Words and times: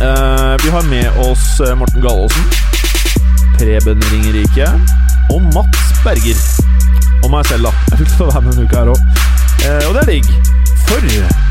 Eh, 0.00 0.56
vi 0.64 0.70
har 0.70 0.82
med 0.82 1.10
oss 1.30 1.60
eh, 1.60 1.74
Morten 1.76 2.00
Gallaasen, 2.00 2.44
Preben 3.58 4.02
Ringerike 4.12 4.68
og 5.32 5.42
Mats 5.42 5.90
Berger. 6.04 6.40
Og 7.24 7.28
meg 7.30 7.44
selv, 7.46 7.68
da. 7.68 7.74
Jeg 7.90 8.00
fikk 8.00 8.14
lov 8.22 8.30
å 8.30 8.32
være 8.32 8.46
med 8.46 8.56
denne 8.56 8.64
uka 8.64 8.80
her 8.80 8.94
òg. 8.94 9.02
og 9.88 9.92
det 9.92 10.00
er 10.00 10.10
digg. 10.14 10.30
For 10.88 11.04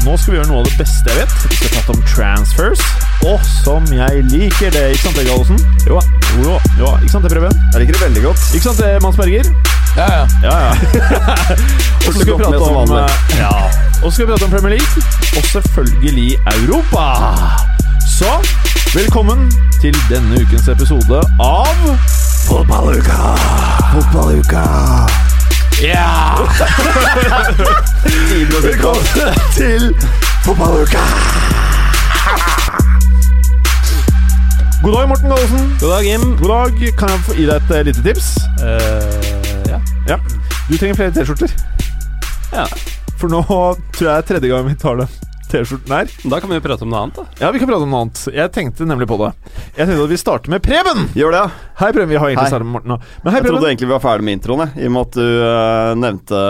nå 0.04 0.16
skal 0.18 0.34
vi 0.34 0.40
gjøre 0.40 0.50
noe 0.50 0.64
av 0.64 0.66
det 0.68 0.80
beste 0.82 1.14
jeg 1.14 1.22
vet. 1.22 1.36
Vi 1.46 1.60
skal 1.60 1.72
prate 1.76 1.94
om 1.94 2.02
transfers. 2.10 2.82
Og 3.30 3.46
som 3.46 3.86
jeg 3.94 4.26
liker 4.34 4.74
det. 4.74 4.84
Ikke 4.96 5.06
sant 5.06 5.22
det, 5.22 5.28
Gallosen? 5.30 5.62
Jo. 5.86 6.02
jo. 6.42 6.58
jo. 6.82 6.92
Ikke 6.98 7.14
sant 7.14 7.28
det, 7.28 7.32
Preben? 7.36 7.64
Jeg 7.70 7.84
liker 7.86 8.00
det 8.00 8.04
veldig 8.08 8.26
godt. 8.26 8.50
Ikke 8.50 8.66
sant 8.66 8.82
det, 8.82 8.92
Mats 9.06 9.22
Berger? 9.22 9.54
Ja, 9.94 10.10
ja. 10.18 10.26
Ja, 10.44 10.58
ja. 10.66 10.72
og 12.08 12.10
så 12.10 12.18
skal 12.18 12.34
vi 12.34 12.42
prate 12.42 12.66
om 12.68 12.98
eh, 12.98 13.18
Ja. 13.40 13.54
Og 14.02 14.10
så 14.10 14.16
skal 14.18 14.26
vi 14.26 14.32
prate 14.34 14.50
om 14.50 14.54
Premier 14.58 14.80
League, 14.80 15.10
og 15.38 15.52
selvfølgelig 15.54 16.30
Europa. 16.58 17.06
Så 18.20 18.32
velkommen 19.00 19.52
til 19.82 19.96
denne 20.10 20.42
ukens 20.42 20.66
episode 20.68 21.20
av 21.40 21.76
Fotballuka. 22.50 23.30
Fotballuka! 23.94 24.64
Ja! 25.80 26.36
Velkommen 28.66 29.40
til 29.56 29.96
Fotballuka! 30.44 31.06
God 34.84 34.92
dag, 34.98 35.08
Morten 35.08 35.30
Gallosen. 35.30 35.72
God 35.80 35.90
dag, 35.96 36.12
Jim. 36.12 36.38
God 36.42 36.50
dag. 36.50 36.94
Kan 37.00 37.16
jeg 37.16 37.24
få 37.30 37.40
gi 37.40 37.48
deg 37.48 37.72
et 37.72 37.86
lite 37.86 38.04
tips? 38.04 38.30
Uh, 38.60 39.72
ja. 39.72 39.80
Ja. 40.12 40.20
Du 40.68 40.76
trenger 40.76 40.96
flere 41.00 41.16
T-skjorter. 41.16 41.56
ja. 42.52 42.68
For 43.16 43.32
nå 43.32 43.46
tror 43.48 44.04
jeg 44.04 44.12
det 44.12 44.16
er 44.18 44.30
tredje 44.34 44.56
gang 44.56 44.68
vi 44.68 44.76
tar 44.76 45.06
den 45.06 45.29
T-skjorten 45.50 45.90
her. 45.96 46.12
Da 46.30 46.40
kan 46.40 46.52
vi 46.52 46.60
jo 46.60 46.62
prate 46.62 46.86
om 46.86 46.92
noe 46.94 47.00
annet, 47.08 47.16
da. 47.18 47.24
Ja, 47.42 47.50
vi 47.52 47.58
kan 47.62 47.70
prate 47.72 47.86
om 47.88 47.90
noe 47.90 48.04
annet. 48.06 48.20
Jeg 48.36 48.52
tenkte 48.54 48.86
nemlig 48.86 49.08
på 49.10 49.18
det. 49.18 49.32
Jeg 49.80 49.88
tenkte 49.90 50.04
at 50.06 50.12
vi 50.14 50.20
starter 50.22 50.54
med 50.54 50.62
Preben. 50.66 51.08
Gjør 51.18 51.34
det, 51.34 51.40
ja. 51.42 51.72
Hei, 51.82 51.90
Preben. 51.96 52.12
Vi 52.12 52.20
har 52.22 52.30
egentlig 52.30 52.52
startet 52.52 52.68
med 52.70 52.76
Morten 52.78 52.94
nå. 52.94 53.00
Men 53.24 53.34
hei, 53.34 53.42
Jeg 53.42 53.50
trodde 53.50 53.72
egentlig 53.72 53.90
vi 53.90 53.96
var 53.96 54.04
ferdig 54.06 54.28
med 54.30 54.38
introen, 54.38 54.62
jeg, 54.68 54.84
i 54.84 54.86
og 54.92 54.94
med 54.94 55.08
at 55.08 55.18
du 55.18 55.26
uh, 55.26 55.96
nevnte 55.98 56.44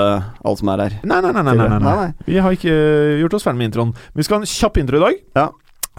alt 0.43 0.59
som 0.59 0.73
er 0.75 0.83
her. 0.85 0.97
Nei, 1.07 1.21
nei, 1.23 1.31
nei, 1.31 1.43
nei, 1.47 1.55
nei, 1.55 1.69
nei, 1.79 1.95
Nei. 2.03 2.11
Vi 2.27 2.37
har 2.43 2.57
ikke 2.59 2.75
gjort 3.23 3.39
oss 3.39 3.47
ferdig 3.47 3.61
med 3.63 3.71
introen. 3.71 3.95
Vi 4.19 4.27
skal 4.27 4.39
ha 4.39 4.43
en 4.43 4.51
kjapp 4.51 4.81
intro 4.83 4.99
i 4.99 5.05
dag. 5.07 5.23
Ja. 5.39 5.47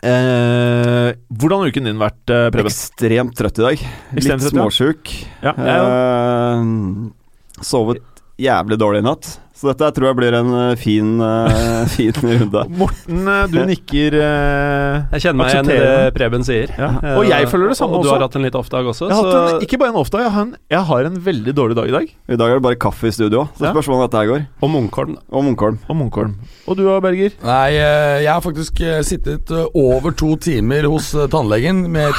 Eh, 0.01 1.11
hvordan 1.37 1.61
har 1.61 1.69
uken 1.73 1.85
din 1.91 1.99
vært, 2.01 2.23
eh, 2.33 2.47
Preben? 2.53 2.71
Ekstremt 2.73 3.35
trøtt 3.37 3.59
i 3.61 3.65
dag. 3.67 3.83
Ekstremt 4.17 4.45
Litt 4.45 4.47
trøtt, 4.47 4.57
ja. 4.57 4.63
småsjuk. 4.65 5.11
Ja, 5.43 5.53
Ja, 5.57 5.65
er 5.65 5.79
jo- 5.81 7.11
Eh, 7.11 7.65
sovet 7.65 8.01
jævlig 8.41 8.79
dårlig 8.81 8.99
i 9.03 9.09
natt. 9.09 9.39
Så 9.61 9.69
dette 9.69 9.91
tror 9.93 10.07
jeg 10.09 10.17
blir 10.17 10.35
en 10.39 10.51
eh, 10.57 10.71
fin, 10.81 11.09
eh, 11.21 11.83
fin 11.95 12.17
runde. 12.17 12.63
Morten, 12.81 13.19
eh, 13.29 13.43
du 13.53 13.59
nikker 13.69 14.15
eh, 14.17 14.95
Jeg 15.19 15.25
kjenner 15.27 15.37
meg 15.43 15.51
igjen 15.53 15.69
i 15.75 15.77
det. 15.83 15.91
Preben 16.17 16.47
sier. 16.47 16.71
Ja. 16.81 16.89
Eh, 17.05 17.19
Og 17.21 17.27
jeg 17.29 17.49
føler 17.51 17.69
det 17.69 17.77
samme 17.77 17.99
og, 17.99 18.01
og 18.01 18.07
du 18.09 18.11
har 18.15 18.25
hatt 18.25 18.39
en 18.41 18.47
litt 18.47 18.57
off-dag 18.57 18.89
også, 18.89 19.11
Jeg 19.11 19.19
har 19.19 19.29
hatt 19.29 19.53
en, 19.59 19.67
ikke 19.67 19.81
bare 19.83 19.93
en 19.93 19.99
off-dag, 20.01 20.25
jeg, 20.25 20.33
har 20.33 20.47
en- 20.49 20.57
jeg 20.73 20.85
har 20.91 21.09
en 21.11 21.19
veldig 21.29 21.55
dårlig 21.59 21.77
dag 21.77 21.91
i 21.91 21.95
dag. 21.99 22.15
I 22.33 22.39
dag 22.41 22.55
er 22.55 22.57
det 22.63 22.65
bare 22.71 22.79
kaffe 22.87 23.11
i 23.11 23.13
studio, 23.13 23.45
så 23.59 23.67
Ja. 23.69 23.75
spørs 23.75 23.91
hvordan 23.91 24.07
dette 24.09 24.23
her 24.23 24.31
går. 24.33 24.47
Og 24.65 24.73
Munkholm. 24.73 25.19
Og 25.29 25.45
Munkholm. 25.45 25.79
Og 25.93 25.97
Munkholm. 26.01 26.33
Og 26.71 26.77
du 26.79 26.85
da, 26.87 26.97
Berger? 27.05 27.37
Nei, 27.45 27.69
eh, 27.77 28.23
jeg 28.25 28.33
har 28.33 28.41
faktisk 28.45 28.81
eh, 28.81 29.03
sittet 29.05 29.51
eh, 29.53 29.67
over 29.77 30.17
to 30.17 30.37
timer 30.41 30.89
hos 30.89 31.13
eh, 31.19 31.29
tannlegen 31.33 31.85
med 31.93 32.17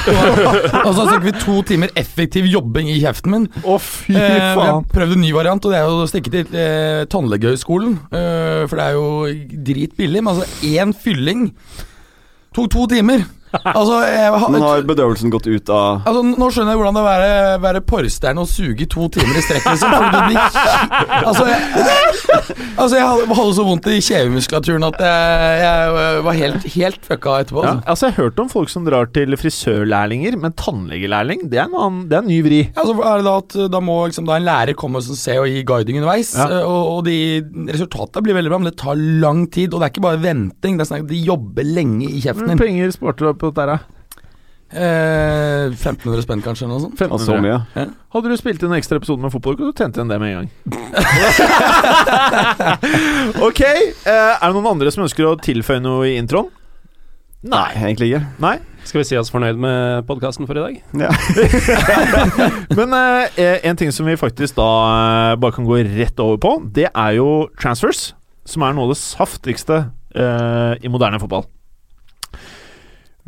Altså 0.85 1.07
snakker 1.07 1.25
vi 1.31 1.33
to 1.41 1.57
timer 1.67 1.89
effektiv 1.97 2.45
jobbing 2.51 2.89
i 2.91 2.99
kjeften 3.01 3.33
min. 3.33 3.49
Å, 3.65 3.79
fy 3.81 4.13
Eh, 4.21 4.53
vi 4.53 4.61
har 4.67 4.81
prøvd 4.91 5.15
en 5.15 5.21
ny 5.23 5.29
variant, 5.33 5.63
og 5.65 5.71
det 5.73 5.77
er 5.79 5.87
jo 5.87 6.01
å 6.03 6.07
stikke 6.09 6.31
til 6.33 6.55
eh, 6.57 7.05
Tannlegehøgskolen. 7.31 7.93
Uh, 8.11 8.67
for 8.67 8.75
det 8.75 8.85
er 8.85 8.91
jo 8.91 9.27
dritbillig. 9.65 10.23
Men 10.23 10.33
altså, 10.35 10.45
én 10.63 10.91
fylling 11.03 11.51
tok 12.55 12.71
to 12.71 12.87
timer. 12.91 13.23
Altså, 13.51 13.97
jeg, 14.07 14.31
har- 14.31 14.51
Men 14.53 14.61
har 14.63 14.81
bedøvelsen 14.87 15.31
gått 15.33 15.47
ut 15.51 15.69
av 15.75 16.05
Altså, 16.07 16.21
Nå 16.39 16.47
skjønner 16.53 16.71
jeg 16.75 16.79
hvordan 16.81 16.95
det 16.97 17.01
er 17.01 17.05
å 17.05 17.11
være, 17.11 17.61
være 17.65 17.81
porrstjerne 17.89 18.43
og 18.45 18.47
suge 18.47 18.85
i 18.85 18.89
to 18.89 19.07
timer 19.11 19.37
i 19.37 19.43
strekk. 19.43 19.65
Liksom, 19.71 19.91
altså, 21.27 21.45
jeg, 21.49 21.61
altså, 22.77 22.95
jeg 22.97 23.05
hadde, 23.07 23.27
hadde 23.37 23.55
så 23.57 23.65
vondt 23.67 23.89
i 23.91 23.97
kjevemuskulaturen 24.03 24.85
at 24.87 24.99
jeg, 25.03 25.61
jeg 25.61 26.23
var 26.27 26.37
helt, 26.39 26.67
helt 26.75 27.07
fucka 27.07 27.35
etterpå. 27.43 27.63
Ja, 27.65 27.71
Altså. 27.71 27.89
altså 27.91 28.07
Jeg 28.07 28.15
har 28.15 28.23
hørt 28.25 28.39
om 28.43 28.49
folk 28.51 28.69
som 28.71 28.85
drar 28.87 29.09
til 29.15 29.35
frisørlærlinger, 29.39 30.37
men 30.41 30.55
tannlegelærling, 30.59 31.45
det 31.51 31.59
er 31.61 31.67
en, 31.69 31.75
annen, 31.77 32.01
det 32.11 32.17
er 32.17 32.23
en 32.25 32.31
ny 32.31 32.39
vri. 32.45 32.61
Altså, 32.75 32.95
er 33.01 33.21
det 33.21 33.27
da, 33.27 33.35
at, 33.43 33.57
da 33.75 33.81
må 33.83 33.97
liksom, 34.09 34.27
da 34.29 34.37
en 34.39 34.47
lærer 34.47 34.77
komme 34.79 35.01
og 35.01 35.07
se 35.07 35.37
og 35.39 35.47
gi 35.49 35.63
guiding 35.67 35.99
underveis. 36.01 36.33
Ja. 36.37 36.47
eh, 36.61 36.65
Og, 36.71 36.91
og 36.97 37.05
de, 37.07 37.17
resultatet 37.71 38.23
blir 38.25 38.37
veldig 38.37 38.51
bra, 38.53 38.61
men 38.61 38.71
det 38.71 38.77
tar 38.81 38.95
lang 38.97 39.45
tid. 39.53 39.73
Og 39.73 39.81
det 39.81 39.87
er 39.89 39.93
ikke 39.95 40.05
bare 40.07 40.21
venting, 40.23 40.77
det 40.79 40.85
er 40.85 40.91
snakk, 40.91 41.07
de 41.11 41.21
jobber 41.25 41.67
lenge 41.67 42.09
i 42.09 42.21
kjeften 42.23 42.51
din. 42.53 42.61
penger 42.61 42.93
sparte 42.95 43.25
du 43.25 43.31
på 43.41 43.51
dette? 43.51 43.65
her, 43.65 43.73
da? 43.73 44.01
Eh, 44.71 45.65
1500 45.75 46.23
spenn, 46.23 46.43
kanskje, 46.45 46.67
eller 46.67 46.77
noe 46.77 46.93
sånt. 46.95 47.25
så 47.25 47.35
mye. 47.43 47.59
Ja. 47.75 47.85
Hadde 48.15 48.31
du 48.31 48.37
spilt 48.39 48.63
inn 48.63 48.71
en 48.71 48.79
ekstra 48.79 49.01
episode 49.01 49.23
med 49.23 49.33
fotball, 49.33 49.57
kunne 49.59 49.73
du 49.73 49.77
tjent 49.77 49.97
igjen 49.97 50.11
det 50.11 50.21
med 50.21 50.31
en 50.31 50.37
gang. 50.39 50.49
ok, 53.49 53.61
eh, 53.65 54.33
er 54.37 54.45
det 54.45 54.55
noen 54.55 54.71
andre 54.77 54.93
som 54.93 55.03
ønsker 55.07 55.27
å 55.27 55.37
tilføye 55.41 55.83
noe 55.83 56.09
i 56.13 56.17
introen? 56.21 56.49
Nei, 57.41 57.71
egentlig 57.73 58.11
ikke. 58.11 58.25
Nei? 58.43 58.57
Skal 58.85 59.01
vi 59.01 59.05
si 59.09 59.17
oss 59.17 59.31
fornøyd 59.33 59.57
med 59.61 60.05
podkasten 60.09 60.45
for 60.49 60.57
i 60.57 60.61
dag? 60.61 60.75
Ja. 61.07 61.09
Men 62.77 62.93
eh, 62.93 63.57
en 63.65 63.77
ting 63.77 63.89
som 63.93 64.05
vi 64.05 64.17
faktisk 64.17 64.57
da 64.59 64.67
eh, 65.31 65.37
bare 65.41 65.55
kan 65.55 65.65
gå 65.65 65.79
rett 65.89 66.21
over 66.21 66.37
på, 66.41 66.51
det 66.73 66.87
er 66.89 67.15
jo 67.17 67.47
transfers. 67.61 68.11
Som 68.45 68.65
er 68.65 68.77
noe 68.77 68.87
av 68.87 68.93
det 68.93 69.01
saftigste 69.01 69.77
eh, 70.17 70.73
i 70.81 70.89
moderne 70.93 71.21
fotball. 71.21 71.45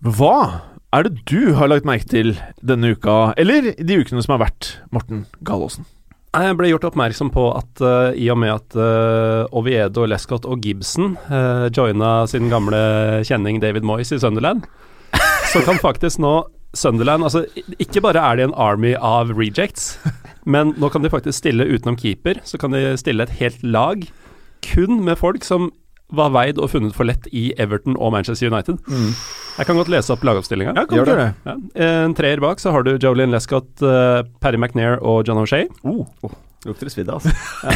Hva 0.03 0.59
er 0.91 1.05
det 1.07 1.21
du 1.31 1.53
har 1.55 1.69
lagt 1.71 1.85
merke 1.87 2.09
til 2.11 2.33
denne 2.59 2.89
uka, 2.91 3.31
eller 3.39 3.69
de 3.71 3.95
ukene 4.01 4.19
som 4.19 4.33
har 4.35 4.41
vært, 4.41 4.73
Morten 4.91 5.21
Gallaasen? 5.47 5.85
Jeg 6.33 6.57
ble 6.59 6.71
gjort 6.73 6.89
oppmerksom 6.89 7.29
på 7.31 7.45
at 7.55 7.83
uh, 7.85 8.09
i 8.11 8.25
og 8.33 8.39
med 8.41 8.51
at 8.51 8.75
uh, 8.75 9.45
Oviedo, 9.55 10.03
Lescott 10.09 10.47
og 10.49 10.65
Gibson 10.65 11.13
uh, 11.29 11.69
joina 11.71 12.25
sin 12.27 12.49
gamle 12.51 12.81
kjenning 13.23 13.61
David 13.63 13.87
Moyes 13.87 14.11
i 14.11 14.19
Sunderland, 14.19 14.65
så 15.53 15.61
kan 15.63 15.79
faktisk 15.79 16.19
nå 16.19 16.33
Sunderland 16.73 17.21
altså 17.27 17.43
Ikke 17.77 18.01
bare 18.01 18.17
er 18.17 18.39
de 18.39 18.47
en 18.47 18.55
army 18.57 18.95
av 18.97 19.31
rejects, 19.37 19.93
men 20.43 20.73
nå 20.81 20.89
kan 20.91 21.05
de 21.05 21.13
faktisk 21.13 21.37
stille 21.37 21.69
utenom 21.69 21.95
keeper. 21.95 22.41
Så 22.43 22.57
kan 22.59 22.73
de 22.73 22.97
stille 22.99 23.23
et 23.23 23.37
helt 23.39 23.63
lag 23.63 24.03
kun 24.65 25.03
med 25.05 25.21
folk 25.21 25.45
som 25.47 25.69
var 26.15 26.33
veid 26.35 26.59
og 26.61 26.69
funnet 26.73 26.95
for 26.95 27.07
lett 27.09 27.27
i 27.33 27.51
Everton 27.61 27.97
og 27.97 28.13
Manchester 28.15 28.51
United. 28.51 28.79
Jeg 29.57 29.67
kan 29.69 29.77
godt 29.77 29.91
lese 29.93 30.13
opp 30.13 30.23
lagoppstillinga. 30.25 30.73
Ja, 30.77 30.85
kan 30.89 30.97
Gjør 30.97 31.05
du 31.05 31.11
gjøre 31.13 31.27
det? 31.27 31.51
Ja. 31.51 31.89
En 32.05 32.15
treer 32.17 32.41
bak 32.41 32.61
så 32.61 32.73
har 32.73 32.85
du 32.85 32.95
Jolene 32.95 33.35
Lescott, 33.35 33.69
uh, 33.85 34.23
Paddy 34.41 34.57
McNair 34.61 34.97
og 35.01 35.27
John 35.27 35.41
O'Shay. 35.43 35.67
Lukter 36.63 36.87
det 36.87 36.93
svidd, 36.95 37.11
altså. 37.11 37.33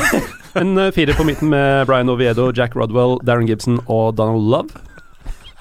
En 0.61 0.77
uh, 0.79 0.89
firer 0.95 1.17
på 1.17 1.25
midten 1.27 1.51
med 1.53 1.85
Brian 1.89 2.09
Oviedo, 2.09 2.49
Jack 2.55 2.77
Rodwell, 2.77 3.19
Darren 3.27 3.49
Gibson 3.49 3.81
og 3.85 4.15
Donald 4.17 4.47
Love. 4.49 4.85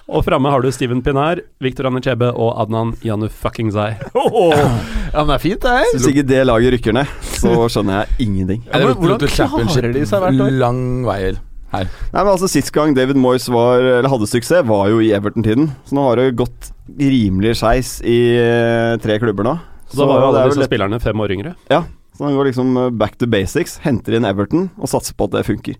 Og 0.06 0.22
framme 0.22 0.50
har 0.52 0.62
du 0.62 0.70
Steven 0.70 1.00
Pinar, 1.02 1.40
Victor 1.60 1.88
Anichebe 1.90 2.28
og 2.30 2.52
Adnan 2.62 2.92
Janu 3.02 3.26
Oh, 4.14 4.54
Ja, 4.54 5.24
men 5.24 5.32
det 5.32 5.34
er 5.34 5.42
fint, 5.42 5.62
det 5.62 5.72
her. 5.74 5.90
Hvis 5.96 6.06
ikke 6.12 6.22
det 6.28 6.46
laget 6.46 6.76
rykker 6.76 6.94
ned, 6.94 7.10
så 7.26 7.66
skjønner 7.68 8.04
jeg 8.04 8.28
ingenting. 8.28 8.62
Ja, 8.70 8.84
men 8.86 8.94
hvordan 8.94 9.26
klarer 9.26 9.92
de 9.92 10.06
seg 10.06 10.22
hvert 10.22 10.40
år? 10.46 10.54
Lang 10.62 10.80
vei 11.08 11.18
her. 11.24 11.42
Nei, 11.74 11.82
men 12.14 12.30
altså 12.30 12.48
Sist 12.48 12.70
gang 12.72 12.94
David 12.96 13.18
Moyes 13.20 13.48
var, 13.52 13.80
eller 13.82 14.08
hadde 14.08 14.28
suksess, 14.30 14.64
var 14.68 14.88
jo 14.92 15.00
i 15.02 15.10
Everton-tiden. 15.16 15.70
Så 15.88 15.96
nå 15.98 16.04
har 16.08 16.20
det 16.20 16.30
gått 16.38 16.70
rimelig 16.98 17.56
skeis 17.60 17.96
i 18.06 18.18
eh, 18.38 18.94
tre 19.02 19.18
klubber 19.22 19.44
nå. 19.48 19.56
Så 19.90 19.98
da 20.00 20.06
var 20.08 20.22
jo 20.22 20.28
alle 20.30 20.44
disse 20.48 20.62
lett- 20.62 20.70
spillerne 20.70 21.00
fem 21.02 21.20
år 21.22 21.34
yngre. 21.36 21.54
Ja, 21.72 21.82
så 22.16 22.24
han 22.28 22.36
går 22.38 22.48
liksom 22.52 22.76
eh, 22.80 22.90
back 23.02 23.18
to 23.20 23.26
basics, 23.30 23.78
henter 23.84 24.16
inn 24.16 24.24
Everton 24.28 24.70
og 24.78 24.88
satser 24.94 25.14
på 25.18 25.28
at 25.28 25.36
det 25.36 25.44
funker. 25.50 25.76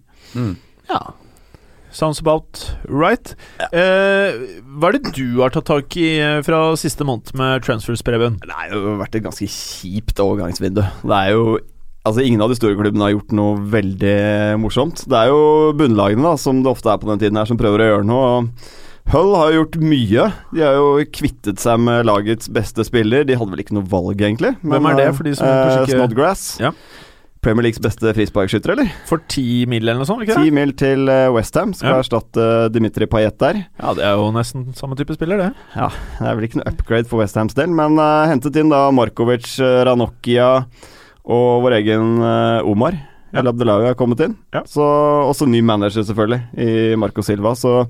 Ja. 0.90 1.00
Sounds 1.96 2.18
about 2.20 2.60
right. 2.90 3.30
Eh, 3.72 4.34
hva 4.76 4.90
er 4.90 4.98
det 4.98 5.14
du 5.16 5.38
har 5.40 5.54
tatt 5.54 5.64
tak 5.70 5.94
i 5.96 6.10
eh, 6.20 6.42
fra 6.44 6.58
siste 6.76 7.06
måned 7.08 7.30
med 7.38 7.62
transfers, 7.64 8.02
Preben? 8.04 8.36
Det 8.42 8.52
har 8.52 8.74
jo 8.74 8.98
vært 9.00 9.16
et 9.16 9.24
ganske 9.24 9.48
kjipt 9.48 10.20
overgangsvindu. 10.20 10.82
Det 11.06 11.16
er 11.22 11.32
jo 11.32 11.56
Altså 12.06 12.22
Ingen 12.22 12.42
av 12.44 12.52
de 12.52 12.56
store 12.58 12.76
klubbene 12.78 13.02
har 13.08 13.14
gjort 13.16 13.32
noe 13.34 13.56
veldig 13.72 14.16
morsomt. 14.62 15.00
Det 15.10 15.16
er 15.24 15.32
jo 15.32 15.72
bunnlagene, 15.76 16.22
da 16.22 16.36
som 16.38 16.60
det 16.62 16.70
ofte 16.70 16.92
er 16.92 17.00
på 17.02 17.08
den 17.10 17.18
tiden 17.24 17.38
her, 17.40 17.48
som 17.50 17.58
prøver 17.58 17.82
å 17.82 17.88
gjøre 17.90 18.06
noe. 18.06 18.28
Hull 19.10 19.32
har 19.38 19.50
jo 19.52 19.60
gjort 19.64 19.76
mye. 19.82 20.28
De 20.54 20.62
har 20.62 20.78
jo 20.78 20.86
kvittet 21.14 21.60
seg 21.62 21.78
med 21.82 22.06
lagets 22.08 22.48
beste 22.50 22.82
spiller. 22.86 23.26
De 23.26 23.36
hadde 23.38 23.52
vel 23.54 23.62
ikke 23.62 23.74
noe 23.76 23.86
valg, 23.90 24.22
egentlig. 24.22 24.54
Hvem 24.62 24.88
er 24.90 24.96
det, 24.98 25.08
for 25.18 25.26
de 25.26 25.34
som 25.38 25.46
kanskje 25.46 25.82
ikke- 25.86 25.98
Snodgrass. 26.00 26.46
Ja. 26.62 26.72
Premier 27.46 27.62
Leagues 27.62 27.78
beste 27.78 28.10
frisparkskytter, 28.16 28.72
eller? 28.72 28.88
For 29.06 29.18
ti 29.30 29.64
mil 29.70 29.82
eller 29.86 30.00
noe 30.00 30.06
sånt, 30.08 30.22
ikke 30.26 30.34
Ti 30.34 30.48
det? 30.50 30.52
mil 30.56 30.72
til 30.72 31.06
Westham. 31.34 31.74
Skal 31.74 31.90
Ja. 31.94 32.00
erstatte 32.02 32.72
Dimitri 32.72 33.06
Payet 33.06 33.38
der. 33.38 33.66
Ja, 33.78 33.94
det 33.94 34.02
er 34.02 34.16
jo 34.18 34.32
nesten 34.32 34.74
samme 34.74 34.96
type 34.96 35.14
spiller, 35.14 35.36
det. 35.38 35.54
Ja, 35.76 35.88
Det 36.18 36.26
er 36.26 36.34
vel 36.34 36.48
ikke 36.48 36.56
noe 36.62 36.72
upgrade 36.72 37.06
for 37.06 37.18
Westhams 37.20 37.54
del, 37.54 37.68
men 37.68 37.98
uh, 38.00 38.26
hentet 38.26 38.56
inn 38.56 38.68
da 38.70 38.90
Markovic, 38.90 39.46
uh, 39.60 39.84
Ranocchia 39.84 40.64
og 41.26 41.64
vår 41.66 41.80
egen 41.80 42.16
eh, 42.22 42.66
Omar. 42.70 42.96
Ja. 43.34 43.40
El 43.42 43.50
Abdelawi 43.50 43.88
har 43.90 43.96
kommet 43.98 44.20
inn. 44.24 44.36
Ja. 44.54 44.62
Så 44.70 44.84
Også 45.26 45.48
ny 45.50 45.60
manager, 45.66 46.06
selvfølgelig, 46.06 46.40
i 46.62 46.94
Marco 46.96 47.24
Silva. 47.26 47.52
Så 47.58 47.82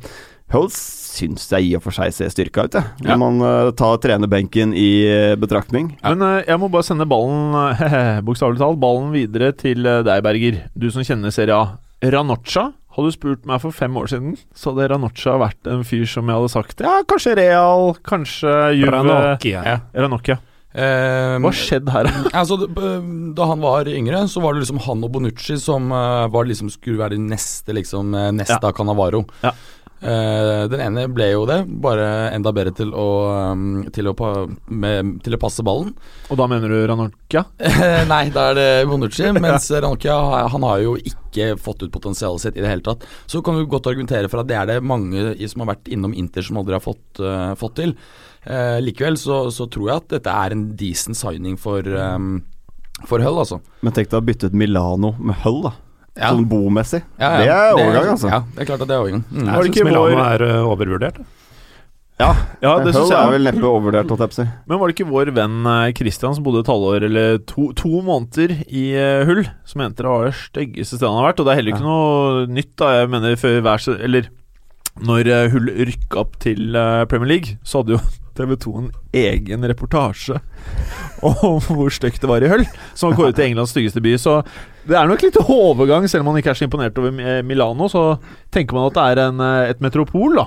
Hulls 0.55 0.79
syns 1.17 1.45
jeg 1.51 1.69
i 1.69 1.75
og 1.77 1.83
for 1.85 1.95
seg 1.97 2.13
ser 2.15 2.31
styrka 2.33 2.65
ut, 2.67 2.75
jeg. 2.77 2.87
Når 3.03 3.11
Ja. 3.13 3.17
man 3.21 3.41
uh, 3.43 3.71
tar 3.77 3.97
trenerbenken 4.03 4.73
i 4.77 4.89
eh, 5.09 5.35
betraktning. 5.41 5.95
Men 6.03 6.23
uh, 6.23 6.43
jeg 6.47 6.59
må 6.61 6.69
bare 6.73 6.87
sende 6.87 7.07
ballen, 7.09 7.55
bokstavelig 8.27 8.61
talt, 8.61 8.81
ballen 8.83 9.13
videre 9.15 9.53
til 9.57 9.87
uh, 9.87 10.03
deg, 10.07 10.23
Berger. 10.25 10.59
Du 10.77 10.89
som 10.93 11.05
kjenner 11.07 11.33
Serie 11.35 11.57
A. 11.57 11.79
Ranoccia. 12.05 12.71
Hadde 12.97 13.11
du 13.11 13.17
spurt 13.17 13.45
meg 13.49 13.61
for 13.61 13.75
fem 13.77 13.97
år 14.01 14.09
siden, 14.09 14.37
så 14.57 14.73
hadde 14.73 14.87
Ranoccia 14.95 15.35
vært 15.41 15.69
en 15.69 15.83
fyr 15.85 16.07
som 16.09 16.31
jeg 16.31 16.39
hadde 16.39 16.53
sagt 16.55 16.81
Ja, 16.81 16.95
kanskje 17.05 17.35
Real, 17.37 17.91
kanskje 18.09 18.53
Juve 18.79 18.95
Ranocchia. 18.95 19.61
Ja, 19.67 19.75
Ranocchia. 19.93 20.39
Eh, 20.77 21.37
Hva 21.41 21.53
skjedde 21.57 21.89
skjedd 21.89 21.93
her? 21.95 22.11
Altså, 22.41 22.59
da 22.69 23.49
han 23.49 23.65
var 23.65 23.89
yngre, 23.89 24.27
så 24.29 24.43
var 24.45 24.55
det 24.55 24.67
liksom 24.67 24.83
han 24.85 25.07
og 25.07 25.15
Bonucci 25.15 25.57
som 25.63 25.89
eh, 25.95 26.27
var 26.33 26.49
liksom 26.49 26.69
skulle 26.75 27.01
være 27.01 27.17
de 27.17 27.31
neste, 27.33 27.73
liksom, 27.77 28.13
eh, 28.15 28.31
neste 28.43 28.59
Ja. 28.61 28.69
av 28.69 28.77
Cannavaro. 28.77 29.25
Ja. 29.45 29.55
Uh, 29.97 30.69
den 30.69 30.83
ene 30.85 31.07
ble 31.09 31.31
jo 31.31 31.47
det, 31.49 31.63
bare 31.81 32.05
enda 32.37 32.51
bedre 32.53 32.75
til 32.77 32.91
å, 32.93 33.07
um, 33.55 33.87
til 33.97 34.11
å, 34.11 34.13
pa, 34.15 34.45
med, 34.69 35.15
til 35.25 35.33
å 35.33 35.39
passe 35.41 35.65
ballen. 35.65 35.95
Og 36.29 36.37
da 36.37 36.45
mener 36.53 36.69
du 36.69 36.83
Ranocchia? 36.91 37.47
Nei, 38.13 38.27
da 38.35 38.51
er 38.51 38.59
det 38.59 38.67
Bonucci, 38.91 39.31
mens 39.41 39.71
Ranocchia 39.73 40.19
han 40.53 40.69
har 40.69 40.85
jo 40.85 40.99
ikke 41.01 41.55
fått 41.57 41.87
ut 41.87 41.95
potensialet 41.97 42.45
sitt 42.45 42.61
i 42.61 42.65
det 42.65 42.75
hele 42.75 42.85
tatt. 42.85 43.09
Så 43.25 43.41
kan 43.45 43.57
du 43.57 43.65
godt 43.65 43.89
argumentere 43.89 44.29
for 44.29 44.45
at 44.45 44.53
det 44.53 44.61
er 44.61 44.69
det 44.75 44.79
mange 44.85 45.33
som 45.49 45.65
har 45.65 45.73
vært 45.73 45.89
innom 45.97 46.13
Inter 46.13 46.45
som 46.45 46.61
aldri 46.61 46.77
har 46.77 46.85
fått, 46.85 47.25
uh, 47.25 47.57
fått 47.57 47.79
til. 47.81 47.97
Eh, 48.47 48.77
likevel 48.85 49.17
så, 49.19 49.41
så 49.51 49.67
tror 49.71 49.89
jeg 49.91 49.97
at 50.05 50.09
dette 50.19 50.35
er 50.47 50.55
en 50.55 50.67
decent 50.79 51.19
signing 51.19 51.57
for, 51.59 51.83
um, 51.83 52.45
for 53.09 53.19
Hull, 53.25 53.41
altså. 53.43 53.59
Men 53.83 53.93
tenk 53.97 54.13
deg 54.13 54.21
å 54.21 54.27
bytte 54.29 54.51
ut 54.53 54.55
Milano 54.57 55.15
med 55.19 55.41
Hull, 55.43 55.65
da. 55.67 55.73
Ja. 56.17 56.31
Sånn 56.33 56.47
bomessig. 56.49 57.03
Ja, 57.21 57.33
ja. 57.37 57.41
Det 57.43 57.51
er 57.51 57.81
overgang, 57.81 58.13
altså. 58.15 58.29
Ja, 58.33 58.39
det 58.55 58.63
er 58.63 58.69
klart 58.71 58.85
at 58.87 58.89
det 58.89 58.95
er 58.97 59.03
overgang. 59.03 59.25
Mm. 59.29 59.51
Var 59.51 59.67
Jeg 59.67 59.73
det 59.75 59.81
syns 59.83 59.89
Milano 59.91 60.15
vår- 60.15 60.23
er 60.31 60.47
uh, 60.47 60.69
overvurdert. 60.71 61.19
Ja, 62.17 62.31
Ja, 62.63 62.71
det 62.81 62.95
Hull 62.97 63.11
jeg. 63.11 63.19
er 63.19 63.33
vel 63.35 63.45
neppe 63.45 63.67
overvurdert. 63.69 64.39
Men 64.65 64.79
var 64.81 64.89
det 64.89 64.95
ikke 64.97 65.11
vår 65.11 65.29
venn 65.37 65.67
eh, 65.69 65.91
Christian 65.99 66.33
som 66.33 66.47
bodde 66.47 66.63
et 66.63 66.71
halvår 66.73 67.05
eller 67.11 67.37
to, 67.45 67.67
to 67.77 68.01
måneder 68.07 68.55
i 68.73 68.87
eh, 68.97 69.27
Hull, 69.29 69.43
som 69.69 69.83
mente 69.83 70.01
det 70.01 70.09
var 70.09 70.25
det 70.31 70.33
styggeste 70.39 70.97
stedet 70.97 71.11
han 71.13 71.19
har 71.21 71.29
vært? 71.35 71.43
Og 71.43 71.45
det 71.45 71.53
er 71.53 71.59
heller 71.61 71.75
ikke 71.77 71.85
noe 71.85 72.47
nytt, 72.57 72.73
da. 72.81 72.89
Jeg 73.03 73.11
mener 73.13 73.37
før 73.37 73.59
hver 73.67 73.85
Eller 74.01 74.31
når 75.05 75.27
eh, 75.29 75.49
Hull 75.53 75.69
rykka 75.89 76.21
opp 76.23 76.39
til 76.41 76.75
eh, 76.77 77.03
Premier 77.11 77.29
League, 77.35 77.59
så 77.67 77.83
hadde 77.83 77.97
jo 77.97 78.01
TV 78.37 78.53
2 78.61 78.73
en 78.83 78.91
egen 79.17 79.65
reportasje 79.65 80.37
om 81.25 81.61
hvor 81.65 81.89
stygt 81.93 82.21
det 82.21 82.29
var 82.29 82.45
i 82.45 82.49
Hull, 82.53 82.65
som 82.95 83.11
var 83.11 83.17
kåret 83.21 83.37
til 83.39 83.47
Englands 83.51 83.73
styggeste 83.73 84.03
by. 84.05 84.15
Så 84.21 84.39
det 84.87 84.97
er 84.97 85.09
nok 85.09 85.23
litt 85.25 85.37
overgang, 85.43 86.05
selv 86.09 86.21
om 86.25 86.31
man 86.33 86.39
ikke 86.41 86.51
er 86.53 86.59
så 86.61 86.67
imponert 86.69 86.99
over 87.01 87.11
Milano. 87.43 87.89
Så 87.93 88.03
tenker 88.55 88.77
man 88.77 88.87
at 88.91 88.97
det 88.99 89.05
er 89.11 89.23
en, 89.29 89.41
eh, 89.41 89.71
et 89.75 89.81
metropol, 89.85 90.37
da. 90.37 90.47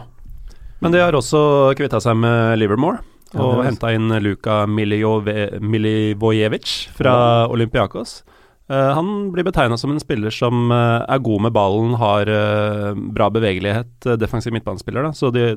Men 0.80 0.94
de 0.96 1.02
har 1.04 1.12
også 1.18 1.74
kvitta 1.76 2.00
seg 2.02 2.16
med 2.22 2.58
Livermore. 2.62 3.02
Og 3.36 3.60
er- 3.60 3.66
henta 3.68 3.92
inn 3.94 4.08
Luka 4.24 4.64
Milivojevic 5.60 6.70
fra 6.98 7.48
Olympiakos. 7.52 8.24
Eh, 8.70 8.90
han 8.94 9.32
blir 9.32 9.44
betegna 9.44 9.78
som 9.78 9.92
en 9.92 10.02
spiller 10.02 10.34
som 10.34 10.70
eh, 10.72 11.06
er 11.10 11.22
god 11.26 11.42
med 11.48 11.54
ballen, 11.56 11.96
har 11.98 12.30
eh, 12.30 12.92
bra 13.16 13.30
bevegelighet, 13.34 14.06
defensiv 14.22 14.54
midtbanespiller. 14.54 15.08
Da. 15.08 15.14
Så 15.18 15.32
de, 15.34 15.56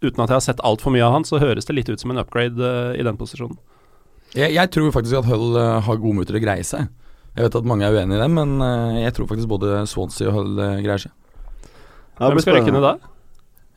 uten 0.00 0.24
at 0.24 0.30
jeg 0.30 0.36
har 0.38 0.46
sett 0.46 0.64
altfor 0.64 0.94
mye 0.94 1.04
av 1.04 1.18
han, 1.18 1.28
så 1.28 1.42
høres 1.42 1.68
det 1.68 1.76
litt 1.76 1.92
ut 1.92 2.00
som 2.00 2.14
en 2.14 2.22
upgrade 2.22 2.72
i 2.96 3.04
den 3.04 3.20
posisjonen. 3.20 3.60
Jeg, 4.32 4.54
jeg 4.54 4.72
tror 4.72 4.92
faktisk 4.94 5.20
at 5.20 5.28
Hull 5.28 5.58
har 5.58 5.98
gode 5.98 6.16
muligheter 6.16 6.38
til 6.38 6.40
å 6.40 6.46
greie 6.46 6.64
seg. 6.64 6.88
Jeg 7.36 7.46
vet 7.46 7.56
at 7.60 7.66
mange 7.68 7.86
er 7.86 7.94
uenig 7.94 8.16
i 8.16 8.20
det, 8.20 8.28
men 8.32 8.56
jeg 9.02 9.12
tror 9.14 9.28
faktisk 9.30 9.50
både 9.50 9.82
Swansea 9.90 10.30
og 10.30 10.38
Hull 10.38 10.60
greier 10.80 11.02
seg. 11.02 11.12
Ja, 12.20 12.28
Hvem 12.28 12.40
skal 12.44 12.60
rykke 12.60 12.74
ned 12.74 12.84
da? 12.86 12.94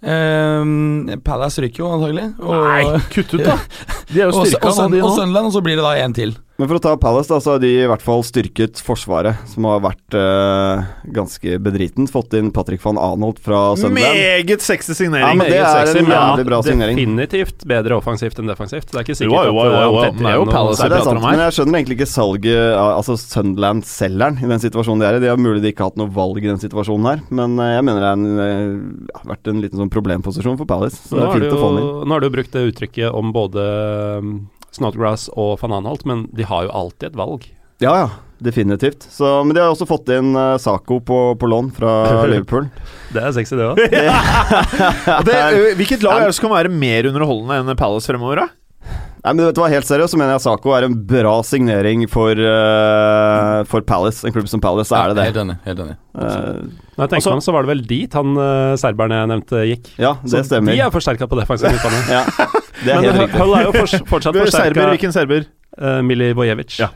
Um, 0.03 1.07
Palace 1.23 1.63
rykker 1.63 1.79
jo 1.79 1.91
antagelig. 1.95 2.25
Og, 2.43 2.65
Nei, 2.67 3.03
kutt 3.13 3.33
ut, 3.37 3.43
da! 3.45 3.55
De 4.11 4.19
er 4.19 4.27
jo 4.27 4.33
og, 4.35 4.49
styrka 4.49 4.67
og, 4.67 4.73
nå, 4.73 4.75
Sun- 4.75 4.97
og 4.99 4.99
nå. 4.99 5.11
Sunderland, 5.15 5.47
og 5.49 5.55
så 5.55 5.61
blir 5.63 5.79
det 5.79 5.85
da 5.85 5.93
en 6.03 6.15
til. 6.17 6.35
Men 6.63 6.69
for 6.69 6.79
å 6.79 6.79
ta 6.79 6.91
Palace, 6.95 7.27
da, 7.27 7.41
så 7.43 7.57
har 7.57 7.59
de 7.59 7.67
i 7.75 7.87
hvert 7.91 7.99
fall 7.99 8.21
styrket 8.23 8.79
Forsvaret, 8.87 9.35
som 9.51 9.65
har 9.67 9.81
vært 9.83 10.15
uh, 10.15 10.85
ganske 11.11 11.57
bedritent. 11.59 12.07
Fått 12.07 12.31
inn 12.39 12.53
Patrick 12.55 12.79
van 12.85 12.95
Anholt 12.95 13.41
fra 13.43 13.73
Sunderland. 13.75 14.15
Meget 14.15 14.63
sexy 14.63 14.95
signering. 14.95 15.25
Ja, 15.27 15.35
men 15.35 15.51
det 15.51 15.57
er 15.59 15.91
en 15.91 16.07
jævlig 16.13 16.45
bra 16.47 16.61
signering. 16.63 17.01
Definitivt 17.01 17.65
bedre 17.67 17.97
offensivt 17.97 18.39
enn 18.39 18.47
defensivt. 18.47 18.87
Det 18.93 18.95
er 18.95 19.03
ikke 19.03 19.17
sikkert 19.19 19.49
jo, 19.49 19.57
jo, 19.57 19.65
at 19.65 19.75
jo, 19.75 19.99
eh, 20.05 20.15
det 20.21 20.31
er 20.31 20.39
jo 20.39 20.47
Palace 20.53 20.87
det 20.87 21.01
er 21.01 21.05
sant, 21.09 21.21
men 21.25 21.43
jeg 21.43 21.57
skjønner 21.57 21.81
egentlig 21.81 21.99
ikke 21.99 22.09
salget 22.13 22.79
Altså 22.93 23.19
Sunderland-selgeren 23.19 24.39
i 24.39 24.51
den 24.53 24.63
situasjonen 24.63 25.03
de 25.03 25.09
er 25.09 25.19
i. 25.19 25.21
De 25.25 25.31
har 25.33 25.43
mulig 25.43 25.59
de 25.67 25.75
ikke 25.75 25.83
har 25.83 25.91
hatt 25.91 25.99
noe 25.99 26.15
valg 26.15 26.39
i 26.39 26.47
den 26.47 26.63
situasjonen 26.63 27.11
her, 27.11 27.27
men 27.43 27.59
eh, 27.59 27.75
jeg 27.75 27.89
mener 27.89 28.07
det 28.07 28.47
eh, 28.47 29.13
har 29.19 29.29
vært 29.35 29.51
en 29.51 29.63
liten 29.67 29.83
sånn 29.83 29.91
problemposisjon 29.99 30.55
for 30.63 30.71
Palace. 30.71 31.03
Så 31.09 31.19
det 31.19 31.27
er 31.27 31.35
fint 31.41 31.49
jo, 31.51 31.59
å 31.59 31.63
få 31.67 31.75
den 31.75 31.83
inn. 31.83 31.93
nå 32.07 32.15
har 32.15 32.23
du 32.23 32.33
brukt 32.39 32.55
det 32.55 32.67
uttrykket 32.71 33.11
om 33.11 33.35
både 33.35 33.71
Snodgrass 34.73 35.29
og 35.37 35.57
van 35.61 35.75
Anholt, 35.79 36.05
men 36.09 36.27
de 36.33 36.47
har 36.49 36.67
jo 36.67 36.73
alltid 36.83 37.11
et 37.11 37.19
valg. 37.19 37.49
Ja, 37.83 37.95
ja. 38.03 38.09
Definitivt. 38.43 39.05
Så, 39.07 39.27
men 39.47 39.55
de 39.55 39.61
har 39.63 39.71
også 39.71 39.87
fått 39.87 40.09
inn 40.11 40.33
uh, 40.35 40.57
Saco 40.59 40.97
på, 41.05 41.19
på 41.39 41.47
lån 41.47 41.69
fra 41.77 41.93
Liverpool. 42.31 42.67
Det 43.15 43.21
er 43.23 43.35
sexy, 43.35 43.55
det 43.55 43.69
òg. 43.69 43.79
Hvilket 45.79 46.03
lag 46.03 46.25
er 46.25 46.27
det 46.27 46.35
som 46.35 46.49
kan 46.49 46.57
være 46.57 46.73
mer 46.73 47.07
underholdende 47.07 47.61
enn 47.61 47.79
Palace 47.79 48.11
fremover, 48.11 48.43
da? 48.43 48.49
Nei, 49.23 49.31
men 49.37 49.45
vet 49.47 49.55
du 49.55 49.61
hva, 49.63 49.69
Helt 49.71 49.87
seriøst 49.87 50.11
så 50.11 50.17
mener 50.19 50.33
jeg 50.35 50.43
Sako 50.43 50.73
er 50.75 50.83
en 50.83 50.95
bra 51.07 51.37
signering 51.47 52.01
for, 52.11 52.35
uh, 52.35 53.61
for 53.71 53.85
Palace. 53.87 54.25
En 54.27 54.33
klubb 54.35 54.49
som 54.51 54.59
Palace, 54.59 54.89
så 54.91 54.97
er 54.99 55.13
det 55.15 55.23
Helt 55.29 55.37
det. 55.37 55.43
enig. 55.45 55.55
Helt 55.63 55.79
enig. 55.85 55.95
Uh, 56.11 56.23
Når 56.97 57.05
jeg 57.05 57.09
tenker 57.13 57.15
Altså- 57.21 57.35
meg 57.37 57.45
så 57.45 57.53
var 57.55 57.63
det 57.63 57.71
vel 57.71 57.83
dit 57.87 58.13
han 58.19 58.33
uh, 58.35 58.73
serberen 58.75 59.15
jeg 59.15 59.29
nevnte, 59.31 59.61
gikk. 59.69 59.87
ja, 59.97 60.11
det 60.25 60.29
Så 60.33 60.43
stemmer. 60.49 60.75
de 60.75 60.81
er 60.83 60.91
forsterka 60.91 61.29
på 61.31 61.39
defensiv 61.39 61.71
midtbane. 61.71 62.01
ja, 62.17 62.23
det 62.83 62.91
er 62.91 62.99
Men 62.99 63.03
helt 63.03 63.15
Hull 63.15 63.31
Men 63.31 63.39
Hull 63.39 63.55
er 63.55 63.63
jo 63.63 63.71
for, 63.79 63.87
fortsatt 64.11 64.33
Serber, 64.35 64.51
forsterka 64.51 64.89
hvilken 64.91 65.15
serber? 65.15 65.47
uh, 65.79 66.01
Milivojevic. 66.03 66.79
Ja. 66.83 66.89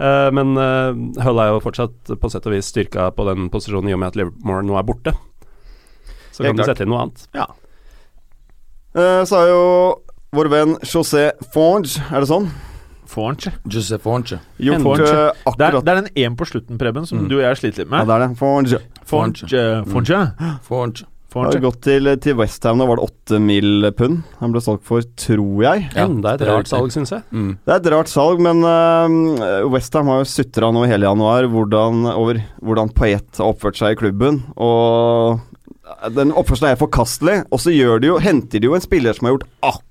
Uh, 0.00 0.30
men 0.32 0.56
uh, 0.56 0.96
Hull 1.26 1.38
er 1.44 1.52
jo 1.52 1.60
fortsatt 1.60 2.14
på 2.16 2.30
sett 2.32 2.46
og 2.48 2.56
vis 2.56 2.72
styrka 2.72 3.10
på 3.12 3.28
den 3.28 3.50
posisjonen 3.52 3.90
i 3.90 3.92
og 3.92 4.00
med 4.00 4.14
at 4.14 4.16
Livermore 4.16 4.64
nå 4.64 4.78
er 4.80 4.86
borte. 4.88 5.12
Så 6.32 6.40
Helt 6.46 6.56
kan 6.56 6.56
du 6.56 6.64
sette 6.64 6.86
inn 6.88 6.94
noe 6.94 7.04
annet. 7.04 7.26
Uh, 8.96 9.22
så 9.28 9.44
er 9.44 9.50
jo 9.52 9.60
vår 10.36 10.48
venn 10.52 10.76
José 10.86 11.30
Fonge, 11.54 11.98
er 12.10 12.22
det 12.22 12.28
sånn? 12.30 12.50
Fonge. 13.10 13.50
José 13.66 13.98
Fonge. 13.98 14.38
Gjort 14.62 14.84
Fonge. 14.84 15.02
uh, 15.02 15.06
Det 15.10 15.64
er, 15.66 15.72
akkurat 15.74 15.84
det 15.84 15.92
er 15.94 16.02
den 16.04 16.10
én 16.22 16.36
på 16.38 16.46
slutten, 16.46 16.78
Preben, 16.78 17.06
som 17.08 17.18
Mm. 17.24 17.28
du 17.28 17.36
og 17.40 17.42
jeg 17.42 17.56
sliter 17.58 17.82
litt 17.82 17.90
med. 17.90 18.00
Ja, 18.00 18.04
det 18.06 18.14
er 18.14 18.28
det. 18.28 18.36
Fonge. 18.38 18.80
Fornche. 19.10 19.64
Fonge. 19.90 20.20
Fonge. 20.62 21.06
Har 21.32 21.44
Fornche. 21.46 21.60
gått 21.62 21.80
til, 21.82 22.16
til 22.18 22.34
Westham 22.38 22.78
da 22.78 22.86
var 22.86 22.96
det 22.98 23.04
åtte 23.06 23.38
mil 23.40 23.90
pund. 23.94 24.22
Han 24.40 24.50
ble 24.54 24.60
solgt 24.62 24.82
for, 24.86 25.02
tror 25.16 25.60
jeg. 25.62 25.84
Ja, 25.94 26.06
det 26.08 26.24
er 26.26 26.34
et 26.40 26.48
rart 26.48 26.66
salg, 26.70 26.90
syns 26.94 27.10
jeg. 27.14 27.22
Mm. 27.30 27.52
Det 27.66 27.74
er 27.74 27.76
et 27.82 27.90
rart 27.94 28.08
salg, 28.10 28.40
men 28.42 28.62
uh, 28.66 29.68
Westham 29.70 30.06
har 30.10 30.22
jo 30.24 30.30
sutra 30.30 30.70
nå 30.74 30.84
i 30.86 30.90
hele 30.90 31.06
januar 31.06 31.46
hvordan, 31.50 32.02
over 32.14 32.40
hvordan 32.62 32.90
Paet 32.94 33.38
har 33.38 33.46
oppført 33.52 33.78
seg 33.78 33.94
i 33.94 34.00
klubben. 34.02 34.42
Og 34.58 35.38
den 36.14 36.30
oppførselen 36.34 36.72
er 36.74 36.80
forkastelig. 36.82 37.36
Og 37.50 37.62
så 37.62 37.74
gjør 37.74 38.00
de 38.02 38.10
jo, 38.10 38.18
henter 38.22 38.58
de 38.62 38.66
jo 38.70 38.74
en 38.78 38.82
spiller 38.82 39.14
som 39.14 39.26
har 39.26 39.36
gjort 39.38 39.46
akkurat 39.62 39.86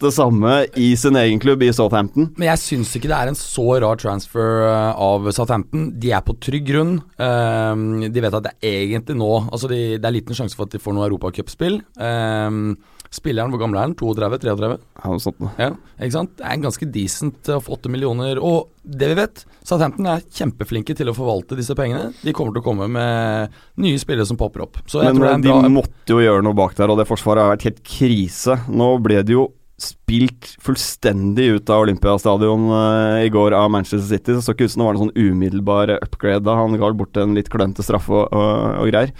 det 0.00 0.12
samme 0.14 0.66
i 0.76 0.96
sin 0.96 1.16
egen 1.16 1.40
klubb 1.40 1.62
i 1.62 1.72
Southampton. 1.72 2.30
Men 2.36 2.48
jeg 2.50 2.62
syns 2.62 2.94
ikke 2.96 3.10
det 3.10 3.16
er 3.16 3.30
en 3.30 3.38
så 3.38 3.80
rar 3.82 3.96
transfer 4.00 4.64
eh, 4.68 4.92
av 4.96 5.30
Southampton. 5.32 5.92
De 6.00 6.12
er 6.12 6.24
på 6.24 6.36
trygg 6.40 6.66
grunn. 6.68 6.96
Ehm, 7.18 8.04
de 8.12 8.24
vet 8.24 8.34
at 8.34 8.44
det 8.48 8.54
er 8.62 8.82
egentlig 8.94 9.16
nå 9.18 9.30
Altså 9.52 9.68
de, 9.70 9.96
Det 9.98 10.08
er 10.08 10.14
liten 10.14 10.36
sjanse 10.36 10.56
for 10.56 10.66
at 10.66 10.74
de 10.74 10.82
får 10.82 10.94
noe 10.94 11.06
europacupspill. 11.06 11.80
Um, 11.96 12.76
spilleren, 13.14 13.52
hvor 13.52 13.62
gammel 13.62 13.78
er 13.78 13.88
han? 13.88 13.96
32? 13.98 14.38
33? 14.42 14.70
Ja, 15.00 15.16
sånt. 15.22 15.42
Ja, 15.60 15.70
ikke 15.98 16.16
sant? 16.16 16.34
Det 16.38 16.46
er 16.46 16.56
en 16.56 16.64
ganske 16.66 16.88
decent 16.94 17.50
å 17.54 17.60
få 17.62 17.78
8 17.78 17.92
millioner. 17.92 18.40
Og 18.42 18.70
det 18.82 19.10
vi 19.12 19.18
vet, 19.18 19.44
Southampton 19.62 20.08
er 20.10 20.24
kjempeflinke 20.34 20.96
til 20.98 21.10
å 21.10 21.16
forvalte 21.16 21.58
disse 21.58 21.76
pengene. 21.78 22.12
De 22.24 22.34
kommer 22.36 22.54
til 22.54 22.64
å 22.64 22.66
komme 22.66 22.88
med 22.92 23.58
nye 23.80 24.00
spillere 24.02 24.28
som 24.28 24.40
popper 24.40 24.66
opp. 24.66 24.80
Men 24.82 25.18
tror 25.18 25.28
det 25.28 25.30
uh, 25.30 25.34
en 25.38 25.44
de 25.44 25.52
bra 25.52 25.74
måtte 25.78 26.16
jo 26.16 26.22
gjøre 26.24 26.46
noe 26.46 26.58
bak 26.58 26.76
der, 26.78 26.92
og 26.92 27.00
det 27.00 27.08
forsvaret 27.10 27.46
har 27.46 27.54
vært 27.54 27.68
helt 27.70 27.84
krise. 27.86 28.58
Nå 28.68 28.96
ble 29.04 29.22
det 29.24 29.36
jo 29.36 29.48
spilt 29.80 30.52
fullstendig 30.62 31.48
ut 31.56 31.70
av 31.72 31.82
Olympiastadion 31.84 32.68
uh, 32.70 33.24
i 33.24 33.30
går 33.32 33.56
av 33.58 33.70
Manchester 33.74 34.06
City. 34.06 34.32
Det 34.32 34.44
så 34.44 34.54
ikke 34.54 34.68
ut 34.68 34.74
som 34.74 34.84
det 34.84 34.88
var 34.88 34.98
en 34.98 35.06
sånn 35.06 35.18
umiddelbar 35.18 35.96
upgrade 36.00 36.46
da. 36.46 36.56
Han 36.60 36.78
ga 36.80 36.94
bort 36.94 37.18
en 37.20 37.36
litt 37.38 37.50
klønete 37.52 37.86
straffe 37.86 38.14
og, 38.14 38.26
og, 38.30 38.80
og 38.82 38.90
greier. 38.92 39.14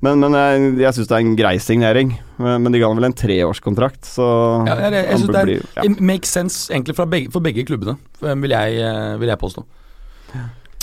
Men, 0.00 0.16
men 0.22 0.32
jeg, 0.32 0.68
jeg 0.80 0.96
syns 0.96 1.08
det 1.10 1.16
er 1.18 1.24
en 1.26 1.34
grei 1.36 1.56
signering. 1.60 2.14
Men, 2.40 2.62
men 2.64 2.72
de 2.72 2.80
ga 2.80 2.88
ham 2.88 2.96
vel 2.96 3.10
en 3.10 3.16
treårskontrakt, 3.20 4.06
så 4.08 4.24
Ja, 4.68 4.78
jeg, 4.86 4.94
jeg, 4.94 5.08
jeg 5.10 5.18
synes 5.20 5.34
det 5.34 5.42
er, 5.42 5.66
ja. 5.76 5.90
makes 6.00 6.32
sense 6.32 6.70
egentlig 6.72 6.96
begge, 6.96 7.28
for 7.34 7.44
begge 7.44 7.66
klubbene, 7.68 7.98
vil 8.24 8.54
jeg, 8.56 8.80
eh, 8.80 9.18
vil 9.20 9.28
jeg 9.28 9.40
påstå. 9.42 9.66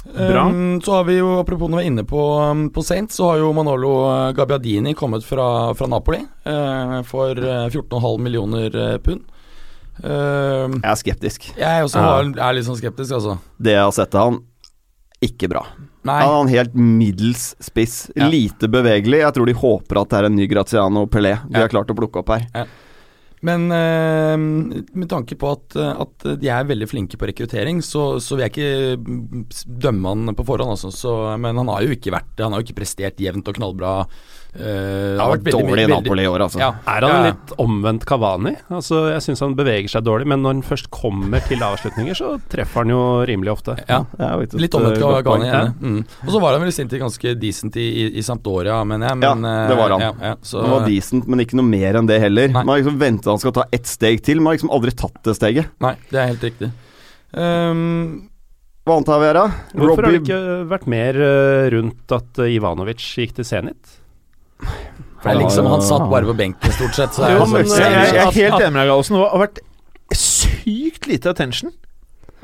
Bra. 0.07 0.43
Um, 0.47 0.77
så 0.81 0.93
har 0.99 1.03
vi 1.09 1.17
jo, 1.17 1.33
apropos 1.41 1.67
når 1.67 1.81
vi 1.81 1.83
er 1.83 1.89
inne 1.91 2.03
på, 2.07 2.19
um, 2.39 2.67
på 2.71 2.83
Saints, 2.85 3.17
så 3.19 3.31
har 3.31 3.41
jo 3.41 3.49
Manolo 3.57 3.89
eh, 4.07 4.29
Gabbiadini 4.37 4.93
kommet 4.95 5.25
fra, 5.27 5.73
fra 5.75 5.89
Napoli 5.91 6.21
uh, 6.47 7.01
for 7.07 7.33
eh, 7.35 7.65
14,5 7.73 8.21
millioner 8.23 8.77
eh, 8.85 8.95
pund. 9.03 9.25
Uh, 9.97 10.69
Jeg 10.77 10.91
er 10.93 10.99
skeptisk. 11.01 11.49
jeg 11.57 11.83
også 11.89 11.99
Ja. 12.05 12.21
er 12.47 12.55
litt 12.55 12.67
sånn 12.69 12.77
skeptisk, 12.79 13.17
altså. 13.17 13.39
Det 13.57 13.73
jeg 13.75 13.83
har 13.83 13.95
sett 13.97 14.15
av 14.15 14.29
han, 14.29 14.39
ikke 15.25 15.49
bra. 15.51 15.65
Nei. 16.07 16.17
Han 16.23 16.33
er 16.33 16.41
en 16.47 16.53
helt 16.55 16.75
middels 16.79 17.49
spiss. 17.63 17.99
Ja. 18.15 18.29
Lite 18.31 18.69
bevegelig. 18.71 19.21
Jeg 19.25 19.35
tror 19.35 19.49
de 19.49 19.55
håper 19.59 20.01
at 20.01 20.11
det 20.13 20.19
er 20.21 20.29
en 20.31 20.37
ny 20.39 20.47
Graziano 20.51 21.05
Pelé 21.11 21.35
de 21.47 21.57
Ja. 21.57 21.65
har 21.65 21.73
klart 21.73 21.91
å 21.91 21.97
plukke 21.97 22.23
opp 22.23 22.31
her. 22.35 22.67
Men 23.45 23.67
øh, 23.69 24.37
med 24.97 25.09
tanke 25.11 25.35
på 25.37 25.51
at, 25.53 25.75
eh, 25.77 25.99
at 26.01 26.25
de 26.41 26.49
er 26.49 26.65
veldig 26.65 26.87
flinke 26.89 27.19
på 27.21 27.27
rekruttering, 27.29 27.83
så, 27.85 28.17
så 28.23 28.33
vil 28.33 28.47
jeg 28.47 28.53
ikke 28.55 28.97
mm, 28.97 29.43
dømme 29.83 30.09
han 30.09 30.33
på 30.39 30.45
forhånd, 30.47 30.73
altså. 30.73 30.89
Så, 30.89 31.13
men 31.37 31.59
han 31.61 31.69
har 31.69 31.85
jo 31.85 31.93
ikke 31.93 32.15
vært 32.15 32.41
Han 32.41 32.55
har 32.55 32.63
jo 32.63 32.65
ikke 32.65 32.79
prestert 32.81 33.21
jevnt 33.21 33.47
og 33.51 33.59
knallbra. 33.59 33.91
Eh, 34.55 34.61
Det 34.63 35.19
har 35.21 35.31
vært 35.35 35.49
dårlig 35.53 35.83
i 35.83 35.89
Napoli 35.91 36.23
i 36.23 36.29
år, 36.31 36.41
altså. 36.47 36.57
Ja, 36.61 36.69
Er 36.87 37.05
han 37.05 37.11
ja, 37.25 37.31
litt 37.31 37.51
omvendt 37.61 38.05
Kavani? 38.09 38.53
Altså, 38.73 39.03
jeg 39.11 39.21
syns 39.25 39.41
han 39.43 39.53
beveger 39.57 39.89
seg 39.91 40.05
dårlig, 40.07 40.25
men 40.31 40.41
når 40.41 40.55
han 40.55 40.61
først 40.65 40.89
kommer 40.89 41.43
til 41.45 41.61
avslutninger, 41.61 42.17
så 42.17 42.31
treffer 42.49 42.81
han 42.85 42.93
jo 42.95 43.01
rimelig 43.29 43.51
ofte. 43.53 43.75
Ja, 43.89 43.99
ikke 44.41 44.61
litt 44.63 44.73
omvendt 44.79 44.97
uh, 45.03 45.19
Kavani. 45.21 45.51
Gani. 45.51 45.73
Mm. 45.81 45.99
Og 46.25 46.31
så 46.33 46.41
var 46.41 46.55
han 46.57 46.63
vel 46.65 46.71
i 46.71 46.77
sin 46.79 46.89
tid 46.89 47.03
ganske 47.03 47.35
decent 47.37 47.77
i, 47.77 47.85
i, 47.85 48.07
i 48.17 48.25
Sampdoria, 48.25 48.79
mener 48.87 49.11
jeg. 49.11 49.19
Men, 49.21 49.45
Ja, 49.45 49.67
det 49.69 49.77
var 49.77 49.93
han. 49.97 50.01
eh, 50.01 50.07
Ja, 50.07 50.31
ja, 50.31 50.39
så, 50.41 50.61
Han 50.63 50.73
var 50.79 50.87
decent, 50.89 51.27
men 51.27 51.43
ikke 51.45 51.59
noe 51.59 51.67
mer 51.69 51.99
enn 52.01 52.07
det 52.09 52.17
heller. 52.23 52.47
Nei. 52.47 52.63
Man 52.63 52.73
har 52.73 52.81
liksom 52.81 52.97
ventet 53.03 53.29
han 53.33 53.43
skal 53.43 53.53
ta 53.59 53.67
ett 53.71 53.85
steg 53.85 54.23
til, 54.25 54.41
man 54.41 54.53
har 54.53 54.57
liksom 54.61 54.73
aldri 54.73 54.95
tatt 54.97 55.21
det 55.27 55.35
steget. 55.37 55.69
Nei, 55.83 55.93
det 56.09 56.23
er 56.23 56.31
helt 56.33 56.47
riktig. 56.49 56.71
Um, 57.37 58.29
Hva 58.87 58.95
annet 58.97 59.09
har 59.11 59.19
vi 59.19 59.27
her, 59.27 59.35
da? 59.35 59.47
Hvorfor 59.75 60.05
har 60.07 60.13
det 60.15 60.21
ikke 60.23 60.41
vært 60.71 60.85
mer 60.87 61.17
eh, 61.19 61.69
rundt 61.73 62.13
at 62.15 62.39
eh, 62.39 62.53
Ivanovic 62.55 63.03
gikk 63.19 63.33
til 63.35 63.45
Zenit? 63.49 63.96
For 64.61 65.29
det 65.29 65.33
er 65.33 65.41
liksom 65.41 65.65
Han 65.71 65.81
satt 65.81 66.05
bare 66.11 66.25
på 66.29 66.35
benken, 66.37 66.71
stort 66.77 66.93
sett. 66.97 67.11
Så 67.17 67.23
er 67.25 67.35
Jo, 67.35 67.43
jo 67.45 67.51
men, 67.53 67.65
jeg, 67.65 67.91
jeg, 67.91 68.13
jeg 68.13 68.27
er 68.27 68.37
helt 68.37 68.61
enig 68.61 68.73
med 68.73 68.81
deg, 68.83 68.87
Gallosen. 68.91 69.17
Det 69.17 69.29
har 69.33 69.43
vært 69.47 69.59
sykt 70.17 71.07
lite 71.09 71.29
attention. 71.33 71.73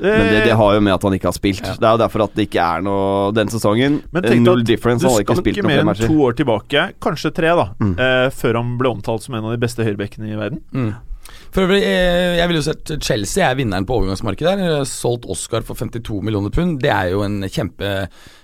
Men 0.02 0.10
det, 0.26 0.40
det 0.44 0.50
Eh, 0.50 0.56
har 0.58 0.74
jo 0.74 0.80
med 0.82 0.92
at 0.92 1.04
han 1.06 1.14
ikke 1.14 1.28
har 1.30 1.36
spilt. 1.36 1.62
Ja. 1.64 1.74
Det 1.78 1.86
er 1.86 1.92
jo 1.94 2.00
derfor 2.02 2.24
at 2.26 2.32
det 2.34 2.48
ikke 2.48 2.60
er 2.66 2.82
noe 2.82 3.30
den 3.32 3.48
sesongen. 3.52 4.00
Men 4.12 4.22
tenk 4.26 4.42
deg. 4.44 4.64
Du 4.66 5.06
har 5.06 5.22
ikke 5.22 5.36
skal 5.38 5.52
ikke 5.54 5.64
mer 5.66 5.84
enn 5.84 5.94
to 6.02 6.16
år 6.26 6.34
tilbake, 6.36 6.82
kanskje 7.00 7.30
tre, 7.32 7.54
da, 7.54 7.68
Mm. 7.78 7.94
eh, 7.98 8.28
før 8.34 8.58
han 8.58 8.76
ble 8.78 8.90
omtalt 8.90 9.22
som 9.22 9.34
en 9.38 9.44
av 9.46 9.54
de 9.54 9.60
beste 9.62 9.86
høyrebekkene 9.86 10.32
i 10.34 10.36
verden. 10.36 10.60
Mm. 10.74 10.94
For 11.54 11.68
øvrig, 11.68 11.84
eh, 11.86 12.34
jeg 12.40 12.48
vil 12.50 12.56
jo 12.58 12.62
si 12.66 12.72
at 12.72 12.92
Chelsea 13.06 13.46
er 13.46 13.54
vinneren 13.54 13.84
på 13.86 13.94
overgangsmarkedet 13.94 14.56
der. 14.58 14.80
Eh, 14.80 14.86
Solgt 14.90 15.28
Oscar 15.30 15.62
for 15.62 15.78
52 15.78 16.18
millioner 16.26 16.50
pund. 16.50 16.80
Det 16.82 16.90
er 16.90 17.12
jo 17.12 17.22
en 17.22 17.46
kjempe 17.46 17.86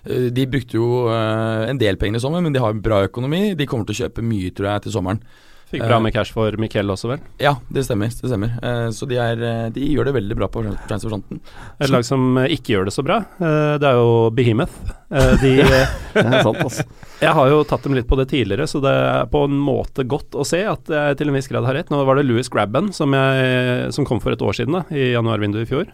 eh, 0.06 0.28
De 0.30 0.46
brukte 0.46 0.78
jo 0.78 1.08
en 1.10 1.80
del 1.80 1.98
penger 1.98 2.20
i 2.20 2.22
sommer, 2.22 2.40
men 2.40 2.54
de 2.54 2.62
har 2.62 2.72
bra 2.78 3.02
økonomi. 3.08 3.56
De 3.58 3.66
kommer 3.66 3.88
til 3.88 3.96
å 3.96 4.02
kjøpe 4.04 4.22
mye, 4.22 4.52
tror 4.54 4.70
jeg, 4.70 4.82
til 4.86 4.94
sommeren. 4.94 5.24
Fikk 5.70 5.84
bra 5.86 6.00
med 6.02 6.10
cash 6.12 6.32
for 6.34 6.56
Miquel 6.58 6.88
også, 6.90 7.06
vel? 7.12 7.20
Ja, 7.38 7.52
det 7.70 7.84
stemmer. 7.86 8.10
det 8.10 8.26
stemmer 8.30 8.56
Eh, 8.62 8.88
Så 8.90 9.06
de, 9.06 9.16
er, 9.22 9.38
eh, 9.38 9.68
de 9.70 9.84
gjør 9.94 10.08
det 10.08 10.14
veldig 10.16 10.36
bra 10.40 10.48
på 10.50 10.64
transferfronten. 10.88 11.38
Et 11.80 11.90
lag 11.92 12.02
som 12.04 12.36
eh, 12.42 12.48
ikke 12.56 12.74
gjør 12.74 12.88
det 12.90 12.94
så 12.96 13.04
bra, 13.06 13.20
eh, 13.38 13.76
det 13.78 13.86
er 13.86 14.00
jo 14.00 14.30
Behemoth. 14.34 14.74
Eh, 15.14 15.36
De 15.40 15.52
eh, 15.62 15.94
Det 16.14 16.24
er 16.26 16.42
sant, 16.42 16.58
altså. 16.64 16.82
Jeg 17.24 17.36
har 17.36 17.48
jo 17.52 17.62
tatt 17.68 17.82
dem 17.86 17.94
litt 17.94 18.08
på 18.10 18.18
det 18.18 18.28
tidligere, 18.32 18.66
så 18.66 18.80
det 18.82 18.90
er 18.90 19.26
på 19.30 19.44
en 19.46 19.58
måte 19.62 20.02
godt 20.08 20.34
å 20.34 20.44
se 20.48 20.64
at 20.66 20.88
jeg 20.90 21.18
til 21.20 21.28
en 21.30 21.36
viss 21.36 21.50
grad 21.52 21.66
har 21.68 21.76
rett. 21.76 21.90
Nå 21.92 22.02
var 22.08 22.16
det 22.18 22.24
Louis 22.26 22.48
Grabban 22.50 22.90
som, 22.96 23.12
jeg, 23.14 23.90
som 23.94 24.06
kom 24.08 24.18
for 24.24 24.32
et 24.34 24.42
år 24.42 24.56
siden, 24.56 24.72
da, 24.80 24.82
i 24.90 25.12
januarvinduet 25.12 25.66
i 25.66 25.70
fjor. 25.70 25.90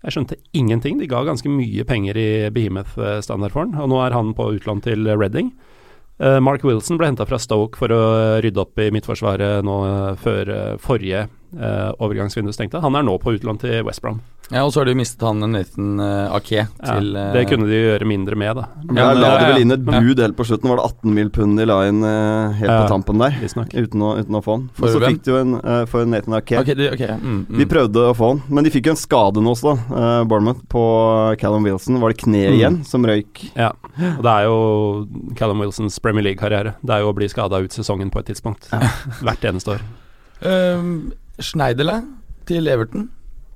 Jeg 0.00 0.14
skjønte 0.16 0.38
ingenting. 0.56 0.96
De 0.98 1.06
ga 1.06 1.20
ganske 1.28 1.50
mye 1.52 1.84
penger 1.84 2.16
i 2.16 2.28
Behemoth-standard 2.56 3.52
for 3.52 3.66
han, 3.66 3.74
og 3.76 3.90
nå 3.92 3.98
er 4.00 4.16
han 4.16 4.32
på 4.34 4.46
utlån 4.56 4.80
til 4.86 5.04
Reading. 5.12 5.52
Eh, 6.20 6.40
Mark 6.40 6.64
Wilson 6.64 6.98
ble 7.00 7.08
henta 7.08 7.24
fra 7.24 7.38
Stoke 7.40 7.80
for 7.80 7.92
å 7.96 8.00
rydde 8.44 8.60
opp 8.60 8.80
i 8.82 8.90
midtforsvaret 8.92 9.64
nå 9.64 9.76
eh, 9.86 10.10
før 10.20 10.52
eh, 10.52 10.74
forrige 10.82 11.22
eh, 11.24 11.88
overgangsvindu 11.96 12.52
stengte. 12.52 12.82
Han 12.84 12.98
er 12.98 13.06
nå 13.06 13.16
på 13.22 13.32
utlån 13.38 13.62
til 13.62 13.80
West 13.88 14.04
Brom. 14.04 14.20
Ja, 14.50 14.64
Og 14.66 14.72
så 14.74 14.80
har 14.80 14.88
de 14.90 14.94
mistet 14.98 15.22
han 15.22 15.38
Nathan 15.52 16.00
uh, 16.02 16.34
Ake 16.34 16.64
til 16.82 17.12
ja, 17.14 17.26
det 17.34 17.44
kunne 17.50 17.68
de 17.70 17.76
gjøre 17.78 18.06
mindre 18.08 18.34
med, 18.34 18.56
da. 18.58 18.64
Men 18.88 18.98
ja, 18.98 19.12
la 19.14 19.28
det 19.36 19.44
de 19.44 19.50
vel 19.52 19.60
inn 19.62 19.74
et 19.76 19.84
bud 19.86 20.18
helt 20.24 20.36
på 20.38 20.46
slutten. 20.48 20.70
Var 20.72 20.80
det 20.80 20.86
18 20.90 21.14
mil 21.14 21.30
pund 21.30 21.62
la 21.70 21.76
inn 21.86 22.00
eh, 22.02 22.56
helt 22.58 22.70
Ja. 22.70 22.78
på 22.82 22.88
tampen 22.90 23.20
der? 23.22 23.36
Uten 23.40 24.02
å, 24.02 24.10
uten 24.18 24.34
å 24.34 24.42
få 24.42 24.56
han. 24.56 24.64
For 24.74 24.88
Og 24.88 24.96
så 24.96 25.02
fikk 25.06 25.22
de 25.22 25.30
jo 25.30 25.38
en 25.38 25.54
uh, 25.60 25.84
for 25.90 26.04
Nathan 26.10 26.34
Ake. 26.40 26.58
Ok, 26.58 26.72
de, 26.74 26.88
ok, 26.96 27.04
mm, 27.22 27.36
mm. 27.46 27.58
De 27.60 27.66
prøvde 27.70 28.06
å 28.10 28.16
få 28.18 28.32
han, 28.34 28.42
men 28.50 28.66
de 28.66 28.72
fikk 28.74 28.90
jo 28.90 28.96
en 28.96 29.00
skade 29.00 29.44
nå 29.44 29.54
også, 29.54 29.76
da. 29.76 30.00
eh, 30.00 30.24
Bournemouth 30.30 30.64
på 30.72 30.82
Callum 31.38 31.62
Wilson. 31.70 32.00
Var 32.02 32.14
det 32.16 32.20
kneet 32.24 32.50
Mm. 32.50 32.58
igjen 32.58 32.80
som 32.84 33.04
røyk? 33.06 33.44
Ja, 33.54 33.70
og 33.70 34.22
det 34.26 34.32
er 34.34 34.48
jo 34.50 35.06
Callum 35.38 35.60
Wilsons 35.62 35.98
Premier 36.02 36.24
League-karriere. 36.26 36.74
Det 36.82 36.90
er 36.96 37.04
jo 37.04 37.12
å 37.12 37.16
bli 37.16 37.28
skada 37.30 37.62
ut 37.62 37.70
sesongen 37.70 38.10
på 38.10 38.18
et 38.18 38.26
tidspunkt. 38.32 38.66
Hvert 39.22 39.46
eneste 39.46 39.76
år. 39.78 39.86
Um, 40.42 41.12
Schneiderle 41.38 42.00
til 42.48 42.66
Everton. 42.68 43.08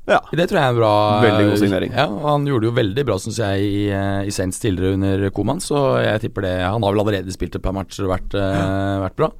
Ja. 0.04 0.18
Det 0.36 0.44
tror 0.50 0.58
jeg 0.60 0.66
er 0.68 0.72
en 0.74 0.76
bra 0.76 0.92
Veldig 1.24 1.44
god 1.48 1.60
signering. 1.62 1.94
Ja, 1.96 2.04
Han 2.26 2.44
gjorde 2.44 2.66
det 2.66 2.68
jo 2.68 2.76
veldig 2.76 3.04
bra, 3.08 3.16
syns 3.22 3.38
jeg, 3.40 3.64
i, 3.64 3.84
eh, 3.88 4.26
i 4.28 4.32
Saints 4.36 4.60
tidligere 4.60 4.98
under 4.98 5.30
Koman, 5.32 5.62
så 5.64 5.80
jeg 6.04 6.26
tipper 6.26 6.44
det 6.44 6.54
Han 6.60 6.84
har 6.84 6.92
vel 6.92 7.00
allerede 7.04 7.32
spilt 7.32 7.56
et 7.56 7.64
par 7.64 7.72
matcher 7.76 8.04
og 8.04 8.12
vært, 8.12 8.36
eh, 8.36 9.00
vært 9.06 9.16
bra. 9.16 9.30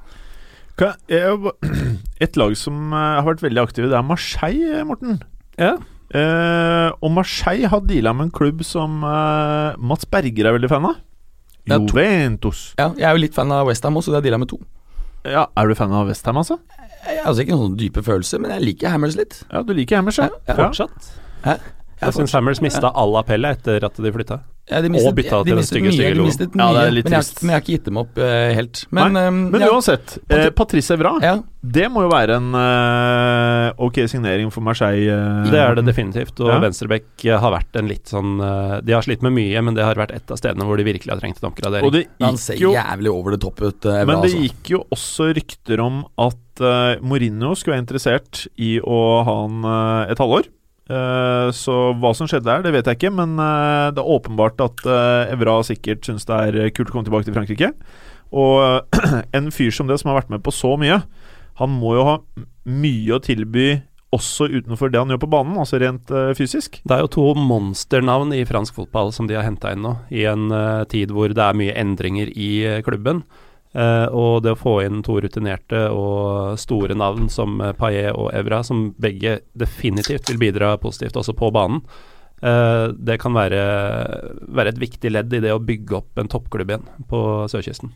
Et 2.24 2.36
lag 2.40 2.56
som 2.58 2.92
eh, 2.92 3.16
har 3.20 3.26
vært 3.28 3.44
veldig 3.44 3.62
aktive, 3.62 3.90
det 3.92 3.98
er 3.98 4.06
Marseille, 4.08 4.84
Morten. 4.88 5.20
Ja. 5.60 5.74
Eh, 6.14 6.88
og 7.00 7.12
Marseille 7.14 7.68
har 7.70 7.84
deala 7.86 8.14
med 8.16 8.28
en 8.28 8.34
klubb 8.34 8.64
som 8.66 9.02
eh, 9.04 9.76
Mats 9.78 10.08
Berger 10.10 10.48
er 10.48 10.56
veldig 10.56 10.70
fan 10.72 10.88
av. 10.90 10.96
Juventus. 11.64 12.74
Ja, 12.76 12.90
Jeg 12.98 13.06
er 13.08 13.14
jo 13.16 13.22
litt 13.22 13.36
fan 13.36 13.52
av 13.54 13.68
Westham 13.70 13.96
også, 13.96 14.10
så 14.10 14.16
det 14.16 14.22
er 14.24 14.30
deala 14.30 14.40
med 14.42 14.50
to. 14.52 14.58
Ja, 15.24 15.46
Er 15.56 15.68
du 15.70 15.74
fan 15.78 15.92
av 15.96 16.10
Westham, 16.10 16.36
altså? 16.36 16.58
Jeg 17.04 17.20
har 17.20 17.28
altså 17.30 17.44
ikke 17.44 17.56
noen 17.58 17.76
dype 17.78 18.02
følelser, 18.02 18.40
men 18.40 18.54
jeg 18.54 18.64
liker 18.64 18.92
Hammers 18.94 19.16
litt. 19.18 19.38
Ja, 19.52 19.62
du 19.62 19.72
liker 19.76 20.00
Hammers, 20.00 20.18
ja. 20.18 20.30
Ja, 20.48 20.56
Fortsatt. 20.58 21.12
Hæ? 21.44 21.58
Jeg 22.00 22.16
syns 22.16 22.32
Hammers 22.36 22.60
mista 22.64 22.90
all 22.96 23.16
appell 23.20 23.44
etter 23.48 23.84
at 23.86 24.00
de 24.00 24.12
flytta. 24.12 24.40
Ja, 24.64 24.78
de 24.80 24.88
Og 24.96 25.12
bytta 25.12 25.42
de 25.44 25.50
den 25.50 25.58
mistet 25.60 25.74
stygge, 25.76 25.90
stygge 25.92 26.14
logoen. 26.16 26.30
mistet 26.30 26.54
Ja, 26.56 26.66
det 26.72 26.82
er 26.88 26.92
litt 26.96 27.04
men, 27.10 27.14
jeg, 27.18 27.34
men 27.42 27.50
jeg 27.52 27.58
har 27.58 27.64
ikke 27.64 27.74
gitt 27.74 27.88
dem 27.90 27.98
opp 28.00 28.16
uh, 28.16 28.52
helt. 28.56 28.78
Men, 28.96 29.12
Nei, 29.12 29.24
um, 29.28 29.40
Men 29.52 29.60
ja, 29.60 29.68
uansett, 29.74 30.14
eh, 30.32 30.46
Patrice 30.56 30.94
Evra, 30.96 31.12
ja, 31.20 31.34
det 31.60 31.90
må 31.92 32.06
jo 32.06 32.08
være 32.08 32.38
en 32.40 32.48
uh, 32.56 33.84
ok 33.84 34.00
signering 34.08 34.48
for 34.54 34.64
Marseille. 34.64 35.04
Uh, 35.12 35.50
Det 35.52 35.60
er 35.60 35.76
det 35.76 35.84
definitivt. 35.90 36.40
Og 36.40 36.48
Ja. 36.48 36.56
venstrebekk 36.64 37.26
eh, 37.28 37.36
har 37.44 37.52
vært 37.52 37.76
en 37.76 37.88
litt 37.92 38.08
sånn 38.08 38.40
eh, 38.40 38.80
De 38.88 38.92
har 38.96 39.04
slitt 39.04 39.20
med 39.24 39.32
mye, 39.36 39.62
men 39.68 39.76
det 39.76 39.84
har 39.84 40.00
vært 40.00 40.16
et 40.16 40.32
av 40.32 40.40
stedene 40.40 40.64
hvor 40.64 40.80
de 40.80 40.88
virkelig 40.88 41.12
har 41.12 41.20
trengt 41.20 41.42
en 41.42 41.50
oppgradering. 41.50 41.84
Og 41.84 41.92
det 41.92 42.06
han 42.24 42.40
ser 42.40 42.56
jo 42.56 42.72
jævlig 42.72 43.12
over 43.12 43.36
det 43.36 43.40
toppet 43.44 43.68
ut. 43.68 43.86
eh, 43.92 44.00
Men 44.08 44.22
det 44.24 44.32
altså. 44.32 44.42
gikk 44.48 44.72
jo 44.78 44.82
også 44.96 45.28
rykter 45.36 45.84
om 45.84 46.04
at 46.16 46.64
uh, 46.64 46.96
Mourinho 47.04 47.52
skulle 47.58 47.76
være 47.76 47.84
interessert 47.84 48.46
i 48.56 48.78
å 48.80 48.98
ha 49.26 49.40
han 49.44 49.64
eh, 49.64 50.12
et 50.14 50.20
halvår. 50.24 50.48
Eh, 50.84 51.50
så 51.56 51.76
hva 51.96 52.10
som 52.16 52.28
skjedde 52.28 52.48
der, 52.48 52.64
det 52.66 52.74
vet 52.74 52.90
jeg 52.90 53.00
ikke, 53.00 53.14
men 53.16 53.38
eh, 53.40 53.92
det 53.96 54.02
er 54.02 54.14
åpenbart 54.16 54.60
at 54.64 54.82
uh, 54.84 55.32
Evra 55.32 55.60
sikkert 55.64 56.04
syns 56.04 56.28
det 56.28 56.40
er 56.48 56.74
kult 56.76 56.92
å 56.92 56.96
komme 56.96 57.08
tilbake 57.08 57.28
til 57.28 57.36
Frankrike. 57.36 57.72
Og 58.34 58.60
eh, 58.64 59.24
en 59.38 59.50
fyr 59.54 59.72
som 59.74 59.88
det, 59.88 60.00
som 60.00 60.12
har 60.12 60.22
vært 60.22 60.32
med 60.34 60.44
på 60.44 60.54
så 60.54 60.74
mye, 60.80 61.00
han 61.60 61.74
må 61.74 61.94
jo 61.96 62.06
ha 62.08 62.16
mye 62.66 63.16
å 63.16 63.22
tilby 63.22 63.68
også 64.14 64.46
utenfor 64.52 64.92
det 64.92 65.00
han 65.00 65.10
gjør 65.10 65.22
på 65.24 65.30
banen, 65.32 65.56
altså 65.60 65.80
rent 65.82 66.10
eh, 66.14 66.32
fysisk. 66.38 66.80
Det 66.86 66.96
er 66.96 67.04
jo 67.04 67.12
to 67.16 67.24
monsternavn 67.38 68.34
i 68.36 68.44
fransk 68.48 68.76
fotball 68.76 69.12
som 69.14 69.28
de 69.30 69.38
har 69.38 69.46
henta 69.46 69.72
inn 69.74 69.84
nå, 69.86 69.96
i 70.14 70.26
en 70.30 70.50
eh, 70.54 70.84
tid 70.90 71.14
hvor 71.14 71.34
det 71.34 71.42
er 71.42 71.58
mye 71.58 71.74
endringer 71.80 72.30
i 72.30 72.52
eh, 72.68 72.80
klubben. 72.86 73.24
Eh, 73.74 74.06
og 74.14 74.44
det 74.44 74.52
å 74.54 74.58
få 74.58 74.76
inn 74.84 75.02
to 75.02 75.16
rutinerte 75.22 75.88
og 75.90 76.54
store 76.62 76.94
navn 76.94 77.26
som 77.32 77.58
uh, 77.58 77.72
Paillet 77.74 78.14
og 78.14 78.28
Evra, 78.36 78.60
som 78.62 78.92
begge 79.02 79.40
definitivt 79.58 80.30
vil 80.30 80.38
bidra 80.38 80.76
positivt 80.78 81.18
også 81.18 81.34
på 81.34 81.50
banen, 81.54 81.82
uh, 82.46 82.94
det 82.94 83.18
kan 83.22 83.34
være, 83.34 83.64
være 84.46 84.76
et 84.76 84.80
viktig 84.84 85.10
ledd 85.10 85.34
i 85.34 85.42
det 85.42 85.50
å 85.50 85.58
bygge 85.58 85.98
opp 85.98 86.22
en 86.22 86.30
toppklubb 86.30 86.70
igjen 86.70 86.86
på 87.10 87.20
sørkysten. 87.50 87.90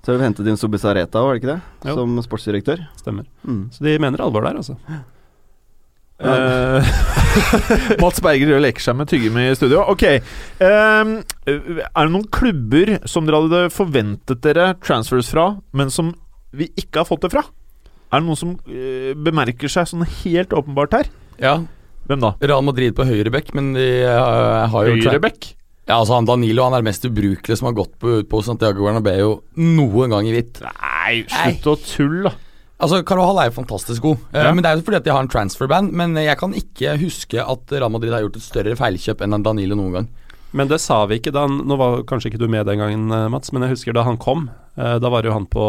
Så 0.00 0.14
har 0.14 0.22
vi 0.22 0.28
hentet 0.30 0.48
inn 0.48 0.60
Subisareta, 0.60 1.20
var 1.20 1.36
det 1.36 1.42
ikke 1.42 1.52
det? 1.52 1.60
Jo. 1.90 1.98
Som 2.00 2.16
sportsdirektør. 2.24 2.86
Stemmer. 3.02 3.28
Mm. 3.44 3.66
Så 3.76 3.84
de 3.84 3.98
mener 4.00 4.24
alvor 4.24 4.48
der, 4.48 4.56
altså. 4.62 4.78
Eh, 6.20 6.90
Mats 8.02 8.20
Berger 8.24 8.60
leker 8.60 8.84
seg 8.84 8.98
med 8.98 9.08
tyggegummi 9.10 9.46
i 9.48 9.56
studio. 9.56 9.84
Ok. 9.92 10.04
ehm, 10.60 11.14
er 11.48 11.80
det 11.96 12.10
noen 12.12 12.28
klubber 12.34 12.98
som 13.08 13.26
dere 13.26 13.40
hadde 13.44 13.62
forventet 13.74 14.42
dere 14.44 14.74
transfers 14.84 15.30
fra, 15.32 15.54
men 15.72 15.92
som 15.92 16.12
vi 16.56 16.68
ikke 16.80 17.02
har 17.02 17.08
fått 17.08 17.24
det 17.26 17.32
fra? 17.32 17.44
Er 18.10 18.20
det 18.20 18.26
noen 18.26 18.38
som 18.38 18.56
uh, 18.66 19.12
bemerker 19.14 19.70
seg 19.70 19.86
sånn 19.86 20.02
helt 20.24 20.54
åpenbart 20.56 20.96
her? 20.98 21.12
Ja, 21.40 21.60
Hvem 22.10 22.24
da? 22.24 22.32
Real 22.42 22.64
Madrid 22.66 22.96
på 22.98 23.06
høyre 23.06 23.30
bekk, 23.30 23.52
men 23.54 23.72
de 23.76 23.86
uh, 24.02 24.66
har 24.72 24.88
jo 24.88 24.96
Høyrebekk? 24.98 25.52
Ja, 25.86 26.00
altså 26.00 26.16
han 26.16 26.26
Danilo 26.26 26.64
han 26.66 26.74
er 26.74 26.82
det 26.82 26.90
mest 26.90 27.06
ubrukelige 27.06 27.58
som 27.58 27.68
har 27.70 27.76
gått 27.78 27.96
på, 28.02 28.20
på 28.26 28.40
Santiago 28.46 28.82
Bernabeu 28.86 29.36
noen 29.58 30.12
gang 30.12 30.26
i 30.26 30.34
hvitt. 30.34 30.58
Nei, 30.66 31.22
slutt 31.30 31.68
å 31.70 31.76
tulle, 31.82 32.30
da. 32.30 32.49
Altså, 32.80 33.02
Carvajal 33.04 33.38
er 33.42 33.50
jo 33.50 33.56
fantastisk 33.60 34.02
god, 34.02 34.16
eh, 34.32 34.42
Ja. 34.42 34.52
men 34.54 34.62
det 34.64 34.70
er 34.70 34.76
jo 34.78 34.82
fordi 34.86 34.96
at 34.96 35.04
de 35.04 35.12
har 35.12 35.20
en 35.20 35.28
transferband. 35.28 35.92
Men 35.92 36.14
jeg 36.16 36.38
kan 36.40 36.52
ikke 36.56 36.96
huske 37.00 37.38
at 37.44 37.72
Real 37.76 37.90
Madrid 37.92 38.12
har 38.12 38.22
gjort 38.24 38.36
et 38.40 38.42
større 38.46 38.76
feilkjøp 38.76 39.20
enn 39.26 39.42
Danilo 39.44 39.76
noen 39.76 39.92
gang. 39.92 40.08
Men 40.52 40.66
det 40.66 40.80
sa 40.80 41.04
vi 41.06 41.20
ikke 41.20 41.30
da 41.30 41.44
han 41.46 41.60
Nå 41.68 41.76
var 41.78 42.00
kanskje 42.02 42.32
ikke 42.32 42.40
du 42.40 42.48
med 42.48 42.66
den 42.66 42.78
gangen, 42.80 43.12
eh, 43.12 43.28
Mats, 43.28 43.52
men 43.52 43.62
jeg 43.62 43.76
husker 43.76 43.92
da 43.94 44.02
han 44.02 44.16
kom. 44.18 44.48
eh, 44.78 44.98
Da 44.98 45.08
var 45.10 45.22
jo 45.22 45.32
han 45.32 45.46
på 45.46 45.60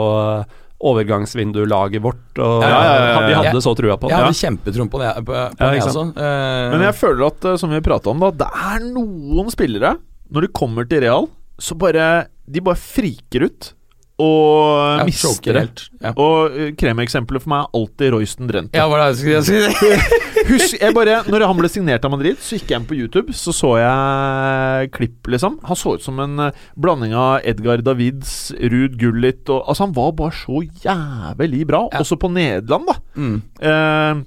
eh, 0.41 0.45
overgangsvindulaget 0.81 2.01
vårt, 2.01 2.39
og 2.39 2.63
Ja, 2.63 2.69
ja, 2.69 2.79
ja, 2.81 3.05
ja, 3.21 3.27
vi 3.27 3.33
hadde 3.37 3.51
jeg, 3.53 3.61
så 3.63 3.75
trua 3.77 3.97
på 3.99 4.09
Jeg 4.09 4.17
hadde 4.17 4.39
kjempetroen 4.39 4.89
på 4.89 4.99
det. 5.01 5.11
På, 5.25 5.31
på 5.31 5.59
Ja, 5.59 5.71
det. 5.71 6.17
Eh, 6.17 6.71
Men 6.71 6.81
jeg 6.87 6.95
føler 6.97 7.27
at, 7.27 7.45
eh, 7.45 7.57
som 7.61 7.69
vi 7.69 7.81
prata 7.85 8.09
om, 8.09 8.19
da, 8.19 8.31
det 8.31 8.47
er 8.49 8.79
noen 8.91 9.51
spillere 9.53 9.97
Når 10.31 10.41
de 10.41 10.47
kommer 10.55 10.87
til 10.89 11.01
Real, 11.01 11.27
så 11.59 11.77
bare 11.77 12.27
De 12.49 12.59
bare 12.61 12.75
friker 12.79 13.45
ut 13.45 13.73
og 14.21 15.05
mister 15.07 15.57
det. 15.57 15.85
Ja. 16.01 16.11
Og 16.15 16.55
eh, 16.57 16.71
kremeksempelet 16.77 17.43
for 17.43 17.53
meg 17.53 17.63
er 17.65 17.79
alltid 17.79 18.13
Royston 18.15 18.49
Drenthe. 18.51 18.77
Ja, 18.77 18.87
det 18.91 19.07
jeg 19.09 19.43
skulle 19.43 19.43
si? 19.47 20.19
Husk, 20.51 20.77
jeg 20.81 20.95
bare, 20.95 21.19
når 21.29 21.45
han 21.47 21.59
ble 21.59 21.69
signert 21.71 22.05
av 22.07 22.13
Madrid, 22.13 22.39
så 22.41 22.57
gikk 22.57 22.71
jeg 22.71 22.81
inn 22.81 22.87
på 22.89 22.97
YouTube. 22.97 23.35
Så 23.37 23.53
så 23.55 23.75
jeg 23.81 24.91
klipp, 24.95 25.29
liksom. 25.31 25.59
Han 25.67 25.79
så 25.79 25.95
ut 25.97 26.05
som 26.05 26.19
en 26.23 26.47
eh, 26.47 26.61
blanding 26.79 27.15
av 27.17 27.45
Edgar 27.47 27.83
Davids, 27.85 28.51
Ruud 28.57 28.97
Gullit 29.01 29.49
og 29.51 29.61
Altså, 29.71 29.85
han 29.87 29.95
var 29.95 30.11
bare 30.17 30.35
så 30.35 30.61
jævlig 30.83 31.65
bra, 31.69 31.85
Ja. 31.91 32.01
også 32.03 32.17
på 32.19 32.31
Nederland, 32.33 32.87
da. 32.89 32.95
Mm. 33.15 33.37
Eh, 33.61 34.23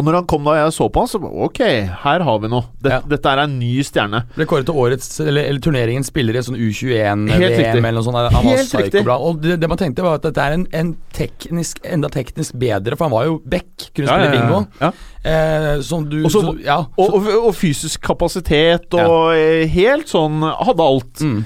og 0.00 0.06
når 0.08 0.16
han 0.20 0.26
kom 0.32 0.46
da 0.48 0.54
jeg 0.56 0.72
så 0.74 0.86
på 0.92 1.02
han, 1.04 1.08
så 1.12 1.20
Ok, 1.46 1.60
her 2.04 2.24
har 2.26 2.38
vi 2.42 2.48
noe. 2.48 2.64
Dette, 2.80 2.96
Ja. 2.96 3.00
Dette 3.12 3.30
er 3.34 3.42
en 3.44 3.58
ny 3.60 3.82
stjerne. 3.84 4.22
Ble 4.34 4.46
kåret 4.48 4.64
til 4.68 4.74
årets 4.80 5.20
Eller, 5.20 5.44
eller 5.50 5.60
turneringens 5.60 6.08
spiller 6.10 6.38
i 6.38 6.42
sånn 6.46 6.56
U21-VM 6.56 7.84
eller 7.84 7.98
noe 7.98 8.06
sånt. 8.06 8.18
Han 8.34 8.48
Helt 8.48 8.74
riktig. 8.80 9.04
Og 9.06 9.40
det, 9.44 9.58
det 9.60 9.68
man 9.70 9.78
tenkte, 9.80 10.04
var 10.06 10.18
at 10.18 10.26
dette 10.26 10.40
er 10.44 10.56
en, 10.56 10.66
en 10.72 10.92
teknisk 11.16 11.80
enda 11.84 12.08
teknisk 12.12 12.56
bedre, 12.60 12.96
for 12.96 13.06
han 13.08 13.14
var 13.14 13.28
jo 13.28 13.38
back, 13.44 13.90
kunne 13.94 14.08
spille 14.08 14.32
bingo. 14.34 14.60
Ja. 14.80 14.92
Eh, 15.20 15.80
som 15.84 16.08
du 16.08 16.22
Og 16.24 16.30
så- 16.32 16.42
så, 16.48 16.78
Og, 16.96 17.14
og, 17.14 17.30
og 17.50 17.54
fysisk 17.54 18.00
kapasitet 18.00 18.94
og 18.96 19.34
ja. 19.36 19.66
helt 19.68 20.08
sånn 20.08 20.40
Hadde 20.40 20.80
alt. 20.86 21.20
Mm. 21.20 21.44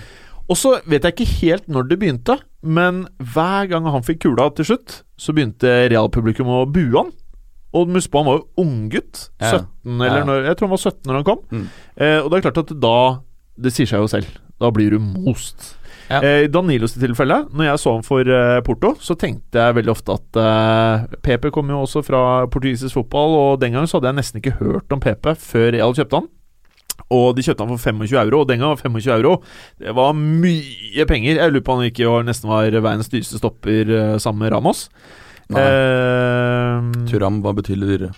Og 0.48 0.56
så 0.60 0.74
vet 0.86 1.02
jeg 1.06 1.14
ikke 1.16 1.32
helt 1.40 1.68
når 1.72 1.88
det 1.88 1.98
begynte, 2.02 2.38
men 2.62 3.06
hver 3.18 3.66
gang 3.70 3.86
han 3.88 4.02
fikk 4.04 4.20
kula 4.26 4.50
til 4.54 4.64
slutt, 4.68 5.02
så 5.16 5.32
begynte 5.32 5.88
realpublikum 5.88 6.46
å 6.52 6.64
bue 6.70 6.92
han. 6.98 7.12
Og 7.74 7.94
husk 7.96 8.10
på, 8.12 8.22
han 8.22 8.28
var 8.30 8.40
jo 8.40 8.64
unggutt. 8.64 9.28
Ja. 9.42 9.60
17, 9.64 9.94
eller 9.98 10.26
når, 10.28 10.48
jeg 10.48 10.58
tror 10.58 10.68
han 10.68 10.76
var 10.76 10.82
17 10.82 10.98
når 11.10 11.18
han 11.18 11.28
kom. 11.28 11.40
Mm. 11.50 11.64
Eh, 11.96 12.18
og 12.20 12.28
det 12.30 12.38
er 12.38 12.44
klart 12.48 12.60
at 12.64 12.74
da 12.80 12.98
Det 13.54 13.70
sier 13.70 13.86
seg 13.86 14.02
jo 14.02 14.10
selv. 14.10 14.30
Da 14.62 14.70
blir 14.74 14.94
du 14.94 15.02
most. 15.02 15.74
Ja. 16.10 16.20
Eh, 16.20 16.44
I 16.44 16.50
Danilos 16.52 16.96
tilfelle, 16.98 17.44
når 17.54 17.68
jeg 17.68 17.80
så 17.80 17.94
ham 17.96 18.04
for 18.04 18.28
eh, 18.28 18.60
Porto, 18.66 18.92
så 19.00 19.16
tenkte 19.18 19.62
jeg 19.62 19.76
veldig 19.78 19.92
ofte 19.94 20.16
at 20.18 20.38
eh, 20.40 21.04
PP 21.24 21.50
kom 21.54 21.70
jo 21.72 21.80
også 21.84 22.02
fra 22.04 22.22
portugisisk 22.52 22.98
fotball, 22.98 23.36
og 23.38 23.60
den 23.62 23.74
gangen 23.74 23.88
så 23.90 23.98
hadde 23.98 24.12
jeg 24.12 24.18
nesten 24.20 24.42
ikke 24.42 24.58
hørt 24.58 24.94
om 24.94 25.02
PP 25.02 25.30
før 25.40 25.70
Real 25.74 25.96
kjøpte 25.96 26.20
han. 26.20 26.30
Og 27.14 27.34
de 27.36 27.42
kjøpte 27.44 27.64
han 27.64 27.72
for 27.72 27.90
25 27.90 28.18
euro, 28.20 28.42
og 28.42 28.48
den 28.48 28.60
gangen 28.60 28.76
var 28.76 28.80
25 28.80 29.12
euro 29.16 29.32
Det 29.80 29.94
var 29.96 30.14
mye 30.14 31.06
penger. 31.08 31.40
Jeg 31.40 31.52
lurer 31.52 31.64
på 31.66 31.74
om 31.74 31.82
han 31.82 31.90
ikke 31.90 32.08
var, 32.10 32.26
nesten 32.26 32.50
var 32.50 32.70
verdens 32.70 33.10
dyreste 33.12 33.40
stopper 33.40 33.90
eh, 33.90 34.16
sammen 34.22 34.44
med 34.44 34.54
Ramos. 34.54 34.88
Nei. 35.52 35.62
Eh, 35.64 37.06
Turam 37.10 37.42
var 37.44 37.52
betydelig 37.58 37.88
dyrere 37.90 38.12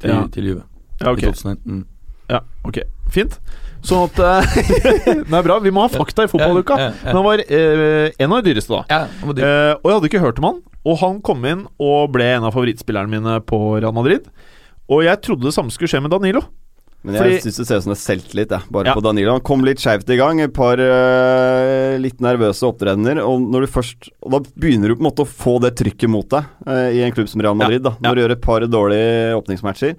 til, 0.00 0.10
Ja. 0.10 0.26
til 0.32 0.44
Juve. 0.50 0.62
ja, 1.00 1.10
ok. 1.12 1.22
I 1.22 1.26
2001. 1.32 1.58
Mm. 1.64 1.84
Ja, 2.30 2.40
ok. 2.64 2.78
Fint. 3.12 3.38
Sånn 3.84 4.06
at 4.08 4.18
eh, 4.18 4.54
Det 5.28 5.36
er 5.38 5.42
bra. 5.44 5.58
Vi 5.60 5.70
må 5.74 5.84
ha 5.84 5.88
fakta 5.92 6.24
i 6.24 6.30
fotballuka. 6.32 6.76
Ja, 6.80 6.86
ja, 6.88 6.92
ja. 6.92 7.04
Men 7.12 7.16
han 7.20 7.26
var 7.26 7.42
eh, 7.44 8.10
en 8.18 8.32
av 8.32 8.42
de 8.42 8.50
dyreste, 8.54 8.72
da. 8.72 8.84
Ja, 8.88 9.00
han 9.20 9.28
var 9.28 9.36
dyr. 9.38 9.44
Eh, 9.44 9.72
og 9.82 9.88
jeg 9.90 9.96
hadde 9.98 10.10
ikke 10.12 10.22
hørt 10.24 10.40
om 10.40 10.48
han. 10.48 10.60
Og 10.84 10.98
han 11.00 11.20
kom 11.24 11.44
inn 11.48 11.66
og 11.80 12.12
ble 12.12 12.24
en 12.36 12.44
av 12.48 12.52
favorittspillerne 12.56 13.08
mine 13.12 13.38
på 13.48 13.58
Real 13.80 13.92
Madrid. 13.96 14.28
Og 14.88 15.04
jeg 15.06 15.20
trodde 15.24 15.48
det 15.48 15.54
samme 15.56 15.72
skulle 15.72 15.88
skje 15.92 16.00
med 16.04 16.12
Danilo. 16.12 16.42
Men 17.04 17.18
jeg 17.20 17.42
syns 17.44 17.58
det 17.60 17.66
ser 17.68 17.80
ut 17.80 17.84
som 17.84 17.92
det 17.92 17.98
er 17.98 18.02
selvtillit, 18.02 18.52
jeg. 18.54 18.70
Bare 18.72 18.88
Ja. 18.88 18.94
på 18.96 19.02
Danilo. 19.04 19.32
Han 19.36 19.44
kom 19.44 19.64
litt 19.64 19.78
skeivt 19.82 20.08
i 20.08 20.16
gang. 20.16 20.40
Et 20.40 20.52
par 20.52 20.80
uh, 20.80 21.98
litt 22.00 22.20
nervøse 22.24 22.64
opptredener. 22.64 23.20
Og 23.20 23.42
når 23.44 23.66
du 23.66 23.72
først 23.74 24.08
Og 24.24 24.30
da 24.32 24.38
begynner 24.56 24.88
du 24.88 24.96
på 24.96 25.04
en 25.04 25.10
måte 25.10 25.26
å 25.26 25.28
få 25.28 25.58
det 25.60 25.74
trykket 25.76 26.08
mot 26.08 26.26
deg 26.32 26.48
uh, 26.66 26.88
i 26.88 27.02
en 27.04 27.12
klubb 27.12 27.28
som 27.28 27.42
Real 27.44 27.54
Madrid. 27.54 27.82
da 27.84 27.92
ja. 27.92 28.08
Når 28.08 28.14
du 28.14 28.22
gjør 28.22 28.32
et 28.32 28.40
par 28.40 28.60
dårlige 28.64 29.36
åpningsmatcher. 29.36 29.96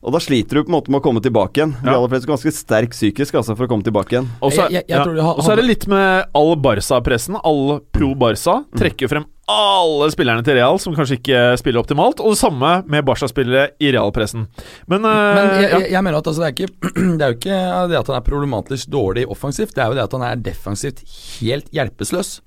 Og 0.00 0.14
da 0.14 0.18
sliter 0.18 0.56
du 0.56 0.64
på 0.64 0.70
en 0.72 0.78
måte 0.78 0.88
med 0.88 1.02
å 1.02 1.04
komme 1.04 1.20
tilbake 1.20 1.60
igjen. 1.60 1.74
De 1.82 1.90
Ja. 1.90 1.98
aller 1.98 2.08
fleste 2.08 2.24
er 2.24 2.32
ganske 2.32 2.52
sterk 2.56 2.90
psykisk 2.96 3.34
altså 3.36 3.54
for 3.54 3.66
å 3.66 3.68
komme 3.68 3.84
tilbake 3.84 4.16
igjen. 4.16 4.30
Og 4.40 4.52
så 4.56 4.64
ja. 4.72 4.80
er 4.88 5.56
det 5.60 5.66
litt 5.66 5.86
med 5.86 6.24
all 6.32 6.56
Barca-pressen. 6.56 7.36
All 7.44 7.80
pro 7.92 8.14
Barca 8.14 8.62
trekker 8.80 9.12
frem 9.12 9.26
alle 9.50 10.10
spillerne 10.14 10.44
til 10.46 10.58
Real 10.58 10.78
som 10.82 10.96
kanskje 10.96 11.18
ikke 11.20 11.44
spiller 11.60 11.82
optimalt. 11.82 12.22
Og 12.22 12.34
det 12.34 12.40
samme 12.42 12.74
med 12.90 13.06
Barca-spillere 13.06 13.72
i 13.82 13.92
Realpressen. 13.94 14.46
Men, 14.90 15.06
uh, 15.06 15.14
Men 15.36 15.56
jeg, 15.60 15.70
ja. 15.70 15.80
jeg, 15.96 16.04
mener 16.06 16.20
at 16.20 16.30
altså, 16.30 16.44
det, 16.44 16.50
er 16.50 16.56
ikke, 16.56 16.92
det 17.18 17.24
er 17.24 17.32
jo 17.32 17.40
ikke 17.40 17.64
det 17.90 17.98
at 18.02 18.12
han 18.12 18.20
er 18.20 18.28
problematisk 18.28 18.92
dårlig 18.92 19.26
offensivt, 19.30 19.74
det 19.76 19.84
er 19.84 19.90
jo 19.90 19.98
det 19.98 20.06
at 20.06 20.14
han 20.18 20.28
er 20.28 20.46
defensivt 20.50 21.04
helt 21.40 21.68
hjelpeløs. 21.74 22.38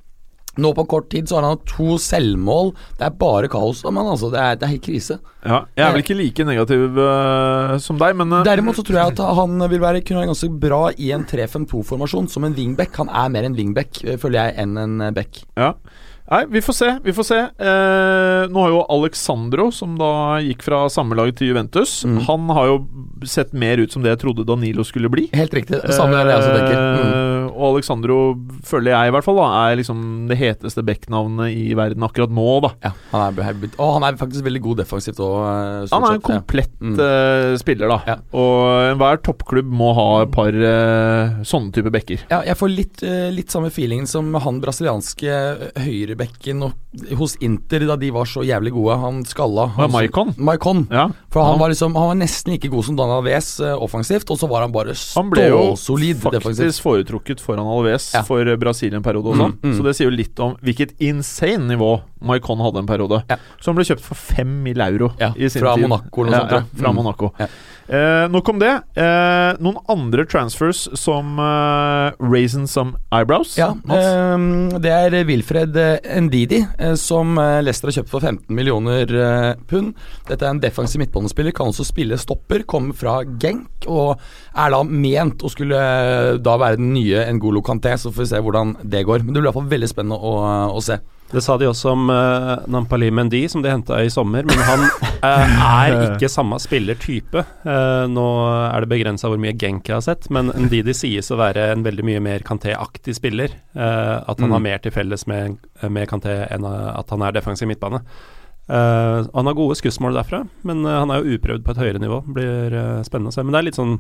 Nå 0.62 0.70
på 0.78 0.84
kort 0.86 1.08
tid 1.10 1.26
så 1.26 1.40
har 1.40 1.48
han 1.48 1.56
hatt 1.56 1.66
to 1.72 1.96
selvmål. 1.98 2.76
Det 3.00 3.08
er 3.08 3.16
bare 3.18 3.50
kaos. 3.50 3.82
Men 3.88 4.06
altså, 4.06 4.30
det 4.34 4.42
er, 4.42 4.60
det 4.60 4.68
er 4.68 4.74
helt 4.76 4.86
krise. 4.86 5.18
ja, 5.42 5.64
jeg 5.74 5.86
er 5.86 5.96
vel 5.96 6.04
ikke 6.04 6.18
like 6.20 6.46
negativ 6.46 7.00
uh, 7.00 7.74
som 7.82 7.98
deg, 8.02 8.14
men 8.20 8.36
uh, 8.38 8.44
Derimot 8.46 8.78
så 8.78 8.86
tror 8.86 9.00
jeg 9.00 9.16
at 9.16 9.24
han 9.40 9.66
vil 9.72 9.82
være, 9.82 10.04
kunne 10.06 10.22
være 10.22 10.30
ganske 10.30 10.52
bra 10.62 10.84
i 10.94 11.10
en 11.16 11.26
3-5-2-formasjon 11.30 12.30
som 12.30 12.46
en 12.46 12.54
wingback. 12.58 12.94
Han 13.02 13.10
er 13.10 13.34
mer 13.34 13.50
en 13.50 13.58
wingback, 13.58 14.04
eh, 14.06 14.20
føler 14.22 14.44
jeg, 14.44 14.58
enn 14.62 14.78
en 14.78 15.08
eh, 15.08 15.16
back. 15.16 15.42
Ja. 15.58 15.74
Nei, 16.34 16.46
vi 16.50 16.62
får 16.66 16.74
se. 16.74 16.88
Vi 17.06 17.14
får 17.14 17.26
se. 17.28 17.38
Eh, 17.62 18.44
nå 18.50 18.62
har 18.64 18.72
jo 18.74 18.80
Alexandro, 18.90 19.68
som 19.76 19.94
da 20.00 20.40
gikk 20.42 20.64
fra 20.66 20.80
samme 20.90 21.14
lag 21.20 21.30
til 21.38 21.52
Juventus, 21.52 22.00
Mm. 22.10 22.22
han 22.26 22.50
har 22.50 22.66
jo 22.72 22.78
sett 23.24 23.54
mer 23.54 23.78
ut 23.78 23.92
som 23.94 24.02
det 24.02 24.10
jeg 24.16 24.20
trodde 24.26 24.46
Danilo 24.48 24.84
skulle 24.84 25.12
bli. 25.14 25.28
Helt 25.34 25.54
riktig. 25.54 25.78
Samme 25.94 26.18
er 26.18 26.26
det 26.26 26.34
jeg 26.34 26.42
også 26.42 26.56
tenker. 26.58 26.80
Mm. 26.98 27.33
Eh, 27.44 27.52
og 27.54 27.76
Alexandro, 27.76 28.18
føler 28.66 28.92
jeg 28.94 29.12
i 29.12 29.14
hvert 29.16 29.26
fall, 29.28 29.38
da 29.42 29.48
er 29.70 29.78
liksom 29.80 30.02
det 30.30 30.38
heteste 30.40 30.84
backnavnet 30.86 31.54
i 31.56 31.74
verden 31.78 32.04
akkurat 32.08 32.32
nå, 32.34 32.48
da. 32.66 32.72
Ja, 32.88 32.92
han 33.12 33.38
er, 33.40 33.70
og 33.78 33.94
han 33.98 34.04
er 34.08 34.18
faktisk 34.20 34.46
veldig 34.46 34.62
god 34.66 34.78
defensivt 34.84 35.20
òg. 35.24 35.90
Han 35.94 36.08
er 36.10 36.18
en 36.20 36.22
komplett 36.22 36.70
Mm. 36.84 36.98
eh, 37.00 37.56
spiller, 37.62 37.88
da. 37.88 38.00
Ja. 38.08 38.16
Og 38.36 38.92
enhver 38.94 39.22
toppklubb 39.24 39.70
må 39.72 39.94
ha 39.96 40.08
et 40.24 40.32
par 40.32 40.50
eh, 40.52 41.44
sånne 41.48 41.72
type 41.76 41.92
backer. 41.94 42.20
Ja, 42.30 42.42
jeg 42.44 42.58
får 42.60 42.70
litt, 42.76 43.04
eh, 43.04 43.30
litt 43.32 43.50
samme 43.54 43.70
feelingen 43.72 44.08
som 44.10 44.34
han 44.34 44.60
brasilianske 44.64 45.30
eh, 45.30 45.82
høyrebekken 45.84 46.64
hos 47.18 47.38
Inter 47.42 47.86
da 47.88 47.96
de 47.98 48.10
var 48.14 48.26
så 48.30 48.44
jævlig 48.46 48.74
gode. 48.76 48.98
Han 49.00 49.24
skalla. 49.26 49.70
Ja, 49.78 49.88
Han. 49.88 50.34
Maicon. 50.38 50.88
Ja. 50.92 51.08
For 51.32 51.42
han 51.44 51.60
var 51.60 51.70
liksom 51.70 51.96
Han 51.96 52.08
var 52.12 52.16
nesten 52.16 52.52
like 52.54 52.70
god 52.70 52.86
som 52.86 52.96
Dana 52.96 53.22
Wes 53.26 53.60
eh, 53.60 53.74
offensivt, 53.74 54.30
og 54.30 54.38
så 54.40 54.48
var 54.50 54.62
han 54.62 54.72
bare 54.72 54.94
Han 55.16 55.30
ble 55.32 55.48
jo 55.50 55.62
stålsolid 55.76 56.22
defensivt. 56.32 56.44
faktisk 56.74 56.84
foretrukket 56.84 57.33
foran 57.42 57.66
Alves 57.68 58.12
Ja. 58.14 58.22
for 58.24 58.44
Brasil 58.58 58.94
en 58.94 59.04
periode 59.04 59.32
også. 59.34 59.48
Mm, 59.54 59.60
mm. 59.64 59.78
Så 59.78 59.84
det 59.84 59.96
sier 59.96 60.10
jo 60.12 60.16
litt 60.16 60.40
om 60.40 60.56
hvilket 60.62 60.94
insane 61.00 61.66
nivå 61.68 62.02
Maicon 62.24 62.62
hadde 62.64 62.80
en 62.84 62.90
periode. 62.90 63.22
Ja. 63.30 63.38
Han 63.66 63.76
ble 63.78 63.86
kjøpt 63.88 64.02
for 64.06 64.16
fem 64.20 64.62
mill. 64.64 64.80
euro 64.84 65.12
Ja, 65.20 65.32
fra 65.34 65.76
tid. 65.76 65.84
Monaco 65.88 66.24
eller 66.26 66.32
noe 66.32 66.50
sånt, 66.50 66.52
Ja, 66.52 66.80
fra 66.82 66.90
Mm. 66.92 66.96
Monaco. 66.96 67.32
Eh, 67.90 68.28
nok 68.32 68.48
om 68.50 68.60
det. 68.60 68.72
Eh, 68.96 69.54
noen 69.60 69.78
andre 69.92 70.24
transfers 70.26 70.88
som 70.98 71.38
eh, 71.38 72.12
raisin 72.24 72.66
some 72.68 72.96
eyebrows? 73.12 73.58
Ja, 73.58 73.74
ehm, 73.74 74.70
det 74.82 74.92
er 74.92 75.26
Wilfred 75.28 75.76
eh, 75.78 76.22
Ndidi, 76.22 76.62
eh, 76.80 76.96
som 76.96 77.38
eh, 77.38 77.62
Leicester 77.62 77.90
har 77.92 77.98
kjøpt 78.02 78.10
for 78.14 78.24
15 78.24 78.56
millioner 78.56 79.04
eh, 79.14 79.56
pund. 79.68 79.94
Dette 80.30 80.46
er 80.48 80.54
en 80.56 80.62
defensiv 80.64 81.00
midtbanespiller, 81.04 81.52
kan 81.56 81.68
også 81.74 81.86
spille 81.88 82.18
stopper, 82.18 82.64
kommer 82.64 82.96
fra 82.96 83.20
Genk 83.40 83.86
og 83.92 84.18
er 84.56 84.72
da 84.72 84.82
ment 84.88 85.44
å 85.44 85.52
skulle 85.52 85.76
eh, 85.78 86.38
da 86.44 86.56
være 86.62 86.80
den 86.80 86.94
nye 86.96 87.26
N'Golo 87.36 87.62
Canté. 87.66 87.98
så 88.00 88.12
får 88.14 88.24
vi 88.24 88.32
se 88.32 88.40
hvordan 88.42 88.78
det 88.84 89.04
går. 89.06 89.24
Men 89.26 89.34
det 89.36 89.42
blir 89.42 89.50
i 89.50 89.52
hvert 89.52 89.60
fall 89.62 89.72
veldig 89.76 89.90
spennende 89.92 90.20
å, 90.24 90.34
å 90.78 90.82
se. 90.82 91.00
Det 91.34 91.42
sa 91.42 91.56
de 91.58 91.66
også 91.66 91.90
om 91.96 92.10
uh, 92.14 92.62
Nampali 92.70 93.08
Mendy, 93.10 93.40
som 93.50 93.64
de 93.66 93.72
henta 93.72 93.98
i 94.06 94.10
sommer, 94.14 94.46
men 94.46 94.60
han 94.68 94.84
uh, 94.86 95.56
er 95.66 95.96
ikke 96.12 96.30
samme 96.30 96.60
spillertype. 96.62 97.42
Uh, 97.66 98.06
nå 98.12 98.26
er 98.70 98.86
det 98.86 98.92
begrensa 98.92 99.32
hvor 99.32 99.42
mye 99.42 99.56
Genk 99.58 99.90
jeg 99.90 99.98
har 99.98 100.06
sett, 100.06 100.28
men 100.34 100.52
Ndidi 100.68 100.94
sies 100.94 101.32
å 101.34 101.40
være 101.42 101.72
en 101.74 101.82
veldig 101.86 102.06
mye 102.06 102.22
mer 102.22 102.46
Kanté-aktig 102.46 103.16
spiller. 103.18 103.56
Eh, 103.74 104.16
at 104.30 104.38
han 104.40 104.50
Mm. 104.52 104.54
har 104.54 104.62
mer 104.68 104.78
til 104.84 104.92
felles 104.94 105.26
med, 105.26 105.58
med 105.90 106.08
Kanté 106.12 106.34
enn 106.54 106.66
eh, 106.70 106.90
at 107.00 107.10
han 107.10 107.22
er 107.26 107.34
defensiv 107.34 107.68
midtbane. 107.72 108.04
Eh, 108.70 109.24
han 109.34 109.50
har 109.50 109.58
gode 109.58 109.76
skussmål 109.80 110.14
derfra, 110.20 110.44
men 110.68 110.86
eh, 110.86 111.00
han 111.02 111.10
er 111.12 111.24
jo 111.24 111.38
uprøvd 111.40 111.64
på 111.66 111.74
et 111.74 111.82
høyere 111.82 112.02
nivå. 112.04 112.22
Blir 112.36 112.76
eh, 112.78 113.02
spennende 113.08 113.34
å 113.34 113.36
se. 113.36 113.42
Men 113.44 113.56
det 113.56 113.62
er 113.64 113.68
litt 113.72 113.80
sånn 113.80 113.98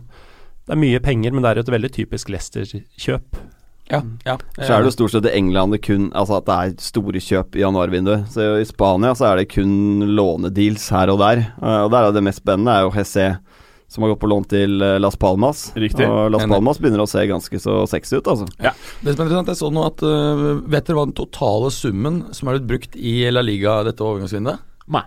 Det 0.67 0.76
er 0.78 0.80
mye 0.80 1.02
penger, 1.04 1.34
men 1.36 1.43
det 1.43 1.50
er 1.56 1.60
et 1.63 1.74
veldig 1.74 1.89
typisk 1.98 2.30
Leicester-kjøp. 2.32 3.41
Ja, 3.91 4.00
ja. 4.26 4.38
Så 4.56 4.69
er 4.72 4.80
det 4.84 4.88
jo 4.91 4.96
stort 4.96 5.12
sett 5.12 5.26
i 5.28 5.34
England 5.36 5.74
det 5.76 5.82
kun 5.84 6.06
Altså 6.15 6.38
at 6.39 6.46
det 6.48 6.56
er 6.56 6.76
store 6.82 7.19
kjøp 7.19 7.58
i 7.60 7.63
januarvinduet. 7.65 8.30
Så 8.32 8.46
i 8.62 8.65
Spania 8.69 9.12
så 9.19 9.28
er 9.34 9.41
det 9.41 9.50
kun 9.52 10.06
lånedeals 10.15 10.86
her 10.96 11.12
og 11.13 11.19
der. 11.19 11.43
Eh, 11.62 11.82
Og 11.84 11.91
der 11.91 12.08
er 12.08 12.15
det 12.15 12.24
mest 12.24 12.39
spennende 12.41 12.72
er 12.72 12.86
jo 12.88 12.93
Hesse, 12.96 13.28
som 13.91 14.04
har 14.06 14.13
gått 14.13 14.22
på 14.24 14.30
lån 14.32 14.48
til 14.50 14.82
eh, 14.82 14.96
Las 15.04 15.15
Palmas. 15.19 15.65
Riktig. 15.76 16.08
Og 16.08 16.32
Las 16.34 16.48
Palmas 16.50 16.80
begynner 16.82 17.04
å 17.04 17.10
se 17.12 17.26
ganske 17.30 17.60
så 17.62 17.84
sexy 17.91 18.17
ut, 18.22 18.28
altså. 18.32 18.48
Det 18.58 19.13
som 19.13 19.26
er 19.26 19.28
interessant, 19.28 19.52
jeg 19.52 19.60
så 19.62 19.69
nå 19.76 19.84
at 19.91 20.02
øh, 20.08 20.46
Vet 20.72 20.88
dere 20.88 20.98
hva 20.98 21.06
den 21.10 21.17
totale 21.19 21.69
summen 21.76 22.24
som 22.34 22.48
er 22.50 22.58
blitt 22.62 22.69
brukt 22.72 22.96
i 22.98 23.17
La 23.36 23.43
Liga 23.46 23.82
dette 23.86 24.02
overgangsvinduet? 24.02 24.63
Nei. 24.88 25.04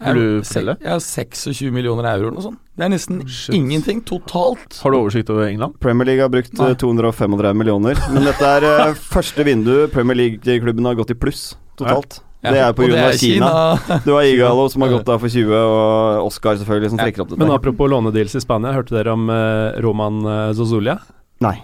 Vil 0.00 0.16
du 0.16 0.42
fortelle? 0.42 0.74
Ja, 0.80 0.96
26 0.98 1.70
millioner 1.74 2.06
euro 2.14 2.28
eller 2.30 2.36
noe 2.38 2.44
sånt. 2.46 2.58
Det 2.80 2.86
er 2.86 2.92
nesten 2.94 3.18
Shit. 3.28 3.54
ingenting 3.54 4.00
totalt. 4.08 4.78
Har 4.80 4.90
du 4.94 4.96
oversikt 4.96 5.28
over 5.30 5.44
England? 5.50 5.76
Premier 5.80 6.06
League 6.08 6.22
har 6.24 6.30
brukt 6.32 6.52
Nei. 6.56 6.70
eh, 6.70 6.74
235 6.80 7.58
millioner. 7.60 8.00
Men 8.14 8.24
dette 8.24 8.40
er 8.56 8.64
eh, 8.70 8.94
første 9.14 9.44
vindu 9.44 9.74
Premier 9.92 10.16
League-klubben 10.16 10.88
har 10.88 10.96
gått 10.96 11.12
i 11.12 11.18
pluss 11.20 11.50
totalt. 11.76 12.22
Det 12.40 12.56
er 12.56 12.72
på 12.72 12.86
grunn 12.88 12.96
av 12.96 13.10
er 13.12 13.18
Kina. 13.20 13.50
Du 14.06 14.14
har 14.16 14.24
Igalo 14.24 14.64
som 14.72 14.80
har 14.86 14.88
gått 14.94 15.04
der 15.10 15.18
for 15.20 15.28
20, 15.28 15.52
og 15.52 16.26
Oscar 16.30 16.56
selvfølgelig, 16.56 16.94
som 16.94 16.98
Ja. 17.02 17.04
trekker 17.10 17.26
opp 17.26 17.34
dette. 17.34 17.42
Men 17.42 17.52
apropos 17.52 17.90
lånedeals 17.92 18.34
i 18.34 18.40
Spania, 18.40 18.72
hørte 18.72 18.96
dere 18.96 19.12
om 19.12 19.28
eh, 19.28 19.76
Roman 19.84 20.22
Zozulia? 20.56 20.96
Nei. 21.44 21.58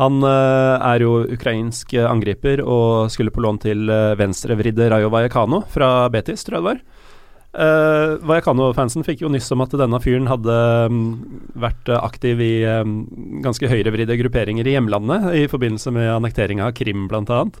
Han 0.00 0.22
eh, 0.24 0.86
er 0.88 1.04
jo 1.04 1.18
ukrainsk 1.36 1.92
eh, 1.94 2.08
angriper 2.08 2.62
og 2.64 3.10
skulle 3.12 3.30
på 3.30 3.42
lån 3.44 3.60
til 3.62 3.84
uh, 3.92 4.14
venstrevridde 4.18 4.88
Rayo 4.90 5.10
Vallecano 5.12 5.60
fra 5.68 6.08
Betis, 6.10 6.42
tror 6.48 6.56
jeg 6.58 6.62
det 6.64 6.70
var. 6.70 6.80
Uh, 7.52 8.16
Vallecano-fansen 8.24 9.04
fikk 9.04 9.26
jo 9.26 9.30
nyss 9.32 9.50
om 9.52 9.60
at 9.64 9.74
denne 9.76 10.00
fyren 10.00 10.30
hadde 10.30 10.56
um, 10.88 11.02
vært 11.60 11.90
eh, 11.92 12.00
aktiv 12.00 12.40
i 12.40 12.54
um, 12.80 13.02
ganske 13.44 13.68
høyrevridde 13.68 14.16
grupperinger 14.22 14.68
i 14.68 14.76
hjemlandet 14.78 15.28
i 15.36 15.44
forbindelse 15.52 15.92
med 15.92 16.08
annekteringa 16.14 16.70
av 16.70 16.76
Krim, 16.78 17.04
blant 17.12 17.32
annet. 17.32 17.60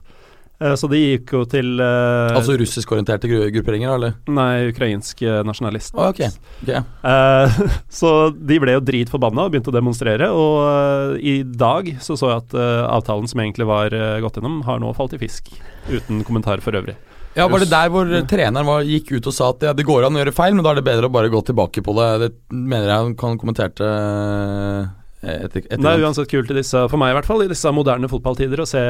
Eh, 0.62 0.74
så 0.78 0.88
de 0.90 1.00
gikk 1.00 1.32
jo 1.34 1.42
til 1.50 1.80
uh, 1.80 2.32
Altså 2.36 2.54
russiskorienterte 2.60 3.30
gru 3.30 3.44
grupperinger, 3.54 3.94
eller? 3.96 4.16
Nei, 4.30 4.68
ukrainsk 4.70 5.24
eh, 5.26 5.40
nasjonalist. 5.46 5.94
Å, 5.96 6.10
ok. 6.12 6.22
Ok. 6.62 6.72
Eh, 6.72 7.60
så 8.00 8.12
de 8.36 8.60
ble 8.62 8.76
jo 8.76 8.84
dritforbanna 8.84 9.46
og 9.46 9.54
begynte 9.54 9.72
å 9.72 9.76
demonstrere, 9.76 10.30
og 10.30 10.58
eh, 10.66 11.16
i 11.32 11.36
dag 11.42 11.94
så 12.04 12.18
så 12.18 12.32
jeg 12.32 12.44
at 12.44 12.58
eh, 12.58 12.82
avtalen 12.86 13.30
som 13.30 13.42
egentlig 13.42 13.68
var 13.70 13.96
eh, 13.96 14.20
gått 14.22 14.38
gjennom, 14.38 14.60
har 14.68 14.82
nå 14.82 14.92
falt 14.98 15.16
i 15.16 15.22
fisk. 15.22 15.50
Uten 15.90 16.22
kommentar 16.26 16.62
for 16.64 16.78
øvrig. 16.78 16.98
Ja, 17.34 17.48
Var 17.48 17.62
det 17.64 17.70
der 17.72 17.92
hvor 17.92 18.08
eh, 18.12 18.24
treneren 18.28 18.66
var, 18.68 18.82
gikk 18.84 19.14
ut 19.16 19.28
og 19.30 19.34
sa 19.36 19.50
at 19.54 19.62
ja, 19.64 19.72
det 19.76 19.86
går 19.88 20.04
an 20.06 20.18
å 20.18 20.20
gjøre 20.20 20.34
feil, 20.36 20.56
men 20.56 20.64
da 20.66 20.74
er 20.74 20.80
det 20.82 20.86
bedre 20.88 21.08
å 21.08 21.14
bare 21.14 21.32
gå 21.32 21.40
tilbake 21.48 21.84
på 21.84 21.94
det? 21.96 22.08
Det 22.26 22.30
mener 22.52 22.90
jeg 22.90 23.06
han 23.06 23.14
kan 23.16 23.38
kommenterte 23.40 23.88
eh, 23.88 25.38
etter, 25.46 25.64
etter 25.64 25.80
Det 25.80 25.92
er 25.94 26.04
uansett 26.04 26.30
kult 26.32 26.52
i 26.52 26.58
disse, 26.60 26.84
for 26.92 27.00
meg 27.00 27.14
i 27.14 27.16
hvert 27.16 27.28
fall, 27.30 27.44
i 27.44 27.50
disse 27.52 27.72
moderne 27.72 28.10
fotballtider 28.12 28.64
å 28.64 28.68
se 28.68 28.82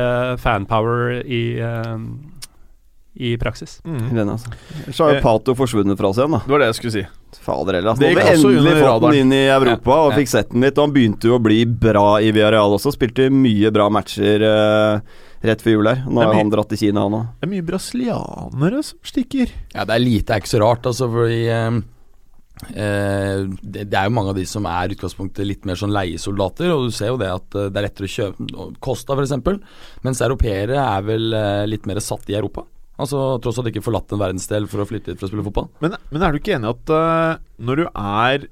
fanpower 0.42 1.20
i, 1.22 1.42
um 1.62 2.06
i 3.14 3.34
praksis. 3.36 3.80
Mm. 3.84 4.14
Den, 4.16 4.28
altså. 4.32 4.48
Så 4.88 5.04
har 5.04 5.10
jo 5.12 5.16
Eh. 5.18 5.22
Pato 5.22 5.54
forsvunnet 5.54 5.98
fra 5.98 6.08
oss 6.08 6.16
igjen, 6.16 6.32
da. 6.32 6.38
Det 6.46 6.52
var 6.54 6.62
det 6.62 6.68
jeg 6.70 6.78
skulle 6.78 6.92
si. 6.94 7.02
Fader 7.44 7.74
heller. 7.76 7.90
Altså. 7.90 8.00
Det 8.00 8.08
Nå 8.08 8.12
gikk 8.12 8.22
har 8.22 8.30
vi 8.32 8.38
også 8.38 8.52
endelig 8.52 8.84
fått 8.86 9.02
den 9.02 9.18
inn 9.20 9.32
i 9.32 9.42
Europa 9.52 9.90
og 9.98 10.12
Ja. 10.12 10.16
fikk 10.16 10.28
sett 10.28 10.48
den 10.50 10.60
litt. 10.62 10.78
Og 10.78 10.84
han 10.86 10.94
begynte 10.94 11.28
jo 11.28 11.38
å 11.38 11.42
bli 11.42 11.64
bra 11.66 12.20
i 12.20 12.32
Villarreal 12.32 12.72
også. 12.72 12.92
Spilte 12.96 13.28
mye 13.30 13.70
bra 13.70 13.90
matcher 13.90 14.40
eh, 14.40 15.00
rett 15.46 15.64
før 15.64 15.76
jul 15.76 15.90
her. 15.90 16.04
Nå 16.06 16.22
har 16.22 16.36
han 16.38 16.52
dratt 16.52 16.70
til 16.72 16.80
Kina, 16.84 17.06
han 17.06 17.16
òg. 17.18 17.32
Det 17.40 17.48
er 17.48 17.52
mye 17.52 17.66
brasilianere 17.66 18.82
som 18.86 19.00
stikker. 19.12 19.52
Ja, 19.74 19.86
det 19.88 19.96
er 19.96 20.04
lite, 20.04 20.28
det 20.28 20.36
er 20.36 20.44
ikke 20.44 20.52
så 20.54 20.62
rart, 20.62 20.88
altså, 20.90 21.08
fordi 21.12 21.40
eh, 21.52 21.78
eh, 22.72 23.46
det, 23.62 23.86
det 23.90 23.98
er 23.98 24.08
jo 24.08 24.16
mange 24.18 24.34
av 24.34 24.38
de 24.38 24.46
som 24.48 24.68
er 24.70 24.94
utgangspunktet 24.96 25.48
litt 25.48 25.66
mer 25.68 25.80
sånn 25.80 25.94
leiesoldater, 25.94 26.74
og 26.74 26.88
du 26.88 26.96
ser 26.96 27.12
jo 27.12 27.20
det 27.22 27.32
at 27.34 27.58
eh, 27.58 27.70
det 27.72 27.82
er 27.82 27.88
lettere 27.88 28.10
å 28.10 28.14
kjøpe 28.16 28.68
Costa 28.84 29.18
f.eks., 29.18 29.36
mens 30.06 30.22
europeere 30.22 30.78
er 30.82 31.08
vel 31.08 31.34
eh, 31.38 31.64
litt 31.70 31.90
mer 31.90 32.02
satt 32.04 32.30
i 32.30 32.38
Europa. 32.38 32.66
Altså 33.02 33.20
Tross 33.42 33.58
at 33.58 33.66
de 33.66 33.72
ikke 33.72 33.84
forlatt 33.84 34.12
en 34.14 34.20
verdensdel 34.20 34.66
for 34.70 34.82
å 34.82 34.88
flytte 34.88 35.12
hit 35.12 35.20
for 35.20 35.26
å 35.26 35.32
spille 35.32 35.46
fotball. 35.46 35.70
Men, 35.82 35.96
men 36.12 36.24
er 36.24 36.34
du 36.34 36.38
ikke 36.38 36.54
enig 36.58 36.68
i 36.68 36.74
at 36.76 36.92
uh, 36.92 37.40
når 37.64 37.80
du 37.80 37.86
er 37.88 38.50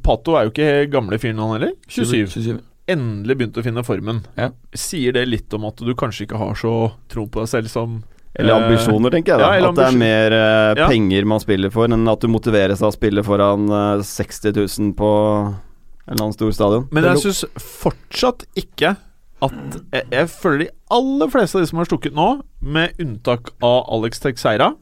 Pato 0.00 0.36
er 0.38 0.46
jo 0.46 0.52
ikke 0.54 0.68
gamle 0.88 1.18
fyren 1.20 1.42
han 1.42 1.50
heller. 1.58 1.74
27. 1.90 2.30
27. 2.32 2.60
Endelig 2.92 3.36
begynt 3.40 3.58
å 3.60 3.64
finne 3.64 3.84
formen. 3.86 4.22
Ja. 4.38 4.50
Sier 4.76 5.14
det 5.16 5.26
litt 5.28 5.52
om 5.56 5.64
at 5.68 5.80
du 5.82 5.92
kanskje 5.98 6.26
ikke 6.26 6.40
har 6.40 6.56
så 6.58 6.72
tro 7.12 7.26
på 7.26 7.42
deg 7.44 7.50
selv 7.52 7.72
som 7.72 8.00
Eller 8.34 8.54
eh, 8.54 8.64
ambisjoner, 8.64 9.12
tenker 9.12 9.34
jeg. 9.34 9.42
da 9.42 9.50
ja, 9.58 9.68
At 9.70 9.76
det 9.78 9.86
er 9.90 9.98
mer 10.00 10.36
eh, 10.38 10.72
Ja. 10.80 10.88
penger 10.88 11.26
man 11.28 11.42
spiller 11.42 11.72
for, 11.74 11.88
enn 11.92 12.08
at 12.08 12.20
du 12.24 12.28
motiveres 12.32 12.82
av 12.82 12.92
å 12.92 12.96
spille 12.96 13.24
foran 13.26 13.66
uh, 13.68 14.02
60 14.02 14.54
000 14.56 14.94
på 14.98 15.10
en 15.52 16.12
eller 16.14 16.24
annen 16.24 16.36
stor 16.36 16.50
stadion. 16.56 16.86
Men 16.90 17.04
jeg 17.10 17.20
syns 17.26 17.44
fortsatt 17.62 18.46
ikke 18.58 18.94
at 19.42 19.76
jeg, 19.92 20.06
jeg 20.14 20.30
føler 20.30 20.64
de 20.64 20.70
aller 20.94 21.30
fleste 21.32 21.58
av 21.58 21.64
de 21.64 21.68
som 21.70 21.80
har 21.82 21.88
stukket 21.90 22.14
nå, 22.14 22.28
med 22.62 22.98
unntak 23.02 23.50
av 23.62 23.84
Alex 23.96 24.22
Texeira, 24.22 24.72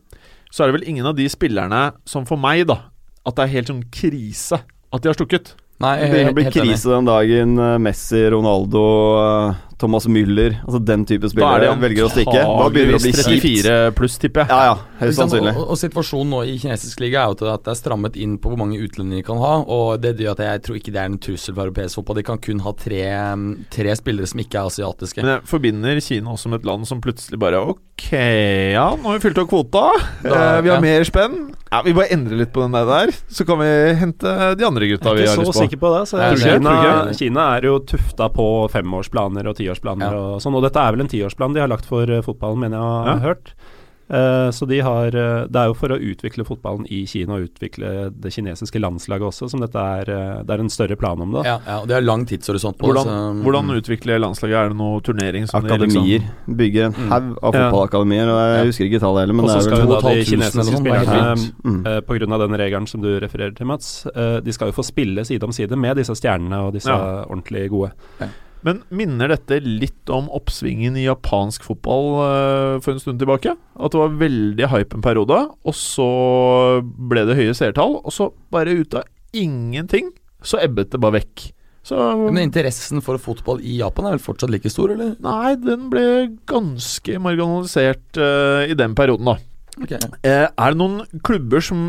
så 0.53 0.63
er 0.65 0.71
det 0.71 0.79
vel 0.81 0.89
ingen 0.91 1.07
av 1.09 1.17
de 1.17 1.27
spillerne 1.33 1.83
som 2.09 2.27
for 2.29 2.41
meg, 2.41 2.67
da, 2.69 2.79
at 3.25 3.37
det 3.39 3.45
er 3.47 3.53
helt 3.55 3.71
sånn 3.73 3.85
krise 3.95 4.61
at 4.91 5.03
de 5.05 5.11
har 5.11 5.17
stukket. 5.17 5.55
Nei, 5.81 5.95
Det 5.97 6.09
begynner 6.13 6.29
er 6.29 6.35
å 6.35 6.37
bli 6.37 6.51
krise 6.53 6.91
den 6.93 7.07
dagen 7.09 7.57
eh, 7.57 7.77
Messi, 7.81 8.21
Ronaldo, 8.35 8.85
eh, 9.21 9.61
Thomas 9.81 10.07
Müller 10.11 10.59
Altså 10.61 10.81
den 10.85 11.05
type 11.09 11.25
Da 11.25 11.31
er 11.31 11.33
spillere 11.35 11.71
de 11.71 11.85
velger 11.85 12.07
å 12.07 12.11
stikke. 12.13 12.43
Da 12.45 12.69
begynner 12.73 12.97
det 12.97 13.01
å 13.01 13.05
bli 13.05 13.13
kjipt. 13.17 13.67
34 13.67 13.77
pluss, 13.97 14.19
tipper 14.21 14.45
jeg. 14.45 14.51
Ja, 14.53 14.71
ja. 14.71 14.75
helt 15.01 15.11
Høyst 15.11 15.21
sannsynlig. 15.23 15.55
Og, 15.57 15.67
og 15.73 15.81
situasjonen 15.81 16.35
nå 16.35 16.43
i 16.51 16.57
kinesisk 16.63 17.03
liga 17.05 17.25
er 17.25 17.35
jo 17.35 17.51
at 17.53 17.65
det 17.67 17.73
er 17.75 17.79
strammet 17.81 18.19
inn 18.21 18.37
på 18.41 18.53
hvor 18.53 18.61
mange 18.61 18.81
utlendinger 18.81 19.23
de 19.23 19.29
kan 19.31 19.41
ha. 19.43 19.53
Og 19.65 20.03
det 20.03 20.17
gjør 20.21 20.37
at 20.37 20.45
jeg 20.47 20.65
tror 20.67 20.81
ikke 20.81 20.95
det 20.97 21.03
er 21.03 21.13
en 21.13 21.21
trussel 21.27 21.57
for 21.57 21.69
europeisk 21.69 22.01
fotball. 22.01 22.21
De 22.21 22.27
kan 22.31 22.43
kun 22.43 22.65
ha 22.65 22.75
tre, 22.77 23.05
tre 23.73 23.97
spillere 23.99 24.31
som 24.31 24.45
ikke 24.45 24.61
er 24.61 24.73
asiatiske. 24.73 25.25
Men 25.25 25.37
jeg 25.37 25.47
forbinder 25.51 26.03
Kina 26.05 26.35
også 26.35 26.53
med 26.53 26.63
et 26.63 26.71
land 26.71 26.89
som 26.89 27.03
plutselig 27.05 27.41
bare 27.41 27.61
Ok, 27.71 28.11
ja, 28.75 28.87
nå 28.97 29.11
har 29.11 29.19
vi 29.19 29.25
fylt 29.29 29.41
opp 29.43 29.51
kvota. 29.51 29.87
Da- 30.25 30.37
eh, 30.57 30.63
vi 30.65 30.73
har 30.73 30.79
ja. 30.79 30.85
mer 30.85 31.05
spenn. 31.09 31.55
Ja, 31.71 31.83
Vi 31.85 31.93
bare 31.95 32.11
endrer 32.11 32.37
litt 32.37 32.53
på 32.53 32.65
den 32.65 32.73
der, 32.73 33.13
så 33.31 33.45
kan 33.47 33.61
vi 33.61 33.95
hente 33.95 34.55
de 34.59 34.65
andre 34.67 34.89
gutta 34.91 35.13
vi 35.15 35.23
Jeg 35.23 35.29
er 35.29 35.37
har 35.37 35.45
ikke 35.45 35.53
så 35.53 35.63
sikker 35.63 35.79
på 35.79 35.93
det. 35.95 36.09
Så 36.11 36.19
jeg, 36.19 36.35
du? 36.35 36.43
Kina? 36.43 37.13
Kina 37.15 37.45
er 37.57 37.69
jo 37.69 37.79
tufta 37.87 38.27
på 38.35 38.47
femårsplaner 38.73 39.47
og 39.47 39.55
tiårsplaner 39.55 39.70
Ja. 40.01 40.11
og 40.13 40.41
sånn, 40.41 40.55
og 40.55 40.63
dette 40.63 40.77
er 40.81 40.93
vel 40.93 41.01
en 41.01 41.09
tiårsplan 41.09 41.55
de 41.55 41.61
har 41.61 41.69
lagt 41.69 41.85
for 41.87 42.03
eh, 42.11 42.21
fotballen, 42.23 42.59
mener 42.59 42.77
jeg 42.77 42.83
har 42.83 43.07
Ja. 43.07 43.19
hørt. 43.35 43.55
Uh, 44.11 44.51
så 44.51 44.67
de 44.67 44.81
har 44.81 45.07
eh, 45.15 45.47
Det 45.47 45.55
er 45.55 45.67
jo 45.71 45.75
for 45.79 45.89
å 45.95 45.97
utvikle 46.03 46.43
fotballen 46.43 46.83
i 46.91 47.05
Kina 47.07 47.35
og 47.37 47.45
utvikle 47.47 48.11
det 48.11 48.33
kinesiske 48.35 48.81
landslaget 48.83 49.23
også, 49.23 49.49
som 49.49 49.61
dette 49.61 49.79
er 49.79 50.05
Det 50.43 50.51
er 50.51 50.59
en 50.59 50.69
større 50.69 50.97
plan 50.99 51.21
om 51.23 51.31
det. 51.31 51.45
Ja, 51.47 51.61
ja, 51.65 51.77
og 51.79 51.87
det 51.87 51.95
er 51.95 52.01
lang 52.03 52.27
tidshorisont 52.27 52.75
på 52.77 52.89
Hvordan, 52.91 53.05
det. 53.07 53.13
så- 53.15 53.45
hvordan 53.45 53.71
utvikle 53.79 54.19
landslaget? 54.19 54.57
Er 54.65 54.69
det 54.71 54.77
noe 54.79 55.01
turnering 55.01 55.47
som 55.47 55.63
Akademier. 55.65 56.19
liksom 56.27 56.57
Bygge 56.57 56.83
en 56.87 56.93
Mm. 56.93 57.09
haug 57.09 57.39
av 57.41 57.53
fotballakademier. 57.55 58.27
Og 58.27 58.39
jeg 58.41 58.59
Ja. 58.59 58.65
husker 58.67 58.85
ikke 58.91 59.01
tallet 59.01 59.21
heller, 59.21 59.33
men 59.35 59.45
Og 59.45 59.51
det 59.51 59.63
så 59.63 59.67
er 59.67 59.71
vel 59.71 59.79
jo 59.79 59.87
da 59.87 59.95
de 59.95 60.03
2500 60.03 60.25
kinesiske 60.27 60.59
eller 60.59 60.73
sånn, 60.75 60.83
det 60.83 60.91
er 60.91 60.99
helt 60.99 61.09
spillerne 61.09 61.37
vilt. 61.39 61.63
mm. 61.63 61.87
eh, 61.87 62.01
på 62.01 62.19
grunn 62.19 62.33
av 62.33 62.41
den 62.41 62.59
regelen 62.59 62.89
som 62.89 63.01
du 63.01 63.21
refererer 63.21 63.55
til, 63.57 63.67
Mats, 63.67 64.07
Uh, 64.17 64.41
de 64.41 64.51
skal 64.51 64.73
jo 64.73 64.73
få 64.73 64.83
spille 64.85 65.25
side 65.25 65.45
om 65.45 65.53
side 65.53 65.71
med 65.79 65.97
disse 65.97 66.11
stjernene 66.19 66.67
og 66.67 66.73
disse 66.75 66.91
Ja. 66.91 67.25
ordentlig 67.31 67.71
gode. 67.71 67.93
Men 68.67 68.83
minner 68.93 69.33
dette 69.33 69.61
litt 69.65 70.11
om 70.13 70.29
oppsvingen 70.37 70.99
i 70.99 71.07
japansk 71.07 71.65
fotball 71.65 72.09
uh, 72.21 72.75
for 72.85 72.95
en 72.95 73.03
stund 73.03 73.23
tilbake? 73.23 73.55
At 73.57 73.95
det 73.95 74.01
var 74.03 74.19
veldig 74.21 74.69
hype 74.73 74.99
en 74.99 75.05
periode, 75.05 75.39
og 75.65 75.77
så 75.77 76.11
ble 76.85 77.25
det 77.29 77.39
høye 77.39 77.57
seertall, 77.57 77.99
og 78.03 78.13
så 78.15 78.31
bare 78.53 78.77
ut 78.83 78.99
av 79.01 79.09
ingenting 79.37 80.13
så 80.45 80.61
ebbet 80.61 80.93
det 80.93 81.01
bare 81.01 81.21
vekk. 81.21 81.51
Så 81.87 81.97
Men 82.27 82.43
interessen 82.43 83.01
for 83.05 83.21
fotball 83.21 83.63
i 83.65 83.79
Japan 83.79 84.07
er 84.07 84.19
vel 84.19 84.23
fortsatt 84.23 84.53
like 84.53 84.69
stor, 84.73 84.93
eller? 84.93 85.15
Nei, 85.25 85.55
den 85.61 85.89
ble 85.93 86.05
ganske 86.51 87.17
marginalisert 87.25 88.21
uh, 88.21 88.69
i 88.69 88.77
den 88.77 88.97
perioden, 88.99 89.33
da. 89.33 89.39
Okay. 89.81 90.01
Uh, 90.21 90.47
er 90.51 90.75
det 90.75 90.81
noen 90.81 91.23
klubber 91.25 91.65
som 91.65 91.89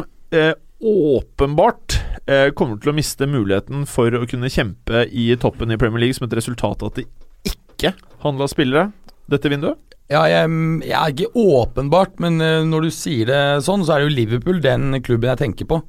åpenbart 0.82 1.98
eh, 2.26 2.50
kommer 2.58 2.80
til 2.82 2.91
å 2.91 2.96
miste 2.98 3.28
muligheten 3.30 3.86
for 3.89 4.13
å 4.17 4.26
kunne 4.30 4.52
kjempe 4.52 5.06
i 5.08 5.30
toppen 5.41 5.74
i 5.74 5.80
Premier 5.82 6.06
League 6.06 6.17
som 6.17 6.28
et 6.28 6.36
resultat 6.38 6.82
av 6.82 6.91
at 6.91 7.02
de 7.02 7.08
ikke 7.52 7.94
handla 8.26 8.50
spillere 8.52 8.89
dette 9.32 9.52
vinduet? 9.52 9.80
Ja, 10.12 10.26
jeg, 10.28 10.50
jeg 10.84 10.98
er 10.98 11.13
ikke 11.13 11.46
åpenbart, 11.62 12.17
men 12.24 12.41
eh, 12.44 12.65
når 12.67 12.88
du 12.88 12.96
sier 12.96 13.30
det 13.30 13.44
sånn, 13.67 13.86
så 13.86 13.96
er 13.96 14.02
det 14.02 14.10
jo 14.10 14.17
Liverpool 14.17 14.60
den 14.63 14.98
klubben 15.06 15.32
jeg 15.32 15.44
tenker 15.46 15.70
på. 15.70 15.80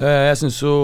Eh, 0.00 0.32
jeg 0.32 0.40
syns 0.42 0.58
jo 0.64 0.74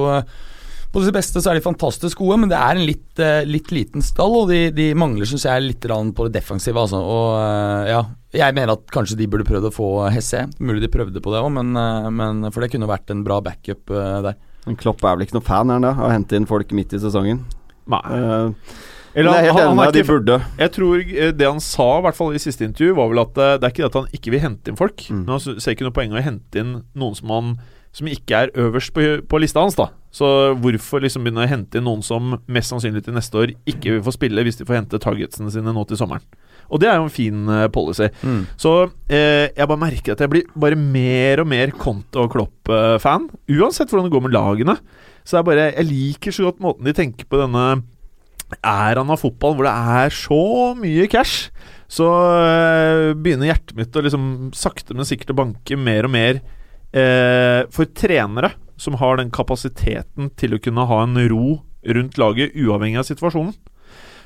på 0.89 1.03
sitt 1.05 1.13
beste 1.13 1.43
så 1.43 1.51
er 1.51 1.59
de 1.59 1.67
fantastisk 1.67 2.23
gode, 2.23 2.39
men 2.41 2.53
det 2.53 2.57
er 2.57 2.79
en 2.79 2.87
litt, 2.89 3.21
litt 3.45 3.73
liten 3.75 4.01
stall, 4.05 4.39
og 4.45 4.53
de, 4.53 4.71
de 4.73 4.87
mangler, 4.97 5.29
syns 5.29 5.45
jeg, 5.45 5.67
litt 5.67 5.85
på 5.85 6.29
det 6.29 6.39
defensive, 6.39 6.81
altså. 6.81 7.03
Og 7.03 7.91
ja, 7.91 8.01
jeg 8.35 8.55
mener 8.55 8.75
at 8.75 8.83
kanskje 8.93 9.17
de 9.17 9.27
burde 9.31 9.47
prøvd 9.49 9.71
å 9.71 9.73
få 9.73 9.87
Hesse. 10.13 10.43
Mulig 10.61 10.83
de 10.85 10.91
prøvde 10.93 11.23
på 11.25 11.33
det 11.33 11.41
òg, 11.41 11.49
men, 11.55 11.71
eh, 11.77 12.11
men 12.13 12.51
for 12.53 12.61
det 12.61 12.71
kunne 12.75 12.89
vært 12.91 13.11
en 13.15 13.23
bra 13.25 13.41
backup 13.41 13.89
eh, 13.91 14.19
der. 14.27 14.37
Men 14.67 14.77
Klopp 14.77 15.01
er 15.05 15.17
vel 15.17 15.25
ikke 15.25 15.39
noen 15.39 15.47
fan 15.49 15.71
her, 15.73 15.81
da? 15.81 15.95
av 15.97 16.11
å 16.11 16.13
hente 16.13 16.37
inn 16.37 16.47
folk 16.51 16.73
midt 16.77 16.93
i 16.93 17.01
sesongen. 17.01 17.41
Nei. 17.89 18.03
Uh, 18.05 18.53
Eller 19.17 19.31
men 19.33 19.39
er 19.39 19.47
helt 19.49 19.57
han, 19.57 19.71
enig 19.71 19.79
han, 19.79 19.87
er 19.87 19.93
de 19.97 20.03
ikke, 20.03 20.11
burde. 20.13 20.35
jeg 20.59 20.73
tror 20.77 21.07
det 21.41 21.47
han 21.49 21.61
sa, 21.65 21.87
i 21.99 22.03
hvert 22.05 22.19
fall 22.19 22.35
i 22.37 22.43
siste 22.43 22.67
intervju, 22.69 22.93
var 22.99 23.09
vel 23.09 23.23
at 23.23 23.33
det 23.39 23.49
er 23.65 23.73
ikke 23.73 23.81
det 23.87 23.89
at 23.89 23.97
han 24.03 24.11
ikke 24.19 24.35
vil 24.35 24.43
hente 24.45 24.69
inn 24.75 24.77
folk, 24.77 25.07
Mm. 25.09 25.23
men 25.25 25.33
han 25.39 25.41
ser 25.65 25.73
ikke 25.73 25.87
noe 25.89 25.97
poeng 25.97 26.13
i 26.13 26.21
å 26.21 26.27
hente 26.27 26.61
inn 26.61 26.75
noen 26.95 27.17
som 27.17 27.33
han 27.33 27.49
som 27.99 28.11
ikke 28.11 28.45
er 28.45 28.53
øverst 28.59 28.95
på, 28.95 29.07
på 29.29 29.41
lista 29.43 29.63
hans, 29.65 29.77
da. 29.79 29.91
Så 30.15 30.27
hvorfor 30.63 31.03
liksom 31.05 31.27
begynne 31.27 31.45
å 31.45 31.51
hente 31.51 31.79
inn 31.79 31.87
noen 31.87 32.05
som 32.07 32.39
mest 32.49 32.73
sannsynlig 32.73 33.05
til 33.05 33.17
neste 33.17 33.39
år 33.43 33.53
ikke 33.69 33.97
vil 33.97 34.05
få 34.07 34.15
spille, 34.15 34.45
hvis 34.47 34.61
de 34.61 34.67
får 34.69 34.81
hente 34.81 35.01
targetsene 35.03 35.53
sine 35.53 35.75
nå 35.75 35.85
til 35.89 36.01
sommeren? 36.01 36.25
Og 36.69 36.81
det 36.83 36.89
er 36.91 36.99
jo 36.99 37.07
en 37.07 37.13
fin 37.13 37.45
policy. 37.73 38.09
policy. 38.21 38.41
Så 38.61 38.73
eh, 39.09 39.49
jeg 39.57 39.69
bare 39.69 39.81
merker 39.81 40.15
at 40.15 40.25
jeg 40.25 40.33
blir 40.33 40.49
bare 40.59 40.79
mer 40.79 41.45
og 41.45 41.49
mer 41.49 41.73
Konto 41.77 42.25
og 42.25 42.33
Klopp-fan. 42.35 43.29
Uansett 43.57 43.89
hvordan 43.93 44.09
det 44.09 44.15
går 44.17 44.27
med 44.27 44.37
lagene. 44.37 44.77
Så 45.29 45.39
er 45.39 45.47
bare 45.47 45.71
Jeg 45.71 45.89
liker 45.89 46.35
så 46.35 46.49
godt 46.49 46.61
måten 46.65 46.89
de 46.89 46.97
tenker 46.97 47.29
på 47.29 47.41
denne 47.41 47.65
æraen 48.65 49.11
av 49.13 49.21
fotball 49.21 49.57
hvor 49.57 49.67
det 49.69 49.75
er 49.77 50.15
så 50.15 50.43
mye 50.77 51.09
cash. 51.13 51.49
Så 51.89 52.05
øh, 52.09 53.15
begynner 53.17 53.49
hjertet 53.49 53.77
mitt 53.77 53.97
å 53.97 54.05
liksom 54.05 54.51
sakte, 54.57 54.97
men 54.97 55.09
sikkert 55.09 55.33
å 55.33 55.41
banke 55.41 55.77
mer 55.81 56.09
og 56.09 56.13
mer 56.13 56.41
eh, 56.93 57.65
for 57.75 57.91
trenere 57.97 58.53
som 58.79 58.95
har 59.01 59.19
den 59.19 59.31
kapasiteten 59.35 60.31
til 60.39 60.55
å 60.55 60.61
kunne 60.63 60.87
ha 60.87 61.01
en 61.03 61.19
ro 61.31 61.59
rundt 61.89 62.19
laget, 62.21 62.55
uavhengig 62.59 63.01
av 63.01 63.07
situasjonen. 63.09 63.55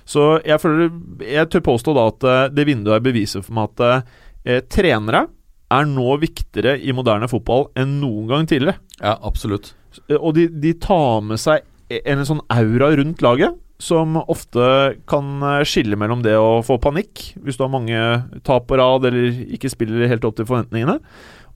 Så 0.04 0.40
jeg 0.42 0.58
føler 0.58 0.88
Jeg 1.22 1.46
tør 1.52 1.62
påstå 1.68 1.92
da 1.94 2.08
at 2.10 2.24
eh, 2.26 2.48
det 2.54 2.66
vinduet 2.66 2.98
er 2.98 3.04
beviset 3.04 3.44
for 3.46 3.54
meg 3.56 3.70
at 3.70 4.04
eh, 4.44 4.60
trenere 4.72 5.26
er 5.72 5.86
nå 5.88 6.16
viktigere 6.20 6.74
i 6.84 6.92
moderne 6.92 7.28
fotball 7.30 7.68
enn 7.78 8.00
noen 8.02 8.26
gang 8.28 8.48
tidligere. 8.50 8.80
Ja, 9.00 9.14
absolutt. 9.24 9.72
Eh, 10.08 10.18
Og 10.18 10.34
de, 10.36 10.48
de 10.50 10.74
tar 10.82 11.22
med 11.24 11.40
seg 11.40 11.62
en, 11.88 12.18
en 12.18 12.28
sånn 12.28 12.42
aura 12.52 12.90
rundt 12.98 13.22
laget 13.24 13.58
som 13.82 14.14
ofte 14.20 14.64
kan 15.10 15.38
eh, 15.42 15.62
skille 15.66 15.96
mellom 15.98 16.20
det 16.22 16.34
å 16.38 16.60
få 16.66 16.76
panikk 16.82 17.32
hvis 17.42 17.58
du 17.58 17.64
har 17.64 17.72
mange 17.72 18.02
tap 18.46 18.68
på 18.70 18.78
rad 18.78 19.06
eller 19.08 19.32
ikke 19.54 19.70
spiller 19.72 20.10
helt 20.10 20.26
opp 20.28 20.36
til 20.38 20.46
forventningene, 20.50 20.98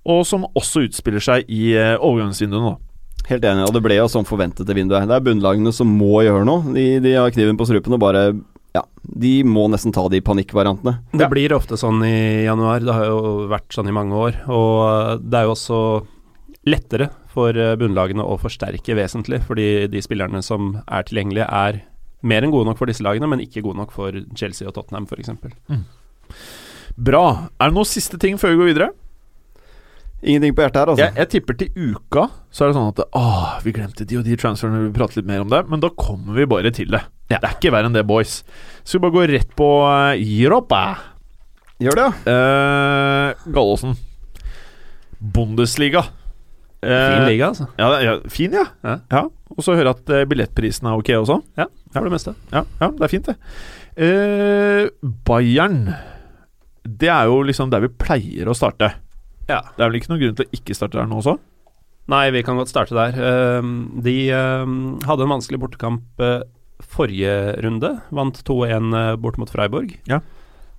og 0.06 0.22
som 0.28 0.44
også 0.56 0.84
utspiller 0.86 1.22
seg 1.24 1.48
i 1.50 1.72
eh, 1.76 1.96
nå. 1.98 2.60
da. 2.62 2.76
Helt 3.26 3.42
enig, 3.48 3.64
og 3.66 3.72
det 3.74 3.82
ble 3.82 3.96
jo 3.98 4.06
sånn 4.06 4.26
forventet 4.28 4.66
det 4.68 4.76
vinduet. 4.78 5.08
Det 5.10 5.16
er 5.16 5.24
bunnlagene 5.26 5.72
som 5.74 5.88
må 5.98 6.20
gjøre 6.22 6.44
noe. 6.46 6.62
De, 6.76 7.00
de 7.02 7.14
har 7.18 7.32
kniven 7.34 7.58
på 7.58 7.66
strupen 7.66 7.96
og 7.96 8.02
bare 8.04 8.28
Ja, 8.76 8.82
de 9.02 9.40
må 9.42 9.64
nesten 9.72 9.90
ta 9.96 10.04
de 10.12 10.20
panikkvariantene. 10.20 10.98
Det 11.16 11.24
Ja. 11.24 11.28
blir 11.32 11.54
ofte 11.56 11.78
sånn 11.80 12.04
i 12.06 12.44
januar, 12.44 12.84
det 12.84 12.92
har 12.94 13.06
jo 13.08 13.48
vært 13.48 13.72
sånn 13.72 13.88
i 13.88 13.94
mange 13.96 14.12
år. 14.14 14.36
Og 14.52 15.22
det 15.24 15.38
er 15.40 15.44
jo 15.48 15.54
også 15.56 15.78
lettere 16.68 17.08
for 17.32 17.56
eh, 17.56 17.74
bunnlagene 17.80 18.22
å 18.22 18.36
forsterke 18.38 18.94
vesentlig, 18.94 19.40
fordi 19.48 19.88
de 19.88 20.02
spillerne 20.04 20.42
som 20.44 20.82
er 20.86 21.02
tilgjengelige, 21.08 21.48
er 21.48 21.80
mer 22.22 22.42
enn 22.44 22.52
gode 22.52 22.66
nok 22.68 22.78
for 22.78 22.86
disse 22.86 23.02
lagene, 23.02 23.26
men 23.28 23.40
ikke 23.40 23.62
gode 23.64 23.80
nok 23.80 23.92
for 23.96 24.12
Chelsea 24.36 24.68
og 24.68 24.74
Tottenham 24.76 25.06
f.eks. 25.08 25.32
Bra. 26.96 27.24
Er 27.60 27.70
det 27.70 27.76
noen 27.76 27.88
siste 27.88 28.18
ting 28.20 28.38
før 28.40 28.54
vi 28.54 28.60
går 28.60 28.70
videre? 28.74 28.88
Ingenting 30.26 30.56
på 30.56 30.64
hjertet 30.64 30.80
her, 30.80 30.90
altså. 30.92 31.04
Jeg, 31.04 31.14
jeg 31.20 31.30
tipper 31.36 31.58
til 31.60 31.92
uka 31.94 32.26
så 32.50 32.64
er 32.64 32.70
det 32.70 32.76
sånn 32.78 32.88
at 32.90 33.02
Åh, 33.20 33.50
vi 33.62 33.74
glemte 33.76 34.06
de 34.08 34.18
og 34.18 34.24
de 34.26 34.36
transferene, 34.40 34.80
vi 34.88 34.94
prater 34.96 35.20
litt 35.20 35.28
mer 35.28 35.44
om 35.44 35.52
det. 35.52 35.62
Men 35.70 35.82
da 35.84 35.92
kommer 35.94 36.34
vi 36.38 36.48
bare 36.50 36.72
til 36.74 36.90
det. 36.94 37.04
Det 37.30 37.38
er 37.38 37.54
ikke 37.54 37.72
verre 37.74 37.90
enn 37.90 37.96
det, 37.96 38.02
boys. 38.08 38.40
Skal 38.82 38.98
vi 38.98 39.04
bare 39.06 39.16
gå 39.16 39.24
rett 39.32 39.54
på 39.58 39.70
uh, 39.86 40.16
Europa. 40.18 40.82
Gjør 41.82 41.98
det, 42.00 42.06
ja. 42.26 42.36
Uh, 43.36 43.48
Gallåsen. 43.54 43.96
Bundesliga. 45.20 46.04
Eh, 46.86 47.16
Fin 47.16 47.24
liga, 47.26 47.48
altså. 47.50 47.66
Ja, 47.80 47.88
ja, 48.04 48.16
fin, 48.30 48.52
ja. 48.54 48.66
Ja. 49.10 49.22
Og 49.56 49.64
så 49.64 49.74
hører 49.74 49.90
jeg 49.90 49.96
at 49.96 50.12
eh, 50.12 50.26
billettprisen 50.28 50.88
er 50.90 50.98
ok 51.00 51.10
også. 51.16 51.40
Ja, 51.58 51.66
For 51.94 52.06
det 52.06 52.12
meste. 52.12 52.34
Ja, 52.52 52.62
ja 52.82 52.90
det 52.92 53.06
er 53.06 53.12
fint, 53.12 53.30
det. 53.30 53.36
Eh, 53.96 55.10
Bayern 55.26 55.86
Det 56.84 57.08
er 57.08 57.30
jo 57.30 57.40
liksom 57.48 57.70
der 57.72 57.86
vi 57.86 57.90
pleier 57.90 58.50
å 58.50 58.56
starte. 58.56 58.92
Ja. 59.50 59.60
Det 59.76 59.84
er 59.84 59.90
vel 59.90 60.00
ikke 60.00 60.12
noen 60.12 60.22
grunn 60.24 60.38
til 60.38 60.48
å 60.48 60.56
ikke 60.58 60.76
starte 60.76 60.98
der 60.98 61.08
nå 61.10 61.20
også? 61.20 61.36
Nei, 62.10 62.24
vi 62.34 62.42
kan 62.46 62.58
godt 62.58 62.70
starte 62.70 62.94
der. 62.94 63.16
Ehm, 63.18 63.76
De 64.02 64.14
ehm, 64.30 64.76
hadde 65.06 65.26
en 65.26 65.34
vanskelig 65.34 65.58
bortekamp 65.62 66.22
eh, 66.22 66.42
forrige 66.82 67.34
runde. 67.64 67.92
Vant 68.14 68.42
2-1 68.46 68.94
eh, 68.94 69.12
bort 69.22 69.38
mot 69.42 69.50
Freiburg. 69.50 69.96
Ja. 70.10 70.20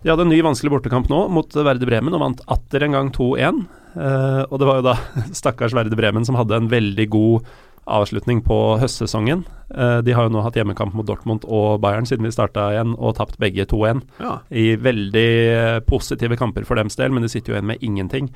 De 0.04 0.12
hadde 0.12 0.28
en 0.28 0.32
ny 0.32 0.40
vanskelig 0.46 0.72
bortekamp 0.76 1.10
nå 1.12 1.26
mot 1.34 1.52
Verde 1.58 1.88
Bremen 1.90 2.16
og 2.16 2.22
vant 2.24 2.44
atter 2.54 2.86
en 2.86 2.96
gang 2.96 3.12
2-1. 3.16 3.64
Eh, 3.98 4.44
og 4.46 4.60
det 4.62 4.70
var 4.70 4.80
jo 4.80 4.88
da 4.92 4.98
stakkars 5.42 5.76
Verde 5.76 5.98
Bremen 6.00 6.28
som 6.28 6.38
hadde 6.40 6.60
en 6.60 6.72
veldig 6.72 7.08
god 7.12 7.50
avslutning 7.88 8.42
på 8.46 8.56
høstsesongen. 8.82 9.46
Eh, 9.74 10.00
de 10.06 10.14
har 10.16 10.28
jo 10.28 10.34
nå 10.36 10.42
hatt 10.46 10.56
hjemmekamp 10.60 10.94
mot 10.98 11.08
Dortmund 11.08 11.46
og 11.48 11.80
Bayern 11.84 12.06
siden 12.08 12.28
vi 12.28 12.32
starta 12.36 12.70
igjen, 12.76 12.94
og 13.00 13.16
tapt 13.18 13.40
begge 13.42 13.66
2-1 13.72 14.04
Ja. 14.24 14.38
i 14.52 14.76
veldig 14.76 15.30
eh, 15.56 15.80
positive 15.88 16.38
kamper 16.40 16.66
for 16.68 16.76
dems 16.80 16.96
del, 17.00 17.12
men 17.16 17.24
de 17.26 17.32
sitter 17.32 17.54
jo 17.54 17.58
igjen 17.58 17.72
med 17.72 17.84
ingenting. 17.84 18.30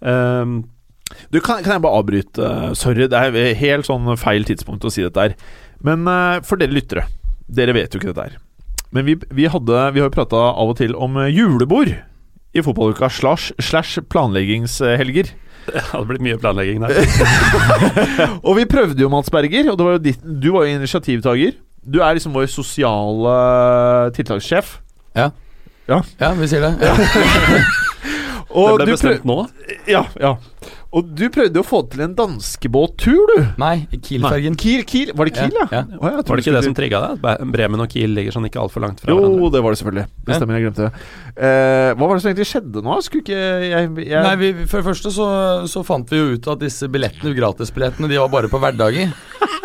Um, 0.00 0.62
Du, 1.30 1.40
kan, 1.44 1.60
kan 1.60 1.74
jeg 1.74 1.82
bare 1.84 1.98
avbryte? 2.00 2.46
Sorry, 2.78 3.04
det 3.10 3.18
er 3.18 3.54
helt 3.60 3.84
sånn 3.84 4.06
feil 4.16 4.46
tidspunkt 4.48 4.84
å 4.88 4.90
si 4.90 5.02
dette 5.04 5.20
her. 5.20 5.34
Men 5.84 6.06
eh, 6.08 6.38
for 6.46 6.56
dere 6.56 6.72
lyttere, 6.72 7.04
dere 7.52 7.74
vet 7.76 7.92
jo 7.92 8.00
ikke 8.00 8.14
dette 8.14 8.30
her. 8.30 8.38
Men 8.92 9.04
vi, 9.04 9.18
vi, 9.28 9.44
hadde, 9.48 9.82
vi 9.92 10.00
har 10.00 10.08
jo 10.08 10.14
prata 10.14 10.40
av 10.52 10.72
og 10.72 10.78
til 10.80 10.94
om 10.96 11.18
julebord 11.28 11.92
i 12.52 12.60
fotballuka 12.64 13.08
slash, 13.12 13.52
slash 13.60 14.00
planleggingshelger. 14.12 15.30
det 15.72 15.82
hadde 15.90 16.06
blitt 16.08 16.24
mye 16.24 16.38
planlegging 16.42 16.82
der. 16.82 16.96
Og 18.46 18.56
vi 18.58 18.64
prøvde 18.70 19.02
jo, 19.04 19.10
Mats 19.12 19.30
Berger, 19.32 19.70
og 19.72 19.78
det 19.78 19.86
var 19.86 19.96
jo 19.96 20.02
ditt, 20.02 20.22
du 20.22 20.50
var 20.56 20.66
jo 20.66 20.76
initiativtaker. 20.78 21.54
Du 21.82 21.98
er 22.02 22.14
liksom 22.18 22.34
vår 22.36 22.46
sosiale 22.50 23.36
tiltakssjef. 24.16 24.76
Ja, 25.18 25.30
Ja, 26.20 26.32
vi 26.38 26.46
sier 26.50 26.62
det. 26.68 26.74
Ja. 26.82 26.94
Og 28.52 28.76
det 28.76 28.84
ble 28.84 28.84
du 28.84 28.90
bestemt 28.92 29.22
nå. 29.24 29.36
Ja, 29.88 30.02
ja. 30.20 30.34
Og 30.92 31.06
du 31.16 31.22
prøvde 31.32 31.56
å 31.56 31.64
få 31.64 31.78
til 31.88 32.02
en 32.04 32.12
danskebåttur, 32.12 33.30
du. 33.30 33.46
Nei, 33.60 33.86
Kiel-fergen. 33.94 34.58
Kiel, 34.60 34.82
Kiel. 34.84 35.12
Var 35.16 35.28
det 35.28 35.32
Kiel, 35.38 35.54
ja? 35.56 35.64
Ja, 35.72 35.80
ja. 35.88 36.00
Var 36.02 36.18
det 36.28 36.42
ikke 36.44 36.52
det 36.52 36.60
som 36.66 36.74
trigga 36.76 37.00
det? 37.06 37.36
Bremen 37.54 37.80
og 37.80 37.88
Kiel 37.94 38.12
ligger 38.12 38.34
sånn 38.34 38.44
ikke 38.44 38.60
altfor 38.60 38.84
langt 38.84 39.00
fra 39.00 39.08
Jo, 39.08 39.22
hverandre? 39.22 39.48
det 39.54 39.62
var 39.64 39.72
det 39.72 39.80
selvfølgelig. 39.80 40.04
Det 40.26 40.36
stemmer, 40.36 40.58
jeg 40.58 40.66
glemte 40.66 40.88
det. 40.88 41.06
Uh, 41.32 41.88
hva 41.96 42.08
var 42.10 42.12
det 42.12 42.24
som 42.24 42.30
egentlig 42.32 42.48
skjedde 42.50 42.82
nå? 42.84 42.96
Skulle 43.06 43.24
ikke 43.24 43.38
jeg, 43.40 43.88
jeg 44.04 44.26
Nei, 44.26 44.34
vi, 44.42 44.50
For 44.66 44.82
det 44.82 44.88
første 44.90 45.12
så, 45.16 45.28
så 45.72 45.84
fant 45.88 46.12
vi 46.12 46.20
jo 46.20 46.34
ut 46.36 46.50
at 46.52 46.60
disse 46.66 46.90
billettene, 46.92 47.32
gratisbillettene, 47.40 48.10
de 48.12 48.20
var 48.20 48.28
bare 48.34 48.50
på 48.52 48.60
hverdager. 48.60 49.14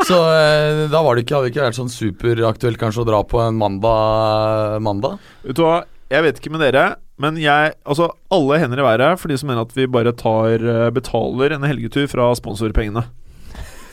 Så 0.07 0.21
uh, 0.21 0.85
da 0.87 1.01
var 1.03 1.17
det 1.17 1.25
ikke, 1.25 1.35
hadde 1.41 1.49
det 1.49 1.55
ikke 1.57 1.67
vært 1.67 1.81
sånn 1.81 1.91
superaktuelt 1.91 2.79
kanskje 2.79 3.03
å 3.03 3.09
dra 3.11 3.19
på 3.27 3.43
en 3.43 3.59
mandag. 3.59 4.79
mandag. 4.85 5.19
Vet 5.43 5.59
du 5.59 5.65
hva, 5.65 5.81
jeg 6.07 6.23
vet 6.23 6.39
ikke 6.39 6.53
med 6.55 6.63
dere, 6.63 6.85
men 7.17 7.37
jeg 7.41 7.73
Altså, 7.85 8.11
alle 8.33 8.59
hender 8.61 8.81
i 8.81 8.85
været 8.85 9.19
for 9.21 9.31
de 9.31 9.37
som 9.39 9.49
mener 9.49 9.65
at 9.65 9.73
vi 9.77 9.87
bare 9.89 10.13
tar 10.17 10.61
eh, 10.61 10.89
betaler 10.93 11.55
en 11.55 11.65
helgetur 11.67 12.07
fra 12.11 12.29
sponsorpengene. 12.37 13.05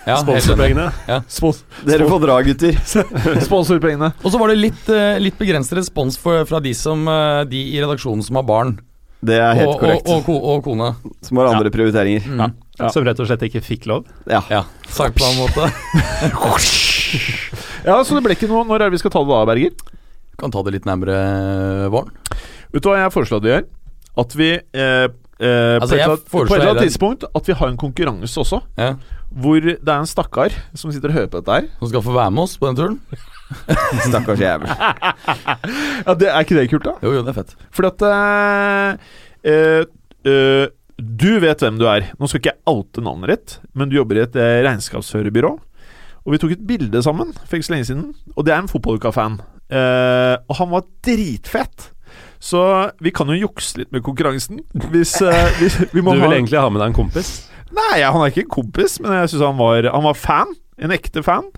Ja, 0.05 0.19
sponsorpengene. 0.21 0.91
Ja. 1.09 1.23
Spons 1.33 1.63
Dere 1.89 2.05
får 2.09 2.21
dra, 2.21 2.35
gutter. 2.45 2.77
sponsorpengene. 3.49 4.11
Og 4.21 4.35
så 4.35 4.41
var 4.41 4.53
det 4.53 4.59
litt, 4.61 4.89
eh, 4.93 5.17
litt 5.23 5.39
begrenset 5.41 5.79
respons 5.79 6.19
for, 6.21 6.45
fra 6.49 6.61
de, 6.61 6.75
som, 6.77 7.07
eh, 7.09 7.45
de 7.49 7.63
i 7.73 7.81
redaksjonen 7.81 8.21
som 8.27 8.37
har 8.37 8.45
barn 8.49 8.75
Det 9.25 9.39
er 9.41 9.57
helt 9.57 9.73
og, 9.73 9.79
korrekt. 9.81 10.11
og, 10.13 10.29
og, 10.29 10.45
og 10.53 10.65
kone. 10.67 10.91
Som 11.25 11.41
har 11.41 11.49
andre 11.55 11.73
prioriteringer. 11.73 12.29
Mm. 12.29 12.45
Ja. 12.77 12.91
Som 12.93 13.07
rett 13.07 13.21
og 13.23 13.31
slett 13.31 13.47
ikke 13.49 13.63
fikk 13.65 13.89
lov. 13.89 14.05
Ja. 14.29 14.43
Ja, 14.53 14.65
sagt 14.93 15.17
på 15.17 15.25
en 15.31 15.41
måte. 15.41 15.71
Ja, 17.85 17.99
så 18.01 18.17
det 18.17 18.23
ble 18.25 18.33
ikke 18.33 18.49
noe 18.49 18.63
Når 18.65 18.81
er 18.81 18.89
det 18.89 18.95
vi 18.97 19.01
skal 19.03 19.13
ta 19.13 19.21
det 19.21 19.29
da, 19.29 19.43
Berger? 19.45 19.75
Kan 20.41 20.53
ta 20.55 20.63
det 20.65 20.73
litt 20.73 20.87
nærmere 20.89 21.19
våren. 21.93 22.15
Vet 22.75 22.83
du 22.85 22.91
hva 22.91 22.99
jeg 23.05 23.13
foreslår 23.15 23.41
at 23.41 23.45
vi 23.47 23.53
gjør? 23.55 23.67
At 24.25 24.35
vi 24.39 24.49
eh, 24.55 25.05
eh, 25.43 25.77
Altså, 25.81 25.99
på, 25.99 26.15
et 26.15 26.31
på 26.31 26.43
et 26.45 26.53
eller 26.59 26.73
annet 26.73 26.87
tidspunkt 26.89 27.25
At 27.35 27.49
vi 27.51 27.57
har 27.59 27.71
en 27.73 27.79
konkurranse 27.81 28.41
også, 28.43 28.61
Ja. 28.79 28.93
hvor 29.35 29.59
det 29.63 29.79
er 29.83 29.99
en 29.99 30.07
stakkar 30.11 30.55
som 30.79 30.93
sitter 30.95 31.11
og 31.11 31.17
hører 31.19 31.31
på 31.33 31.41
dette 31.43 31.57
her. 31.57 31.69
Som 31.81 31.91
skal 31.91 32.05
få 32.07 32.15
være 32.15 32.31
med 32.35 32.45
oss 32.45 32.57
på 32.59 32.71
den 32.71 32.79
turen. 32.79 33.01
Stakkars 34.09 34.41
jævel. 34.43 34.71
Ja, 36.07 36.15
det 36.15 36.29
Er 36.31 36.41
ikke 36.47 36.59
det 36.59 36.69
kult, 36.71 36.87
da? 36.87 36.95
Jo, 37.03 37.13
jo, 37.17 37.23
det 37.27 37.35
er 37.35 37.39
fett. 37.43 37.55
Fordi 37.75 37.91
at 37.91 38.05
eh, 38.09 39.11
eh, 39.51 39.85
eh, 40.31 40.67
Du 40.99 41.31
vet 41.43 41.63
hvem 41.67 41.79
du 41.81 41.87
er. 41.91 42.11
Nå 42.19 42.31
skal 42.31 42.41
ikke 42.43 42.53
jeg 42.55 42.63
oute 42.71 43.03
navnet 43.03 43.33
ditt, 43.35 43.57
men 43.75 43.91
du 43.91 43.97
jobber 43.99 44.21
i 44.21 44.25
et 44.29 44.39
regnskapsførerbyrå. 44.39 45.51
Og 46.25 46.33
vi 46.33 46.39
tok 46.41 46.55
et 46.55 46.63
bilde 46.67 47.03
sammen 47.05 47.35
for 47.45 47.59
ikke 47.59 47.67
så 47.67 47.75
lenge 47.75 47.89
siden, 47.91 48.07
og 48.33 48.47
det 48.47 48.55
er 48.55 48.63
en 48.63 48.71
fotballuka-fan. 48.71 49.41
Eh, 49.75 50.37
og 50.49 50.57
han 50.61 50.71
var 50.71 50.87
dritfett. 51.05 51.91
Så 52.45 52.61
vi 53.01 53.13
kan 53.15 53.31
jo 53.33 53.39
jukse 53.47 53.81
litt 53.81 53.93
med 53.95 54.05
konkurransen. 54.05 54.61
Hvis, 54.93 55.17
uh, 55.25 55.33
hvis 55.61 55.79
vi 55.81 55.89
Du 56.03 56.11
vil 56.11 56.21
ha 56.21 56.29
egentlig 56.29 56.61
ha 56.61 56.69
med 56.69 56.83
deg 56.83 56.93
en 56.93 56.99
kompis? 56.99 57.33
Nei, 57.75 58.03
han 58.05 58.21
er 58.21 58.31
ikke 58.31 58.45
en 58.45 58.53
kompis, 58.61 58.99
men 59.03 59.17
jeg 59.17 59.33
synes 59.33 59.47
han 59.49 59.59
var, 59.59 59.89
han 59.95 60.05
var 60.05 60.19
fan. 60.19 60.53
En 60.77 60.93
ekte 60.95 61.25
fan. 61.25 61.49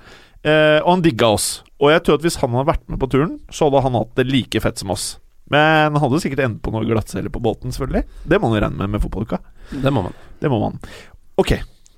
Uh, 0.46 0.78
og 0.84 0.90
han 0.94 1.04
digga 1.04 1.32
oss. 1.34 1.48
Og 1.82 1.90
jeg 1.90 2.04
tror 2.06 2.20
at 2.20 2.24
hvis 2.24 2.38
han 2.40 2.54
hadde 2.54 2.70
vært 2.70 2.86
med 2.86 3.02
på 3.02 3.10
turen, 3.12 3.38
så 3.50 3.66
hadde 3.66 3.82
han 3.84 3.98
hatt 3.98 4.14
det 4.16 4.28
like 4.30 4.62
fett 4.62 4.80
som 4.80 4.94
oss. 4.94 5.16
Men 5.50 5.94
han 5.94 6.02
hadde 6.02 6.22
sikkert 6.22 6.44
endt 6.46 6.62
på 6.62 6.72
noen 6.74 6.86
glattceller 6.88 7.30
på 7.34 7.42
båten, 7.42 7.74
selvfølgelig. 7.74 8.06
Det 8.26 8.38
må 8.40 8.48
man 8.48 8.58
jo 8.58 8.64
regne 8.64 8.82
med 8.82 8.94
med 8.94 9.02
fotballuka. 9.02 9.42
Det 9.70 9.92
må 9.94 10.06
man. 10.06 10.14
Det 10.42 10.50
må 10.50 10.58
man. 10.62 10.78
Ok, 11.38 11.52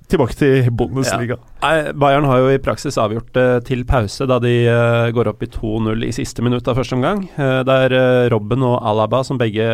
tilbake 0.09 0.37
til 0.39 0.71
Bundesliga. 0.73 1.37
Ja. 1.61 1.93
Bayern 1.93 2.27
har 2.29 2.41
jo 2.43 2.53
i 2.53 2.61
praksis 2.63 2.97
avgjort 3.01 3.29
det 3.37 3.47
til 3.69 3.85
pause, 3.89 4.27
da 4.29 4.39
de 4.43 4.55
eh, 4.71 5.11
går 5.15 5.31
opp 5.33 5.45
i 5.45 5.51
2-0 5.53 6.07
i 6.07 6.15
siste 6.17 6.45
minutt 6.45 6.69
av 6.69 6.79
første 6.81 6.97
omgang. 6.97 7.27
Eh, 7.37 7.61
det 7.69 7.77
er 7.85 7.97
eh, 7.99 8.29
Robben 8.33 8.65
og 8.67 8.79
Alaba 8.89 9.21
som 9.27 9.41
begge 9.41 9.69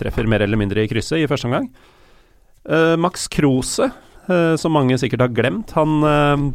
treffer 0.00 0.28
mer 0.30 0.44
eller 0.44 0.60
mindre 0.60 0.82
i 0.82 0.90
krysset 0.90 1.22
i 1.22 1.30
første 1.30 1.50
omgang. 1.50 1.70
Eh, 2.68 2.96
Max 3.00 3.28
Krose, 3.32 3.90
eh, 4.28 4.54
som 4.60 4.74
mange 4.74 4.98
sikkert 5.00 5.26
har 5.26 5.34
glemt, 5.34 5.72
han 5.78 5.98
eh, 6.10 6.46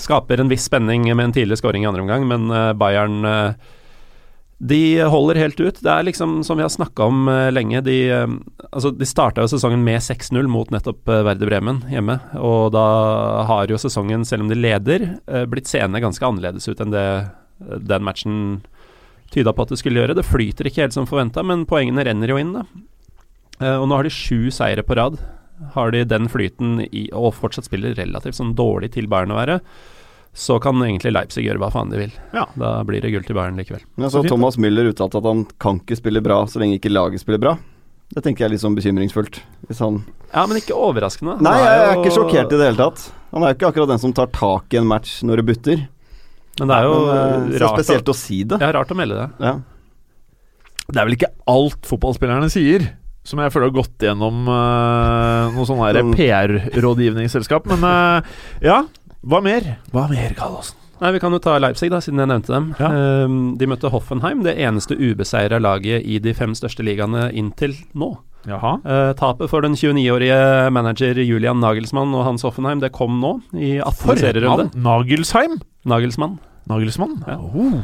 skaper 0.00 0.40
en 0.40 0.52
viss 0.52 0.66
spenning 0.68 1.08
med 1.12 1.28
en 1.28 1.36
tidlig 1.36 1.60
skåring 1.60 1.84
i 1.84 1.90
andre 1.90 2.04
omgang, 2.06 2.26
men 2.28 2.48
eh, 2.50 2.72
Bayern 2.80 3.20
eh, 3.28 3.74
de 4.58 5.00
holder 5.04 5.36
helt 5.36 5.60
ut. 5.60 5.80
Det 5.84 5.90
er 5.92 6.06
liksom 6.06 6.38
som 6.44 6.56
vi 6.56 6.64
har 6.64 6.72
snakka 6.72 7.08
om 7.10 7.28
eh, 7.28 7.50
lenge. 7.52 7.82
De, 7.84 7.96
eh, 8.10 8.36
Altså, 8.72 8.90
De 8.90 9.06
starta 9.08 9.44
jo 9.44 9.50
sesongen 9.52 9.84
med 9.84 10.00
6-0 10.00 10.48
mot 10.48 10.70
nettopp 10.72 11.06
Verde 11.06 11.24
Werder 11.28 11.50
Bremen 11.50 11.82
hjemme. 11.92 12.18
Og 12.40 12.72
da 12.74 12.86
har 13.48 13.68
jo 13.68 13.78
sesongen, 13.80 14.24
selv 14.24 14.44
om 14.44 14.50
de 14.50 14.58
leder, 14.58 15.06
blitt 15.48 15.68
seende 15.70 16.00
ganske 16.02 16.24
annerledes 16.24 16.68
ut 16.68 16.80
enn 16.82 16.92
det 16.92 17.04
den 17.56 18.04
matchen 18.04 18.34
tyda 19.32 19.54
på 19.56 19.64
at 19.64 19.72
det 19.72 19.78
skulle 19.80 20.02
gjøre. 20.02 20.16
Det 20.18 20.26
flyter 20.26 20.68
ikke 20.68 20.84
helt 20.84 20.96
som 20.96 21.08
forventa, 21.08 21.44
men 21.46 21.64
poengene 21.68 22.04
renner 22.04 22.28
jo 22.28 22.36
inn, 22.36 22.52
da. 22.58 22.66
og 23.78 23.86
nå 23.88 23.96
har 23.96 24.04
de 24.04 24.12
sju 24.12 24.50
seire 24.52 24.84
på 24.84 24.98
rad. 24.98 25.16
Har 25.72 25.94
de 25.94 26.04
den 26.04 26.28
flyten 26.28 26.82
i, 26.90 27.06
og 27.16 27.32
fortsatt 27.38 27.70
spiller 27.70 27.96
relativt 27.96 28.36
sånn 28.36 28.52
dårlig 28.58 28.92
til 28.98 29.08
Bayern 29.08 29.32
å 29.32 29.40
være, 29.40 29.60
så 30.36 30.58
kan 30.60 30.76
egentlig 30.84 31.14
Leipzig 31.16 31.46
gjøre 31.46 31.60
hva 31.62 31.70
faen 31.72 31.88
de 31.92 31.96
vil. 32.02 32.12
Ja. 32.36 32.42
Da 32.60 32.74
blir 32.84 33.00
det 33.00 33.08
gull 33.14 33.24
til 33.24 33.36
Bayern 33.38 33.56
likevel. 33.56 33.80
Men 33.96 34.12
så 34.12 34.20
Thomas 34.28 34.58
Müller 34.60 34.90
uttalte 34.90 35.16
at 35.22 35.24
han 35.30 35.46
kan 35.62 35.80
ikke 35.80 35.96
spille 35.96 36.20
bra 36.24 36.42
så 36.50 36.60
lenge 36.60 36.76
ikke 36.76 36.92
laget 36.92 37.22
spiller 37.24 37.40
bra. 37.40 37.54
Det 38.12 38.22
tenker 38.22 38.44
jeg 38.44 38.50
er 38.50 38.52
litt 38.54 38.62
sånn 38.62 38.76
bekymringsfullt. 38.76 39.40
Hvis 39.66 39.80
han 39.82 40.02
Ja, 40.34 40.44
men 40.46 40.60
ikke 40.60 40.76
overraskende. 40.76 41.38
Nei, 41.42 41.54
jeg 41.58 41.78
er 41.80 41.94
jo- 41.94 42.02
ikke 42.04 42.12
sjokkert 42.18 42.52
i 42.52 42.58
det 42.60 42.66
hele 42.68 42.76
tatt. 42.78 43.06
Han 43.32 43.42
er 43.42 43.48
jo 43.54 43.56
ikke 43.58 43.70
akkurat 43.72 43.88
den 43.94 43.98
som 44.04 44.12
tar 44.12 44.26
tak 44.28 44.74
i 44.74 44.76
en 44.78 44.86
match 44.86 45.22
når 45.24 45.36
det 45.40 45.46
butter. 45.46 45.88
Men 46.60 46.68
det 46.68 46.76
er 46.76 46.84
jo 46.84 46.94
Men, 47.06 47.48
uh, 47.48 47.58
så 47.58 47.64
rart, 47.64 47.80
spesielt 47.80 48.04
å, 48.06 48.14
å 48.14 48.16
si 48.16 48.42
det. 48.44 48.60
ja, 48.60 48.70
rart 48.72 48.88
å 48.92 48.96
melde 48.96 49.16
det. 49.18 49.28
Ja. 49.44 49.54
Det 50.86 51.00
er 51.00 51.04
vel 51.08 51.16
ikke 51.16 51.32
alt 51.48 51.82
fotballspillerne 51.88 52.48
sier 52.52 52.86
som 53.26 53.40
jeg 53.42 53.50
føler 53.50 53.72
har 53.72 53.74
gått 53.82 53.98
gjennom 54.06 54.46
uh, 54.46 55.50
noe 55.50 55.66
sånn 55.66 55.80
her 55.82 55.98
Sånn- 55.98 56.14
PR-rådgivningsselskap. 56.14 57.66
Men 57.72 57.82
uh, 57.82 58.22
ja, 58.62 58.84
hva 59.24 59.40
mer? 59.42 59.78
Hva 59.92 60.08
mer, 60.10 60.34
Gallosen? 60.38 60.76
Nei, 61.00 61.10
Vi 61.12 61.18
kan 61.20 61.32
jo 61.32 61.38
ta 61.38 61.58
Leipzig, 61.60 61.90
da, 61.92 61.98
siden 62.00 62.22
jeg 62.22 62.28
nevnte 62.30 62.52
dem. 62.54 62.70
Ja. 62.80 62.88
Ehm, 62.88 63.56
de 63.60 63.66
møtte 63.68 63.90
Hoffenheim, 63.92 64.42
det 64.46 64.56
eneste 64.56 64.96
ubeseira 64.96 65.58
laget 65.60 66.06
i 66.08 66.18
de 66.18 66.32
fem 66.32 66.54
største 66.56 66.82
ligaene 66.86 67.26
inntil 67.36 67.74
nå. 67.94 68.14
Jaha. 68.46 68.76
Eh, 68.86 69.12
tapet 69.18 69.50
for 69.50 69.60
den 69.60 69.74
29-årige 69.74 70.70
manager 70.72 71.18
Julian 71.20 71.60
Nagelsmann 71.60 72.14
og 72.14 72.24
Hans 72.24 72.42
Hoffenheim 72.46 72.80
det 72.80 72.92
kom 72.96 73.18
nå, 73.20 73.34
i 73.52 73.74
18. 73.82 74.16
serierunde. 74.22 74.70
Nagelsheim? 74.78 75.58
Nagelsmann. 75.84 76.38
Nagelsmann? 76.70 77.18
Ja. 77.26 77.36
Oh. 77.42 77.76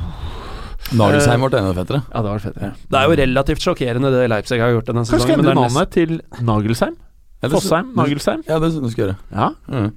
Nagelsheim 0.97 1.43
ble 1.45 1.59
enda 1.61 1.75
fettere. 1.77 2.03
Ja, 2.09 2.23
det 2.23 2.31
var 2.31 2.43
fettere. 2.43 2.73
Det 2.91 2.99
er 2.99 3.09
jo 3.11 3.17
relativt 3.23 3.65
sjokkerende 3.65 4.11
det 4.15 4.25
Leipzig 4.33 4.61
har 4.61 4.73
gjort 4.75 4.89
denne 4.89 5.05
Kanskje 5.05 5.21
skal 5.21 5.37
sesongen. 5.37 5.41
endre 5.41 5.55
men 5.55 5.63
det 5.63 5.69
er 5.69 5.75
navnet 5.77 5.93
til 5.99 6.47
Nagelsheim? 6.49 6.97
Ja, 7.43 7.49
det- 7.49 7.55
Fossheim? 7.57 7.87
Nagelsheim? 7.99 8.43
Ja, 8.47 8.59
det 8.63 8.69
synes 8.73 8.81
jeg 8.81 8.83
du 8.83 8.91
skal 8.95 9.05
gjøre. 9.05 9.17
Ja. 9.35 9.49
Mm. 9.69 9.91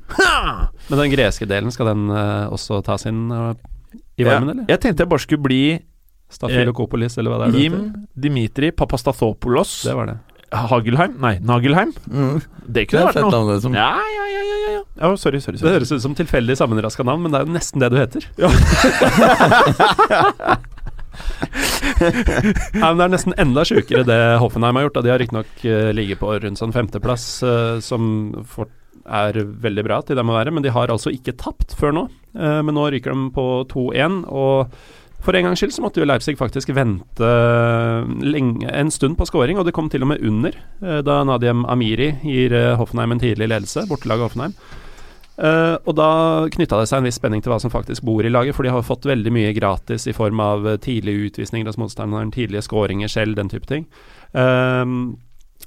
Men 0.90 1.00
den 1.04 1.12
greske 1.14 1.46
delen, 1.50 1.72
skal 1.72 1.86
den 1.94 2.04
uh, 2.10 2.50
også 2.56 2.80
tas 2.86 3.06
inn 3.06 3.28
uh, 3.32 3.54
i 4.18 4.24
varmen, 4.26 4.50
eller? 4.56 4.66
Jeg 4.72 4.80
tenkte 4.82 5.00
jeg 5.06 5.10
bare 5.12 5.20
skulle 5.22 5.44
bli 5.46 5.62
Stafylokopolis, 6.34 7.18
eller 7.22 7.30
hva 7.32 7.38
det 7.44 7.48
er? 7.48 7.52
det 7.54 7.62
Jim? 7.68 7.76
Dimitri 8.18 8.72
Papastathopoulos 8.74 9.84
Det 9.86 9.94
var 9.96 10.06
det. 10.10 10.18
Hagelheim? 10.56 11.14
Nei, 11.22 11.36
Nagelheim? 11.44 11.92
Mm. 12.10 12.40
Det 12.66 12.74
Det 12.74 12.88
kunne 12.90 13.02
er 13.02 13.06
vært 13.12 13.22
noe. 13.22 13.32
navn, 13.32 13.48
det. 13.54 13.62
Som, 13.66 13.74
Ja, 13.78 13.92
ja, 14.00 14.26
ja, 14.32 14.42
ja, 14.42 14.56
ja, 14.66 14.70
ja. 14.78 14.82
Oh, 15.10 15.16
sorry, 15.20 15.40
sorry. 15.44 15.58
Det 15.62 15.72
høres 15.76 15.92
ut 15.92 16.02
som 16.02 16.16
tilfeldig 16.16 16.56
sammenraska 16.58 17.04
navn, 17.06 17.22
men 17.28 17.32
det 17.34 17.40
er 17.42 17.46
jo 17.46 17.52
nesten 17.54 17.80
det 17.84 17.90
du 17.92 17.98
heter. 18.00 18.22
Nei, 22.80 22.90
men 22.90 22.98
Det 23.00 23.06
er 23.06 23.14
nesten 23.14 23.36
enda 23.42 23.66
sjukere 23.68 24.06
det 24.08 24.20
Hoffenheim 24.42 24.80
har 24.80 24.88
gjort. 24.88 24.98
Da. 24.98 25.06
De 25.06 25.14
har 25.14 25.22
riktignok 25.22 25.54
uh, 25.64 25.92
ligget 25.96 26.22
på 26.22 26.34
rundt 26.44 26.62
sånn 26.62 26.76
femteplass, 26.76 27.28
uh, 27.46 27.78
som 27.84 28.10
for, 28.50 28.70
er 29.06 29.40
veldig 29.40 29.86
bra 29.86 30.02
til 30.06 30.20
dem 30.20 30.32
å 30.32 30.38
være, 30.38 30.54
men 30.56 30.66
de 30.66 30.74
har 30.74 30.94
altså 30.94 31.14
ikke 31.14 31.38
tapt 31.42 31.76
før 31.80 31.96
nå. 31.96 32.06
Uh, 32.38 32.62
men 32.66 32.76
nå 32.78 32.88
ryker 32.94 33.16
de 33.16 33.32
på 33.36 33.48
2-1, 33.72 34.22
og 34.30 34.72
for 35.26 35.38
en 35.38 35.48
gangs 35.48 35.62
skyld 35.62 35.74
så 35.74 35.82
måtte 35.82 36.02
jo 36.04 36.06
Leipzig 36.06 36.36
faktisk 36.38 36.70
vente 36.78 37.30
lenge, 38.22 38.70
en 38.70 38.92
stund 38.94 39.18
på 39.18 39.26
scoring, 39.26 39.58
og 39.58 39.66
det 39.66 39.74
kom 39.74 39.88
til 39.90 40.06
og 40.06 40.12
med 40.12 40.22
under 40.22 40.54
da 41.02 41.16
Nadiem 41.26 41.64
Amiri 41.66 42.12
gir 42.22 42.54
Hoffenheim 42.78 43.16
en 43.16 43.24
tidlig 43.24 43.48
ledelse, 43.50 43.88
bortelaget 43.90 44.28
Hoffenheim. 44.28 44.54
Eh, 45.36 45.76
og 45.84 45.96
da 45.98 46.10
knytta 46.52 46.80
det 46.80 46.88
seg 46.90 47.02
en 47.02 47.08
viss 47.10 47.18
spenning 47.20 47.44
til 47.44 47.52
hva 47.52 47.60
som 47.60 47.74
faktisk 47.74 48.06
bor 48.08 48.24
i 48.24 48.32
laget, 48.32 48.56
for 48.56 48.64
de 48.64 48.72
har 48.72 48.86
fått 48.88 49.08
veldig 49.10 49.34
mye 49.36 49.54
gratis 49.58 50.08
i 50.08 50.16
form 50.16 50.40
av 50.44 50.68
eh, 50.68 50.80
tidlige 50.82 51.30
utvisninger 51.30 51.68
hos 51.68 51.80
motstanderen, 51.82 52.32
tidlige 52.36 52.64
skåringer 52.66 53.12
selv, 53.12 53.36
den 53.40 53.52
type 53.52 53.68
ting. 53.70 53.88
Eh, 54.34 54.86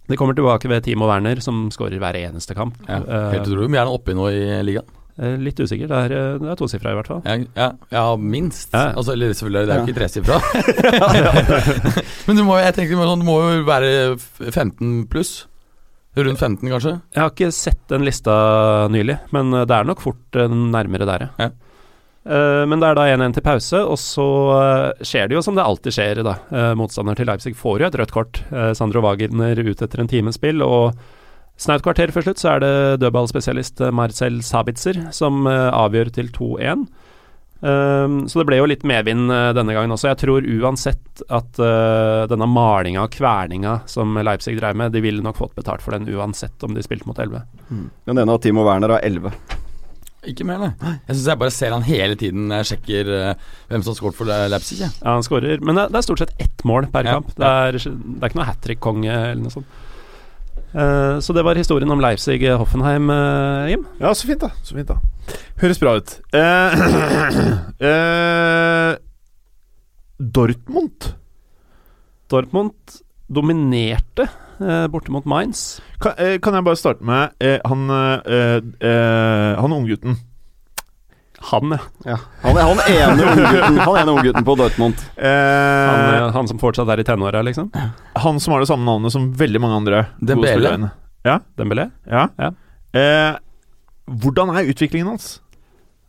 de 0.09 0.17
kommer 0.17 0.37
tilbake 0.37 0.71
ved 0.73 0.87
Timo 0.87 1.09
Werner, 1.09 1.41
som 1.45 1.67
skårer 1.73 2.01
hver 2.01 2.17
eneste 2.17 2.57
kamp. 2.57 2.79
ja, 2.89 3.03
helt 3.35 3.45
utrolig. 3.45 3.69
Men 3.69 3.83
jeg 3.83 3.85
er 3.85 3.99
oppi 3.99 4.17
nå 4.17 4.31
i 4.33 4.41
ligaen. 4.65 4.95
eh, 5.19 5.35
litt 5.37 5.61
usikker. 5.61 5.91
Det 5.91 5.99
er, 6.07 6.39
det 6.41 6.49
er 6.49 6.57
tosifra, 6.57 6.95
i 6.95 6.99
hvert 7.01 7.11
fall. 7.11 7.21
Ja, 7.27 7.37
ja, 7.59 7.69
ja 7.93 8.07
minst. 8.17 8.73
Ja. 8.73 8.95
Altså, 8.95 9.13
eller 9.13 9.35
selvfølgelig, 9.35 9.67
det 9.67 9.75
er 9.75 9.83
jo 9.83 9.87
ikke 9.89 10.01
tresifra. 10.01 10.41
Men 12.29 12.41
du 12.41 12.45
må, 12.49 12.57
jeg 12.63 12.73
tenker, 12.79 12.97
du 12.97 13.27
må 13.27 13.41
jo 13.43 13.65
være 13.69 14.17
15 14.17 15.09
pluss. 15.13 15.48
Rundt 16.19 16.41
15, 16.41 16.67
kanskje? 16.67 16.93
Jeg 17.15 17.23
har 17.23 17.31
ikke 17.31 17.55
sett 17.55 17.81
den 17.93 18.05
lista 18.07 18.35
nylig, 18.91 19.19
men 19.35 19.55
eh, 19.55 19.67
det 19.69 19.77
er 19.77 19.87
nok 19.87 20.03
fort 20.03 20.39
eh, 20.39 20.51
nærmere 20.51 21.07
der, 21.09 21.29
Ja. 21.39 21.51
Eh, 22.29 22.63
men 22.69 22.83
det 22.83 22.89
er 22.91 22.99
da 22.99 23.05
1-1 23.09 23.37
til 23.37 23.45
pause, 23.47 23.79
og 23.87 23.97
så 24.03 24.27
skjer 25.01 25.31
det 25.31 25.39
jo 25.39 25.45
som 25.45 25.57
det 25.57 25.65
alltid 25.65 25.95
skjer. 25.95 26.23
da. 26.27 26.35
Uh, 26.51 26.75
motstander 26.77 27.17
til 27.17 27.29
Leipzig 27.31 27.55
får 27.57 27.81
jo 27.81 27.87
et 27.87 27.97
rødt 27.97 28.13
kort. 28.13 28.41
Sandro 28.77 29.01
Wagner 29.01 29.63
ut 29.63 29.81
etter 29.81 30.03
en 30.03 30.11
times 30.11 30.37
spill, 30.37 30.61
og 30.61 30.99
snaut 31.57 31.87
kvarter 31.87 32.13
før 32.13 32.27
slutt 32.27 32.43
så 32.43 32.57
er 32.57 32.65
det 32.67 32.75
dødballspesialist 33.01 33.81
Marcel 33.97 34.43
Sabitzer 34.45 35.07
som 35.15 35.49
avgjør 35.49 36.13
til 36.19 36.29
2-1. 36.35 36.85
Um, 37.61 38.29
så 38.31 38.39
det 38.39 38.47
ble 38.47 38.59
jo 38.61 38.69
litt 38.71 38.85
medvind 38.87 39.33
uh, 39.33 39.51
denne 39.57 39.75
gangen 39.75 39.91
også. 39.95 40.13
Jeg 40.13 40.21
tror 40.21 40.47
uansett 40.47 41.23
at 41.27 41.59
uh, 41.59 42.27
denne 42.31 42.47
malinga 42.47 43.03
og 43.03 43.15
kverninga 43.17 43.81
som 43.91 44.15
Leipzig 44.23 44.55
drev 44.61 44.79
med, 44.79 44.95
de 44.95 45.03
ville 45.03 45.25
nok 45.25 45.41
fått 45.41 45.57
betalt 45.59 45.83
for 45.83 45.97
den 45.97 46.07
uansett 46.15 46.63
om 46.63 46.77
de 46.77 46.85
spilte 46.87 47.09
mot 47.11 47.19
11. 47.19 47.43
Den 48.07 48.21
ene 48.23 48.37
av 48.37 48.39
Timo 48.45 48.67
Werner 48.67 48.95
har 48.95 49.03
11. 49.07 49.35
Ikke 50.29 50.47
mer, 50.47 50.61
nei. 50.61 50.95
Jeg 51.09 51.17
syns 51.17 51.27
jeg 51.31 51.41
bare 51.41 51.55
ser 51.55 51.75
han 51.75 51.85
hele 51.87 52.17
tiden 52.19 52.51
jeg 52.53 52.71
sjekker 52.73 53.11
uh, 53.11 53.51
hvem 53.73 53.83
som 53.83 53.95
har 53.95 54.01
skåret 54.03 54.21
for 54.21 54.31
Leipzig. 54.55 54.81
Ja. 54.85 54.93
Ja, 55.03 55.17
han 55.17 55.27
skårer, 55.27 55.59
men 55.59 55.79
det, 55.79 55.89
det 55.91 55.99
er 55.99 56.07
stort 56.07 56.23
sett 56.23 56.35
ett 56.39 56.65
mål 56.69 56.91
per 56.95 57.11
Ja, 57.11 57.19
kamp. 57.19 57.35
Det 57.39 57.53
er, 57.67 57.83
det 57.83 58.23
er 58.23 58.31
ikke 58.31 58.43
noe 58.43 58.51
hat 58.53 58.63
trick-konge 58.63 59.19
eller 59.33 59.43
noe 59.43 59.59
sånt. 59.59 59.79
Eh, 60.75 61.19
så 61.25 61.33
det 61.33 61.45
var 61.45 61.57
historien 61.57 61.91
om 61.91 62.01
Leipzig-Hoffenheim, 62.01 63.09
uh, 63.11 63.71
Jim. 63.71 63.87
Ja, 64.01 64.13
så 64.15 64.27
fint, 64.29 64.41
da. 64.45 64.51
Så 64.63 64.77
fint 64.77 64.89
da 64.89 64.99
Høres 65.63 65.81
bra 65.81 65.95
ut. 65.97 66.13
Uh, 66.35 66.71
eh, 67.89 68.93
Dortmund 70.19 71.13
Dortmund 72.29 72.99
dominerte 73.29 74.29
borte 74.91 75.13
mot 75.15 75.27
Mainz. 75.29 75.81
kan, 76.03 76.13
eh, 76.19 76.41
kan 76.43 76.55
jeg 76.55 76.65
bare 76.65 76.77
starte 76.77 77.05
med 77.05 77.29
eh, 77.41 77.61
han 77.65 77.91
eh, 77.91 78.61
eh, 78.81 79.61
Han 79.61 79.73
unggutten. 79.73 80.17
Han, 81.41 81.71
ja. 82.05 82.17
Han, 82.43 82.57
er- 82.59 82.67
han 82.67 82.81
ene 82.91 83.27
unggutten 84.13 84.41
ung 84.41 84.45
på 84.45 84.55
Dortmund. 84.59 85.03
Eh, 85.17 85.29
Han, 85.89 86.01
eh, 86.15 86.31
han 86.35 86.49
som 86.51 86.59
fortsatt 86.59 86.89
er 86.91 87.01
i 87.01 87.05
tenåra, 87.07 87.43
liksom. 87.47 87.71
han 88.19 88.41
som 88.43 88.53
har 88.57 88.61
det 88.65 88.69
samme 88.71 88.85
navnet 88.89 89.15
som 89.15 89.29
veldig 89.39 89.61
mange 89.63 89.77
andre. 89.83 90.01
Dembele. 90.21 90.91
Ja. 91.25 91.39
Dembele. 91.57 91.91
Ja. 92.11 92.27
Ja. 92.39 92.51
Eh, 92.99 93.37
hvordan 94.11 94.51
er 94.57 94.67
utviklingen 94.73 95.13
hans? 95.15 95.41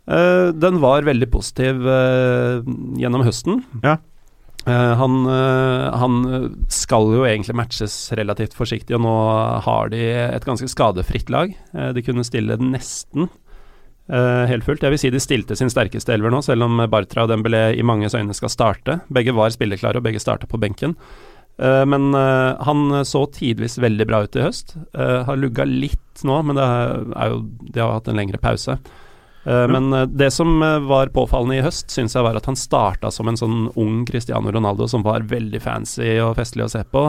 Eh, 0.10 0.50
den 0.58 0.80
var 0.82 1.06
veldig 1.06 1.30
positiv 1.32 1.86
eh, 1.86 2.62
gjennom 2.98 3.22
høsten. 3.28 3.62
Ja. 3.84 3.98
Eh, 4.66 4.94
han, 5.00 5.20
eh, 5.30 5.86
han 6.02 6.18
skal 6.74 7.14
jo 7.16 7.22
egentlig 7.30 7.56
matches 7.56 8.00
relativt 8.18 8.58
forsiktig, 8.58 8.98
og 8.98 9.06
nå 9.06 9.14
har 9.68 9.94
de 9.94 10.02
et 10.26 10.46
ganske 10.48 10.68
skadefritt 10.74 11.30
lag. 11.30 11.54
Eh, 11.76 11.92
de 11.94 12.02
kunne 12.06 12.26
stille 12.28 12.58
nesten 12.60 13.30
eh, 14.12 14.46
helt 14.50 14.66
fullt. 14.66 14.84
Jeg 14.84 14.94
vil 14.94 15.02
si 15.02 15.12
de 15.14 15.22
stilte 15.24 15.58
sin 15.58 15.72
sterkeste 15.72 16.14
elver 16.14 16.34
nå, 16.34 16.42
selv 16.46 16.68
om 16.68 16.82
Bartra 16.92 17.26
og 17.26 17.34
Dembélé 17.34 17.70
i 17.78 17.86
manges 17.86 18.18
øyne 18.18 18.36
skal 18.38 18.52
starte. 18.54 19.00
Begge 19.14 19.36
var 19.38 19.54
spilleklare, 19.56 20.02
og 20.02 20.08
begge 20.08 20.22
starta 20.22 20.50
på 20.50 20.60
benken. 20.62 20.96
Uh, 21.60 21.84
men 21.84 22.14
uh, 22.16 22.56
han 22.64 23.02
så 23.04 23.26
tidvis 23.36 23.78
veldig 23.84 24.08
bra 24.08 24.24
ut 24.24 24.38
i 24.40 24.46
høst. 24.46 24.78
Har 24.96 25.40
lugga 25.40 25.66
litt 25.68 26.24
nå, 26.24 26.42
men 26.48 26.60
det 26.60 26.66
er 26.66 27.34
jo, 27.34 27.44
de 27.68 27.84
har 27.84 27.98
hatt 27.98 28.10
en 28.12 28.20
lengre 28.20 28.40
pause. 28.42 28.78
Eh, 29.48 29.68
Men 29.72 29.92
det 30.18 30.32
som 30.36 30.60
var 30.60 31.14
påfallende 31.16 31.56
i 31.56 31.64
høst, 31.64 31.88
syns 31.94 32.16
jeg 32.16 32.26
var 32.26 32.36
at 32.36 32.48
han 32.50 32.60
starta 32.60 33.08
som 33.12 33.30
en 33.32 33.40
sånn 33.40 33.70
ung 33.80 34.02
Cristiano 34.06 34.52
Ronaldo 34.52 34.88
som 34.92 35.06
var 35.06 35.24
veldig 35.32 35.62
fancy 35.64 36.18
og 36.20 36.36
festlig 36.36 36.66
å 36.66 36.74
se 36.74 36.84
på, 36.84 37.06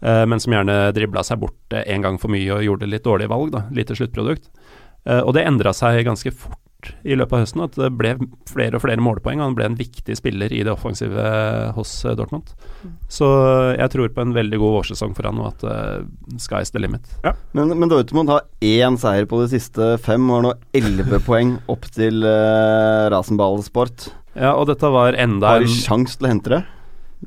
men 0.00 0.40
som 0.42 0.54
gjerne 0.56 0.90
dribla 0.96 1.22
seg 1.22 1.38
bort 1.42 1.74
en 1.76 2.02
gang 2.02 2.18
for 2.18 2.32
mye 2.32 2.50
og 2.56 2.64
gjorde 2.66 2.88
litt 2.90 3.06
dårlige 3.06 3.30
valg. 3.30 3.52
da, 3.54 3.62
Lite 3.70 3.94
sluttprodukt. 3.94 4.50
Eh, 5.08 5.22
Og 5.24 5.34
det 5.36 5.46
endra 5.48 5.72
seg 5.76 6.04
ganske 6.08 6.32
fort 6.34 6.58
i 7.04 7.12
løpet 7.12 7.34
av 7.36 7.42
høsten, 7.42 7.62
at 7.64 7.74
det 7.76 7.90
ble 7.92 8.14
flere 8.48 8.78
og 8.78 8.84
flere 8.84 9.02
målpoeng. 9.04 9.40
og 9.40 9.50
Han 9.50 9.56
ble 9.58 9.66
en 9.68 9.76
viktig 9.76 10.16
spiller 10.16 10.52
i 10.52 10.62
det 10.64 10.72
offensive 10.72 11.20
eh, 11.20 11.72
hos 11.76 11.92
Dortmund. 12.04 12.48
Dortmund. 12.50 12.94
Så 13.12 13.28
eh, 13.28 13.74
jeg 13.80 13.92
tror 13.94 14.14
på 14.16 14.24
en 14.24 14.34
veldig 14.36 14.60
god 14.62 14.76
vårsesong 14.78 15.12
for 15.16 15.28
han, 15.28 15.40
og 15.42 15.50
at 15.52 15.66
uh, 15.66 16.38
sky's 16.40 16.72
the 16.72 16.80
limit. 16.82 17.04
Men, 17.52 17.74
men 17.76 17.92
Dortmund 17.92 18.32
har 18.32 18.46
én 18.64 18.96
seier 19.00 19.28
på 19.28 19.42
de 19.42 19.50
siste 19.52 19.92
fem, 20.04 20.24
og 20.30 20.38
har 20.38 20.46
nå 20.48 20.54
elleve 20.80 21.20
poeng 21.28 21.58
opp 21.70 21.88
til 21.96 22.24
uh, 22.24 23.08
Rasenballsport. 23.12 24.10
Ja, 24.38 24.54
og 24.54 24.68
dette 24.70 24.88
var 24.92 25.16
enda 25.18 25.56
Har 25.56 25.64
de 25.64 25.68
sjanse 25.68 25.88
sjans 25.88 26.16
til 26.16 26.28
å 26.28 26.32
hente 26.32 26.52
det? 26.54 26.64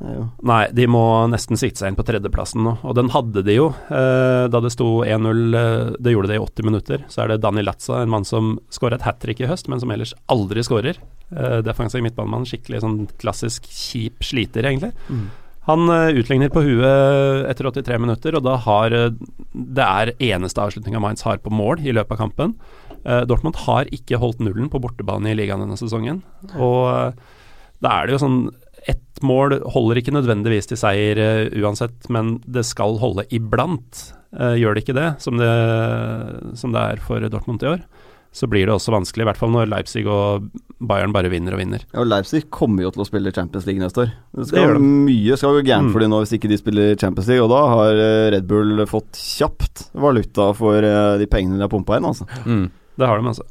Nei, 0.02 0.64
de 0.74 0.88
må 0.90 1.04
nesten 1.30 1.60
sikte 1.60 1.84
seg 1.84 1.92
inn 1.92 1.98
på 1.98 2.06
tredjeplassen 2.08 2.64
nå, 2.66 2.74
og 2.82 2.96
den 2.98 3.12
hadde 3.14 3.44
de 3.46 3.58
jo 3.60 3.68
eh, 3.94 4.46
da 4.50 4.62
det 4.64 4.72
sto 4.74 4.88
1-0. 5.06 5.44
Eh, 5.60 5.92
det 6.02 6.16
gjorde 6.16 6.32
det 6.32 6.40
i 6.40 6.42
80 6.42 6.68
minutter. 6.68 7.04
Så 7.14 7.24
er 7.24 7.30
det 7.30 7.44
Dani 7.44 7.62
Latza, 7.66 8.02
en 8.02 8.12
mann 8.14 8.26
som 8.28 8.56
skåra 8.74 8.98
et 8.98 9.06
hat 9.06 9.22
trick 9.22 9.44
i 9.44 9.50
høst, 9.50 9.70
men 9.70 9.84
som 9.84 9.94
ellers 9.94 10.16
aldri 10.34 10.66
skårer. 10.66 10.98
Eh, 11.30 11.60
defensiv 11.66 12.04
midtbanemann, 12.06 12.48
skikkelig 12.50 12.82
sånn 12.84 13.00
klassisk 13.22 13.70
kjip 13.70 14.26
sliter, 14.26 14.66
egentlig. 14.66 14.92
Mm. 15.14 15.30
Han 15.70 15.88
eh, 15.94 16.18
utligner 16.20 16.52
på 16.52 16.64
huet 16.66 17.46
etter 17.52 17.70
83 17.70 18.02
minutter, 18.02 18.36
og 18.36 18.44
da 18.46 18.58
har 18.66 18.96
eh, 18.98 19.14
Det 19.54 19.86
er 19.86 20.16
eneste 20.34 20.64
avslutninga 20.64 21.02
Mainz 21.04 21.24
har 21.28 21.40
på 21.44 21.54
mål 21.54 21.86
i 21.86 21.94
løpet 21.96 22.18
av 22.18 22.26
kampen. 22.26 22.58
Eh, 23.04 23.24
Dortmund 23.30 23.62
har 23.68 23.88
ikke 23.94 24.20
holdt 24.20 24.44
nullen 24.44 24.74
på 24.74 24.82
bortebane 24.84 25.32
i 25.32 25.38
ligaen 25.38 25.64
denne 25.64 25.80
sesongen. 25.80 26.24
Og 26.58 27.16
da 27.84 27.96
er 27.96 28.08
det 28.08 28.18
jo 28.18 28.24
sånn 28.26 28.42
Ett 28.88 29.22
mål 29.24 29.60
holder 29.72 30.02
ikke 30.02 30.12
nødvendigvis 30.16 30.68
til 30.68 30.78
seier 30.82 31.20
uh, 31.22 31.62
uansett, 31.64 32.10
men 32.12 32.38
det 32.46 32.66
skal 32.68 32.98
holde 33.00 33.24
iblant. 33.32 34.10
Uh, 34.34 34.56
gjør 34.60 34.76
det 34.76 34.84
ikke 34.84 34.98
det 34.98 35.10
som, 35.24 35.38
det, 35.38 35.52
som 36.60 36.74
det 36.74 36.82
er 36.82 37.02
for 37.06 37.24
Dortmund 37.32 37.64
i 37.64 37.70
år, 37.76 37.84
så 38.34 38.48
blir 38.50 38.66
det 38.66 38.74
også 38.74 38.90
vanskelig. 38.96 39.22
I 39.24 39.28
hvert 39.30 39.38
fall 39.38 39.52
når 39.54 39.70
Leipzig 39.70 40.08
og 40.10 40.48
Bayern 40.84 41.14
bare 41.14 41.30
vinner 41.30 41.54
og 41.54 41.62
vinner. 41.62 41.84
Ja, 41.94 42.02
og 42.02 42.08
Leipzig 42.10 42.48
kommer 42.52 42.82
jo 42.84 42.90
til 42.96 43.04
å 43.04 43.08
spille 43.08 43.32
Champions 43.36 43.68
League 43.70 43.84
neste 43.84 44.08
år. 44.08 44.14
Det 44.34 44.42
Det 44.42 44.48
skal 44.50 44.64
gjør 44.66 44.80
de. 44.80 44.88
Mye 45.06 45.38
skal 45.38 45.54
gå 45.60 45.62
gærent 45.70 45.88
Mm. 45.88 45.92
for 45.94 46.00
dem 46.02 46.10
nå 46.16 46.22
hvis 46.24 46.34
ikke 46.40 46.50
de 46.50 46.58
spiller 46.58 46.96
Champions 46.98 47.30
League, 47.30 47.46
og 47.46 47.52
da 47.54 47.62
har 47.76 47.94
eh, 48.08 48.32
Red 48.34 48.48
Bull 48.50 48.82
fått 48.90 49.14
kjapt 49.22 49.86
valuta 49.94 50.50
for 50.58 50.82
de 51.22 51.28
pengene 51.30 51.62
de 51.62 51.68
har 51.68 51.70
pumpa 51.72 51.98
inn, 52.02 52.10
altså. 52.10 52.26
Mm. 52.50 52.66
Det 52.98 53.08
har 53.08 53.22
de, 53.22 53.30
altså. 53.30 53.46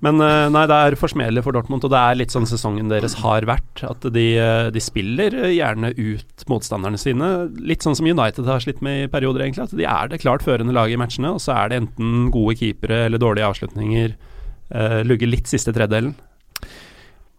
Men 0.00 0.22
eh, 0.24 0.48
nei, 0.54 0.64
det 0.70 0.78
er 0.78 0.98
forsmedelig 0.98 1.44
for 1.44 1.56
Dortmund, 1.56 1.84
og 1.84 1.92
det 1.92 2.00
er 2.00 2.18
litt 2.18 2.34
sånn 2.34 2.48
sesongen 2.48 2.90
deres 2.92 3.18
har 3.20 3.46
vært. 3.48 3.84
At 3.88 4.06
de, 4.14 4.26
eh, 4.40 4.70
de 4.72 4.82
spiller 4.82 5.36
gjerne 5.52 5.92
ut 5.98 6.46
motstanderne 6.50 7.00
sine. 7.00 7.30
Litt 7.60 7.84
sånn 7.84 7.98
som 7.98 8.08
United 8.08 8.48
har 8.48 8.64
slitt 8.64 8.82
med 8.84 9.04
i 9.04 9.12
perioder, 9.12 9.44
egentlig. 9.44 9.68
At 9.68 9.76
de 9.78 9.88
er 9.88 10.12
det 10.12 10.22
klart 10.24 10.46
førende 10.46 10.74
laget 10.76 10.96
i 10.96 11.02
matchene, 11.02 11.34
og 11.36 11.42
så 11.44 11.56
er 11.58 11.72
det 11.72 11.82
enten 11.82 12.30
gode 12.34 12.56
keepere 12.60 13.06
eller 13.06 13.22
dårlige 13.22 13.48
avslutninger. 13.52 14.14
Uh, 14.72 15.02
lugger 15.04 15.28
litt 15.28 15.50
siste 15.50 15.74
tredelen. 15.76 16.14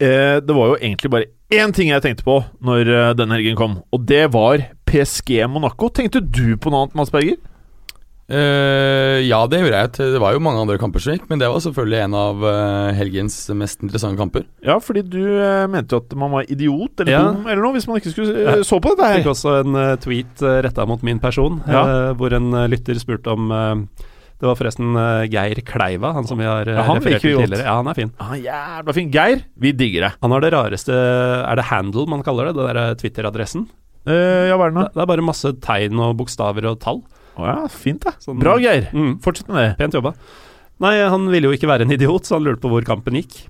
Eh, 0.03 0.37
det 0.41 0.53
var 0.53 0.73
jo 0.73 0.77
egentlig 0.81 1.11
bare 1.13 1.29
én 1.53 1.73
ting 1.73 1.91
jeg 1.91 2.01
tenkte 2.03 2.25
på 2.25 2.39
når 2.65 2.89
uh, 2.89 3.13
denne 3.17 3.37
helgen 3.37 3.57
kom, 3.57 3.75
og 3.93 4.05
det 4.09 4.25
var 4.33 4.65
PSG 4.89 5.43
Monaco. 5.49 5.89
Tenkte 5.93 6.21
du 6.23 6.57
på 6.57 6.73
noe 6.73 6.85
annet, 6.85 6.97
Mads 6.97 7.13
Berger? 7.13 7.37
Eh, 8.31 9.19
ja, 9.27 9.41
det 9.51 9.59
gjorde 9.59 9.79
jeg. 9.81 9.91
Det 10.15 10.19
var 10.23 10.31
jo 10.35 10.39
mange 10.43 10.61
andre 10.63 10.77
kamper 10.79 11.03
som 11.03 11.11
gikk, 11.17 11.25
men 11.29 11.41
det 11.41 11.49
var 11.51 11.59
selvfølgelig 11.65 11.99
en 12.05 12.13
av 12.15 12.45
uh, 12.47 12.93
helgens 12.95 13.35
mest 13.59 13.83
interessante 13.83 14.19
kamper. 14.21 14.45
Ja, 14.63 14.77
fordi 14.79 15.03
du 15.11 15.19
uh, 15.19 15.65
mente 15.71 15.91
jo 15.97 15.99
at 15.99 16.15
man 16.17 16.31
var 16.31 16.47
idiot 16.47 17.03
eller 17.03 17.11
Ja. 17.11 17.21
dum 17.33 17.43
eller 17.49 17.61
noe 17.65 17.75
hvis 17.75 17.87
man 17.89 17.99
ikke 17.99 18.13
skulle 18.15 18.45
Ja. 18.47 18.55
så 18.63 18.79
på 18.79 18.93
dette 18.93 19.09
Jeg 19.11 19.23
fikk 19.23 19.31
også 19.33 19.57
en 19.59 19.75
uh, 19.75 19.95
tweet 19.99 20.41
uh, 20.45 20.61
retta 20.63 20.85
mot 20.87 21.03
min 21.03 21.19
person, 21.19 21.59
Ja. 21.67 21.83
eh, 21.83 22.13
hvor 22.17 22.33
en 22.33 22.49
lytter 22.71 22.95
spurte 23.01 23.27
om 23.35 23.51
Det 23.53 24.47
var 24.49 24.55
forresten 24.59 24.95
Geir 25.31 25.59
Kleiva, 25.63 26.13
han 26.15 26.25
som 26.27 26.39
vi 26.39 26.43
har 26.47 26.67
uh, 26.67 26.73
Ja, 26.79 26.83
han 26.87 26.97
referert 26.99 27.21
til 27.23 27.37
tidligere. 27.37 27.63
Ja, 27.67 27.75
han 27.79 27.87
er 27.91 27.93
fin. 27.99 28.11
Ah, 28.19 28.33
jævla 28.39 28.93
fin. 28.95 29.11
Geir, 29.13 29.43
vi 29.59 29.71
digger 29.71 30.07
det. 30.07 30.11
Han 30.23 30.31
har 30.31 30.41
det 30.43 30.51
rareste 30.55 30.91
Er 30.95 31.55
det 31.59 31.67
handle 31.69 32.07
man 32.07 32.23
kaller 32.23 32.49
det? 32.49 32.55
Det 32.57 32.65
der 32.71 32.79
eh, 32.81 32.95
Twitter-adressen? 32.99 33.67
Eh, 34.07 34.47
ja, 34.49 34.55
hva 34.59 34.67
er 34.67 34.73
det 34.73 34.79
nå? 34.79 34.87
Det, 34.89 34.95
det 34.97 35.03
er 35.05 35.11
bare 35.13 35.23
masse 35.27 35.53
tegn 35.63 35.99
og 36.03 36.17
bokstaver 36.19 36.65
og 36.71 36.79
tall. 36.83 37.03
Å 37.37 37.47
ja, 37.49 37.67
fint, 37.67 38.01
da. 38.03 38.11
Sånn- 38.21 38.39
Bra, 38.39 38.57
Geir. 38.61 38.89
Mm, 38.93 39.15
Fortsett 39.23 39.47
med 39.49 39.57
det. 39.63 39.77
pent 39.79 39.93
jobba. 39.97 40.13
Nei, 40.83 40.95
han 41.09 41.27
ville 41.31 41.47
jo 41.49 41.55
ikke 41.57 41.69
være 41.69 41.81
en 41.87 41.91
idiot, 41.95 42.25
så 42.27 42.35
han 42.37 42.43
lurte 42.45 42.61
på 42.61 42.69
hvor 42.69 42.85
kampen 42.85 43.13
gikk. 43.17 43.47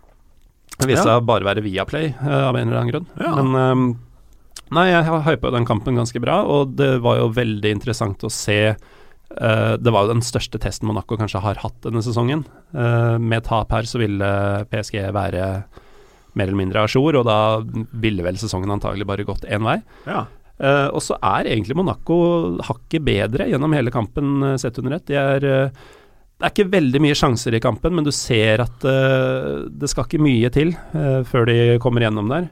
Det 0.79 0.87
viste 0.89 1.05
Ja. 1.05 1.19
seg 1.19 1.21
å 1.21 1.25
bare 1.25 1.43
være 1.45 1.61
Viaplay, 1.63 2.15
uh, 2.21 2.49
av 2.49 2.55
en 2.55 2.67
eller 2.67 2.79
annen 2.81 2.91
grunn. 2.91 3.07
Ja. 3.19 3.35
Men 3.35 3.55
um, 3.55 3.99
Nei, 4.73 4.87
jeg 4.89 5.03
hypa 5.05 5.51
den 5.51 5.65
kampen 5.67 5.93
ganske 5.95 6.19
bra, 6.19 6.39
og 6.49 6.75
det 6.79 6.99
var 7.03 7.17
jo 7.19 7.27
veldig 7.29 7.69
interessant 7.75 8.17
å 8.25 8.31
se 8.31 8.71
uh, 8.73 9.77
Det 9.77 9.91
var 9.91 10.07
jo 10.07 10.13
den 10.13 10.21
største 10.25 10.57
testen 10.59 10.87
Monaco 10.89 11.15
kanskje 11.17 11.41
har 11.43 11.55
hatt 11.61 11.79
denne 11.83 12.01
sesongen. 12.01 12.43
Uh, 12.73 13.19
med 13.19 13.43
tap 13.43 13.69
her 13.71 13.83
så 13.83 13.99
ville 14.01 14.65
PSG 14.71 15.11
være 15.13 15.63
mer 16.35 16.47
eller 16.47 16.57
mindre 16.57 16.81
a 16.81 16.87
jour, 16.89 17.13
og 17.19 17.25
da 17.25 17.59
ville 17.93 18.23
vel 18.25 18.33
sesongen 18.41 18.71
antagelig 18.73 19.05
bare 19.05 19.25
gått 19.27 19.45
én 19.45 19.61
vei. 19.63 19.81
Ja. 20.07 20.25
Eh, 20.61 20.87
og 20.93 21.01
så 21.01 21.17
er 21.17 21.49
egentlig 21.49 21.77
Monaco 21.77 22.15
hakket 22.67 23.03
bedre 23.05 23.49
gjennom 23.49 23.73
hele 23.73 23.93
kampen 23.93 24.35
uh, 24.43 24.55
sett 24.61 24.77
under 24.79 24.99
ett. 24.99 25.07
De 25.09 25.17
er 25.17 25.47
uh, 25.49 25.83
det 26.37 26.45
er 26.45 26.53
ikke 26.53 26.73
veldig 26.73 26.99
mye 27.01 27.15
sjanser 27.17 27.55
i 27.55 27.61
kampen, 27.63 27.93
men 27.95 28.03
du 28.03 28.11
ser 28.11 28.59
at 28.59 28.81
det 28.83 29.87
skal 29.87 30.03
ikke 30.03 30.19
mye 30.19 30.49
til 30.51 30.73
før 31.29 31.45
de 31.47 31.55
kommer 31.79 32.03
gjennom 32.03 32.27
der. 32.27 32.49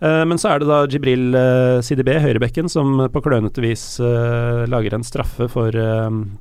Men 0.00 0.40
så 0.40 0.52
er 0.52 0.62
det 0.62 0.68
da 0.70 0.78
Jibril 0.88 1.36
uh, 1.36 1.82
CDB, 1.84 2.08
høyrebekken, 2.22 2.70
som 2.72 3.02
på 3.12 3.22
klønete 3.26 3.60
vis 3.60 3.84
lager 4.00 4.96
en 4.96 5.04
straffe 5.04 5.50
for 5.52 5.76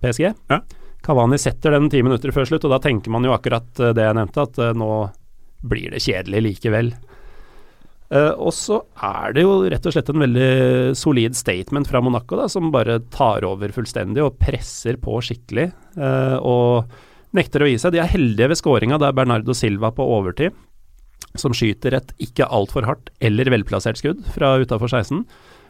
PSG. 0.06 0.30
Ja. 0.54 0.62
Kavani 1.04 1.42
setter 1.42 1.76
den 1.76 1.90
ti 1.92 2.06
minutter 2.06 2.32
før 2.32 2.48
slutt, 2.48 2.70
og 2.70 2.78
da 2.78 2.80
tenker 2.86 3.12
man 3.12 3.28
jo 3.28 3.36
akkurat 3.36 3.68
det 3.82 4.08
jeg 4.08 4.20
nevnte, 4.22 4.48
at 4.48 4.62
nå 4.78 4.92
blir 5.74 5.92
det 5.92 6.06
kjedelig 6.06 6.46
likevel. 6.46 6.94
Eh, 8.12 8.34
og 8.36 8.52
så 8.56 8.82
er 9.08 9.36
det 9.36 9.46
jo 9.46 9.54
rett 9.72 9.86
og 9.88 9.96
slett 9.96 10.10
en 10.12 10.24
veldig 10.26 10.50
solid 11.00 11.38
statement 11.38 11.88
fra 11.88 12.02
Monaco, 12.04 12.36
da, 12.40 12.50
som 12.52 12.72
bare 12.74 13.00
tar 13.14 13.48
over 13.48 13.72
fullstendig 13.76 14.24
og 14.26 14.36
presser 14.42 15.00
på 15.00 15.22
skikkelig. 15.24 15.70
Uh, 15.96 16.36
og 16.44 16.98
nekter 17.38 17.64
å 17.64 17.70
gi 17.72 17.78
seg. 17.80 17.96
De 17.96 18.02
er 18.04 18.12
heldige 18.12 18.52
ved 18.52 18.60
skåringa. 18.60 19.00
Er 19.00 19.16
Bernardo 19.16 19.56
Silva 19.56 19.94
på 19.96 20.08
overtid 20.18 20.58
som 21.40 21.56
skyter 21.56 21.96
et 21.96 22.12
ikke 22.20 22.50
altfor 22.52 22.84
hardt 22.84 23.12
eller 23.24 23.48
velplassert 23.54 24.02
skudd 24.02 24.26
fra 24.36 24.58
utafor 24.60 24.92
16. 24.92 25.24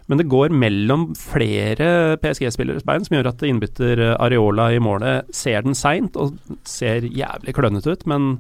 Men 0.10 0.18
det 0.18 0.30
går 0.32 0.50
mellom 0.50 1.12
flere 1.16 2.18
PSG-spilleres 2.24 2.86
bein, 2.88 3.06
som 3.06 3.16
gjør 3.16 3.30
at 3.30 3.44
innbytter 3.46 4.02
Areola 4.16 4.72
i 4.74 4.82
målet 4.82 5.30
ser 5.36 5.62
den 5.64 5.78
seint 5.78 6.18
og 6.20 6.34
ser 6.68 7.06
jævlig 7.06 7.54
klønete 7.56 7.94
ut, 7.94 8.08
men 8.10 8.34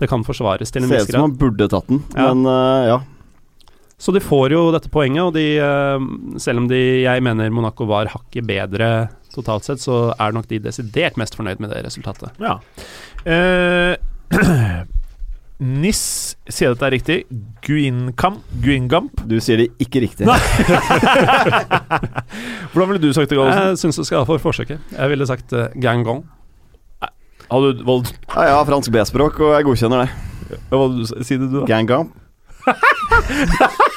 det 0.00 0.08
kan 0.10 0.24
forsvares 0.26 0.70
til 0.72 0.82
en 0.84 0.88
Ser 0.88 0.96
viss 1.00 1.08
ut 1.08 1.12
som 1.12 1.20
grad. 1.20 1.30
han 1.30 1.38
burde 1.40 1.68
tatt 1.72 1.88
den, 1.90 2.02
Ja. 2.16 2.28
men 2.34 2.46
uh, 2.46 2.86
ja. 2.92 3.00
Så 4.02 4.10
de 4.12 4.18
får 4.18 4.50
jo 4.50 4.64
dette 4.74 4.88
poenget, 4.90 5.22
og 5.22 5.32
de, 5.36 5.44
eh, 5.62 6.06
selv 6.42 6.58
om 6.58 6.64
de, 6.66 6.74
jeg 7.04 7.22
mener 7.22 7.52
Monaco 7.54 7.84
var 7.86 8.08
hakket 8.10 8.42
bedre 8.48 8.88
totalt 9.32 9.62
sett, 9.68 9.78
så 9.78 10.08
er 10.18 10.32
nok 10.34 10.48
de 10.50 10.58
desidert 10.58 11.14
mest 11.20 11.36
fornøyd 11.38 11.60
med 11.62 11.70
det 11.70 11.84
resultatet. 11.86 12.32
ja. 12.42 12.56
Eh, 13.24 13.94
Nis, 15.62 16.00
sier 16.50 16.72
dette 16.72 16.82
er 16.88 16.90
riktig? 16.96 17.16
Guinkam? 17.62 18.40
Guingamp? 18.64 19.20
Du 19.30 19.36
sier 19.38 19.60
det 19.62 19.68
ikke 19.78 20.00
riktig. 20.02 20.26
Nei. 20.26 20.34
Hvordan 22.72 22.88
ville 22.90 22.98
du 23.04 23.12
sagt 23.14 23.30
det, 23.30 23.38
Galsen? 23.38 23.68
Jeg 23.70 23.78
syns 23.84 24.00
du 24.00 24.02
skal 24.08 24.24
ha 24.24 24.26
for 24.26 24.42
forsøket. 24.42 24.82
Jeg 24.96 25.12
ville 25.12 25.28
sagt 25.30 25.54
uh, 25.54 25.68
Gangon. 25.78 26.24
Hadde 27.52 27.72
du 27.76 27.86
valgt 27.86 28.14
Ja, 28.32 28.48
jeg 28.48 28.56
har 28.56 28.68
fransk 28.68 28.92
B-språk, 28.94 29.40
og 29.44 29.54
jeg 29.56 29.68
godkjenner 29.68 30.04
det. 30.04 30.58
Hva 30.70 30.82
hadde 30.84 31.00
du 31.00 31.24
Si 31.24 31.36
det, 31.36 31.48
du, 31.48 31.60
da. 31.60 31.66
Gangamp. 31.70 32.18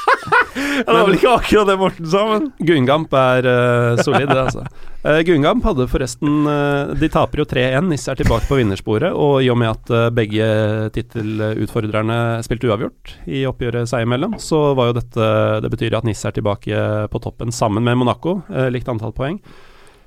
Ja, 0.55 0.83
det 0.87 0.95
var 0.95 1.07
vel 1.07 1.17
ikke 1.17 1.33
akkurat 1.35 1.67
det 1.69 1.75
Morten 1.79 2.07
sa, 2.09 2.21
men 2.29 2.45
Gungamp 2.67 3.13
er 3.19 3.47
uh, 3.47 4.01
solid, 4.03 4.29
det, 4.31 4.37
altså. 4.39 4.63
Uh, 5.05 5.19
Gungamp 5.27 5.65
hadde 5.67 5.87
forresten 5.91 6.47
uh, 6.47 6.93
De 6.97 7.09
taper 7.11 7.43
jo 7.43 7.45
3-1. 7.51 7.89
Nisse 7.91 8.11
er 8.11 8.19
tilbake 8.19 8.47
på 8.49 8.59
vinnersporet. 8.59 9.11
Og 9.11 9.43
i 9.45 9.51
og 9.51 9.59
med 9.61 9.73
at 9.73 9.91
uh, 9.93 10.07
begge 10.15 10.47
tittelutfordrerne 10.95 12.17
spilte 12.45 12.71
uavgjort 12.71 13.15
i 13.27 13.45
oppgjøret 13.49 13.91
seg 13.91 14.07
imellom, 14.07 14.37
så 14.41 14.61
var 14.77 14.91
jo 14.91 14.97
dette 14.99 15.29
Det 15.63 15.71
betyr 15.75 15.99
at 15.99 16.07
Nisse 16.07 16.31
er 16.31 16.35
tilbake 16.35 16.81
på 17.11 17.23
toppen 17.23 17.53
sammen 17.55 17.85
med 17.85 17.99
Monaco, 17.99 18.39
eh, 18.51 18.69
likt 18.73 18.89
antall 18.91 19.13
poeng. 19.15 19.37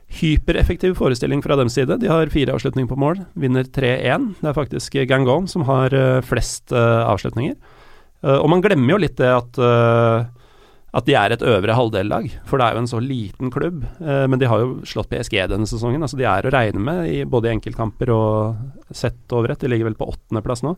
Hypereffektiv 0.08 0.94
forestilling 0.96 1.42
fra 1.44 1.56
deres 1.58 1.74
side. 1.76 1.98
De 2.00 2.08
har 2.08 2.30
fire 2.32 2.54
avslutninger 2.56 2.88
på 2.88 2.96
mål, 2.98 3.20
vinner 3.36 3.66
3-1. 3.68 4.30
Det 4.40 4.48
er 4.48 4.56
faktisk 4.56 4.96
Gangon 5.10 5.48
som 5.50 5.66
har 5.68 5.92
eh, 5.94 6.22
flest 6.24 6.72
eh, 6.72 7.02
avslutninger. 7.04 7.58
Eh, 8.24 8.38
og 8.38 8.48
man 8.48 8.64
glemmer 8.64 8.94
jo 8.94 9.02
litt 9.04 9.18
det 9.20 9.30
at 9.30 9.64
at 10.98 11.04
de 11.04 11.12
er 11.12 11.30
et 11.30 11.42
øvre 11.44 11.74
halvdellag, 11.76 12.30
for 12.48 12.58
det 12.58 12.64
er 12.64 12.74
jo 12.74 12.80
en 12.80 12.88
så 12.88 12.98
liten 12.98 13.50
klubb. 13.52 13.82
Men 14.00 14.40
de 14.40 14.48
har 14.48 14.62
jo 14.62 14.86
slått 14.88 15.10
PSG 15.12 15.36
denne 15.52 15.68
sesongen, 15.68 16.00
altså 16.02 16.16
de 16.16 16.24
er 16.26 16.48
å 16.48 16.50
regne 16.50 16.80
med 16.80 17.10
i 17.12 17.18
både 17.28 17.50
i 17.50 17.52
enkeltkamper 17.52 18.08
og 18.10 18.88
sett 18.96 19.36
over 19.36 19.52
ett. 19.52 19.60
De 19.60 19.68
ligger 19.68 19.90
vel 19.90 19.98
på 20.00 20.08
åttendeplass 20.08 20.64
nå. 20.64 20.72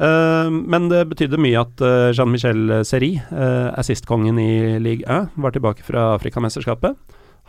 Eh, 0.00 0.48
men 0.56 0.88
det 0.88 1.04
betydde 1.12 1.42
mye 1.44 1.62
at 1.62 1.84
Jean-Michel 2.16 2.78
Seri, 2.88 3.12
uh, 3.28 3.76
assistkongen 3.76 4.40
i 4.40 4.80
league 4.80 5.04
1, 5.04 5.36
var 5.36 5.54
tilbake 5.54 5.84
fra 5.84 6.08
Afrikamesterskapet. 6.16 6.96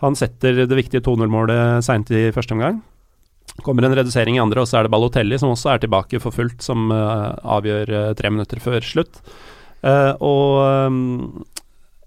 Han 0.04 0.18
setter 0.18 0.64
det 0.68 0.78
viktige 0.78 1.02
2-0-målet 1.06 1.86
seint 1.86 2.12
i 2.14 2.28
første 2.36 2.54
omgang. 2.54 2.82
Kommer 3.66 3.88
en 3.88 3.96
redusering 3.98 4.38
i 4.38 4.42
andre, 4.42 4.62
og 4.62 4.70
så 4.70 4.80
er 4.80 4.86
det 4.86 4.94
Balotelli 4.94 5.40
som 5.42 5.54
også 5.56 5.72
er 5.74 5.82
tilbake 5.82 6.20
for 6.22 6.36
fullt, 6.36 6.60
som 6.62 6.92
uh, 6.94 7.34
avgjør 7.58 7.94
uh, 7.94 8.16
tre 8.18 8.30
minutter 8.30 8.62
før 8.62 8.84
slutt. 8.86 9.18
Uh, 9.82 10.14
og 10.22 10.92
um, 10.92 11.00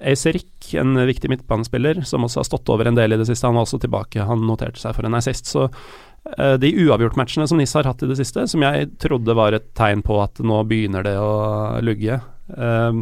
Eiserik, 0.01 0.53
en 0.79 0.95
viktig 1.09 1.33
midtbanespiller, 1.33 2.05
som 2.07 2.23
også 2.25 2.45
har 2.45 2.47
stått 2.47 2.71
over 2.71 2.87
en 2.87 2.99
del 2.99 3.17
i 3.17 3.19
det 3.19 3.27
siste, 3.27 3.49
han 3.49 3.59
var 3.59 3.67
også 3.67 3.81
tilbake. 3.83 4.23
Han 4.29 4.47
noterte 4.47 4.79
seg 4.81 4.95
for 4.97 5.09
en 5.09 5.19
assist. 5.19 5.51
Så 5.51 5.67
de 6.61 6.69
uavgjortmatchene 6.85 7.47
som 7.49 7.57
NIS 7.57 7.73
har 7.79 7.87
hatt 7.89 8.03
i 8.05 8.09
det 8.11 8.19
siste, 8.19 8.45
som 8.49 8.63
jeg 8.63 8.91
trodde 9.01 9.35
var 9.35 9.57
et 9.57 9.71
tegn 9.77 10.03
på 10.05 10.19
at 10.21 10.39
nå 10.45 10.59
begynner 10.69 11.05
det 11.07 11.15
å 11.17 11.81
lugge 11.81 12.19
eh, 12.21 12.99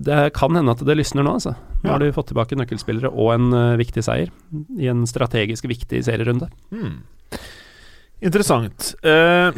det 0.00 0.30
kan 0.36 0.56
hende 0.56 0.72
at 0.72 0.82
det 0.86 0.96
lysner 0.96 1.26
nå, 1.26 1.36
altså. 1.38 1.54
Nå 1.82 1.92
har 1.92 2.00
de 2.02 2.12
fått 2.14 2.30
tilbake 2.32 2.56
nøkkelspillere 2.58 3.10
og 3.10 3.34
en 3.34 3.50
uh, 3.52 3.78
viktig 3.80 4.04
seier 4.04 4.32
i 4.80 4.88
en 4.90 5.06
strategisk 5.08 5.68
viktig 5.70 6.02
serierunde. 6.06 6.50
Hmm. 6.72 7.02
Interessant. 8.24 8.94
Uh, 9.04 9.52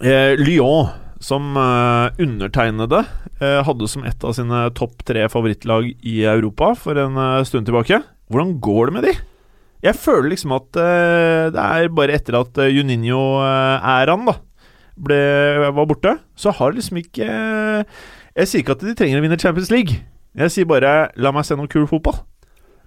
uh, 0.00 0.32
Lyon, 0.46 0.92
som 1.26 1.56
undertegnede 1.56 2.98
hadde 3.40 3.86
som 3.88 4.02
et 4.04 4.24
av 4.24 4.34
sine 4.36 4.58
topp 4.76 5.00
tre 5.08 5.22
favorittlag 5.32 5.88
i 6.04 6.18
Europa 6.28 6.74
for 6.76 7.00
en 7.00 7.16
stund 7.48 7.64
tilbake. 7.66 8.02
Hvordan 8.28 8.52
går 8.60 8.90
det 8.90 8.94
med 8.94 9.06
de? 9.08 9.14
Jeg 9.88 9.96
føler 9.96 10.28
liksom 10.34 10.52
at 10.58 10.68
det 10.76 11.64
er 11.64 11.88
bare 11.96 12.18
etter 12.20 12.36
at 12.38 12.60
uh, 12.60 12.68
Juninho-æraen 12.68 14.28
da 14.28 14.36
ble, 14.96 15.18
var 15.72 15.88
borte, 15.88 16.14
så 16.36 16.52
har 16.56 16.72
det 16.72 16.82
liksom 16.82 17.00
ikke 17.00 17.26
Jeg 18.36 18.50
sier 18.50 18.60
ikke 18.62 18.76
at 18.76 18.84
de 18.84 18.92
trenger 18.96 19.20
å 19.20 19.24
vinne 19.24 19.38
Champions 19.40 19.70
League. 19.72 20.02
Jeg 20.36 20.52
sier 20.52 20.68
bare 20.68 21.10
'la 21.16 21.32
meg 21.32 21.46
se 21.48 21.56
noe 21.56 21.70
kul 21.72 21.86
fotball'. 21.88 22.20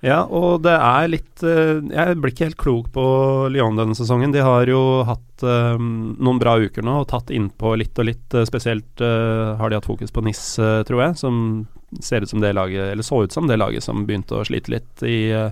Ja, 0.06 0.22
og 0.24 0.62
det 0.64 0.72
er 0.72 1.10
litt 1.12 1.41
eh, 1.43 1.82
Jeg 1.84 2.20
blir 2.22 2.32
ikke 2.32 2.45
helt 2.47 2.60
klok 2.62 2.86
på 2.95 3.04
Lyon 3.52 3.76
denne 3.76 3.97
sesongen. 3.97 4.32
De 4.32 4.39
har 4.39 4.70
jo 4.70 5.04
hatt 5.04 5.43
um, 5.43 6.16
noen 6.16 6.39
bra 6.39 6.56
uker 6.56 6.86
nå 6.86 7.02
og 7.02 7.10
tatt 7.12 7.34
innpå 7.36 7.74
litt 7.82 8.00
og 8.00 8.08
litt. 8.08 8.34
eh, 8.34 8.47
spesielt 8.47 9.04
uh, 9.04 9.58
har 9.60 9.70
de 9.70 9.76
hatt 9.76 9.89
fokus 9.89 10.14
på 10.16 10.24
NIS, 10.24 10.60
uh, 10.62 10.84
tror 10.88 11.04
jeg, 11.04 11.18
som 11.20 11.68
ser 12.00 12.24
ut 12.24 12.30
som 12.30 12.39
det 12.39 12.54
laget 12.54 12.93
Eller 12.93 13.04
så 13.04 13.24
ut 13.24 13.34
som 13.34 13.47
det 13.50 13.58
laget 13.58 13.84
som 13.84 14.06
begynte 14.06 14.38
å 14.38 14.45
slite 14.45 14.72
litt 14.72 15.04
i 15.04 15.34
uh, 15.34 15.52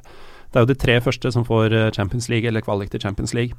Det 0.54 0.56
er 0.56 0.64
jo 0.64 0.72
de 0.72 0.80
tre 0.80 1.02
første 1.02 1.32
som 1.34 1.44
får 1.44 1.92
Champions 1.92 2.30
League, 2.30 2.48
eller 2.48 2.64
kvalik 2.64 2.90
til 2.94 3.02
Champions 3.04 3.34
League. 3.34 3.52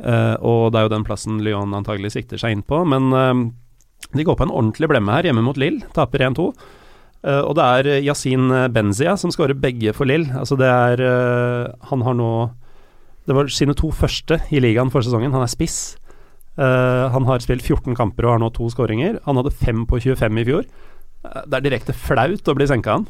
Og 0.00 0.72
det 0.72 0.80
er 0.80 0.82
jo 0.88 0.90
den 0.90 1.04
plassen 1.06 1.38
Lyon 1.44 1.74
antagelig 1.76 2.16
sikter 2.16 2.40
seg 2.40 2.56
inn 2.56 2.64
på. 2.66 2.80
Men 2.82 3.12
de 4.10 4.26
går 4.26 4.36
på 4.38 4.46
en 4.46 4.52
ordentlig 4.52 4.88
blemme 4.90 5.14
her, 5.14 5.28
hjemme 5.28 5.44
mot 5.46 5.58
Lill. 5.60 5.80
Taper 5.96 6.26
1-2. 6.30 6.50
Uh, 7.20 7.42
og 7.44 7.52
det 7.58 7.64
er 7.64 7.88
eh, 7.92 8.04
Yasin 8.06 8.48
Benzia 8.72 9.12
som 9.20 9.32
skårer 9.32 9.58
begge 9.58 9.92
for 9.96 10.08
Lill. 10.08 10.24
Altså 10.32 10.56
det 10.56 10.70
er 10.72 11.02
uh, 11.04 11.68
Han 11.90 12.00
har 12.06 12.14
nå 12.16 12.30
Det 13.28 13.36
var 13.36 13.50
sine 13.52 13.74
to 13.76 13.90
første 13.92 14.38
i 14.48 14.62
ligaen 14.64 14.90
for 14.90 15.04
sesongen. 15.04 15.34
Han 15.36 15.44
er 15.44 15.52
spiss. 15.52 15.98
Uh, 16.60 17.12
han 17.12 17.28
har 17.28 17.44
spilt 17.44 17.62
14 17.62 17.94
kamper 17.94 18.26
og 18.26 18.34
har 18.34 18.40
nå 18.42 18.50
to 18.56 18.66
skåringer. 18.72 19.20
Han 19.28 19.38
hadde 19.38 19.52
5 19.54 19.84
på 19.88 20.00
25 20.02 20.40
i 20.40 20.46
fjor. 20.48 20.64
Eh, 21.24 21.42
det 21.46 21.58
er 21.58 21.66
direkte 21.66 21.96
flaut 21.96 22.48
å 22.48 22.56
bli 22.56 22.68
senka 22.68 22.98
han. 22.98 23.06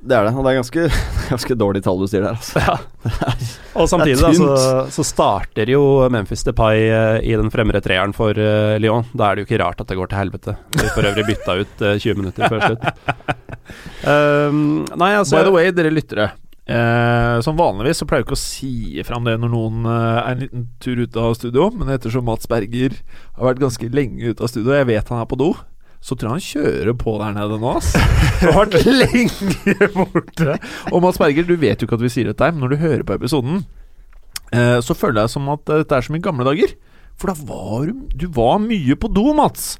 Det 0.00 0.16
er 0.16 0.24
det, 0.24 0.32
og 0.32 0.46
det 0.46 0.52
er 0.52 0.56
ganske, 0.56 0.84
ganske 1.34 1.56
dårlig 1.60 1.82
tall 1.84 2.00
du 2.00 2.06
sier 2.08 2.24
der, 2.24 2.38
altså. 2.38 2.78
Og 3.80 3.88
samtidig 3.90 4.18
da, 4.22 4.32
så, 4.34 4.48
så 4.96 5.04
starter 5.06 5.70
jo 5.70 5.82
Memphis 6.12 6.42
Depay 6.46 6.86
eh, 6.88 7.18
i 7.28 7.36
den 7.36 7.52
fremre 7.52 7.82
treeren 7.84 8.14
for 8.16 8.36
eh, 8.36 8.78
Lyon. 8.80 9.06
Da 9.12 9.28
er 9.28 9.36
det 9.36 9.44
jo 9.44 9.50
ikke 9.50 9.60
rart 9.62 9.82
at 9.84 9.92
det 9.92 9.98
går 10.00 10.10
til 10.10 10.20
helvete. 10.22 10.56
De 10.74 10.88
for 10.94 11.06
øvrig 11.06 11.26
bytta 11.28 11.58
ut 11.60 11.84
eh, 11.84 11.98
20 12.00 12.20
minutter 12.22 12.48
før 12.48 12.64
slutt. 12.64 12.86
Um, 14.02 14.62
nei, 15.02 15.12
altså 15.20 15.36
By 15.36 15.46
the 15.46 15.54
way, 15.54 15.74
dere 15.76 15.92
lyttere. 15.92 16.30
Eh, 16.70 17.40
som 17.42 17.56
vanligvis 17.58 17.98
så 17.98 18.06
pleier 18.06 18.22
jeg 18.22 18.28
ikke 18.28 18.36
å 18.36 18.40
si 18.40 19.02
fram 19.02 19.24
det 19.26 19.32
når 19.42 19.50
noen 19.50 19.86
eh, 19.90 20.18
er 20.20 20.28
en 20.30 20.42
liten 20.44 20.66
tur 20.82 21.00
ut 21.02 21.16
av 21.18 21.34
studio, 21.34 21.66
men 21.74 21.90
ettersom 21.90 22.28
Mats 22.28 22.46
Berger 22.50 22.94
har 23.38 23.48
vært 23.48 23.62
ganske 23.64 23.88
lenge 23.90 24.30
ute 24.30 24.44
av 24.44 24.52
studio, 24.52 24.76
jeg 24.76 24.86
vet 24.92 25.10
han 25.10 25.22
er 25.22 25.26
på 25.30 25.38
do, 25.40 25.48
så 26.00 26.16
tror 26.16 26.30
jeg 26.30 26.36
han 26.38 26.46
kjører 26.64 26.96
på 26.96 27.14
der 27.20 27.34
nede 27.36 27.58
nå, 27.60 27.72
ass. 27.76 27.90
Har 28.40 28.56
vært 28.56 28.86
lenge 29.02 29.88
borte. 29.94 30.56
Og 30.90 31.02
Mats 31.04 31.20
Berger, 31.20 31.44
du 31.44 31.56
vet 31.60 31.82
jo 31.82 31.88
ikke 31.88 31.98
at 31.98 32.04
vi 32.06 32.12
sier 32.12 32.30
dette, 32.30 32.48
men 32.54 32.64
når 32.64 32.72
du 32.72 32.80
hører 32.80 33.04
på 33.06 33.18
episoden, 33.18 33.64
eh, 34.52 34.78
så 34.84 34.96
føler 34.96 35.26
jeg 35.26 35.34
som 35.34 35.50
at 35.52 35.66
dette 35.68 35.98
er 35.98 36.06
som 36.06 36.16
i 36.16 36.22
gamle 36.24 36.46
dager. 36.48 36.72
For 37.20 37.28
da 37.28 37.36
var 37.44 37.90
du 37.90 38.06
Du 38.16 38.30
var 38.32 38.56
mye 38.64 38.96
på 38.96 39.10
do, 39.12 39.26
Mats. 39.36 39.74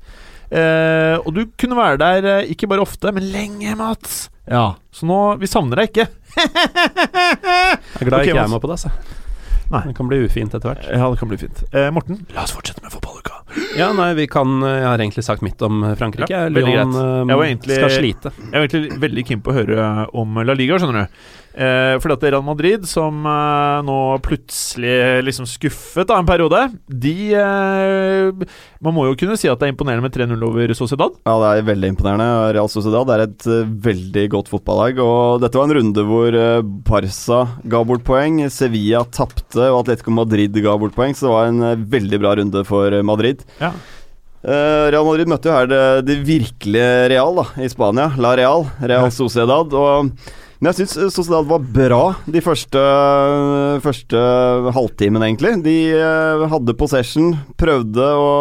Eh, 0.51 1.17
og 1.23 1.31
du 1.37 1.45
kunne 1.57 1.79
være 1.79 2.01
der 2.03 2.29
eh, 2.35 2.51
ikke 2.53 2.69
bare 2.69 2.85
ofte, 2.85 3.13
men 3.17 3.31
lenge, 3.33 3.73
Mats. 3.79 4.27
Ja, 4.51 4.75
Så 4.93 5.07
nå 5.07 5.37
Vi 5.41 5.47
savner 5.49 5.81
deg 5.81 5.93
ikke. 5.93 6.09
Jeg 6.37 8.05
er 8.05 8.09
glad 8.09 8.21
okay, 8.21 8.29
ikke 8.29 8.37
jeg 8.37 8.45
er 8.45 8.53
med 8.53 8.61
på 8.63 8.71
det. 8.71 8.79
Så. 8.83 8.91
Nei. 9.71 9.83
Det 9.89 9.97
kan 9.99 10.09
bli 10.11 10.21
ufint 10.27 10.55
etter 10.57 10.73
hvert. 10.73 10.87
Ja, 10.91 11.09
det 11.11 11.19
kan 11.21 11.31
bli 11.31 11.39
fint. 11.41 11.63
Eh, 11.73 11.89
Morten, 11.95 12.25
la 12.35 12.45
oss 12.45 12.55
fortsette 12.57 12.83
med 12.85 12.93
fotballuka. 12.95 13.40
Ja, 13.77 13.91
nei, 13.97 14.13
vi 14.15 14.27
kan 14.31 14.61
Jeg 14.63 14.85
har 14.87 14.99
egentlig 15.03 15.25
sagt 15.27 15.43
mitt 15.43 15.61
om 15.67 15.83
Frankrike. 15.99 16.31
Ja, 16.31 16.49
Lyon 16.49 16.95
eh, 16.95 17.35
egentlig- 17.49 17.77
skal 17.81 17.91
slite. 17.91 18.33
Jeg 18.39 18.53
var 18.53 18.67
egentlig 18.67 19.01
veldig 19.03 19.27
keen 19.27 19.43
på 19.43 19.53
å 19.53 19.59
høre 19.61 19.87
om 20.15 20.41
La 20.45 20.55
Liga, 20.55 20.79
skjønner 20.79 21.07
du. 21.07 21.21
Eh, 21.51 21.97
fordi 21.99 22.17
at 22.17 22.27
Real 22.29 22.45
Madrid, 22.47 22.87
som 22.89 23.25
eh, 23.27 23.81
nå 23.87 23.99
plutselig 24.25 25.25
liksom 25.27 25.49
skuffet 25.51 26.09
da 26.11 26.21
en 26.21 26.29
periode, 26.29 26.63
de 26.87 27.15
eh, 27.35 28.47
Man 28.81 28.95
må 28.97 29.09
jo 29.09 29.17
kunne 29.19 29.39
si 29.41 29.51
at 29.51 29.59
det 29.61 29.69
er 29.69 29.75
imponerende 29.75 30.07
med 30.07 30.15
3-0 30.15 30.47
over 30.47 30.75
Sociedad. 30.79 31.17
Ja, 31.27 31.37
det 31.43 31.51
er 31.51 31.69
veldig 31.71 31.93
imponerende. 31.95 32.29
Real 32.57 32.71
Sociedad 32.73 33.11
er 33.13 33.27
et 33.27 33.49
uh, 33.51 33.69
veldig 33.85 34.25
godt 34.33 34.49
fotballag. 34.53 35.01
Og 35.03 35.43
dette 35.43 35.59
var 35.59 35.69
en 35.69 35.77
runde 35.77 36.05
hvor 36.07 36.37
uh, 36.37 36.63
Barca 36.87 37.43
ga 37.71 37.83
bort 37.87 38.07
poeng, 38.07 38.41
Sevilla 38.53 39.03
tapte 39.13 39.69
og 39.69 39.83
Atletico 39.83 40.15
Madrid 40.15 40.57
ga 40.65 40.77
bort 40.81 40.97
poeng, 40.97 41.17
så 41.17 41.27
det 41.27 41.35
var 41.35 41.51
en 41.51 41.65
uh, 41.65 41.91
veldig 41.91 42.21
bra 42.23 42.35
runde 42.39 42.65
for 42.69 42.93
eh, 42.93 43.05
Madrid. 43.07 43.45
Ja. 43.61 43.73
Eh, 44.41 44.87
Real 44.93 45.05
Madrid 45.05 45.29
møtte 45.29 45.51
jo 45.51 45.57
her 45.57 45.67
det, 45.69 45.81
det 46.09 46.21
virkelige 46.25 47.11
Real 47.13 47.35
da, 47.37 47.49
i 47.61 47.69
Spania, 47.69 48.13
La 48.21 48.33
Real, 48.39 48.65
Real 48.81 49.11
Sociedad. 49.13 49.75
Og, 49.77 50.15
men 50.61 50.71
jeg 50.71 50.87
syns 50.87 51.13
Sociedad 51.17 51.49
var 51.49 51.67
bra 51.77 52.01
de 52.25 52.41
første, 52.45 52.85
første 53.85 54.23
halvtimen, 54.77 55.27
egentlig. 55.29 55.59
De 55.67 55.77
eh, 55.93 56.47
hadde 56.53 56.79
possession, 56.81 57.35
prøvde 57.61 58.09
å, 58.17 58.33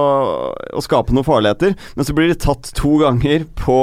å 0.72 0.86
skape 0.86 1.16
noen 1.16 1.28
farligheter, 1.28 1.76
men 1.95 2.08
så 2.08 2.16
blir 2.16 2.32
de 2.32 2.39
tatt 2.39 2.72
to 2.80 2.95
ganger 3.04 3.47
på 3.60 3.80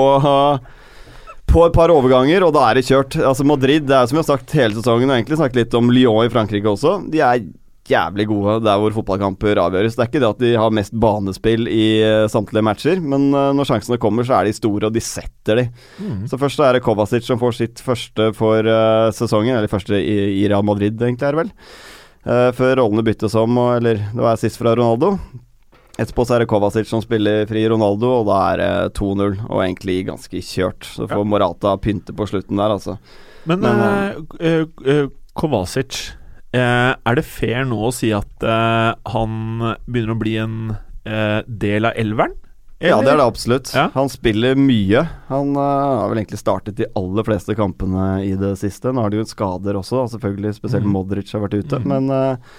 på 1.47 1.63
et 1.63 1.77
par 1.77 1.93
overganger, 1.95 2.43
og 2.43 2.51
da 2.57 2.65
er 2.67 2.77
det 2.77 2.89
kjørt. 2.89 3.15
Altså 3.23 3.45
Madrid, 3.47 3.85
det 3.87 3.95
er 3.95 4.09
som 4.09 4.19
vi 4.19 4.21
har 4.21 4.27
sagt 4.29 4.55
hele 4.59 4.75
sesongen, 4.75 5.09
og 5.09 5.15
egentlig 5.15 5.39
snakket 5.39 5.61
litt 5.61 5.77
om 5.79 5.93
Lyon 5.95 6.27
i 6.27 6.33
Frankrike 6.33 6.73
også. 6.73 6.99
De 7.13 7.23
er 7.23 7.45
jævlig 7.91 8.27
gode 8.31 8.59
der 8.65 8.81
hvor 8.81 8.95
fotballkamper 8.95 9.61
avgjøres. 9.63 9.97
Det 9.97 10.05
er 10.05 10.11
ikke 10.11 10.23
det 10.23 10.29
at 10.29 10.43
de 10.43 10.53
har 10.59 10.75
mest 10.75 10.95
banespill 11.01 11.69
i 11.71 11.87
eh, 12.05 12.27
samtlige 12.33 12.65
matcher, 12.67 13.01
men 13.03 13.29
eh, 13.31 13.53
når 13.57 13.71
sjansene 13.71 14.01
kommer, 14.03 14.27
så 14.27 14.39
er 14.39 14.49
de 14.49 14.57
store, 14.57 14.89
og 14.89 14.95
de 14.95 15.03
setter 15.05 15.63
de. 15.63 15.67
Så 16.31 16.41
først 16.41 16.63
er 16.63 16.77
det 16.77 16.85
Kovacic 16.87 17.27
som 17.27 17.41
får 17.41 17.59
sitt 17.59 17.83
første 17.85 18.31
for 18.37 18.67
eh, 18.67 19.09
sesongen, 19.17 19.57
eller 19.57 19.73
første 19.73 19.99
i, 20.01 20.17
i 20.43 20.47
Real 20.51 20.67
Madrid, 20.67 20.99
egentlig, 20.99 21.27
er 21.27 21.37
det 21.37 21.45
vel. 21.45 21.55
Før 22.27 22.73
rollene 22.81 23.05
byttes 23.07 23.37
om, 23.39 23.55
og, 23.63 23.77
eller 23.77 24.01
det 24.11 24.23
var 24.25 24.39
sist 24.41 24.59
fra 24.59 24.73
Ronaldo. 24.75 25.13
Etterpå 25.97 26.25
så 26.27 26.35
er 26.35 26.43
det 26.43 26.49
Kovacic 26.51 26.91
som 26.91 27.01
spiller 27.01 27.47
fri 27.49 27.63
Ronaldo, 27.71 28.11
og 28.19 28.27
da 28.27 28.41
er 28.51 28.61
det 28.61 28.97
2-0, 28.99 29.39
og 29.47 29.61
egentlig 29.63 30.01
ganske 30.11 30.43
kjørt. 30.43 30.89
Så 30.91 31.07
får 31.07 31.23
Morata 31.23 31.77
pynte 31.79 32.13
på 32.17 32.27
slutten 32.29 32.59
der, 32.59 32.75
altså. 32.75 32.99
Men, 33.47 33.63
Men, 33.63 34.27
uh, 34.43 35.07
Kovacic 35.39 36.17
Er 36.61 37.19
det 37.19 37.27
fair 37.29 37.67
nå 37.69 37.79
å 37.89 37.93
si 37.95 38.13
at 38.15 38.45
eh, 38.45 38.91
han 39.13 39.39
begynner 39.87 40.15
å 40.15 40.21
bli 40.21 40.37
en 40.43 40.59
eh, 41.05 41.41
del 41.47 41.89
av 41.89 41.99
elveren? 42.01 42.37
Ja, 42.79 42.99
det 43.01 43.15
er 43.15 43.17
det 43.17 43.25
absolutt. 43.25 43.71
Ja. 43.73 43.87
Han 43.95 44.11
spiller 44.13 44.57
mye. 44.61 45.01
Han 45.31 45.55
uh, 45.57 45.63
har 46.03 46.11
vel 46.11 46.21
egentlig 46.21 46.43
startet 46.43 46.77
de 46.77 46.89
aller 46.99 47.25
fleste 47.25 47.57
kampene 47.57 48.19
i 48.27 48.35
det 48.37 48.53
siste. 48.61 48.93
Nå 48.93 49.01
har 49.01 49.13
de 49.13 49.23
jo 49.23 49.29
skader 49.29 49.79
også, 49.81 50.03
selvfølgelig. 50.13 50.59
Spesielt 50.59 50.85
mm. 50.85 50.93
Modric 50.93 51.33
har 51.33 51.47
vært 51.47 51.57
ute. 51.57 51.81
Mm. 51.81 51.89
Men 51.95 52.13
eh, 52.13 52.53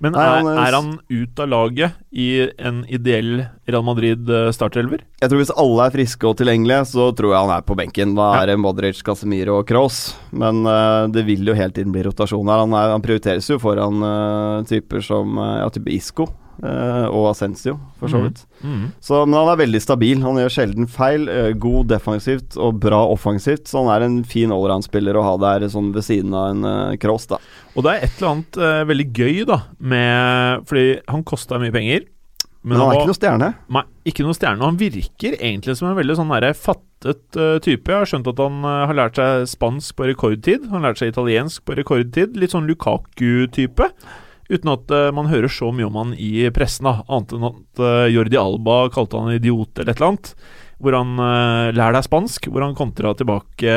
Men 0.00 0.16
er, 0.16 0.30
han 0.40 0.48
er- 0.48 0.72
han 0.76 0.90
ut 1.10 1.40
av 1.44 1.48
laget 1.52 1.92
i 2.10 2.48
en 2.58 2.84
ideell 2.88 3.44
Real 3.68 3.84
Madrid 3.84 4.30
eh, 4.30 4.48
startelver? 4.56 5.04
jeg 5.20 5.28
tror 5.28 5.42
hvis 5.42 5.52
alle 5.60 5.86
er 5.86 5.94
friske 5.94 6.26
og 6.26 6.38
tilgjengelige, 6.40 6.86
så 6.88 7.10
tror 7.14 7.34
jeg 7.34 7.44
han 7.44 7.52
er 7.58 7.66
på 7.68 7.76
benken. 7.76 8.14
Da 8.16 8.30
er 8.40 8.46
det 8.48 8.58
Modric, 8.58 9.02
Casemiro 9.04 9.58
og 9.60 9.66
Kroos. 9.68 10.16
Men 10.32 10.64
uh, 10.64 11.04
det 11.12 11.26
vil 11.28 11.44
jo 11.44 11.54
hele 11.54 11.74
tiden 11.76 11.92
bli 11.92 12.06
rotasjon 12.08 12.48
her. 12.48 12.64
Han, 12.64 12.72
er, 12.72 12.94
han 12.96 13.04
prioriteres 13.04 13.50
jo 13.52 13.60
foran 13.60 14.00
uh, 14.00 14.64
typer 14.64 15.04
som 15.04 15.36
uh, 15.36 15.58
ja, 15.60 15.68
type 15.74 15.92
Isco 15.92 16.30
og 16.60 17.30
Ascencio, 17.30 17.76
for 18.00 18.12
så 18.12 18.20
vidt. 18.24 18.42
Mm. 18.60 18.70
Mm. 18.70 18.86
Så, 19.00 19.22
men 19.24 19.38
han 19.38 19.50
er 19.52 19.60
veldig 19.62 19.80
stabil. 19.82 20.20
Han 20.24 20.40
gjør 20.42 20.54
sjelden 20.54 20.88
feil. 20.90 21.28
eh, 21.30 21.50
god 21.56 21.90
defensivt 21.92 22.58
og 22.60 22.80
bra 22.82 23.00
offensivt. 23.08 23.68
Så 23.70 23.80
han 23.80 23.90
er 23.94 24.06
en 24.06 24.20
fin 24.28 24.52
allround-spiller 24.52 25.16
å 25.16 25.24
ha 25.26 25.34
der 25.40 25.68
sånn 25.72 25.92
ved 25.94 26.06
siden 26.06 26.36
av 26.36 26.52
en 26.52 26.66
uh, 26.66 26.96
cross, 27.00 27.28
da. 27.30 27.40
Og 27.74 27.86
det 27.86 27.92
er 27.92 28.06
et 28.06 28.16
eller 28.18 28.32
annet 28.34 28.60
uh, 28.60 28.80
veldig 28.90 29.08
gøy, 29.16 29.42
da, 29.48 29.60
med 29.78 30.64
Fordi 30.68 30.86
han 31.08 31.26
kosta 31.26 31.60
mye 31.62 31.74
penger. 31.74 32.08
Men 32.60 32.76
han 32.76 32.90
er 32.90 32.98
ikke 32.98 33.08
noe 33.08 33.16
stjerne. 33.16 33.50
Nei, 33.72 33.82
ikke 34.10 34.24
noe 34.26 34.36
stjerne. 34.36 34.66
Han 34.66 34.80
virker 34.80 35.36
egentlig 35.38 35.78
som 35.78 35.88
en 35.88 35.96
veldig 35.96 36.16
sånn 36.18 36.32
der, 36.34 36.50
fattet 36.52 37.38
uh, 37.40 37.56
type. 37.64 37.88
Jeg 37.88 38.02
har 38.02 38.10
skjønt 38.10 38.28
at 38.34 38.42
han 38.44 38.58
uh, 38.66 38.72
har 38.90 38.98
lært 38.98 39.20
seg 39.20 39.46
spansk 39.54 39.96
på 39.96 40.10
rekordtid. 40.10 40.66
Han 40.68 40.82
har 40.82 40.90
lært 40.90 41.00
seg 41.00 41.14
italiensk 41.14 41.64
på 41.64 41.78
rekordtid. 41.78 42.36
Litt 42.36 42.52
sånn 42.52 42.68
Lukaku-type. 42.68 43.88
Uten 44.50 44.72
at 44.74 44.90
uh, 44.90 45.10
man 45.14 45.30
hører 45.30 45.52
så 45.52 45.70
mye 45.74 45.86
om 45.86 46.00
han 46.00 46.16
i 46.18 46.48
pressen, 46.54 46.88
da. 46.90 47.00
Annet 47.06 47.36
enn 47.36 47.46
at 47.52 47.84
uh, 47.84 48.08
Jordi 48.10 48.40
Alba 48.40 48.82
kalte 48.94 49.20
han 49.20 49.36
idiot 49.36 49.78
eller 49.78 49.94
et 49.94 50.00
eller 50.00 50.12
annet. 50.14 50.34
hvor 50.80 50.94
han 50.96 51.10
uh, 51.20 51.68
lærer 51.76 51.92
deg 51.92 52.06
spansk, 52.06 52.46
hvor 52.48 52.64
han 52.64 52.72
kontra 52.78 53.10
tilbake 53.12 53.72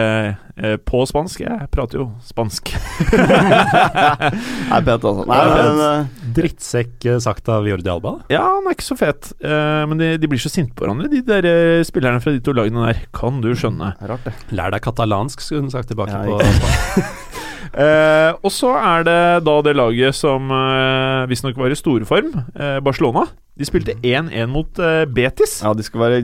uh, 0.56 0.76
på 0.88 1.02
spansk. 1.10 1.42
Jeg 1.44 1.68
prater 1.74 2.00
jo 2.00 2.06
spansk. 2.24 2.72
Nei, 3.12 4.80
pent, 4.88 5.04
altså. 5.04 5.26
Nei, 5.28 5.40
men, 5.52 5.82
uh, 5.84 6.22
Drittsekk 6.34 7.06
eh, 7.12 7.20
sagt 7.22 7.50
av 7.52 7.68
Jordi 7.68 7.92
Alba. 7.92 8.16
ja, 8.32 8.42
han 8.56 8.66
er 8.70 8.74
ikke 8.78 8.88
så 8.88 8.98
fet, 8.98 9.34
uh, 9.44 9.84
men 9.92 10.00
de, 10.00 10.14
de 10.18 10.30
blir 10.32 10.42
så 10.42 10.50
sinte 10.50 10.74
på 10.74 10.86
hverandre, 10.88 11.12
de 11.12 11.20
der 11.28 11.46
uh, 11.46 11.84
spillerne 11.86 12.24
fra 12.24 12.34
de 12.34 12.42
to 12.42 12.56
lagene 12.56 12.88
der. 12.88 13.04
Kan 13.14 13.44
du 13.44 13.52
skjønne. 13.52 13.94
rart, 14.00 14.24
det. 14.26 14.34
Lær 14.56 14.74
deg 14.74 14.82
katalansk, 14.88 15.44
skulle 15.44 15.68
hun 15.68 15.74
sagt 15.76 15.92
tilbake 15.92 16.16
Ja, 16.16 16.24
på 16.24 16.40
spansk. 16.40 17.30
Eh, 17.74 18.32
og 18.46 18.52
så 18.54 18.76
er 18.78 19.06
det 19.08 19.20
da 19.48 19.56
det 19.66 19.74
laget 19.78 20.18
som 20.18 20.52
eh, 20.54 21.26
visstnok 21.32 21.58
var 21.58 21.74
i 21.74 21.78
storeform, 21.78 22.34
eh, 22.54 22.80
Barcelona. 22.86 23.26
De 23.58 23.66
spilte 23.66 23.96
1-1 24.02 24.50
mot 24.52 24.82
eh, 24.82 25.04
Betis. 25.10 25.60
Ja, 25.66 25.74
de 25.78 25.86
skal 25.86 26.04
være 26.04 26.24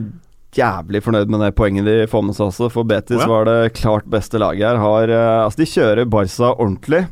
jævlig 0.56 1.02
fornøyd 1.04 1.30
med 1.30 1.44
det 1.44 1.52
poenget 1.58 1.86
de 1.86 1.98
får 2.10 2.24
med 2.26 2.38
seg 2.38 2.48
også, 2.50 2.70
for 2.74 2.86
Betis 2.86 3.18
oh, 3.18 3.24
ja. 3.24 3.28
var 3.30 3.46
det 3.46 3.74
klart 3.78 4.08
beste 4.10 4.40
laget 4.42 4.66
her. 4.66 4.80
Har, 4.82 5.10
eh, 5.14 5.36
altså, 5.44 5.62
de 5.62 5.70
kjører 5.70 6.10
Barca 6.10 6.54
ordentlig. 6.54 7.04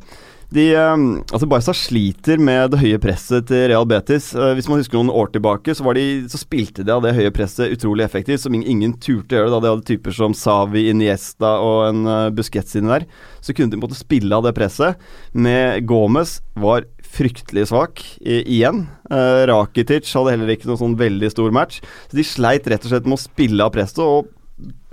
De, 0.49 0.63
eh, 0.73 0.93
altså 1.29 1.45
Barca 1.45 1.75
sliter 1.77 2.41
med 2.41 2.71
det 2.73 2.81
høye 2.81 2.99
presset 3.03 3.51
til 3.51 3.67
Real 3.69 3.85
Betis. 3.89 4.31
Eh, 4.33 4.55
hvis 4.57 4.69
man 4.71 4.81
husker 4.81 4.97
noen 4.97 5.13
år 5.13 5.29
tilbake, 5.35 5.75
så, 5.77 5.85
de, 5.93 6.05
så 6.33 6.41
spilte 6.41 6.87
de 6.87 6.95
av 6.95 7.03
det 7.05 7.13
høye 7.19 7.33
presset 7.37 7.75
utrolig 7.75 8.07
effektivt, 8.07 8.41
som 8.47 8.57
ingen 8.57 8.95
turte 8.97 9.37
å 9.37 9.43
gjøre. 9.43 9.51
da 9.53 9.59
De 9.61 9.73
hadde 9.75 9.89
typer 9.91 10.15
som 10.17 10.37
Savi, 10.37 10.87
Iniesta 10.89 11.59
og 11.61 11.83
en 11.91 12.09
uh, 12.09 12.31
Busquets 12.33 12.79
inni 12.81 12.95
der. 12.95 13.05
Så 13.45 13.53
kunne 13.53 13.75
de 13.75 13.81
måtte 13.81 13.99
spille 13.99 14.33
av 14.33 14.47
det 14.47 14.55
presset. 14.57 14.97
Med 15.37 15.85
Gomez 15.89 16.39
var 16.57 16.89
fryktelig 17.05 17.67
svak 17.69 18.01
i, 18.21 18.41
igjen. 18.59 18.87
Eh, 19.13 19.43
Rakitic 19.51 20.09
hadde 20.17 20.33
heller 20.33 20.55
ikke 20.55 20.71
noen 20.71 20.81
sånn 20.81 20.97
veldig 21.01 21.31
stor 21.35 21.53
match. 21.53 21.83
Så 22.09 22.17
de 22.17 22.25
sleit 22.25 22.69
rett 22.73 22.89
og 22.89 22.95
slett 22.95 23.09
med 23.09 23.19
å 23.19 23.21
spille 23.21 23.69
av 23.69 23.75
presset. 23.77 24.01
Og 24.01 24.33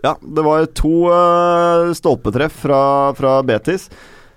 ja, 0.04 0.18
det 0.20 0.44
var 0.46 0.68
to 0.76 1.08
uh, 1.08 1.96
stolpetreff 1.96 2.60
fra, 2.66 2.82
fra 3.16 3.38
Betis. 3.48 3.88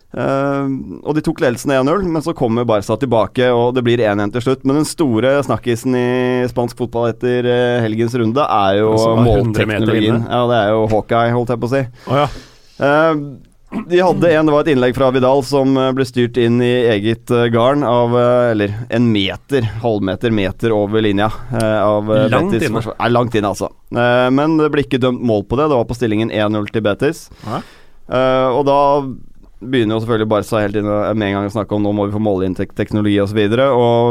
Eh, 0.09 0.68
og 1.02 1.16
de 1.16 1.22
tok 1.24 1.42
ledelsen 1.44 1.74
1-0, 1.76 2.06
men 2.09 2.24
så 2.24 2.32
kommer 2.36 2.68
Barca 2.68 2.96
tilbake, 3.00 3.50
og 3.52 3.74
det 3.76 3.84
blir 3.86 4.00
1-1 4.00 4.32
til 4.36 4.46
slutt. 4.46 4.64
Men 4.64 4.80
den 4.80 4.88
store 4.88 5.34
snakkisen 5.46 5.98
i 5.98 6.09
spansk 6.50 6.78
fotball 6.80 7.11
etter 7.12 7.48
eh, 7.48 7.80
helgens 7.84 8.16
runde 8.18 8.44
er 8.44 8.80
jo 8.80 8.94
Den 8.94 9.04
som 9.04 9.20
var 9.20 9.42
100 9.42 9.50
meter 9.50 9.68
målteknologien. 9.74 10.24
Ja, 10.24 10.46
det 10.52 10.62
er 10.62 10.72
jo 10.76 10.88
Hawkeye, 10.94 11.36
holdt 11.36 11.52
jeg 11.54 11.62
på 11.62 11.70
å 11.70 11.74
si. 11.74 11.84
Oh, 12.09 12.22
ja. 12.22 12.32
uh, 12.80 13.44
de 13.68 14.00
hadde 14.00 14.30
en, 14.32 14.46
det 14.48 14.52
var 14.52 14.64
et 14.64 14.70
innlegg 14.72 14.94
fra 14.96 15.11
Vidal 15.12 15.42
som 15.44 15.74
eh, 15.76 15.90
ble 15.92 16.06
styrt 16.09 16.38
inn 16.40 16.56
i 16.64 16.70
eget 16.88 17.28
eh, 17.34 17.50
garn 17.52 17.84
av 17.84 18.14
Eller 18.16 18.72
en 18.88 19.11
meter, 19.12 19.66
halvmeter, 19.82 20.32
meter 20.32 20.72
over 20.72 21.04
linja. 21.04 21.28
av 21.52 22.09
Langt 22.32 22.54
Betis 22.54 22.70
inne. 22.70 22.82
Nei, 22.88 23.11
langt 23.12 23.36
inne, 23.36 23.52
altså. 23.52 23.68
Eh, 23.92 24.28
men 24.32 24.56
det 24.61 24.70
ble 24.72 24.86
ikke 24.86 25.02
dømt 25.02 25.20
mål 25.20 25.44
på 25.50 25.61
det. 25.61 25.68
Det 25.68 25.80
var 25.82 25.88
på 25.90 25.98
stillingen 25.98 26.32
1-0 26.32 26.70
til 26.72 26.86
Betis. 26.86 27.26
Ja. 27.44 27.61
Og 28.56 28.62
da 28.64 28.78
begynner 29.59 29.96
jo 29.96 30.02
selvfølgelig 30.04 30.30
Barca 30.30 30.61
helt 30.62 30.76
inn 30.78 30.86
med 30.88 31.24
en 31.26 31.36
gang 31.36 31.48
å 31.48 31.52
snakke 31.52 31.74
om 31.74 31.82
nå 31.84 31.92
må 31.96 32.06
vi 32.06 32.14
få 32.14 32.22
måleinntektsteknologi 32.22 33.16
osv. 33.22 33.40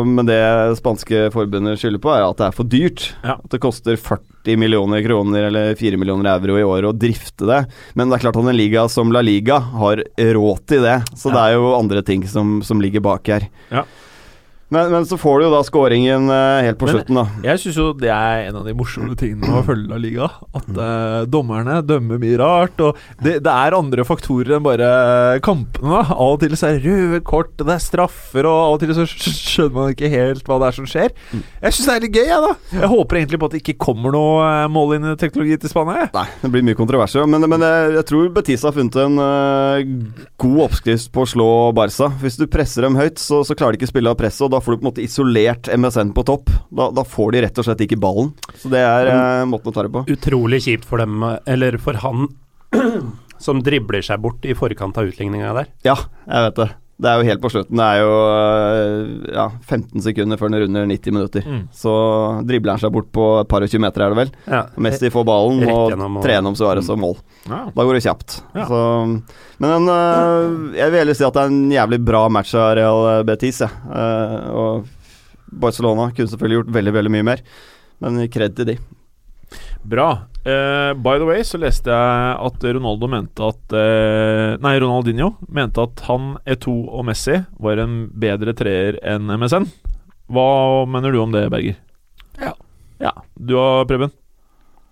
Men 0.08 0.28
det 0.28 0.40
spanske 0.80 1.28
forbundet 1.36 1.80
skylder 1.82 2.04
på, 2.04 2.12
er 2.14 2.26
at 2.26 2.42
det 2.42 2.50
er 2.50 2.58
for 2.58 2.72
dyrt. 2.72 3.06
Ja. 3.24 3.38
At 3.38 3.54
det 3.54 3.62
koster 3.64 4.00
40 4.00 4.60
millioner 4.60 5.04
kroner 5.06 5.48
eller 5.50 5.78
4 5.80 6.00
millioner 6.00 6.34
euro 6.36 6.60
i 6.60 6.66
året 6.68 6.90
å 6.92 6.96
drifte 6.96 7.48
det. 7.48 7.62
Men 7.96 8.10
det 8.10 8.18
er 8.18 8.26
klart 8.28 8.42
at 8.42 8.52
en 8.52 8.60
liga 8.60 8.88
som 8.92 9.14
La 9.16 9.24
Liga 9.24 9.62
har 9.80 10.04
råd 10.40 10.66
til 10.68 10.84
det. 10.88 11.00
Så 11.16 11.32
det 11.34 11.44
er 11.44 11.56
jo 11.58 11.72
andre 11.78 12.04
ting 12.06 12.28
som, 12.28 12.60
som 12.66 12.84
ligger 12.84 13.06
bak 13.08 13.32
her. 13.32 13.48
Ja. 13.72 13.88
Men, 14.74 14.90
men 14.92 15.06
så 15.08 15.16
får 15.20 15.40
du 15.40 15.46
jo 15.48 15.52
da 15.54 15.62
scoringen 15.64 16.28
eh, 16.34 16.66
helt 16.68 16.80
på 16.82 16.90
Men- 16.90 16.98
slutten, 16.98 17.20
da. 17.20 17.26
Jeg 17.46 17.62
syns 17.64 17.78
jo 17.80 17.86
det 17.96 18.10
er 18.12 18.48
en 18.50 18.58
av 18.60 18.66
de 18.68 18.74
morsomme 18.76 19.16
tingene 19.20 19.48
med 19.48 19.62
å 19.62 19.66
følge 19.68 19.88
La 19.92 20.00
Liga. 20.02 20.28
At 20.58 20.68
eh, 20.68 21.22
dommerne 21.32 21.80
dømmer 21.88 22.20
mye 22.22 22.40
rart. 22.42 22.82
Og 22.84 22.98
det, 23.24 23.38
det 23.46 23.54
er 23.54 23.78
andre 23.78 24.04
faktorer 24.08 24.58
enn 24.58 24.66
bare 24.66 24.90
kampene. 25.46 25.88
da 26.02 26.18
Av 26.18 26.34
og 26.36 26.42
til 26.44 26.58
så 26.60 26.72
er 26.72 26.82
det 26.82 26.92
røde 26.92 27.22
kort, 27.28 27.54
det 27.62 27.74
er 27.78 27.84
straffer, 27.84 28.48
og 28.50 28.58
av 28.58 28.76
og 28.76 28.84
til 28.84 28.94
så 28.98 29.08
skjønner 29.08 29.76
man 29.78 29.94
ikke 29.96 30.12
helt 30.12 30.44
hva 30.48 30.60
det 30.62 30.72
er 30.72 30.78
som 30.82 30.90
skjer. 30.90 31.16
Jeg 31.32 31.78
syns 31.78 31.88
det 31.88 31.96
er 31.96 32.04
litt 32.08 32.18
gøy, 32.20 32.26
jeg, 32.28 32.44
da. 32.44 32.52
Jeg 32.82 32.92
håper 32.92 33.22
egentlig 33.22 33.40
på 33.42 33.50
at 33.50 33.56
det 33.56 33.64
ikke 33.64 33.78
kommer 33.88 34.14
noe 34.16 34.68
mållinjeteknologi 34.68 34.76
mål 34.78 34.94
inn 34.98 35.18
teknologi 35.20 35.58
til 35.62 35.72
Spania. 35.72 36.04
jeg. 36.04 36.12
Nei, 36.16 36.26
det 36.44 36.52
blir 36.54 36.66
mye 36.68 36.78
kontroverser. 36.78 37.26
Men, 37.30 37.48
men 37.50 37.64
jeg, 37.66 37.96
jeg 37.98 38.06
tror 38.12 38.30
Betis 38.36 38.64
har 38.68 38.76
funnet 38.76 39.00
en 39.02 39.18
uh, 39.22 40.22
god 40.44 40.62
oppskrift 40.68 41.12
på 41.16 41.24
å 41.24 41.30
slå 41.30 41.48
Barca. 41.78 42.10
Hvis 42.22 42.38
du 42.40 42.46
presser 42.52 42.86
dem 42.88 42.98
høyt, 43.00 43.20
så, 43.22 43.42
så 43.48 43.56
klarer 43.58 43.76
de 43.76 43.82
ikke 43.82 43.90
å 43.90 43.94
spille 43.96 44.12
av 44.14 44.20
presset, 44.20 44.57
da 44.58 44.62
får 44.66 44.74
du 44.74 44.80
på 44.80 44.86
en 44.88 44.90
måte 44.90 45.04
isolert 45.06 45.68
MSN 45.70 46.16
på 46.18 46.24
topp. 46.26 46.50
Da, 46.74 46.90
da 46.90 47.04
får 47.06 47.36
de 47.36 47.44
rett 47.46 47.60
og 47.62 47.68
slett 47.68 47.84
ikke 47.86 48.00
ballen. 48.02 48.32
Så 48.58 48.72
det 48.74 48.82
er 48.82 49.12
eh, 49.12 49.46
måten 49.46 49.70
å 49.70 49.76
ta 49.76 49.86
det 49.86 49.94
på. 49.94 50.02
Utrolig 50.10 50.64
kjipt 50.66 50.88
for 50.90 51.04
dem, 51.04 51.22
eller 51.46 51.78
for 51.82 52.00
han 52.02 52.32
som 53.46 53.62
dribler 53.62 54.02
seg 54.02 54.24
bort 54.24 54.48
i 54.50 54.58
forkant 54.58 54.98
av 54.98 55.12
utligninga 55.12 55.54
der. 55.60 55.70
Ja, 55.86 55.94
jeg 56.26 56.50
vet 56.50 56.62
det. 56.64 56.70
Det 56.98 57.06
er 57.12 57.20
jo 57.22 57.26
helt 57.28 57.42
på 57.44 57.50
slutten. 57.54 57.78
Det 57.78 57.86
er 57.86 58.00
jo 58.02 58.14
eh, 58.34 59.34
ja, 59.36 59.44
15 59.70 60.02
sekunder 60.02 60.40
før 60.42 60.50
den 60.50 60.64
runder 60.64 60.88
90 60.90 61.14
minutter. 61.14 61.44
Mm. 61.46 61.60
Så 61.78 61.92
dribler 62.50 62.74
han 62.74 62.82
seg 62.82 62.94
bort 62.96 63.12
på 63.14 63.26
et 63.44 63.50
par 63.52 63.62
og 63.62 63.70
20 63.70 63.84
meter, 63.84 64.02
er 64.02 64.16
det 64.16 64.18
vel. 64.24 64.32
Ja. 64.50 64.62
Messi 64.82 65.12
får 65.14 65.28
ballen 65.30 65.62
og 65.70 65.94
og- 65.94 66.24
tre 66.26 66.34
gjennom 66.40 66.58
Suárez 66.58 66.90
og 66.90 66.98
mål. 67.04 67.16
Ja. 67.46 67.60
Da 67.76 67.86
går 67.86 68.00
det 68.00 68.04
kjapt. 68.08 68.40
Ja. 68.58 68.66
Så, 68.66 68.82
men 69.62 69.76
en, 69.76 69.88
øh, 69.94 70.76
jeg 70.80 70.90
vil 70.92 71.00
heller 71.04 71.14
si 71.22 71.28
at 71.28 71.38
det 71.38 71.44
er 71.46 71.54
en 71.54 71.72
jævlig 71.78 72.02
bra 72.10 72.24
match 72.34 72.56
av 72.58 72.74
Real 72.82 73.24
Betis. 73.30 73.62
Eh, 73.62 74.50
og 74.58 74.90
Barcelona 75.54 76.10
kunne 76.18 76.34
selvfølgelig 76.34 76.64
gjort 76.64 76.74
veldig 76.82 76.94
veldig 76.98 77.12
mye 77.14 77.28
mer, 77.30 77.46
men 78.02 78.24
kred 78.34 78.58
til 78.58 78.66
de. 78.74 78.78
Bra. 79.88 80.10
Uh, 80.44 80.94
by 81.00 81.16
the 81.20 81.28
way 81.28 81.44
så 81.48 81.60
leste 81.60 81.92
jeg 81.92 82.36
at 82.48 82.64
Ronaldo 82.64 83.08
mente 83.12 83.44
at 83.44 83.76
uh, 83.76 84.56
Nei, 84.64 84.78
Ronaldinho 84.80 85.34
mente 85.48 85.84
at 85.84 86.04
han, 86.08 86.34
E2 86.48 86.74
og 86.88 87.06
Messi 87.08 87.38
var 87.60 87.80
en 87.84 87.98
bedre 88.12 88.56
treer 88.58 89.00
enn 89.04 89.32
MSN. 89.32 89.68
Hva 90.32 90.48
mener 90.92 91.16
du 91.16 91.22
om 91.24 91.36
det, 91.36 91.46
Berger? 91.52 91.80
Ja. 92.40 92.54
Ja, 93.00 93.14
Du 93.36 93.56
og 93.60 93.88
Preben? 93.90 94.12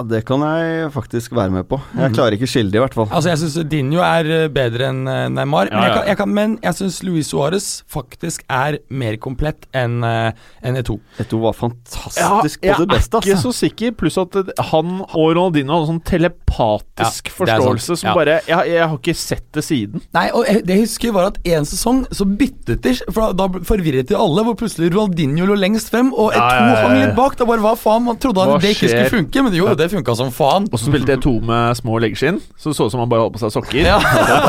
Det 0.03 0.25
kan 0.27 0.41
jeg 0.43 0.89
faktisk 0.91 1.31
være 1.37 1.53
med 1.55 1.63
på. 1.71 1.77
Jeg 1.95 2.11
klarer 2.17 2.35
ikke 2.35 2.49
skille 2.51 2.67
det, 2.69 2.75
i 2.75 2.83
hvert 2.83 2.93
fall. 2.97 3.07
Altså, 3.15 3.29
jeg 3.31 3.39
syns 3.39 3.69
Dinho 3.71 4.01
er 4.03 4.27
eh, 4.27 4.47
bedre 4.51 4.89
enn 4.91 5.05
eh, 5.07 5.29
Neymar, 5.31 5.69
Ja, 5.71 5.77
men 5.79 5.85
jeg, 5.87 5.93
kan, 5.95 6.07
jeg 6.09 6.17
kan, 6.19 6.33
men 6.35 6.55
jeg 6.65 6.75
syns 6.81 6.97
Luis 7.07 7.29
Suárez 7.31 7.67
faktisk 7.87 8.43
er 8.51 8.75
mer 8.91 9.15
komplett 9.23 9.69
enn 9.71 10.03
en 10.03 10.75
Eto. 10.81 10.97
E2. 11.23 11.39
Var 11.45 11.55
fantastisk 11.55 12.59
Ja, 12.67 12.75
på 12.75 12.83
det 12.83 12.89
beste, 12.91 13.21
Jeg 13.23 13.23
er 13.23 13.29
ikke 13.31 13.37
altså. 13.39 13.53
så 13.53 13.59
sikker. 13.63 13.95
Pluss 13.95 14.17
at 14.19 14.35
han 14.73 14.97
og 15.05 15.29
Ronaldinho 15.37 15.77
hadde 15.79 15.89
sånn 15.93 16.03
telepatisk 16.11 17.31
forståelse 17.37 17.97
som 18.01 18.15
bare 18.19 18.41
jeg, 18.49 18.73
jeg 18.75 18.83
har 18.83 18.97
ikke 18.99 19.15
sett 19.15 19.47
det 19.55 19.63
siden. 19.63 20.03
Nei, 20.15 20.25
og 20.35 20.43
jeg- 20.47 20.65
det 20.65 20.75
jeg 20.75 20.83
husker 20.89 21.15
var 21.15 21.27
at 21.31 21.39
en 21.45 21.63
sesong 21.71 22.03
så 22.11 22.27
byttet 22.27 22.81
de, 22.83 22.93
for 23.15 23.31
da 23.33 23.47
forvirret 23.63 24.07
de 24.11 24.15
alle, 24.19 24.43
hvor 24.43 24.55
plutselig 24.59 24.91
Ronaldinho 24.93 25.45
lå 25.47 25.55
lengst 25.55 25.89
frem, 25.89 26.11
og 26.13 26.33
E2 26.33 26.35
Ja, 26.35 26.51
ja, 26.51 26.59
ja, 26.59 26.75
ja. 26.75 26.87
hang 26.87 26.99
litt 26.99 27.15
bak. 27.15 27.37
Da 27.39 27.45
bare 27.47 27.63
hva 27.63 27.75
faen, 27.79 28.03
Man 28.05 28.17
trodde 28.21 28.43
at 28.43 28.61
det 28.61 28.75
ikke 28.75 28.89
skulle 28.91 29.09
funke, 29.09 29.43
men 29.43 29.53
jo, 29.53 29.71
det 29.75 29.84
funka 29.91 30.15
som 30.17 30.31
faen. 30.33 30.67
Og 30.71 30.79
så 30.79 30.89
spilte 30.89 31.15
jeg 31.15 31.21
to 31.25 31.33
med 31.45 31.77
små 31.79 31.99
leggskinn, 32.03 32.39
så 32.57 32.71
det 32.71 32.77
så 32.77 32.87
ut 32.87 32.93
som 32.93 33.01
han 33.03 33.11
bare 33.11 33.25
hadde 33.25 33.35
på 33.37 33.41
seg 33.43 33.53
sokker. 33.55 33.81
Ja. 33.85 33.97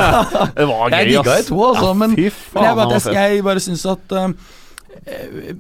Det 0.57 0.67
var 0.69 0.93
Jeg 0.93 1.09
gøy, 1.09 1.11
digga 1.13 1.35
ass. 1.35 1.49
E2, 1.49 1.57
altså, 1.71 1.87
Ja, 1.87 1.95
men, 1.95 2.15
men 2.17 2.23
jeg, 2.25 2.33
bare, 2.55 2.77
var 2.77 2.95
jeg, 2.97 3.35
jeg 3.37 3.45
bare 3.47 3.63
syns 3.63 3.83
at 3.91 4.15
eh, 4.17 4.29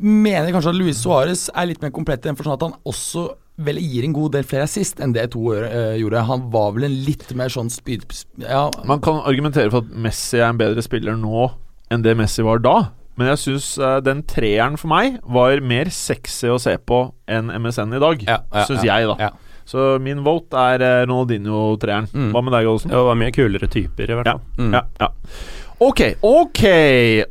Mener 0.01 0.53
kanskje 0.55 0.73
at 0.73 0.79
Luis 0.79 1.01
Suárez 1.03 1.47
er 1.53 1.69
litt 1.71 1.83
mer 1.85 1.93
komplett 1.95 2.25
i 2.25 2.31
den 2.31 2.39
forstand 2.39 2.57
at 2.57 2.65
han 2.67 2.79
også 2.89 3.27
vel 3.67 3.79
gir 3.81 4.05
en 4.05 4.13
god 4.17 4.35
del 4.37 4.45
flere 4.49 4.67
assist 4.69 4.99
enn 5.01 5.15
det 5.17 5.31
E2 5.31 5.43
eh, 5.65 5.95
gjorde. 6.03 6.25
Han 6.29 6.47
var 6.53 6.75
vel 6.77 6.89
en 6.91 6.99
litt 7.07 7.31
mer 7.39 7.53
sånn 7.53 7.71
spyd... 7.73 8.05
Ja, 8.43 8.67
Man 8.89 9.01
kan 9.05 9.23
argumentere 9.25 9.73
for 9.73 9.85
at 9.85 9.93
Messi 10.07 10.41
er 10.43 10.51
en 10.51 10.61
bedre 10.61 10.85
spiller 10.85 11.17
nå 11.17 11.49
enn 11.93 12.05
det 12.05 12.17
Messi 12.19 12.45
var 12.45 12.61
da. 12.65 12.77
Men 13.17 13.31
jeg 13.33 13.41
syns 13.47 13.71
den 14.05 14.21
treeren 14.29 14.77
for 14.77 14.93
meg 14.93 15.17
var 15.25 15.63
mer 15.65 15.89
sexy 15.95 16.51
å 16.53 16.59
se 16.61 16.75
på 16.77 16.99
enn 17.33 17.49
MSN 17.49 17.97
i 17.97 18.01
dag. 18.03 18.25
Ja, 18.29 18.43
ja, 18.53 18.65
syns 18.69 18.85
jeg, 18.85 19.09
da. 19.09 19.31
Ja. 19.67 19.71
Så 19.71 19.99
min 20.01 20.23
vote 20.25 20.55
er 20.57 20.81
eh, 20.87 21.05
Ronaldinho-treeren. 21.11 22.07
Mm. 22.15 22.33
Hva 22.33 22.43
med 22.47 22.55
deg, 22.55 22.67
Olsen? 22.71 22.91
Det 22.95 23.05
var 23.11 23.19
mye 23.19 23.33
kulere 23.35 23.67
typer, 23.69 24.11
i 24.11 24.15
hvert 24.21 24.27
Ja. 24.31 24.39
fall. 24.39 24.67
Mm. 24.67 24.73
Ja, 24.79 24.83
ja. 25.01 25.09
Ok, 25.79 26.01
ok. 26.25 26.63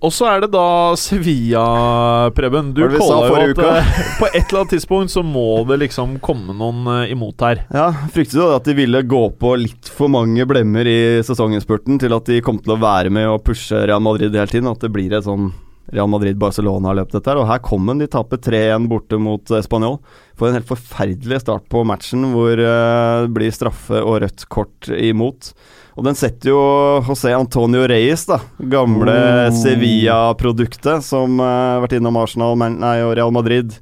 Og 0.06 0.12
så 0.14 0.28
er 0.30 0.42
det 0.44 0.52
da 0.54 0.94
Sevilla, 1.02 2.30
Preben. 2.38 2.74
Du 2.78 2.84
calla 2.94 3.28
jo 3.32 3.36
at 3.40 3.58
uka? 3.58 3.72
eh, 3.80 4.02
på 4.20 4.28
et 4.28 4.44
eller 4.52 4.60
annet 4.62 4.74
tidspunkt 4.76 5.10
så 5.16 5.24
må 5.26 5.66
det 5.66 5.80
liksom 5.82 6.20
komme 6.22 6.54
noen 6.54 6.86
eh, 6.94 7.12
imot 7.16 7.42
her. 7.42 7.64
Ja, 7.74 7.88
fryktet 8.14 8.38
du 8.38 8.46
at 8.54 8.68
de 8.70 8.76
ville 8.78 9.02
gå 9.02 9.24
på 9.42 9.56
litt 9.64 9.90
for 9.90 10.12
mange 10.14 10.46
blemmer 10.46 10.86
i 10.86 10.98
sesonginnspurten 11.26 11.98
til 12.04 12.14
at 12.14 12.30
de 12.30 12.38
kom 12.46 12.60
til 12.62 12.76
å 12.76 12.82
være 12.82 13.10
med 13.10 13.26
og 13.32 13.42
pushe 13.48 13.82
Real 13.90 14.04
Madrid 14.06 14.36
hele 14.38 14.52
tiden. 14.52 14.70
At 14.70 14.86
det 14.86 14.94
blir 14.94 15.16
et 15.18 15.26
sånn 15.26 15.50
Real 15.94 16.10
Madrid-Barcelona-løp, 16.10 17.12
dette 17.14 17.30
her. 17.30 17.40
Og 17.42 17.50
her 17.50 17.62
kom 17.66 17.86
den. 17.90 18.02
De 18.02 18.08
taper 18.12 18.40
3-1 18.42 18.88
borte 18.90 19.20
mot 19.22 19.52
eh, 19.54 19.64
Spanjol. 19.66 20.00
Får 20.40 20.50
en 20.50 20.58
helt 20.60 20.70
forferdelig 20.70 21.42
start 21.44 21.68
på 21.72 21.84
matchen, 21.88 22.26
hvor 22.34 22.58
eh, 22.58 23.26
det 23.26 23.34
blir 23.36 23.54
straffe 23.54 24.02
og 24.02 24.20
rødt 24.24 24.48
kort 24.52 24.90
imot. 24.90 25.52
Og 25.96 26.04
den 26.08 26.18
setter 26.20 26.52
jo 26.52 26.62
José 27.08 27.32
Antonio 27.38 27.86
Reyes, 27.88 28.26
da. 28.28 28.42
Gamle 28.60 29.14
Oh. 29.16 29.54
Sevilla-produktet, 29.56 31.06
som 31.06 31.40
eh, 31.40 31.54
har 31.78 31.86
vært 31.86 32.00
innom 32.00 32.18
Arsenal 32.20 32.58
nei, 32.60 32.98
og 33.06 33.16
Real 33.20 33.34
Madrid. 33.36 33.78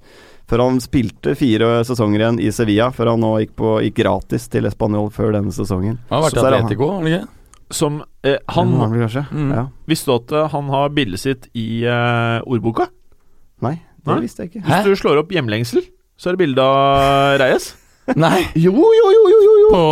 Før 0.49 0.65
han 0.65 0.81
spilte 0.83 1.37
fire 1.39 1.79
sesonger 1.87 2.19
igjen 2.19 2.41
i 2.43 2.51
Sevilla, 2.53 2.89
før 2.93 3.13
han 3.13 3.23
nå 3.23 3.31
gikk, 3.41 3.55
på, 3.57 3.77
gikk 3.85 4.01
gratis 4.03 4.49
til 4.51 4.67
Español 4.69 5.07
før 5.15 5.31
denne 5.37 5.53
sesongen. 5.55 5.95
Han 6.11 6.19
har 6.19 6.27
vært 6.27 6.37
i 6.37 6.43
Atletico, 6.43 6.89
har 6.91 6.99
han 6.99 7.09
ikke? 7.09 7.42
Som 7.73 8.01
eh, 8.23 8.37
Han, 8.53 8.75
kanskje? 8.77 9.25
Mm. 9.33 9.51
Ja. 9.55 9.63
Visste 9.89 10.11
du 10.11 10.15
at 10.19 10.31
eh, 10.37 10.49
han 10.53 10.69
har 10.73 10.91
bildet 10.93 11.19
sitt 11.23 11.47
i 11.57 11.83
eh, 11.89 12.39
ordboka? 12.45 12.87
Nei, 13.65 13.77
det 14.03 14.11
Nei? 14.13 14.19
visste 14.27 14.45
jeg 14.45 14.51
ikke. 14.53 14.65
Hvis 14.67 14.85
du 14.85 14.95
slår 15.01 15.21
opp 15.23 15.31
'hjemlengsel', 15.33 15.85
så 16.17 16.29
er 16.29 16.35
det 16.37 16.43
bilde 16.45 16.61
av 16.61 17.39
Reyes. 17.41 17.71
Nei, 18.25 18.43
Jo, 18.59 18.73
jo, 18.75 19.05
jo, 19.15 19.21
jo, 19.31 19.39
jo, 19.47 19.53
jo. 19.63 19.69
på 19.73 19.83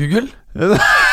Google? 0.00 0.28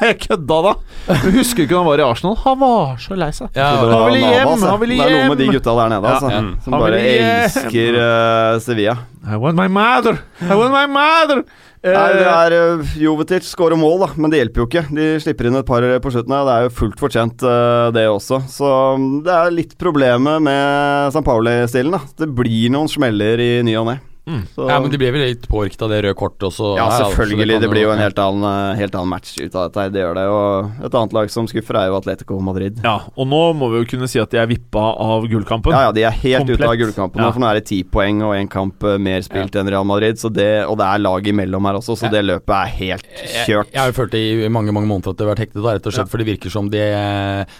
Jeg 0.00 0.16
kødda, 0.22 0.58
da. 0.64 0.72
Jeg 1.10 1.32
husker 1.34 1.64
ikke 1.66 1.74
da 1.74 1.80
han 1.82 1.88
var 1.90 2.00
i 2.00 2.04
Arsenal? 2.06 2.36
Han 2.44 2.60
var 2.62 3.00
så 3.04 3.16
lei 3.20 3.30
seg. 3.36 3.50
Ja, 3.56 3.70
Han 3.84 4.06
ville 4.08 4.20
hjem, 4.24 4.48
ja. 4.48 4.70
han 4.70 4.80
ville 4.80 4.96
Det 4.96 5.06
er 5.06 5.16
noe 5.16 5.32
med 5.34 5.42
de 5.42 5.48
gutta 5.52 5.74
der 5.76 5.90
nede, 5.92 6.12
altså. 6.14 6.30
ja. 6.32 6.42
Som 6.64 6.76
Han 6.76 6.84
bare 6.86 7.00
elsker 7.10 7.98
uh, 8.00 8.60
Sevilla. 8.64 8.96
I 9.20 9.36
want 9.36 9.58
my 9.60 9.68
mother! 9.68 10.22
I 10.40 10.56
want 10.56 10.72
my 10.72 10.86
mother! 10.88 11.44
Eh, 11.80 11.94
Nei, 11.96 12.08
det 12.16 12.26
er 12.28 12.54
uh, 12.80 12.90
Jovetic 13.00 13.46
skårer 13.48 13.78
mål, 13.80 14.02
da, 14.02 14.08
men 14.20 14.32
det 14.32 14.40
hjelper 14.40 14.62
jo 14.62 14.68
ikke. 14.68 14.82
De 14.96 15.06
slipper 15.24 15.48
inn 15.48 15.56
et 15.60 15.68
par 15.68 15.84
på 16.04 16.12
slutten 16.12 16.34
her. 16.36 16.44
Det 16.48 16.56
er 16.56 16.66
jo 16.66 16.74
fullt 16.80 17.00
fortjent, 17.00 17.44
uh, 17.44 17.88
det 17.96 18.04
også. 18.08 18.42
Så 18.52 18.72
mm, 19.00 19.08
det 19.24 19.36
er 19.36 19.56
litt 19.56 19.76
problemet 19.80 20.44
med 20.44 21.12
San 21.16 21.24
Pauli-stilen. 21.24 21.96
da 21.96 22.02
Det 22.24 22.28
blir 22.36 22.72
noen 22.72 22.88
smeller 22.88 23.40
i 23.40 23.52
ny 23.68 23.76
og 23.80 23.88
ne. 23.92 24.00
Mm. 24.26 24.42
Så- 24.54 24.68
ja, 24.68 24.78
men 24.80 24.90
de 24.90 24.98
blir 24.98 25.12
vel 25.12 25.22
litt 25.28 25.48
påvirket 25.48 25.82
av 25.82 25.88
det 25.90 26.04
røde 26.04 26.14
kortet 26.14 26.44
også. 26.50 26.76
ja, 26.76 26.84
her, 26.90 27.04
altså, 27.04 27.16
selvfølgelig. 27.16 27.52
kan 27.56 27.60
Det 27.62 27.70
blir 27.70 27.82
jo 27.82 27.90
en 27.90 27.98
helt 27.98 28.18
annen, 28.18 28.44
eh, 28.44 28.76
helt 28.76 28.94
annen 28.94 29.08
match 29.08 29.38
ut 29.40 29.54
av 29.56 29.72
dette. 29.72 29.92
Det 29.92 30.00
gjør 30.02 30.14
det. 30.14 30.26
Og 30.28 30.84
et 30.86 30.92
annet 30.94 31.12
lag 31.12 31.30
som 31.30 31.46
skuffer, 31.46 31.74
er 31.80 31.88
jo 31.88 31.96
Atletico 31.96 32.40
Madrid. 32.40 32.80
Ja, 32.84 33.00
og 33.16 33.26
nå 33.26 33.54
må 33.56 33.70
vi 33.72 33.80
jo 33.82 33.84
kunne 33.96 34.08
si 34.08 34.18
at 34.20 34.30
de 34.30 34.38
er 34.38 34.46
vippa 34.46 34.84
av 34.98 35.24
gullkampen. 35.26 35.72
Ja, 35.72 35.88
ja, 35.88 35.92
de 35.92 36.02
er 36.04 36.10
helt 36.12 36.48
ute 36.50 36.60
av 36.62 36.68
Komplett. 36.76 36.80
gullkampen 36.94 37.16
Ja. 37.22 37.30
for 37.32 37.40
nå 37.40 37.50
er 37.50 37.54
det 37.54 37.64
ti 37.66 37.82
poeng 37.82 38.22
og 38.22 38.34
én 38.36 38.48
kamp 38.48 38.82
eh, 38.84 38.98
mer 38.98 39.20
spilt 39.22 39.52
enn 39.56 39.68
Real 39.68 39.84
Madrid. 39.84 40.16
Så 40.16 40.32
det, 40.32 40.66
og 40.68 40.76
det 40.78 40.86
er 40.86 40.98
lag 40.98 41.22
imellom 41.24 41.64
her 41.66 41.74
også, 41.80 41.96
så 41.96 42.04
Ja. 42.04 42.10
det 42.10 42.24
løpet 42.24 42.54
er 42.54 42.66
helt 42.66 43.04
Jeg, 43.04 43.46
kjørt. 43.46 43.72
jeg 43.72 43.80
har 43.80 43.86
jo 43.90 43.92
følt 44.04 44.10
det 44.10 44.44
i 44.44 44.48
mange 44.48 44.72
mange 44.72 44.86
måneder 44.86 45.10
at 45.10 45.16
det 45.16 45.26
har 45.26 45.34
vært 45.34 45.46
hektet, 45.48 45.62
da, 45.62 45.72
rett 45.74 45.86
og 45.86 45.92
slett, 45.92 46.06
Ja. 46.06 46.10
for 46.10 46.18
det 46.18 46.26
virker 46.26 46.50
som 46.50 46.68
det 46.70 46.80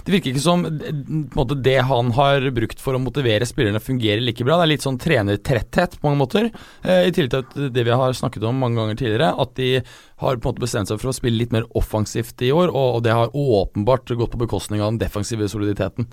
Det 0.05 0.13
virker 0.13 0.33
ikke 0.35 0.41
som 0.41 0.63
måte, 1.35 1.61
det 1.63 1.81
han 1.83 2.11
har 2.13 2.41
brukt 2.51 2.79
for 2.79 2.95
å 2.95 3.01
motivere 3.03 3.43
spillerne, 3.47 3.81
fungerer 3.81 4.21
like 4.25 4.45
bra. 4.45 4.57
Det 4.59 4.63
er 4.63 4.73
litt 4.77 4.83
sånn 4.83 4.99
trenertretthet 4.99 5.99
på 6.01 6.05
mange 6.11 6.19
måter. 6.27 6.50
Eh, 6.85 7.09
I 7.09 7.13
tillegg 7.17 7.31
til 7.33 7.45
at 7.45 7.73
det 7.75 7.85
vi 7.87 7.95
har 8.03 8.13
snakket 8.17 8.45
om 8.49 8.59
mange 8.61 8.77
ganger 8.81 8.99
tidligere, 9.01 9.31
at 9.41 9.55
de 9.59 9.69
har 10.21 10.37
på 10.37 10.49
en 10.49 10.53
måte 10.53 10.61
bestemt 10.65 10.89
seg 10.91 11.01
for 11.01 11.11
å 11.11 11.17
spille 11.17 11.39
litt 11.41 11.53
mer 11.55 11.65
offensivt 11.79 12.43
i 12.45 12.51
år, 12.53 12.69
og, 12.69 12.99
og 12.99 13.03
det 13.07 13.15
har 13.17 13.31
åpenbart 13.33 14.13
gått 14.21 14.35
på 14.35 14.41
bekostning 14.43 14.83
av 14.85 14.91
den 14.93 14.99
defensive 15.01 15.49
soliditeten. 15.49 16.07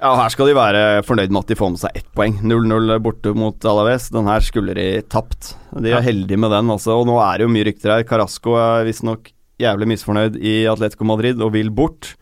Ja, 0.00 0.14
her 0.16 0.32
skal 0.32 0.48
de 0.48 0.56
være 0.56 0.84
fornøyd 1.04 1.30
med 1.34 1.44
at 1.44 1.52
de 1.52 1.58
får 1.60 1.74
med 1.74 1.82
seg 1.84 1.98
ett 2.00 2.08
poeng. 2.16 2.38
0-0 2.42 2.96
borte 3.04 3.34
mot 3.36 3.64
Alaves. 3.68 4.08
Den 4.14 4.26
her 4.30 4.40
skulle 4.44 4.74
de 4.78 4.88
tapt. 5.12 5.54
De 5.74 5.90
er 5.90 5.98
Ja. 5.98 6.04
heldige 6.06 6.38
med 6.40 6.50
den, 6.54 6.70
altså. 6.72 7.00
Og 7.00 7.06
nå 7.06 7.18
er 7.20 7.38
det 7.38 7.48
jo 7.48 7.52
mye 7.52 7.64
rykter 7.68 7.90
her. 7.98 8.04
Carasco 8.08 8.56
er 8.56 8.84
visstnok 8.88 9.30
jævlig 9.60 9.86
misfornøyd 9.92 10.36
i 10.42 10.64
Atletico 10.66 11.04
Madrid 11.04 11.40
og 11.42 11.52
vil 11.52 11.68
bort. 11.70 12.14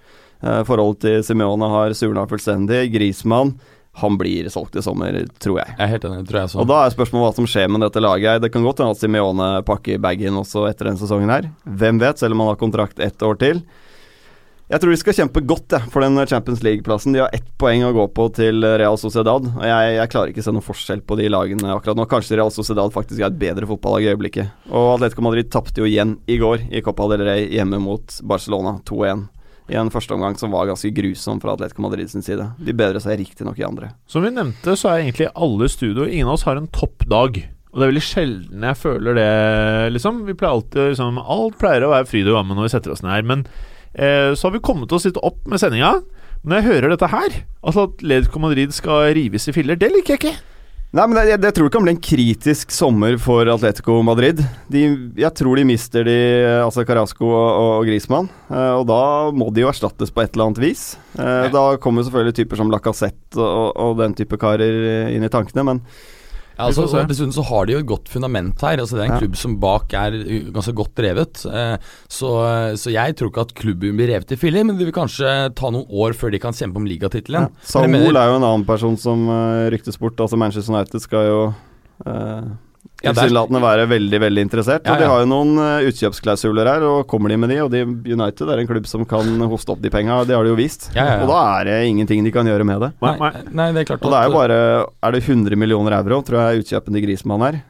Eh, 0.42 0.64
forholdet 0.66 1.00
til 1.06 1.22
Simeone 1.22 1.68
har 1.70 1.94
surna 1.94 2.26
fullstendig. 2.26 2.90
Grismann 2.92 3.54
han 3.94 4.16
blir 4.18 4.48
solgt 4.48 4.76
i 4.76 4.82
sommer, 4.82 5.18
tror 5.42 5.58
jeg. 5.60 5.74
Jeg 5.76 5.84
er 5.84 5.90
helt 5.92 6.04
enig, 6.08 6.24
tror 6.28 6.40
jeg. 6.40 6.50
Så. 6.54 6.60
Og 6.62 6.68
da 6.70 6.80
er 6.80 6.94
spørsmålet 6.94 7.26
hva 7.26 7.36
som 7.36 7.48
skjer 7.50 7.68
med 7.68 7.84
dette 7.84 8.00
laget. 8.00 8.40
Det 8.40 8.48
kan 8.54 8.64
godt 8.64 8.80
hende 8.80 8.96
at 8.96 9.02
Simione 9.02 9.48
pakker 9.68 10.00
bagen 10.00 10.38
også 10.40 10.64
etter 10.70 10.88
denne 10.88 11.00
sesongen 11.00 11.32
her. 11.32 11.50
Hvem 11.68 12.00
vet, 12.00 12.22
selv 12.22 12.32
om 12.36 12.44
han 12.44 12.54
har 12.54 12.60
kontrakt 12.60 13.02
ett 13.04 13.24
år 13.26 13.36
til. 13.42 13.60
Jeg 14.72 14.80
tror 14.80 14.94
de 14.94 14.96
skal 14.96 15.16
kjempe 15.18 15.42
godt 15.44 15.74
ja, 15.76 15.82
for 15.92 16.00
den 16.00 16.16
Champions 16.24 16.62
League-plassen. 16.64 17.12
De 17.12 17.20
har 17.20 17.34
ett 17.36 17.50
poeng 17.60 17.82
å 17.84 17.92
gå 17.92 18.06
på 18.16 18.30
til 18.32 18.64
Real 18.64 18.96
Sociedad. 18.96 19.44
Og 19.50 19.66
jeg, 19.68 19.90
jeg 19.98 20.12
klarer 20.14 20.32
ikke 20.32 20.40
å 20.40 20.46
se 20.46 20.54
noen 20.56 20.64
forskjell 20.64 21.02
på 21.04 21.18
de 21.20 21.28
lagene 21.28 21.74
akkurat 21.74 21.98
nå. 21.98 22.06
Kanskje 22.08 22.38
Real 22.40 22.52
Sociedad 22.54 22.94
faktisk 22.94 23.20
er 23.20 23.28
et 23.28 23.36
bedre 23.42 23.68
fotballag 23.68 24.06
i 24.06 24.10
øyeblikket. 24.14 24.54
Og 24.72 24.94
Atletico 24.94 25.26
Madrid 25.26 25.52
tapte 25.52 25.84
jo 25.84 25.90
igjen 25.90 26.16
i 26.24 26.40
går 26.40 26.70
i 26.72 26.80
Copa 26.86 27.10
del 27.12 27.26
Rey 27.28 27.50
hjemme 27.52 27.82
mot 27.84 28.16
Barcelona 28.24 28.78
2-1. 28.88 29.26
I 29.72 29.78
en 29.80 29.90
førsteomgang 29.92 30.36
som 30.36 30.52
var 30.52 30.68
ganske 30.68 30.90
grusom 30.92 31.40
fra 31.40 31.54
Atletico 31.56 31.84
Madrid 31.84 32.10
sin 32.12 32.24
side. 32.24 32.44
De 32.60 32.74
bedrer 32.76 33.00
seg 33.00 33.16
riktignok 33.22 33.58
i 33.60 33.66
andre. 33.66 33.94
Som 34.10 34.26
vi 34.26 34.32
nevnte, 34.34 34.76
så 34.76 34.90
er 34.90 35.02
egentlig 35.02 35.30
alle 35.32 35.68
studio 35.72 36.04
Ingen 36.04 36.28
av 36.28 36.36
oss 36.36 36.44
har 36.48 36.60
en 36.60 36.68
toppdag. 36.68 37.40
Og 37.72 37.80
det 37.80 37.86
er 37.86 37.92
veldig 37.94 38.04
sjelden 38.04 38.66
jeg 38.68 38.80
føler 38.82 39.16
det, 39.16 39.28
liksom. 39.94 40.24
Vi 40.28 40.36
pleier 40.36 40.58
alltid 40.58 40.90
liksom 40.92 41.20
Alt 41.22 41.56
pleier 41.62 41.86
å 41.86 41.94
være 41.94 42.10
fryd 42.10 42.28
og 42.28 42.36
gammen 42.36 42.58
når 42.60 42.68
vi 42.68 42.74
setter 42.74 42.92
oss 42.92 43.04
ned 43.04 43.14
her, 43.16 43.24
men 43.30 43.46
eh, 43.96 44.34
så 44.36 44.48
har 44.48 44.56
vi 44.58 44.64
kommet 44.68 44.92
oss 44.92 45.08
litt 45.08 45.20
opp 45.24 45.40
med 45.48 45.62
sendinga. 45.62 45.94
Men 46.42 46.52
når 46.52 46.60
jeg 46.60 46.68
hører 46.68 46.92
dette 46.92 47.12
her, 47.14 47.42
altså 47.62 47.86
at 47.86 47.96
Atletico 48.02 48.42
Madrid 48.44 48.76
skal 48.76 49.14
rives 49.16 49.48
i 49.48 49.56
filler, 49.56 49.80
det 49.80 49.88
liker 49.94 50.18
jeg 50.18 50.20
ikke. 50.20 50.51
Nei, 50.92 51.06
men 51.08 51.16
jeg, 51.24 51.38
jeg 51.40 51.54
tror 51.56 51.68
det 51.70 51.72
kan 51.72 51.84
bli 51.86 51.92
en 51.94 52.00
kritisk 52.04 52.72
sommer 52.76 53.14
for 53.16 53.48
Atletico 53.48 53.94
Madrid. 54.04 54.42
De, 54.68 54.82
jeg 55.16 55.32
tror 55.38 55.56
de 55.56 55.64
mister 55.64 56.04
de, 56.04 56.16
altså 56.60 56.84
Carasco 56.84 57.30
og, 57.32 57.48
og 57.80 57.86
Griezmann, 57.88 58.28
eh, 58.52 58.74
og 58.76 58.84
da 58.90 58.98
må 59.32 59.48
de 59.56 59.64
jo 59.64 59.70
erstattes 59.70 60.12
på 60.12 60.20
et 60.20 60.34
eller 60.36 60.50
annet 60.50 60.60
vis. 60.60 60.82
Eh, 61.16 61.48
Da 61.54 61.62
kommer 61.80 62.04
selvfølgelig 62.04 62.36
typer 62.42 62.60
som 62.60 62.72
Lacassette 62.74 63.40
og, 63.40 63.70
og 63.80 63.96
den 64.02 64.12
type 64.20 64.36
karer 64.42 65.08
inn 65.16 65.24
i 65.24 65.32
tankene, 65.32 65.64
men 65.70 65.80
Ja, 66.58 66.66
altså, 66.68 66.84
og 66.86 67.08
Dessuten 67.08 67.32
så 67.34 67.44
har 67.48 67.66
de 67.66 67.72
jo 67.72 67.78
et 67.82 67.86
godt 67.88 68.08
fundament 68.12 68.60
her. 68.60 68.76
Altså 68.82 68.96
Det 68.98 69.02
er 69.04 69.08
en 69.08 69.14
Ja. 69.16 69.20
klubb 69.22 69.36
som 69.36 69.56
bak 69.62 69.92
er 69.94 70.10
ganske 70.52 70.74
godt 70.74 70.94
drevet. 70.94 71.44
Eh, 71.46 71.76
så, 72.08 72.30
så 72.76 72.92
jeg 72.92 73.16
tror 73.16 73.30
ikke 73.32 73.40
at 73.46 73.54
klubben 73.54 73.96
blir 73.96 74.08
revet 74.12 74.32
i 74.32 74.36
filler, 74.36 74.64
men 74.64 74.76
det 74.78 74.86
vil 74.86 74.94
kanskje 74.96 75.54
ta 75.54 75.70
noen 75.70 75.86
år 75.88 76.12
før 76.18 76.30
de 76.30 76.38
kan 76.42 76.52
kjempe 76.52 76.76
om 76.76 76.84
ligatittelen. 76.86 77.48
ja. 77.48 77.62
Saul 77.62 77.94
er 77.94 78.28
jo 78.28 78.36
en 78.36 78.44
annen 78.44 78.66
person 78.68 78.96
som 78.96 79.26
uh, 79.28 79.68
ryktes 79.72 79.98
bort. 79.98 80.16
Altså 80.20 80.36
Manchester 80.36 80.74
United 80.74 81.00
skal 81.00 81.26
jo 81.26 81.40
der- 82.04 82.56
tilsynelatende 83.02 83.62
være 83.62 83.86
veldig 83.90 84.20
veldig 84.22 84.44
interessert. 84.46 84.86
Ja, 84.86 84.94
Og 84.94 85.02
de 85.02 85.08
har 85.10 85.22
jo 85.24 85.28
noen 85.30 85.58
eh, 85.58 85.88
utkjøpsklausuler 85.90 86.70
her, 86.70 86.86
og 86.86 87.06
kommer 87.10 87.32
de 87.32 87.38
med 87.42 87.50
de 87.52 87.58
Og 87.64 87.70
de, 87.72 87.82
United 88.14 88.52
er 88.54 88.62
en 88.62 88.70
klubb 88.70 88.86
som 88.90 89.04
kan 89.08 89.26
hoste 89.50 89.74
opp 89.74 89.82
de 89.82 89.90
penga, 89.92 90.22
det 90.28 90.36
har 90.36 90.46
de 90.46 90.54
jo 90.54 90.58
vist. 90.58 90.90
Ja, 90.94 91.04
ja, 91.04 91.18
ja. 91.18 91.26
Og 91.26 91.32
da 91.32 91.40
er 91.58 91.70
det 91.70 91.76
ingenting 91.90 92.24
de 92.24 92.32
kan 92.34 92.46
gjøre 92.48 92.64
med 92.68 92.80
det. 92.86 92.92
Nei, 93.02 93.16
Nei, 93.18 93.32
nei, 93.50 93.68
det 93.74 93.84
er 93.84 93.90
klart 93.92 94.06
Og 94.06 94.14
det 94.14 94.22
er 94.22 94.30
jo 94.30 94.38
bare 94.38 94.62
Er 95.02 95.14
det 95.14 95.22
100 95.26 95.58
millioner 95.58 95.98
euro, 95.98 96.22
tror 96.26 96.40
jeg 96.46 96.64
utkjøpen 96.64 96.96
til 96.96 97.06
Grismann 97.06 97.46
er? 97.50 97.62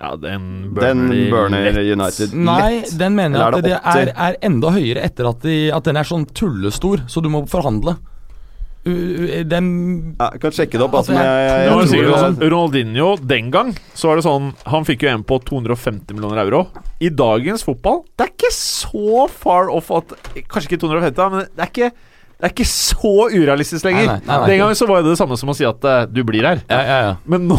Ja, 0.00 0.16
den 0.18 0.74
Den 0.74 1.04
burner, 1.30 1.70
de 1.72 1.94
lett. 1.94 2.34
Nei, 2.34 2.82
den 2.98 3.14
mener 3.14 3.38
jeg 3.38 3.46
at 3.46 3.62
det 3.62 3.70
det 3.70 3.78
er, 3.78 4.10
er 4.26 4.38
enda 4.42 4.72
høyere 4.74 5.04
etter 5.06 5.28
at, 5.30 5.44
de, 5.46 5.58
at 5.70 5.86
den 5.86 6.00
er 6.00 6.08
sånn 6.08 6.26
tullestor, 6.34 7.04
så 7.06 7.22
du 7.22 7.30
må 7.30 7.44
forhandle. 7.50 7.94
Den 8.84 9.68
Ja, 10.20 10.28
jeg 10.34 10.40
kan 10.42 10.52
sjekke 10.52 10.76
det 10.78 10.82
opp. 10.84 10.94
Altså, 10.98 11.12
Altså, 11.14 11.24
jeg, 11.24 11.48
jeg- 11.48 11.68
jeg, 11.68 11.88
sikkert 11.88 12.18
sånn, 12.20 12.50
Ronaldinho 12.52 13.16
den 13.26 13.50
gang 13.50 13.70
Så 13.94 14.08
var 14.10 14.16
det 14.20 14.24
sånn 14.26 14.50
Han 14.66 14.84
fikk 14.84 15.02
jo 15.06 15.08
en 15.08 15.24
på 15.24 15.38
250 15.42 16.12
millioner 16.14 16.42
euro. 16.44 16.66
I 17.00 17.08
dagens 17.08 17.64
fotball 17.64 18.02
Det 18.16 18.26
er 18.28 18.32
ikke 18.34 18.52
så 18.52 19.28
far 19.30 19.70
off 19.72 19.90
at 19.90 20.12
Kanskje 20.48 20.68
ikke 20.74 20.82
250, 20.84 21.30
men 21.32 21.46
det 21.56 21.64
er 21.64 21.70
ikke 21.72 21.92
det 22.34 22.48
er 22.48 22.52
ikke 22.52 22.66
så 22.66 23.10
urealistisk 23.30 23.86
lenger. 23.86 24.08
Nei, 24.08 24.14
nei, 24.18 24.26
nei, 24.26 24.38
nei. 24.42 24.46
Den 24.50 24.58
gangen 24.60 24.78
så 24.78 24.88
var 24.90 25.04
det 25.04 25.12
det 25.12 25.18
samme 25.20 25.36
som 25.38 25.52
å 25.52 25.54
si 25.56 25.66
at 25.68 25.86
uh, 25.86 26.00
du 26.10 26.20
blir 26.26 26.44
her. 26.44 26.62
Ja, 26.68 26.80
ja, 26.82 26.96
ja. 27.06 27.12
Men 27.30 27.46
nå 27.48 27.58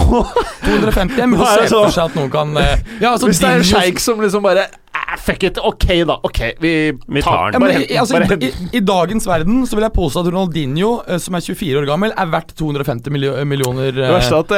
250 0.66 1.16
er 1.24 1.30
mulig 1.32 1.46
å 1.46 1.52
se 1.56 1.70
for 1.72 1.94
seg 1.96 2.10
at 2.10 2.18
noen 2.20 2.32
kan 2.34 2.52
uh, 2.60 2.74
Ja, 3.00 3.14
altså 3.14 3.30
Hvis 3.32 3.40
det 3.42 3.50
er 3.50 3.62
en 3.62 3.70
sjeik 3.70 4.02
som 4.04 4.20
liksom 4.22 4.44
bare 4.46 4.68
eh, 4.68 5.14
Fuck 5.24 5.46
it, 5.48 5.62
ok 5.64 5.88
da. 6.10 6.18
Ok, 6.28 6.42
vi, 6.62 6.74
Vi 6.92 7.24
tar 7.24 7.56
den. 7.56 7.58
Ja, 7.58 7.62
men, 7.62 7.70
Bare 7.70 7.78
i, 7.80 7.88
den. 7.88 8.02
altså, 8.04 8.20
Bare 8.20 8.38
i, 8.38 8.52
i. 8.52 8.72
I 8.78 8.84
dagens 8.86 9.30
verden 9.32 9.64
så 9.66 9.80
vil 9.80 9.88
jeg 9.88 9.96
påstå 9.96 10.26
at 10.26 10.30
Ronaldinho, 10.34 10.92
som 11.24 11.40
er 11.40 11.46
24 11.48 11.82
år 11.82 11.88
gammel, 11.90 12.12
er 12.12 12.34
verdt 12.36 12.52
250 12.60 13.16
milio 13.16 13.38
millioner 13.48 13.96
Det 13.96 14.12
verste 14.12 14.42
er 14.42 14.44
at 14.44 14.54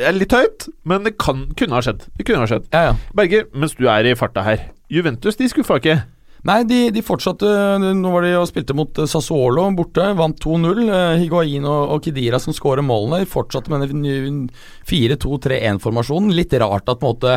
det 0.00 0.08
er 0.08 0.16
litt 0.16 0.32
høyt, 0.32 0.70
men 0.88 1.04
det 1.04 1.18
kan, 1.20 1.44
kunne 1.58 1.76
ha 1.76 1.84
skjedd. 1.84 2.06
Det 2.16 2.24
kunne 2.24 2.40
ha 2.42 2.48
skjedd. 2.48 2.70
ja, 2.72 2.86
ja. 2.88 2.96
Berger, 3.14 3.44
mens 3.52 3.76
du 3.76 3.84
er 3.92 4.08
i 4.08 4.16
farta 4.16 4.42
her 4.46 4.70
Juventus 4.92 5.36
de 5.36 5.48
skuffa 5.52 5.76
ikke. 5.80 6.00
Nei, 6.48 6.62
de, 6.66 6.78
de 6.90 7.02
fortsatte 7.06 7.46
Nå 7.78 8.10
var 8.10 8.24
de 8.26 8.32
og 8.34 8.48
spilte 8.50 8.74
mot 8.74 8.98
eh, 8.98 9.08
Sassuolo 9.10 9.68
borte. 9.78 10.08
Vant 10.18 10.38
2-0. 10.42 10.84
Eh, 10.88 11.18
Higuain 11.22 11.66
og, 11.68 11.82
og 11.94 12.06
Kidira 12.06 12.40
som 12.42 12.54
skårer 12.56 12.82
målene. 12.86 13.22
De 13.22 13.30
fortsatte 13.30 13.70
med 13.70 13.86
den 13.92 14.48
4-2-3-1-formasjonen. 14.90 16.34
Litt 16.34 16.56
rart 16.58 16.90
at 16.90 16.98
på 17.02 17.06
en 17.06 17.14
måte 17.14 17.36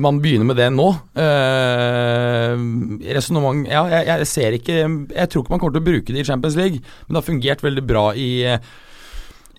man 0.00 0.16
begynner 0.24 0.48
med 0.48 0.56
det 0.56 0.70
nå. 0.72 0.86
Eh, 1.20 2.54
Resonnement 3.12 3.66
Ja, 3.68 3.82
jeg, 3.92 4.06
jeg 4.08 4.28
ser 4.30 4.56
ikke 4.56 4.78
Jeg 4.80 5.28
tror 5.28 5.44
ikke 5.44 5.52
man 5.52 5.60
kommer 5.60 5.76
til 5.76 5.82
å 5.82 5.88
bruke 5.90 6.14
det 6.16 6.22
i 6.22 6.28
Champions 6.30 6.56
League, 6.56 6.80
men 6.80 7.12
det 7.12 7.20
har 7.20 7.26
fungert 7.28 7.64
veldig 7.66 7.84
bra 7.84 8.06
i 8.16 8.30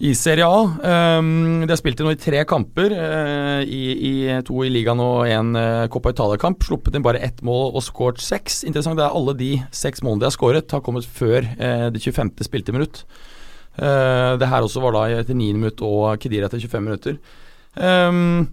i 0.04 0.12
Serie 0.18 0.44
A. 0.44 0.64
Um, 1.20 1.62
de 1.64 1.72
har 1.72 1.80
spilt 1.80 2.02
nå 2.04 2.12
i 2.12 2.20
tre 2.20 2.42
kamper. 2.48 2.92
Uh, 2.96 3.62
i, 3.64 3.84
i 3.96 4.14
To 4.48 4.66
i 4.66 4.72
ligaen 4.72 5.00
og 5.04 5.30
én 5.30 5.54
uh, 5.56 5.86
Coppa 5.92 6.12
Italia-kamp. 6.12 6.66
Sluppet 6.68 6.98
inn 6.98 7.06
bare 7.06 7.22
ett 7.24 7.40
mål 7.46 7.72
og 7.72 7.86
skåret 7.86 8.24
seks. 8.24 8.64
Interessant 8.68 9.00
det 9.00 9.06
er 9.08 9.16
alle 9.16 9.38
de 9.40 9.54
seks 9.76 10.04
målene 10.04 10.26
de 10.26 10.30
har 10.30 10.36
skåret, 10.36 10.76
har 10.76 10.84
kommet 10.86 11.08
før 11.08 11.48
uh, 11.56 11.88
det 11.94 12.04
25. 12.04 12.36
spilte 12.48 12.76
minutt. 12.76 13.06
Uh, 13.80 14.36
det 14.40 14.52
her 14.52 14.68
også 14.68 14.84
var 14.84 14.96
da 14.96 15.08
etter 15.22 15.36
9 15.36 15.50
minutt 15.56 15.84
og 15.84 16.20
Kedira 16.24 16.50
etter 16.50 16.64
25 16.64 16.86
minutter. 16.90 17.20
Um, 17.76 18.48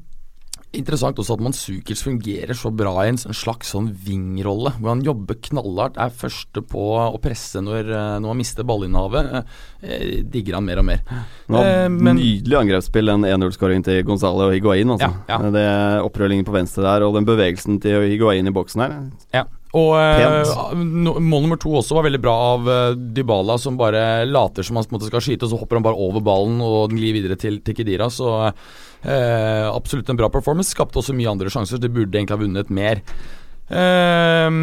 Interessant 0.72 1.18
også 1.20 1.34
at 1.36 1.42
Manzukic 1.44 2.00
fungerer 2.00 2.54
så 2.56 2.70
bra 2.74 2.94
i 3.04 3.10
en 3.10 3.18
slags 3.20 3.74
sånn 3.74 3.90
wing-rolle, 4.06 4.72
hvor 4.80 4.88
han 4.94 5.02
jobber 5.04 5.36
knallhardt, 5.48 5.98
er 6.00 6.08
første 6.16 6.62
på 6.64 6.86
å 6.96 7.20
presse 7.20 7.60
når, 7.60 7.90
eh, 7.92 8.14
når 8.22 8.28
man 8.30 8.40
mister 8.40 8.64
ballinnehavet. 8.64 9.44
Eh, 9.82 10.22
digger 10.22 10.54
han 10.54 10.64
mer 10.64 10.78
og 10.78 10.84
mer. 10.86 11.00
Ja, 11.10 11.62
Eh, 11.62 11.88
men- 11.88 12.16
Nydelig 12.16 12.56
angrepsspill, 12.56 13.04
den 13.06 13.24
1-0-skåringen 13.24 13.84
til 13.84 14.02
Gonzale 14.04 14.46
og 14.48 14.52
Higuain. 14.54 14.88
Altså. 14.88 15.12
Ja, 15.28 15.38
ja. 15.38 15.50
Det 15.50 15.66
Opprøllingen 16.06 16.44
på 16.46 16.52
venstre 16.56 16.82
der, 16.82 17.02
og 17.04 17.14
den 17.14 17.26
bevegelsen 17.26 17.80
til 17.80 18.00
Higuain 18.08 18.46
i 18.46 18.50
boksen 18.50 18.80
her. 18.80 19.10
Ja. 19.34 19.44
Og 19.72 19.94
Pent. 19.96 20.76
mål 20.76 21.46
nummer 21.46 21.56
to 21.60 21.70
også 21.78 21.96
var 21.96 22.04
veldig 22.04 22.20
bra 22.20 22.34
av 22.50 22.66
eh, 22.68 22.98
Dybala, 23.16 23.56
som 23.56 23.78
bare 23.80 24.26
later 24.28 24.66
som 24.66 24.76
han 24.76 24.84
på 24.84 24.92
en 24.92 24.98
måte 24.98 25.08
skal 25.08 25.24
skyte, 25.24 25.46
og 25.46 25.54
så 25.54 25.60
hopper 25.62 25.80
han 25.80 25.86
bare 25.86 25.96
over 25.96 26.20
ballen 26.24 26.60
og 26.60 26.90
den 26.92 27.00
glir 27.00 27.16
videre 27.16 27.38
til, 27.40 27.56
til 27.64 27.78
Kedira. 27.78 28.10
Så 28.12 28.28
eh, 28.50 29.66
absolutt 29.72 30.12
en 30.12 30.20
bra 30.20 30.28
performance. 30.32 30.74
Skapte 30.76 31.00
også 31.00 31.16
mye 31.16 31.30
andre 31.32 31.52
sjanser, 31.52 31.78
så 31.78 31.82
de 31.82 31.92
burde 31.92 32.18
egentlig 32.20 32.36
ha 32.36 32.42
vunnet 32.44 32.74
mer. 32.74 33.00
Eh, 33.72 34.62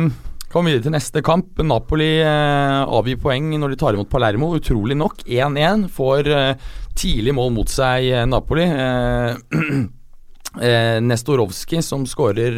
Kom 0.49 0.65
videre 0.65 0.81
til 0.81 0.93
neste 0.95 1.21
kamp. 1.21 1.59
Napoli 1.61 2.07
eh, 2.25 2.79
avgir 2.89 3.19
poeng 3.21 3.51
når 3.61 3.75
de 3.75 3.77
tar 3.77 3.93
imot 3.93 4.09
Palermo. 4.09 4.49
Utrolig 4.57 4.95
nok 4.97 5.21
1-1. 5.27 5.83
Får 5.93 6.29
eh, 6.33 6.69
tidlig 6.97 7.35
mål 7.37 7.53
mot 7.53 7.69
seg, 7.69 8.07
eh, 8.09 8.25
Napoli. 8.25 8.65
Eh, 8.65 9.83
eh, 10.69 10.97
Nestorovskij 11.05 11.85
som 11.85 12.07
skårer 12.09 12.57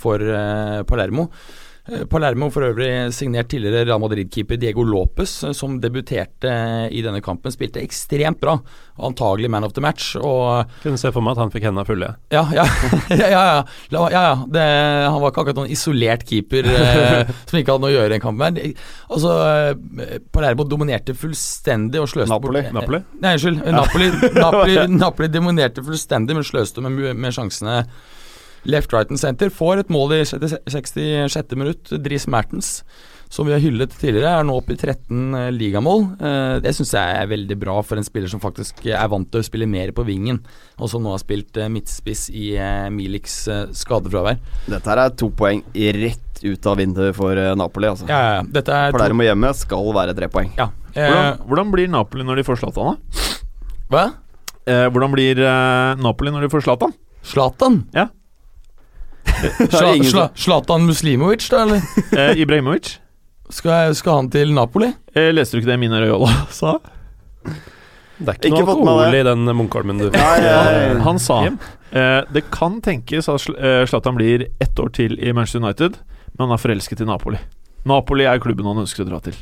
for 0.00 0.24
Palermo. 0.88 1.28
Eh, 1.88 2.04
Palermo 2.10 2.50
for 2.52 2.66
øvrig 2.66 2.88
signert 3.16 3.48
tidligere 3.48 3.86
Real 3.86 4.00
Madrid-keeper 4.02 4.58
Diego 4.60 4.82
Lopez, 4.84 5.38
eh, 5.44 5.54
som 5.56 5.78
debuterte 5.80 6.50
eh, 6.50 6.88
i 6.92 7.00
denne 7.04 7.22
kampen. 7.24 7.52
Spilte 7.54 7.80
ekstremt 7.80 8.40
bra, 8.42 8.58
antagelig 9.08 9.48
man 9.50 9.64
of 9.64 9.72
the 9.72 9.80
match. 9.84 10.10
Og 10.20 10.68
Kunne 10.82 11.00
se 11.00 11.12
for 11.14 11.24
meg 11.24 11.36
at 11.36 11.42
han 11.44 11.52
fikk 11.54 11.68
hendene 11.68 11.86
fulle. 11.88 12.10
ja, 12.34 12.44
ja. 12.52 12.66
ja, 13.22 13.30
ja, 13.32 13.44
ja. 13.52 13.62
Ja, 13.94 14.04
ja. 14.12 14.34
Det, 14.52 14.66
han 15.08 15.20
var 15.22 15.32
ikke 15.32 15.44
akkurat 15.46 15.62
noen 15.62 15.72
isolert 15.72 16.26
keeper 16.28 16.68
eh, 16.74 17.32
som 17.48 17.60
ikke 17.60 17.78
hadde 17.78 17.86
noe 17.86 17.94
å 17.94 17.96
gjøre 17.96 18.12
i 18.12 18.20
en 18.20 18.26
kamp. 18.26 18.42
Men, 18.42 18.60
altså, 19.08 19.32
Palermo 20.34 20.68
dominerte 20.68 21.16
fullstendig 21.16 22.04
og 22.04 22.12
sløste 22.12 22.34
Napoli. 22.34 22.66
bort 22.68 22.78
Napoli? 22.82 23.02
Nei, 23.24 23.34
unnskyld. 23.38 23.64
Napoli, 23.78 24.12
Napoli, 24.44 24.78
Napoli 24.92 25.32
dominerte 25.32 25.84
fullstendig, 25.86 26.36
men 26.36 26.46
sløste 26.46 26.84
med, 26.84 27.00
med 27.16 27.34
sjansene. 27.34 27.80
Left, 28.64 28.92
right 28.92 29.10
and 29.10 29.20
center 29.20 29.48
får 29.54 29.84
et 29.84 29.88
mål 29.92 30.16
i 30.18 30.24
66. 30.24 31.54
minutt. 31.56 31.90
Dries 32.02 32.26
Mertens, 32.26 32.82
som 33.30 33.46
vi 33.46 33.52
har 33.52 33.60
hyllet 33.60 33.92
tidligere, 34.00 34.30
er 34.40 34.44
nå 34.48 34.56
oppe 34.58 34.72
i 34.74 34.76
13 34.80 35.34
eh, 35.36 35.48
ligamål. 35.54 36.04
Eh, 36.18 36.54
det 36.64 36.72
syns 36.76 36.94
jeg 36.96 37.18
er 37.20 37.28
veldig 37.30 37.58
bra 37.60 37.76
for 37.84 38.00
en 38.00 38.06
spiller 38.06 38.28
som 38.32 38.40
faktisk 38.42 38.84
er 38.88 39.08
vant 39.12 39.28
til 39.30 39.40
å 39.42 39.46
spille 39.46 39.68
mer 39.68 39.92
på 39.96 40.04
vingen, 40.08 40.40
og 40.80 40.90
som 40.90 41.04
nå 41.04 41.12
har 41.14 41.22
spilt 41.22 41.56
eh, 41.60 41.68
midtspiss 41.72 42.28
i 42.32 42.50
Miliks 42.94 43.44
skadefravær. 43.78 44.40
Dette 44.68 44.90
her 44.90 45.04
er 45.06 45.14
to 45.16 45.30
poeng 45.30 45.62
rett 45.74 46.42
ut 46.44 46.66
av 46.70 46.76
vinduet 46.78 47.16
for 47.18 47.34
Napoli. 47.58 47.88
Altså. 47.90 48.06
Ja, 48.10 48.20
ja. 48.38 48.42
Dette 48.46 48.70
er 48.74 48.92
to- 48.92 48.98
Palermo 48.98 49.24
hjemme 49.26 49.52
skal 49.58 49.92
være 49.96 50.14
tre 50.18 50.28
poeng. 50.32 50.52
Ja. 50.58 50.70
Hvordan, 50.94 51.42
hvordan 51.46 51.72
blir 51.74 51.90
Napoli 51.92 52.24
når 52.26 52.40
de 52.40 52.46
får 52.48 52.58
Zlatan, 52.62 52.94
da? 52.96 53.34
hva? 53.92 54.04
Eh, 54.68 54.86
hvordan 54.92 55.12
blir 55.14 55.38
Napoli 56.00 56.32
når 56.34 56.46
de 56.46 56.52
får 56.52 56.64
Zlatan? 56.66 56.94
Zlatan? 57.28 57.82
Ja. 57.94 58.08
Sla, 59.70 59.94
ingen 59.94 60.10
Sla, 60.10 60.28
Zlatan 60.34 60.86
Muslimovic, 60.88 61.48
da, 61.52 61.62
eller? 61.66 61.84
Eh, 62.18 62.40
Ibrahimovic? 62.42 62.96
Skal, 63.50 63.94
skal 63.96 64.22
han 64.22 64.30
til 64.32 64.52
Napoli? 64.56 64.90
Eh, 65.14 65.30
leste 65.32 65.56
du 65.56 65.62
ikke 65.62 65.72
det 65.72 65.78
Mina 65.80 66.00
Raiola 66.02 66.30
sa? 66.60 66.76
Det 68.18 68.26
er 68.26 68.34
ikke, 68.34 68.50
Ikke 68.50 68.62
noe 68.64 68.68
fått 68.68 68.82
med 68.82 68.92
alkohol 68.92 69.16
i 69.16 69.24
den 69.28 69.50
Munkholmen 69.60 70.00
du 70.02 70.08
ja, 70.08 70.30
ja, 70.42 70.56
ja, 70.74 70.94
Han 71.06 71.20
sa 71.22 71.36
eh, 71.46 72.24
det 72.34 72.42
kan 72.50 72.80
tenkes 72.84 73.30
at 73.30 73.46
eh, 73.54 73.84
Zlatan 73.88 74.18
blir 74.18 74.48
ett 74.60 74.82
år 74.82 74.90
til 74.96 75.14
i 75.22 75.32
Manchester 75.32 75.62
United, 75.62 76.00
men 76.34 76.48
han 76.48 76.56
er 76.56 76.60
forelsket 76.60 77.04
i 77.04 77.08
Napoli. 77.08 77.38
Napoli 77.88 78.26
er 78.28 78.42
klubben 78.42 78.66
han 78.68 78.82
ønsker 78.82 79.06
å 79.06 79.08
dra 79.12 79.22
til. 79.24 79.38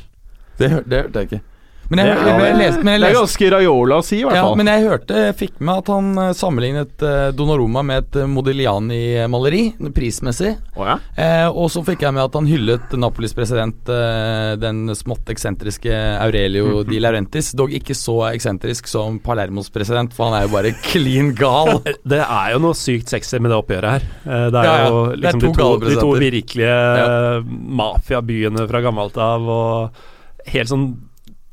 Det, 0.61 0.69
det 0.85 1.01
hørte 1.07 1.23
jeg 1.23 1.31
ikke. 1.31 1.41
Men 1.89 2.01
jeg, 2.03 2.07
jeg, 2.17 2.39
jeg, 2.43 2.55
leste, 2.59 2.83
men 2.83 2.93
jeg 2.93 3.01
Det 3.01 3.07
er 3.09 3.15
ganske 3.15 3.49
Raiola 3.53 3.97
å 4.01 4.03
si, 4.03 4.17
i 4.19 4.23
hvert 4.27 4.35
ja, 4.35 4.43
fall. 4.43 4.55
men 4.59 4.67
jeg 4.67 4.83
hørte, 4.83 5.21
fikk 5.39 5.59
med 5.63 5.73
at 5.83 5.91
han 5.93 6.09
eh, 6.19 6.31
sammenlignet 6.35 7.05
uh, 7.07 7.29
Donnaroma 7.31 7.83
med 7.87 8.01
et 8.03 8.17
uh, 8.19 8.25
Modigliani-maleri, 8.27 9.61
prismessig. 9.95 10.51
Oh, 10.75 10.83
ja? 10.89 10.97
Eh, 11.15 11.47
og 11.47 11.69
så 11.71 11.83
fikk 11.87 12.03
jeg 12.03 12.15
med 12.17 12.25
at 12.25 12.35
han 12.35 12.49
hyllet 12.49 12.95
Napolis 12.99 13.33
president, 13.37 13.87
eh, 13.93 14.55
den 14.59 14.83
smått 14.99 15.31
eksentriske 15.33 15.93
Aurelio 16.21 16.65
Mhm. 16.81 16.89
Di 16.91 16.99
Laurentis. 16.99 17.53
Dog 17.55 17.71
ikke 17.73 17.95
så 17.95 18.17
eksentrisk 18.33 18.87
som 18.91 19.19
Palermos 19.23 19.69
president, 19.73 20.11
for 20.13 20.27
han 20.29 20.41
er 20.41 20.47
jo 20.47 20.53
bare 20.57 20.73
klin 20.91 21.31
gal. 21.37 21.79
Det 22.03 22.19
er 22.19 22.53
jo 22.53 22.59
noe 22.67 22.75
sykt 22.77 23.09
sexy 23.15 23.39
med 23.39 23.51
det 23.53 23.57
oppgjøret 23.61 23.95
her. 23.97 24.07
Eh, 24.27 24.47
Det 24.51 24.59
er 24.59 24.67
Ja, 24.67 24.77
ja. 24.83 24.87
jo 24.91 25.01
liksom 25.15 25.39
er 25.39 25.47
to 25.47 25.47
de, 25.47 25.57
to, 25.57 25.89
de 25.89 25.95
to 26.03 26.11
virkelige 26.19 26.77
eh, 27.07 27.41
mafiabyene 27.81 28.67
fra 28.69 28.81
gammelt 28.83 29.17
av, 29.17 29.47
og 29.47 30.51
helt 30.51 30.69
sånn 30.71 30.87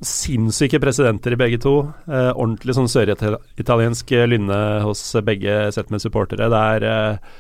sinnssyke 0.02 0.80
presidenter 0.82 1.32
i 1.32 1.40
begge 1.40 1.60
to. 1.62 1.78
Eh, 2.10 2.30
ordentlig 2.34 2.74
sånn 2.76 2.90
søritaliensk 2.90 4.14
lynne 4.28 4.60
hos 4.84 5.06
begge 5.24 5.68
sett 5.74 5.90
med 5.94 6.02
supportere. 6.02 6.50
Det 6.50 6.62
er 6.74 6.86
eh, 6.90 7.34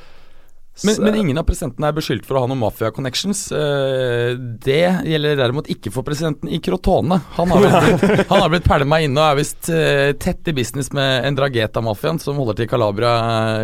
Men, 0.82 0.96
men 1.04 1.14
ingen 1.20 1.38
av 1.38 1.44
presidentene 1.46 1.86
er 1.86 1.94
beskyldt 1.94 2.24
for 2.26 2.34
å 2.34 2.40
ha 2.42 2.48
noen 2.50 2.58
mafia-connections. 2.58 3.42
Eh, 3.54 4.32
det 4.64 4.80
gjelder 5.06 5.36
derimot 5.38 5.68
ikke 5.70 5.92
for 5.94 6.02
presidenten 6.06 6.50
i 6.50 6.58
Crotone. 6.64 7.20
Han 7.36 7.52
har 7.54 7.60
blitt, 7.62 8.24
han 8.30 8.42
har 8.42 8.50
blitt 8.50 8.66
pælma 8.66 8.98
inne 9.04 9.20
og 9.22 9.28
er 9.28 9.38
visst 9.38 9.68
eh, 9.70 10.14
tett 10.18 10.50
i 10.50 10.56
business 10.56 10.90
med 10.96 11.28
Endrageta-mafiaen, 11.30 12.18
som 12.22 12.40
holder 12.42 12.58
til 12.58 12.66
i 12.66 12.72
Calabria 12.72 13.12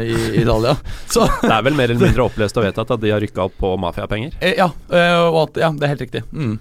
i 0.07 0.21
Italia. 0.43 0.77
Så 1.15 1.27
det 1.41 1.51
er 1.51 1.67
vel 1.67 1.79
mer 1.79 1.91
eller 1.91 2.11
mindre 2.11 2.29
opplest 2.29 2.61
og 2.61 2.69
vedtatt 2.69 2.95
at 2.95 3.03
de 3.03 3.11
har 3.15 3.23
rykka 3.27 3.49
opp 3.49 3.59
på 3.59 3.73
mafiapenger. 3.87 4.39
eh, 4.39 4.55
ja, 4.61 4.71
eh, 4.93 5.17
og 5.25 5.43
at, 5.49 5.65
ja, 5.65 5.73
det 5.75 5.89
er 5.89 5.95
helt 5.97 6.07
riktig. 6.07 6.23
Mm. 6.31 6.55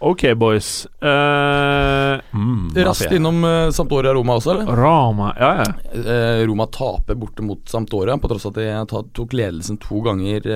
Ok, 0.00 0.22
boys. 0.34 0.86
Uh, 1.02 2.20
Mm, 2.32 2.70
Raskt 2.74 3.12
innom 3.12 3.44
uh, 3.44 3.70
Sampdoria 3.74 4.12
Roma 4.14 4.36
også, 4.38 4.52
eller? 4.54 4.76
Roma, 4.76 5.32
Ja, 5.38 5.50
ja. 5.60 5.66
Uh, 5.92 6.46
Roma 6.48 6.66
taper 6.72 7.18
borte 7.18 7.44
mot 7.44 7.68
Sampdoria, 7.68 8.16
på 8.20 8.30
tross 8.30 8.46
av 8.48 8.56
at 8.56 8.92
de 8.92 9.00
tok 9.16 9.34
ledelsen 9.36 9.78
to 9.82 10.00
ganger 10.06 10.46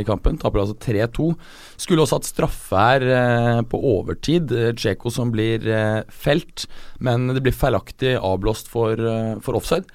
i 0.00 0.04
kampen. 0.08 0.38
Taper 0.40 0.62
altså 0.62 0.76
3-2. 0.80 1.28
Skulle 1.76 2.04
også 2.04 2.20
hatt 2.20 2.28
straffe 2.30 2.84
her 2.88 3.62
på 3.68 3.80
overtid. 3.92 4.52
Eh, 4.52 4.96
som 5.12 5.30
blir 5.32 5.64
felt, 6.08 6.66
men 6.98 7.28
det 7.34 7.42
blir 7.44 7.54
feilaktig 7.54 8.16
avblåst 8.16 8.70
for, 8.72 8.96
for 9.44 9.58
offside. 9.58 9.88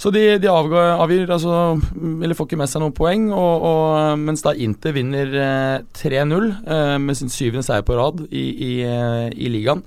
Så 0.00 0.10
de, 0.14 0.22
de 0.42 0.50
avgir 0.50 1.30
altså 1.30 1.76
Eller 1.94 2.34
får 2.34 2.48
ikke 2.48 2.58
med 2.58 2.70
seg 2.70 2.82
noen 2.82 2.96
poeng, 2.96 3.28
og, 3.32 3.66
og, 3.68 4.18
mens 4.20 4.42
da 4.44 4.54
Inter 4.58 4.96
vinner 4.96 5.30
eh, 5.38 5.76
3-0 5.96 6.50
eh, 6.50 6.96
med 7.02 7.18
sin 7.18 7.32
syvende 7.32 7.64
seier 7.66 7.86
på 7.86 7.96
rad 7.98 8.24
i, 8.30 8.44
i, 8.50 8.72
eh, 8.88 9.28
i 9.30 9.52
ligaen. 9.52 9.84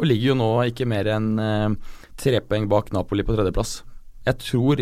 Og 0.00 0.08
ligger 0.08 0.32
jo 0.32 0.40
nå 0.40 0.50
ikke 0.70 0.88
mer 0.88 1.12
enn 1.12 1.30
eh, 1.44 1.94
tre 2.20 2.40
poeng 2.44 2.68
bak 2.70 2.92
Napoli 2.96 3.24
på 3.26 3.36
tredjeplass. 3.36 3.80
Jeg 4.28 4.40
tror 4.42 4.80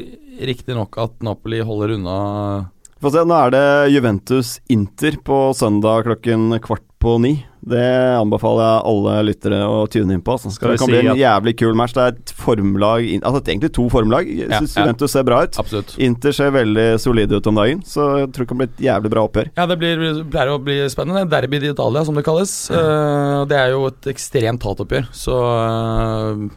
riktignok 0.51 0.99
at 0.99 1.23
Napoli 1.23 1.61
holder 1.63 1.95
unna 1.95 2.19
Få 2.99 3.13
se, 3.15 3.23
nå 3.23 3.35
er 3.37 3.53
det 3.55 3.67
Juventus-Inter 3.95 5.21
på 5.23 5.37
søndag 5.55 6.09
klokken 6.09 6.57
kvart 6.65 6.83
på 6.99 7.13
ni. 7.23 7.37
Det 7.69 7.85
anbefaler 8.19 8.65
jeg 8.65 8.83
alle 8.93 9.15
lyttere 9.29 9.61
å 9.69 9.83
tune 9.91 10.17
inn 10.17 10.25
på. 10.25 10.37
Så 10.41 10.53
Skal 10.55 10.75
det 10.75 10.81
kan 10.83 10.89
si 10.91 10.95
bli 10.95 11.01
en 11.05 11.13
at- 11.13 11.21
jævlig 11.23 11.55
kul 11.61 11.75
match. 11.79 11.95
Det 11.97 12.05
er 12.05 12.17
et 12.17 12.35
formlag 12.39 13.07
Altså 13.19 13.43
egentlig 13.45 13.73
to 13.77 13.89
formlag. 13.93 14.29
Ja, 14.29 14.61
Studentus. 14.65 15.13
Ser 15.13 15.25
bra 15.25 15.43
ut. 15.45 15.59
Absolutt. 15.59 15.95
Inter 15.99 16.33
ser 16.33 16.51
veldig 16.55 16.89
solide 17.01 17.39
ut 17.39 17.47
om 17.47 17.55
dagen, 17.61 17.81
så 17.83 18.09
jeg 18.21 18.33
tror 18.33 18.45
det 18.45 18.49
kan 18.49 18.59
bli 18.63 18.69
et 18.69 18.85
jævlig 18.89 19.11
bra 19.15 19.25
oppgjør. 19.29 19.51
Ja, 19.57 19.67
det 19.67 19.79
blir, 19.81 20.05
pleier 20.31 20.53
å 20.53 20.61
bli 20.63 20.79
spennende. 20.93 21.29
Derby 21.29 21.59
di 21.63 21.71
Italia, 21.73 22.05
som 22.05 22.15
det 22.15 22.25
kalles. 22.25 22.71
Eh, 22.71 23.45
det 23.49 23.57
er 23.57 23.73
jo 23.73 23.87
et 23.89 24.09
ekstremt 24.13 24.63
hatoppgjør, 24.63 25.09
så 25.13 25.39
uh, 25.39 26.49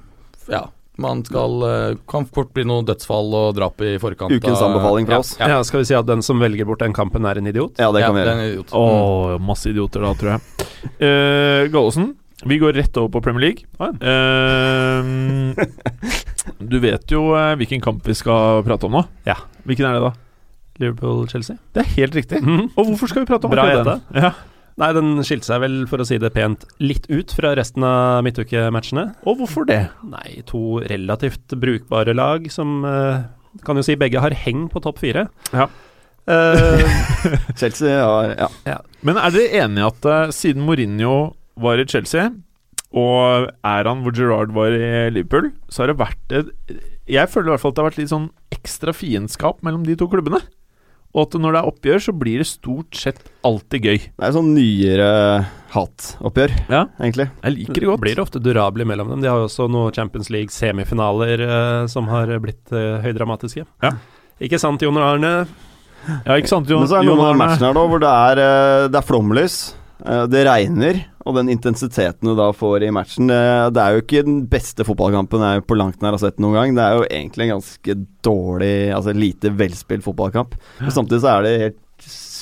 ja. 0.51 0.65
Man 1.01 1.23
skal 1.27 1.65
eh, 1.67 1.97
Kan 2.09 2.27
fort 2.29 2.51
bli 2.55 2.65
noe 2.67 2.85
dødsfall 2.87 3.33
og 3.37 3.55
drap 3.57 3.81
i 3.85 3.95
forkant. 4.01 4.33
Ukens 4.33 4.61
anbefaling 4.61 5.09
fra 5.09 5.17
ja, 5.19 5.25
oss. 5.25 5.33
Ja, 5.39 5.51
Ja, 5.55 5.59
skal 5.67 5.83
vi 5.83 5.89
si 5.89 5.97
at 5.97 6.07
den 6.09 6.23
som 6.25 6.41
velger 6.41 6.67
bort 6.69 6.83
den 6.83 6.95
kampen, 6.95 7.25
er 7.27 7.41
en 7.41 7.49
idiot? 7.49 7.75
Ja, 7.81 7.91
det 7.95 8.03
ja, 8.03 8.09
kan 8.09 8.17
vi 8.17 8.23
gjøre. 8.23 8.37
en 8.37 8.47
idiot. 8.47 8.73
Å, 8.77 9.37
masse 9.43 9.71
idioter 9.71 10.05
da, 10.05 10.13
tror 10.19 10.33
jeg. 10.35 10.67
Uh, 11.01 11.61
Gallosen, 11.73 12.11
vi 12.49 12.57
går 12.61 12.73
rett 12.79 12.97
over 12.97 13.11
på 13.13 13.21
Premier 13.27 13.51
League. 13.51 13.67
Uh, 13.77 15.01
du 16.71 16.77
vet 16.81 17.13
jo 17.13 17.31
uh, 17.35 17.53
hvilken 17.59 17.83
kamp 17.83 18.05
vi 18.07 18.17
skal 18.17 18.63
prate 18.65 18.89
om 18.89 18.97
nå. 18.97 19.05
Ja. 19.27 19.37
Hvilken 19.67 19.89
er 19.89 19.97
det, 19.97 20.05
da? 20.09 20.13
Liverpool-Chelsea? 20.81 21.59
Det 21.75 21.83
er 21.83 21.91
helt 21.97 22.15
riktig. 22.17 22.41
Mhm. 22.41 22.71
Og 22.75 22.91
hvorfor 22.91 23.11
skal 23.11 23.25
vi 23.25 23.29
prate 23.29 23.45
om 23.45 23.53
Bra 23.53 23.67
akkurat 23.67 23.91
den? 23.93 24.23
Ja. 24.23 24.33
Nei, 24.81 24.89
den 24.97 25.21
skilte 25.21 25.45
seg 25.45 25.61
vel, 25.61 25.75
for 25.89 26.01
å 26.01 26.05
si 26.07 26.17
det 26.21 26.31
pent, 26.33 26.65
litt 26.81 27.05
ut 27.11 27.33
fra 27.37 27.53
resten 27.57 27.85
av 27.85 28.23
midtukematchene. 28.25 29.11
Og 29.29 29.43
hvorfor 29.43 29.67
det? 29.69 29.83
Nei, 30.09 30.41
to 30.49 30.81
relativt 30.89 31.53
brukbare 31.61 32.15
lag 32.17 32.47
som 32.53 32.81
eh, 32.87 33.21
Kan 33.67 33.77
jo 33.77 33.83
si 33.85 33.97
begge 33.99 34.21
har 34.23 34.33
heng 34.45 34.69
på 34.71 34.81
topp 34.81 35.01
fire. 35.03 35.27
Ja. 35.51 35.67
Uh, 36.29 36.79
Chelsea 37.59 37.97
har 37.99 38.33
Ja. 38.65 38.77
Men 39.03 39.17
er 39.19 39.33
dere 39.33 39.65
enige 39.65 39.83
i 39.83 39.89
at 39.89 40.07
uh, 40.07 40.31
siden 40.33 40.63
Mourinho 40.65 41.33
var 41.59 41.81
i 41.81 41.85
Chelsea, 41.89 42.29
og 42.95 43.49
er 43.51 43.89
han 43.89 44.05
hvor 44.05 44.15
Gerard 44.15 44.53
var 44.55 44.71
i 44.71 45.09
Liverpool, 45.11 45.51
så 45.69 45.83
har 45.83 45.91
det 45.91 45.99
vært 45.99 46.35
et 46.37 46.49
Jeg 47.09 47.29
føler 47.29 47.51
i 47.51 47.53
hvert 47.53 47.63
fall 47.65 47.73
at 47.73 47.77
det 47.77 47.83
har 47.83 47.89
vært 47.89 48.01
litt 48.01 48.13
sånn 48.13 48.29
ekstra 48.55 48.95
fiendskap 48.95 49.61
mellom 49.65 49.83
de 49.85 49.97
to 49.99 50.07
klubbene. 50.11 50.41
Og 51.11 51.25
at 51.27 51.33
når 51.43 51.51
det 51.55 51.59
er 51.61 51.67
oppgjør, 51.71 52.03
så 52.05 52.13
blir 52.15 52.37
det 52.39 52.47
stort 52.47 52.95
sett 52.95 53.17
alltid 53.43 53.83
gøy. 53.83 53.97
Det 54.15 54.23
er 54.29 54.31
sånn 54.35 54.53
nyere 54.55 55.09
hatoppgjør, 55.73 56.53
Ja, 56.71 56.85
egentlig. 56.99 57.29
jeg 57.43 57.55
liker 57.57 57.73
det 57.81 57.89
godt. 57.89 58.01
Blir 58.03 58.15
det 58.15 58.23
ofte 58.23 58.39
durabelig 58.43 58.87
mellom 58.87 59.09
dem. 59.09 59.21
De 59.21 59.27
har 59.27 59.37
jo 59.41 59.47
også 59.49 59.67
noen 59.71 59.91
Champions 59.95 60.29
League-semifinaler 60.31 61.43
eh, 61.47 61.87
som 61.91 62.07
har 62.11 62.31
blitt 62.43 62.71
eh, 62.71 63.01
høydramatiske. 63.03 63.65
Ja. 63.83 63.91
Ikke 64.41 64.59
sant, 64.59 64.81
Jon 64.81 64.97
Arne? 64.97 65.45
Ja, 66.25 66.33
ikke 66.39 66.49
sant, 66.49 66.69
Jon? 66.71 66.81
Men 66.81 66.89
så 66.89 66.97
er 66.97 67.05
det 67.05 67.11
noen 67.11 67.19
av 67.21 67.29
Arne? 67.35 67.43
matchene 67.43 67.67
her 67.67 67.75
da 67.77 67.85
hvor 67.91 68.01
det 68.01 68.09
er, 68.11 68.41
eh, 68.41 68.87
det 68.89 68.99
er 69.01 69.05
flomlys, 69.07 69.57
eh, 69.75 69.80
det 70.31 70.41
regner, 70.47 70.97
og 71.27 71.35
den 71.37 71.51
intensiteten 71.53 72.25
du 72.25 72.33
da 72.37 72.47
får 72.55 72.87
i 72.87 72.91
matchen 72.95 73.29
Det, 73.29 73.77
er 73.77 73.93
jo 73.93 74.01
ikke 74.01 74.23
den 74.25 74.39
beste 74.49 74.85
fotballkampen 74.87 75.43
jeg 75.45 75.65
på 75.69 75.77
langt 75.77 76.01
nær 76.01 76.15
har 76.15 76.23
sett 76.23 76.41
noen 76.41 76.57
gang. 76.57 76.73
Det 76.77 76.83
er 76.85 76.97
jo 76.97 77.05
egentlig 77.05 77.45
en 77.45 77.53
ganske 77.55 77.95
dårlig, 78.25 78.73
altså 78.95 79.13
lite 79.13 79.53
velspilt 79.53 80.05
fotballkamp. 80.07 80.57
Men 80.81 80.95
samtidig 80.95 81.21
så 81.21 81.35
er 81.35 81.45
det 81.45 81.53
helt 81.65 81.79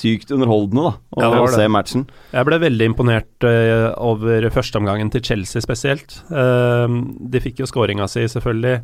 sykt 0.00 0.32
underholdende 0.34 0.86
da 0.88 1.28
å, 1.28 1.36
Ja, 1.36 1.46
se 1.52 1.68
matchen. 1.72 2.06
Jeg 2.32 2.48
ble 2.48 2.60
veldig 2.62 2.88
imponert 2.92 3.46
uh, 3.46 3.90
over 4.00 4.48
førsteomgangen 4.54 5.12
til 5.12 5.24
Chelsea 5.26 5.64
spesielt. 5.64 6.20
Uh, 6.32 6.88
de 7.20 7.42
fikk 7.42 7.62
jo 7.62 7.68
skåringa 7.68 8.08
si, 8.10 8.24
selvfølgelig. 8.30 8.80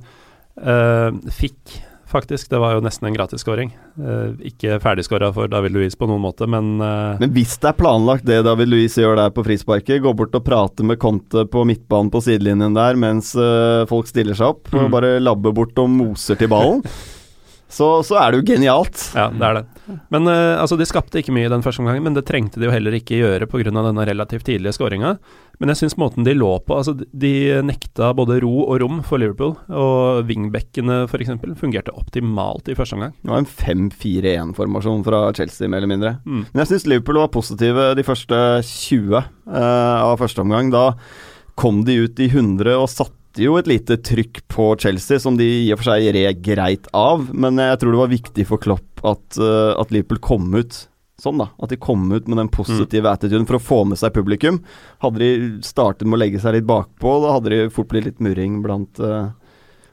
Uh, 0.56 1.12
fikk, 1.36 1.78
faktisk. 2.06 2.48
Det 2.52 2.58
var 2.62 2.76
jo 2.76 2.82
nesten 2.84 3.08
en 3.08 3.16
gratisskåring. 3.16 3.72
Eh, 3.98 4.36
ikke 4.52 4.76
ferdigskåra 4.82 5.32
for 5.34 5.48
David 5.50 5.74
Louise 5.74 5.98
på 5.98 6.06
noen 6.10 6.22
måte, 6.22 6.46
men 6.50 6.76
eh, 6.80 7.16
Men 7.22 7.32
hvis 7.34 7.56
det 7.62 7.72
er 7.72 7.78
planlagt 7.80 8.26
det 8.28 8.40
David 8.46 8.68
Louis 8.70 8.94
gjør 8.96 9.16
der 9.18 9.30
på 9.34 9.44
frisparket, 9.46 10.02
gå 10.04 10.12
bort 10.16 10.34
og 10.38 10.44
prate 10.46 10.86
med 10.86 10.98
Conte 11.02 11.46
på 11.50 11.64
midtbanen 11.66 12.10
på 12.14 12.22
sidelinjen 12.22 12.76
der 12.76 12.94
mens 13.00 13.34
eh, 13.34 13.84
folk 13.90 14.06
stiller 14.10 14.34
seg 14.38 14.54
opp, 14.54 14.72
Mm. 14.72 14.84
og 14.84 14.90
bare 14.92 15.14
labber 15.22 15.52
bort 15.56 15.78
og 15.78 15.88
moser 15.90 16.36
til 16.36 16.48
ballen, 16.52 16.82
så, 17.76 17.86
så 18.06 18.16
er 18.16 18.32
det 18.32 18.40
jo 18.40 18.46
genialt. 18.54 19.00
Ja, 19.16 19.26
det 19.28 19.44
er 19.44 19.58
det. 19.58 19.64
Men 20.12 20.28
uh, 20.30 20.56
altså, 20.62 20.78
De 20.80 20.86
skapte 20.88 21.20
ikke 21.20 21.34
mye 21.36 21.48
i 21.48 21.52
den 21.52 21.64
første 21.64 21.82
omgangen, 21.82 22.04
men 22.06 22.16
det 22.16 22.24
trengte 22.28 22.60
de 22.60 22.68
jo 22.68 22.72
heller 22.72 22.96
ikke 22.96 23.18
gjøre 23.18 23.48
pga. 23.50 23.68
denne 23.68 24.06
relativt 24.08 24.46
tidlige 24.48 24.72
skåringa. 24.78 25.16
Men 25.60 25.72
jeg 25.72 25.80
syns 25.82 25.96
måten 26.00 26.24
de 26.24 26.34
lå 26.36 26.50
på 26.64 26.76
altså 26.76 26.92
De 26.96 27.32
nekta 27.64 28.10
både 28.16 28.38
ro 28.44 28.66
og 28.66 28.80
rom 28.80 29.02
for 29.04 29.20
Liverpool. 29.20 29.54
Og 29.68 30.24
wingbackene 30.28 31.02
f.eks. 31.04 31.34
fungerte 31.60 31.92
optimalt 31.96 32.72
i 32.72 32.76
første 32.78 32.96
omgang. 32.96 33.14
Det 33.20 33.32
var 33.34 33.44
en 33.44 33.52
5-4-1-formasjon 33.92 35.04
fra 35.06 35.22
Chelsea, 35.36 35.68
mer 35.68 35.82
eller 35.82 35.92
mindre. 35.92 36.16
Mm. 36.24 36.42
Men 36.48 36.64
jeg 36.64 36.72
syns 36.72 36.88
Liverpool 36.88 37.20
var 37.20 37.32
positive 37.34 37.92
de 37.98 38.06
første 38.06 38.42
20 38.72 39.20
uh, 39.20 39.28
av 39.52 40.16
første 40.22 40.44
omgang. 40.44 40.72
Da 40.72 40.94
kom 41.56 41.84
de 41.84 42.00
ut 42.06 42.20
i 42.20 42.30
100 42.32 42.72
og 42.76 42.88
satte 42.92 43.25
jo 43.44 43.56
et 43.60 43.68
lite 43.68 43.98
trykk 44.00 44.42
på 44.48 44.72
Chelsea, 44.80 45.20
som 45.20 45.36
de 45.38 45.46
i 45.66 45.70
og 45.74 45.80
for 45.80 45.92
seg 45.92 46.10
red 46.16 46.42
greit 46.44 46.88
av. 46.96 47.28
Men 47.34 47.60
jeg 47.60 47.80
tror 47.82 47.94
det 47.94 48.02
var 48.02 48.12
viktig 48.12 48.46
for 48.48 48.62
Klopp 48.62 49.04
at, 49.06 49.38
eh, 49.38 49.72
at 49.76 49.92
Liverpool 49.94 50.22
kom 50.24 50.48
ut 50.56 50.86
sånn, 51.20 51.40
da. 51.40 51.48
At 51.62 51.72
de 51.72 51.78
kom 51.80 52.04
ut 52.12 52.28
med 52.28 52.38
den 52.40 52.50
positive 52.52 53.08
attituden 53.10 53.46
for 53.48 53.58
å 53.58 53.62
få 53.62 53.80
med 53.88 54.00
seg 54.00 54.14
publikum. 54.16 54.60
Hadde 55.04 55.22
de 55.22 55.30
startet 55.64 56.06
med 56.08 56.18
å 56.18 56.22
legge 56.22 56.42
seg 56.42 56.58
litt 56.58 56.68
bakpå, 56.68 57.16
da 57.24 57.36
hadde 57.36 57.52
de 57.52 57.60
fort 57.72 57.88
blitt 57.92 58.08
litt 58.08 58.22
murring 58.24 58.60
blant 58.64 59.00
uh, 59.00 59.32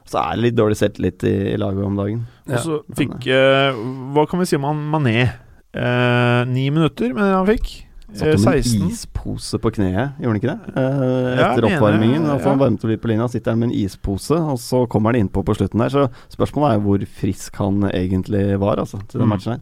Så 0.04 0.20
er 0.20 0.36
det 0.36 0.44
litt 0.44 0.58
dårlig 0.58 0.76
selvtillit 0.76 1.24
i, 1.24 1.34
i 1.54 1.56
laget 1.60 1.86
om 1.86 1.96
dagen. 1.96 2.26
Og 2.50 2.58
så 2.60 2.82
fikk 2.98 3.24
uh, 3.32 3.72
Hva 4.12 4.26
kan 4.28 4.42
vi 4.42 4.50
si 4.50 4.58
om 4.60 4.68
han 4.68 4.84
Mané? 4.92 5.30
Uh, 5.74 6.44
Ni 6.50 6.68
minutter, 6.68 7.16
mener 7.16 7.32
jeg 7.32 7.40
han 7.40 7.52
fikk. 7.54 7.74
Satt 8.14 8.28
Eh, 8.28 8.34
om 8.38 8.48
en 8.54 8.90
ispose 8.92 9.58
på 9.58 9.70
kneet, 9.74 10.12
gjorde 10.22 10.30
han 10.30 10.38
ikke 10.38 10.52
det? 10.52 10.74
Eh, 10.76 11.44
etter 11.44 11.66
ja, 11.66 11.70
oppvarmingen. 11.76 12.26
Altså, 12.30 12.48
Han 12.52 12.58
varmet 12.60 12.84
litt 12.86 13.02
på 13.02 13.08
linja, 13.10 13.26
sitter 13.28 13.50
han 13.52 13.58
med 13.58 13.70
en 13.72 13.78
ispose, 13.84 14.36
og 14.38 14.58
så 14.62 14.84
kommer 14.88 15.12
han 15.12 15.24
innpå 15.24 15.42
på 15.44 15.56
slutten 15.58 15.82
der. 15.82 15.90
Så 15.90 16.04
spørsmålet 16.36 16.76
er 16.76 16.84
hvor 16.84 17.06
frisk 17.20 17.56
han 17.58 17.82
egentlig 17.90 18.58
var, 18.62 18.76
altså, 18.78 19.00
til 19.08 19.18
den 19.20 19.26
Mm. 19.28 19.34
matchen 19.34 19.52
her. 19.52 19.60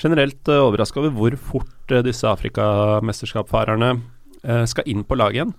Generelt 0.00 0.48
uh, 0.48 0.64
overraska 0.66 0.98
over 1.00 1.10
hvor 1.14 1.36
fort 1.38 1.92
uh, 1.92 2.00
disse 2.02 2.24
Afrikamesterskapsfarerne 2.26 3.92
uh, 4.48 4.64
skal 4.68 4.88
inn 4.90 5.04
på 5.06 5.16
laget 5.18 5.38
igjen. 5.40 5.54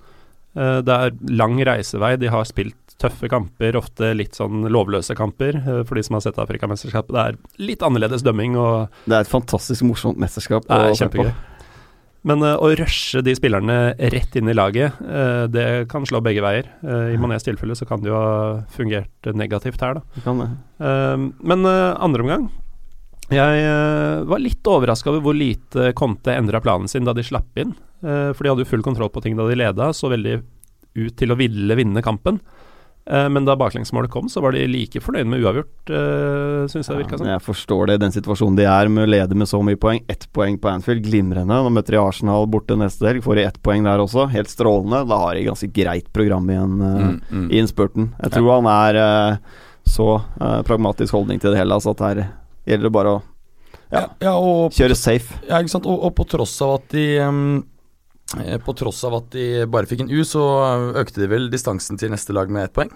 Uh, 0.56 0.80
det 0.86 0.96
er 0.96 1.16
lang 1.36 1.58
reisevei, 1.68 2.16
de 2.20 2.28
har 2.32 2.46
spilt 2.48 2.76
tøffe 3.02 3.28
kamper, 3.28 3.76
ofte 3.76 4.14
litt 4.16 4.38
sånn 4.38 4.70
lovløse 4.72 5.16
kamper. 5.20 5.58
eh, 5.60 5.82
for 5.84 5.96
de 6.00 6.04
som 6.08 6.16
har 6.16 6.22
sett 6.24 6.38
Afrikamesterskapet, 6.40 7.12
det 7.12 7.24
er 7.26 7.66
litt 7.68 7.82
annerledes 7.84 8.24
dømming. 8.24 8.56
og 8.56 8.88
Det 9.04 9.18
er 9.18 9.26
et 9.26 9.28
fantastisk 9.28 9.84
morsomt 9.84 10.18
mesterskap. 10.18 10.64
Det 10.64 10.72
er 10.72 10.94
kjempegøy. 10.96 11.34
Men 12.26 12.42
eh, 12.42 12.58
å 12.58 12.72
rushe 12.80 13.22
de 13.26 13.36
spillerne 13.38 13.94
rett 14.14 14.36
inn 14.40 14.50
i 14.50 14.58
laget, 14.58 14.98
eh, 15.06 15.46
det 15.52 15.68
kan 15.92 16.08
slå 16.10 16.24
begge 16.26 16.44
veier. 16.44 16.68
Eh, 16.82 17.14
I 17.14 17.20
Manés 17.22 17.46
tilfelle 17.46 17.78
så 17.78 17.88
kan 17.88 18.02
det 18.02 18.10
jo 18.10 18.18
ha 18.18 18.64
fungert 18.74 19.30
negativt 19.38 19.84
her, 19.86 20.00
da. 20.00 20.06
Det 20.16 20.26
Kan 20.26 20.42
det. 20.42 20.50
Men 21.46 21.64
andre 21.66 22.24
omgang 22.24 22.50
Jeg 23.32 24.26
var 24.28 24.42
litt 24.42 24.68
overraska 24.68 25.10
over 25.10 25.24
hvor 25.24 25.38
lite 25.38 25.94
Conte 25.98 26.34
endra 26.36 26.60
planen 26.62 26.90
sin 26.92 27.08
da 27.08 27.14
de 27.16 27.24
slapp 27.26 27.58
inn. 27.58 27.72
For 28.02 28.42
de 28.44 28.52
hadde 28.52 28.66
jo 28.66 28.70
full 28.70 28.84
kontroll 28.86 29.10
på 29.10 29.24
ting 29.24 29.38
da 29.38 29.48
de 29.48 29.56
leda, 29.58 29.88
så 29.96 30.12
veldig 30.12 30.36
ut 30.96 31.16
til 31.18 31.34
å 31.34 31.38
ville 31.40 31.78
vinne 31.80 32.04
kampen. 32.06 32.38
Eh, 33.06 33.28
men 33.30 33.46
da 33.46 33.54
baklengsmålet 33.60 34.10
kom, 34.10 34.30
så 34.30 34.42
var 34.42 34.56
de 34.56 34.64
like 34.66 35.02
fornøyd 35.04 35.28
med 35.30 35.44
uavgjort, 35.46 35.92
uh, 35.94 36.64
syns 36.72 36.88
jeg 36.90 36.96
det 36.96 37.02
virka 37.04 37.14
Ja, 37.14 37.18
som. 37.20 37.26
men 37.28 37.34
jeg 37.36 37.44
forstår 37.46 37.88
det 37.92 37.98
i 38.00 38.02
den 38.02 38.16
situasjonen 38.16 38.58
de 38.58 38.66
er, 38.66 38.90
med 38.90 39.06
å 39.06 39.12
lede 39.14 39.38
med 39.38 39.50
så 39.52 39.60
mye 39.62 39.78
poeng. 39.78 40.02
Ett 40.10 40.26
poeng 40.34 40.58
på 40.58 40.72
Anfield, 40.72 41.04
glimrende. 41.06 41.46
Nå 41.46 41.70
møter 41.76 41.98
de 41.98 42.02
Arsenal 42.02 42.48
borte 42.50 42.78
neste 42.80 43.06
helg, 43.06 43.22
får 43.26 43.38
de 43.38 43.46
ett 43.46 43.62
poeng 43.62 43.86
der 43.86 44.02
også. 44.02 44.26
Helt 44.34 44.50
strålende. 44.50 45.04
Da 45.12 45.20
har 45.22 45.38
de 45.38 45.46
ganske 45.46 45.70
greit 45.76 46.10
program 46.16 46.50
igjen 46.50 46.82
uh, 46.82 46.98
Mm, 47.06 47.22
mm. 47.30 47.46
i 47.54 47.60
innspurten. 47.62 48.10
Jeg 48.24 48.34
tror 48.34 48.50
han 48.56 48.72
er 48.74 48.98
uh, 48.98 49.62
så 49.86 50.16
eh, 50.42 50.62
pragmatisk 50.66 51.14
holdning 51.14 51.38
til 51.40 51.54
det 51.54 51.60
hele, 51.62 51.76
altså 51.78 51.92
at 51.94 52.00
her 52.02 52.22
gjelder 52.66 52.88
det 52.88 52.94
bare 52.96 53.12
å 53.14 53.22
Ja, 53.94 54.08
ja, 54.18 54.32
og 54.34 54.74
kjøre 54.74 54.96
safe. 54.98 55.38
Ja, 55.46 55.60
ikke 55.62 55.76
sant. 55.76 55.86
Og, 55.86 56.00
og 56.08 56.16
på 56.18 56.26
tross 56.26 56.56
av 56.66 56.80
at 56.80 56.88
de 56.96 57.04
eh, 57.22 57.38
På 58.66 58.76
tross 58.78 59.04
av 59.08 59.14
at 59.22 59.30
de 59.36 59.66
bare 59.72 59.86
fikk 59.90 60.02
en 60.06 60.12
U, 60.12 60.22
så 60.28 60.44
økte 60.96 61.22
de 61.24 61.28
vel 61.32 61.50
distansen 61.54 61.98
til 62.00 62.12
neste 62.14 62.34
lag 62.36 62.50
med 62.52 62.66
ett 62.70 62.74
poeng. 62.76 62.92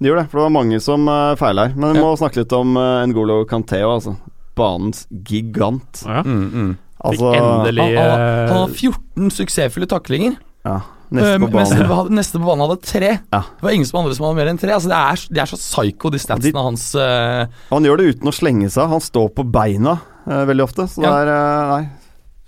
De 0.00 0.08
gjør 0.10 0.22
det, 0.22 0.26
for 0.30 0.40
det 0.40 0.46
var 0.48 0.54
mange 0.56 0.80
som 0.82 1.06
feiler 1.38 1.68
her. 1.70 1.76
Men 1.76 1.92
vi 1.94 2.00
Ja. 2.00 2.04
må 2.04 2.16
snakke 2.18 2.42
litt 2.42 2.52
om 2.52 2.76
uh, 2.76 3.04
Ngolo 3.06 3.44
Kanteo, 3.46 3.94
altså. 3.96 4.16
Banens 4.56 5.06
gigant. 5.10 6.02
Ja. 6.06 6.22
Mm, 6.22 6.50
mm. 6.52 6.72
Altså 7.04 7.30
endelig 7.36 7.84
Han, 7.84 7.96
han, 7.98 8.20
eh, 8.20 8.48
han 8.48 8.60
har 8.62 8.68
14 8.74 9.30
suksessfulle 9.30 9.86
taklinger. 9.90 10.36
ja, 10.64 10.80
Eh, 11.14 11.20
Neste 11.20 11.38
på 11.38 11.50
banen. 11.52 11.86
hadde- 11.86 12.10
neste 12.16 12.38
på 12.40 12.46
banen 12.48 12.64
hadde 12.66 12.82
tre. 12.82 13.10
Ja. 13.30 13.40
Det 13.54 13.62
var 13.62 13.70
ingen 13.70 13.86
som 13.86 14.00
andre 14.00 14.14
som 14.16 14.24
hadde 14.26 14.36
mer 14.40 14.48
enn 14.50 14.58
tre. 14.58 14.70
Altså, 14.72 14.88
det, 14.88 14.96
er, 14.96 15.34
det 15.34 15.42
er 15.42 15.46
så 15.46 15.58
psycho, 15.60 16.10
de 16.10 16.18
statsene 16.18 16.62
hans. 16.64 16.86
Uh... 16.96 17.46
Han 17.70 17.84
gjør 17.84 17.98
det 18.00 18.06
uten 18.16 18.30
å 18.30 18.34
slenge 18.34 18.70
seg. 18.72 18.88
Han 18.88 19.00
står 19.04 19.28
på 19.36 19.44
beina 19.46 20.00
uh, 20.26 20.44
veldig 20.48 20.64
ofte, 20.64 20.88
så 20.90 21.04
Ja. 21.04 21.12
det 21.12 21.28
er 21.28 21.30
uh, 21.30 21.76
Nei, 21.76 21.88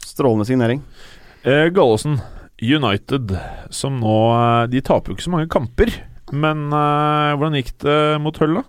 strålende 0.03 0.47
signering. 0.49 0.82
Eh, 1.47 1.68
Gallosen, 1.70 2.18
United, 2.62 3.30
som 3.70 3.99
nå 4.01 4.14
eh, 4.34 4.62
De 4.72 4.80
taper 4.84 5.12
jo 5.12 5.16
ikke 5.16 5.26
så 5.28 5.34
mange 5.34 5.51
kamper. 5.53 5.92
Men 6.34 6.66
eh, 6.74 7.34
hvordan 7.38 7.59
gikk 7.61 7.74
det 7.84 7.99
mot 8.24 8.38
Hull, 8.42 8.59
da? 8.59 8.64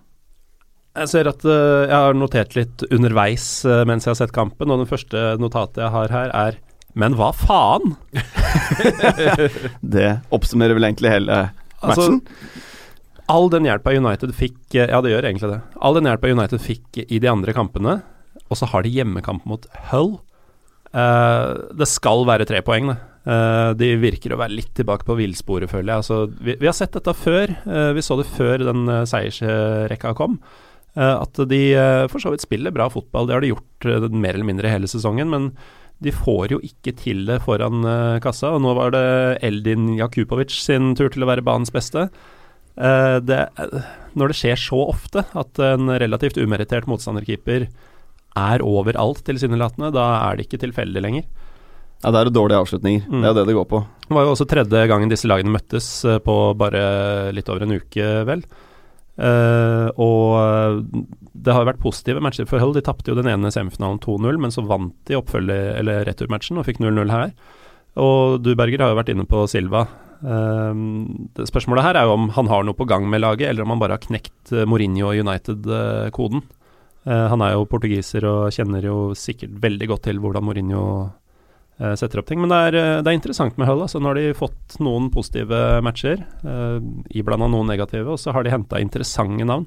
Jeg 1.02 1.10
ser 1.12 1.30
at 1.30 1.42
eh, 1.46 1.88
jeg 1.90 1.94
har 1.94 2.16
notert 2.18 2.54
litt 2.58 2.84
underveis 2.94 3.48
eh, 3.66 3.82
mens 3.88 4.06
jeg 4.06 4.12
har 4.14 4.20
sett 4.20 4.34
kampen, 4.34 4.70
og 4.70 4.82
det 4.84 4.90
første 4.90 5.24
notatet 5.42 5.82
jeg 5.84 5.94
har 5.94 6.14
her, 6.14 6.32
er 6.34 6.58
Men 6.98 7.14
hva 7.18 7.32
faen? 7.36 7.96
Det 9.94 10.08
oppsummerer 10.34 10.74
vel 10.78 10.88
egentlig 10.88 11.12
hele 11.12 11.36
Altså, 11.78 12.08
matchen. 12.18 12.22
all 13.30 13.46
den 13.52 13.68
hjelpa 13.68 13.92
United 13.94 14.32
fikk 14.34 14.74
eh, 14.74 14.88
Ja, 14.90 14.98
det 15.04 15.12
gjør 15.12 15.28
egentlig 15.28 15.50
det. 15.52 15.60
All 15.78 15.94
den 15.98 16.08
hjelpa 16.10 16.30
United 16.34 16.62
fikk 16.64 17.02
i 17.04 17.20
de 17.22 17.30
andre 17.30 17.54
kampene, 17.54 18.00
og 18.48 18.58
så 18.58 18.66
har 18.72 18.82
de 18.86 18.94
hjemmekamp 18.96 19.44
mot 19.46 19.66
Hull. 19.92 20.16
Eh, 20.94 21.50
det 21.78 21.88
skal 21.90 22.24
være 22.28 22.48
tre 22.48 22.64
poeng, 22.66 22.92
det. 22.92 22.98
Uh, 23.28 23.74
de 23.76 23.90
virker 24.00 24.32
å 24.32 24.38
være 24.40 24.54
litt 24.56 24.70
tilbake 24.78 25.04
på 25.04 25.12
villsporet, 25.18 25.68
føler 25.68 25.90
jeg. 25.90 26.00
Altså, 26.00 26.16
vi, 26.40 26.54
vi 26.62 26.64
har 26.64 26.72
sett 26.72 26.94
dette 26.96 27.12
før. 27.12 27.50
Uh, 27.66 27.90
vi 27.92 28.00
så 28.06 28.16
det 28.16 28.24
før 28.24 28.62
den 28.70 28.88
uh, 28.88 29.02
seiersrekka 29.10 30.14
kom. 30.16 30.38
Eh, 30.98 31.16
at 31.22 31.38
de 31.50 31.60
eh, 31.78 32.06
for 32.10 32.22
så 32.22 32.32
vidt 32.32 32.44
spiller 32.44 32.74
bra 32.74 32.88
fotball. 32.90 33.28
Det 33.28 33.36
har 33.36 33.44
de 33.44 33.52
gjort 33.52 33.86
eh, 33.86 34.08
mer 34.10 34.34
eller 34.34 34.48
mindre 34.48 34.72
hele 34.72 34.90
sesongen. 34.90 35.30
Men 35.30 35.50
de 36.02 36.14
får 36.14 36.54
jo 36.54 36.60
ikke 36.64 36.94
til 36.98 37.24
det 37.28 37.40
foran 37.44 37.84
eh, 37.86 38.18
kassa. 38.24 38.54
Og 38.56 38.64
nå 38.64 38.74
var 38.78 38.94
det 38.96 39.04
Eldin 39.46 39.92
Jakubovic 39.98 40.54
sin 40.56 40.94
tur 40.98 41.12
til 41.14 41.26
å 41.26 41.30
være 41.30 41.44
banens 41.46 41.74
beste. 41.74 42.08
Eh, 42.78 43.18
det, 43.22 43.44
eh, 43.58 43.92
når 44.18 44.32
det 44.32 44.40
skjer 44.40 44.64
så 44.64 44.82
ofte 44.88 45.26
at 45.38 45.62
en 45.62 45.92
relativt 46.02 46.40
umerittert 46.40 46.90
motstanderkeeper 46.90 47.68
er 48.38 48.64
overalt 48.66 49.24
tilsynelatende, 49.26 49.92
da 49.94 50.08
er 50.28 50.38
det 50.38 50.46
ikke 50.46 50.62
tilfeldig 50.62 51.04
lenger. 51.04 51.28
Ja, 51.98 52.12
det 52.14 52.20
er 52.20 52.28
jo 52.28 52.36
dårlige 52.36 52.62
avslutninger. 52.62 53.08
Mm. 53.10 53.18
Det 53.18 53.26
er 53.26 53.32
jo 53.32 53.38
det 53.40 53.46
det 53.48 53.58
går 53.58 53.68
på. 53.72 53.82
Det 54.06 54.14
var 54.14 54.24
jo 54.24 54.32
også 54.36 54.46
tredje 54.48 54.86
gangen 54.90 55.10
disse 55.10 55.28
lagene 55.28 55.52
møttes 55.52 55.88
eh, 56.06 56.20
på 56.22 56.34
bare 56.58 56.82
litt 57.34 57.50
over 57.50 57.66
en 57.66 57.74
uke, 57.74 58.08
vel. 58.28 58.44
Uh, 59.18 59.90
og 59.98 60.36
eh, 60.38 60.76
det 61.34 61.50
har 61.50 61.64
vært 61.66 61.80
positive 61.82 62.22
matcher 62.22 62.46
for 62.46 62.62
Hull. 62.62 62.76
De 62.76 62.84
tapte 62.86 63.10
jo 63.10 63.16
den 63.18 63.26
ene 63.30 63.50
semifinalen 63.50 63.98
2-0, 64.04 64.38
men 64.44 64.54
så 64.54 64.62
vant 64.62 64.94
de 65.10 65.18
oppfølge- 65.18 65.74
eller 65.80 66.06
returmatchen 66.06 66.60
og 66.60 66.68
fikk 66.68 66.78
0-0 66.84 67.10
her. 67.10 67.32
Og 67.98 68.38
du, 68.44 68.52
Berger, 68.54 68.84
har 68.84 68.92
jo 68.94 69.00
vært 69.00 69.10
inne 69.10 69.26
på 69.26 69.42
Silva. 69.50 69.88
Um, 70.22 71.26
Spørsmålet 71.34 71.86
her 71.86 71.98
er 71.98 72.06
jo 72.06 72.14
om 72.14 72.30
han 72.36 72.50
har 72.50 72.62
noe 72.66 72.78
på 72.78 72.86
gang 72.90 73.08
med 73.10 73.24
laget, 73.24 73.50
eller 73.50 73.66
om 73.66 73.74
han 73.74 73.82
bare 73.82 73.98
har 73.98 74.06
knekt 74.06 74.54
Mourinho 74.70 75.10
og 75.10 75.18
United-koden. 75.26 76.46
Uh, 77.08 77.24
han 77.32 77.40
er 77.40 77.54
jo 77.54 77.68
portugiser 77.70 78.26
og 78.28 78.52
kjenner 78.52 78.84
jo 78.84 78.98
sikkert 79.16 79.54
veldig 79.62 79.88
godt 79.88 80.04
til 80.10 80.18
hvordan 80.20 80.44
Mourinho 80.44 80.82
uh, 81.08 81.94
setter 81.96 82.20
opp 82.20 82.28
ting. 82.28 82.42
Men 82.42 82.52
det 82.52 82.58
er, 82.68 82.78
det 83.00 83.08
er 83.08 83.16
interessant 83.16 83.56
med 83.56 83.70
Hull. 83.70 83.80
Altså, 83.86 84.02
nå 84.02 84.12
har 84.12 84.20
de 84.20 84.36
fått 84.36 84.76
noen 84.84 85.08
positive 85.14 85.78
matcher, 85.84 86.20
uh, 86.44 86.76
iblanda 87.16 87.48
noen 87.48 87.72
negative, 87.72 88.12
og 88.12 88.20
så 88.20 88.36
har 88.36 88.44
de 88.44 88.52
henta 88.52 88.82
interessante 88.84 89.48
navn. 89.48 89.64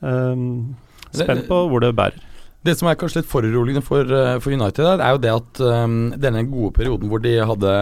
Um, 0.00 0.74
spent 1.14 1.46
på 1.48 1.62
hvor 1.70 1.80
det 1.84 1.94
bærer. 1.96 2.18
Det 2.66 2.74
som 2.74 2.88
er 2.90 2.96
kanskje 2.98 3.20
litt 3.20 3.28
foruroligende 3.30 3.84
for, 3.84 4.02
eh, 4.02 4.38
for 4.42 4.54
United, 4.54 4.98
er 4.98 5.12
jo 5.14 5.20
det 5.22 5.30
at 5.30 5.60
um, 5.62 6.10
denne 6.18 6.42
gode 6.50 6.72
perioden 6.74 7.10
hvor 7.10 7.22
de 7.22 7.36
hadde 7.38 7.74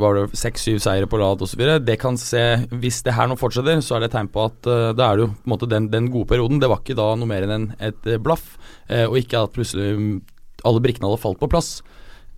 var 0.00 0.16
det 0.16 0.38
seks-syv 0.38 0.78
seire 0.80 1.08
på 1.10 1.20
rad 1.20 1.42
osv., 1.44 1.60
det 1.84 1.98
kan 2.00 2.16
se 2.16 2.64
Hvis 2.70 3.02
det 3.04 3.14
her 3.18 3.28
nå 3.28 3.36
fortsetter, 3.36 3.82
så 3.84 3.96
er 3.96 4.00
det 4.00 4.10
et 4.10 4.16
tegn 4.16 4.32
på 4.32 4.46
at 4.48 4.68
uh, 4.70 4.92
da 4.96 5.10
er 5.10 5.18
det 5.18 5.26
jo 5.26 5.30
på 5.34 5.48
en 5.48 5.52
måte 5.52 5.68
den, 5.68 5.90
den, 5.92 6.08
gode 6.14 6.30
perioden. 6.30 6.60
Det 6.62 6.70
var 6.70 6.80
ikke 6.80 6.96
da 6.96 7.10
noe 7.18 7.28
mer 7.28 7.44
enn 7.44 7.54
en, 7.54 7.70
et 7.80 8.10
blaff, 8.24 8.56
uh, 8.88 9.06
og 9.10 9.18
ikke 9.20 9.44
at 9.44 9.56
plutselig 9.56 9.92
alle 10.64 10.84
brikkene 10.84 11.10
hadde 11.10 11.22
falt 11.22 11.42
på 11.42 11.50
plass. 11.52 11.78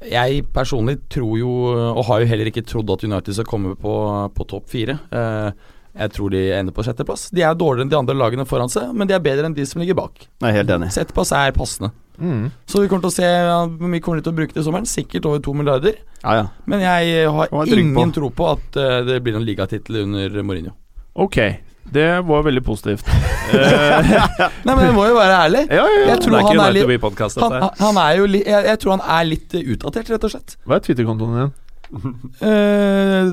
Jeg 0.01 0.47
personlig 0.55 0.97
tror 1.13 1.37
jo, 1.39 1.51
og 1.93 2.07
har 2.09 2.23
jo 2.23 2.31
heller 2.33 2.49
ikke 2.49 2.65
trodd 2.65 2.91
at 2.91 3.05
United 3.05 3.37
skal 3.37 3.49
komme 3.49 3.77
på, 3.79 3.95
på 4.35 4.49
topp 4.49 4.73
fire. 4.73 4.97
Uh, 5.13 5.53
jeg 6.01 6.13
tror 6.17 6.33
de 6.33 6.41
ender 6.57 6.73
på 6.73 6.85
sjetteplass. 6.87 7.27
De 7.35 7.43
er 7.45 7.57
dårligere 7.59 7.85
enn 7.85 7.91
de 7.93 7.99
andre 7.99 8.17
lagene 8.17 8.47
foran 8.49 8.71
seg, 8.73 8.93
men 8.97 9.09
de 9.09 9.15
er 9.17 9.25
bedre 9.25 9.45
enn 9.49 9.57
de 9.57 9.65
som 9.69 9.83
ligger 9.83 9.97
bak. 9.99 10.15
Jeg 10.41 10.49
er 10.49 10.55
helt 10.63 10.73
enig. 10.77 10.89
Sjetteplass 10.95 11.33
er 11.37 11.53
passende. 11.57 11.91
Mm. 12.21 12.47
Så 12.69 12.83
vi 12.83 12.89
kommer 12.89 13.03
til 13.07 13.11
å 13.11 13.15
se 13.15 13.29
hvor 13.81 13.91
mye 13.93 14.03
kommer 14.05 14.19
de 14.21 14.25
til 14.27 14.33
å 14.33 14.39
bruke 14.39 14.55
til 14.57 14.65
sommeren. 14.65 14.89
Sikkert 14.89 15.29
over 15.29 15.39
to 15.45 15.53
milliarder. 15.57 15.95
Ja, 16.23 16.33
ja. 16.41 16.47
Men 16.69 16.79
jeg 16.85 17.29
har 17.29 17.45
ingen 17.69 17.95
på. 17.97 18.07
tro 18.17 18.27
på 18.41 18.45
at 18.55 18.67
uh, 18.81 18.85
det 19.09 19.17
blir 19.25 19.37
noen 19.37 19.49
ligatittel 19.49 19.95
under 20.07 20.29
Mourinho. 20.41 20.73
Ok, 21.21 21.37
det 21.93 22.11
var 22.29 22.41
veldig 22.49 22.65
positivt. 22.65 23.07
Nei, 23.53 24.73
men 24.73 24.85
det 24.87 24.93
må 24.97 25.05
jo 25.11 25.15
være 25.21 25.37
ærlig. 25.45 25.63
Ja, 25.69 25.85
ja, 25.85 26.03
jeg 26.15 26.19
tror 26.25 26.33
han 26.39 26.65
er, 26.65 26.71
litt, 26.77 26.89
han, 27.45 27.55
han 27.81 27.97
er 28.05 28.13
jo 28.21 28.25
li, 28.31 28.41
jeg, 28.47 28.61
jeg, 28.73 28.79
tror 28.85 28.97
han 28.97 29.09
er 29.19 29.33
litt 29.35 29.51
utdatert, 29.61 30.13
rett 30.15 30.29
og 30.29 30.33
slett. 30.39 30.51
Hva 30.65 30.79
er 30.79 30.83
Twitter-kontoen 30.89 31.43
din? 31.43 31.59
uh, 31.91 33.25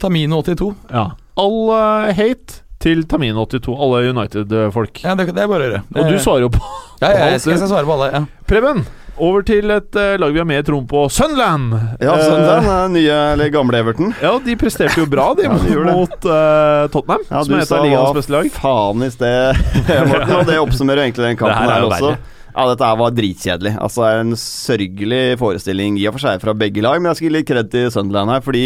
Tamino82. 0.00 0.70
Ja 0.94 1.10
all 1.40 1.58
uh, 1.72 2.10
hate 2.16 2.60
til 2.80 3.04
Tamine82, 3.08 3.74
alle 3.76 4.06
United-folk. 4.08 5.02
Ja, 5.04 5.16
det, 5.18 5.28
det, 5.34 5.42
er 5.42 5.50
bare 5.50 5.60
å 5.60 5.68
gjøre. 5.68 5.82
Og 5.92 6.08
du 6.08 6.16
svarer 6.22 6.46
jo 6.46 6.54
på 6.54 6.62
Ja, 7.02 7.10
ja 7.12 7.28
jeg, 7.34 7.42
skal, 7.42 7.54
jeg 7.56 7.60
skal 7.62 7.74
svare 7.74 7.88
på 7.88 7.96
alle. 7.98 8.08
Ja. 8.14 8.22
Preben, 8.48 8.86
over 9.20 9.44
til 9.44 9.68
et 9.74 9.98
uh, 10.00 10.14
lag 10.20 10.32
vi 10.32 10.40
har 10.40 10.48
mer 10.48 10.64
troen 10.64 10.86
på. 10.88 11.04
Sunland! 11.12 11.74
Ja, 12.00 12.16
Sunland 12.24 12.70
er 12.72 12.90
nye 12.94 13.20
eller 13.34 13.52
gamle 13.52 13.82
Everton. 13.82 14.14
Ja, 14.22 14.32
de 14.40 14.56
presterte 14.60 14.96
jo 15.02 15.06
bra, 15.12 15.30
de, 15.36 15.44
ja, 15.48 15.58
de 15.60 15.78
mot 15.90 16.16
uh, 16.24 16.88
Tottenham, 16.92 17.26
ja, 17.28 17.44
som 17.44 17.56
er 17.58 17.66
et 17.66 17.76
av 17.76 17.84
ligaens 17.84 18.16
beste 18.16 18.36
lag. 18.36 18.50
Faen 18.56 19.04
i 19.04 19.12
sted, 19.12 19.64
Morten. 20.10 20.36
Og 20.40 20.44
det 20.48 20.60
oppsummerer 20.62 21.04
egentlig 21.04 21.32
den 21.32 21.40
kampen 21.40 21.60
her, 21.60 21.76
her 21.76 21.88
også. 21.90 22.14
Verre. 22.14 22.36
Ja, 22.50 22.64
dette 22.66 22.88
var 22.98 23.12
dritkjedelig. 23.14 23.76
Altså 23.78 24.08
En 24.08 24.32
sørgelig 24.38 25.38
forestilling 25.38 26.00
i 26.00 26.08
og 26.10 26.16
for 26.16 26.24
seg 26.24 26.40
fra 26.42 26.56
begge 26.56 26.82
lag, 26.82 26.98
men 26.98 27.12
jeg 27.12 27.20
skal 27.20 27.28
gi 27.28 27.34
litt 27.36 27.48
kred 27.50 27.70
til 27.72 27.92
Sunderland 27.94 28.32
her, 28.34 28.42
fordi 28.42 28.64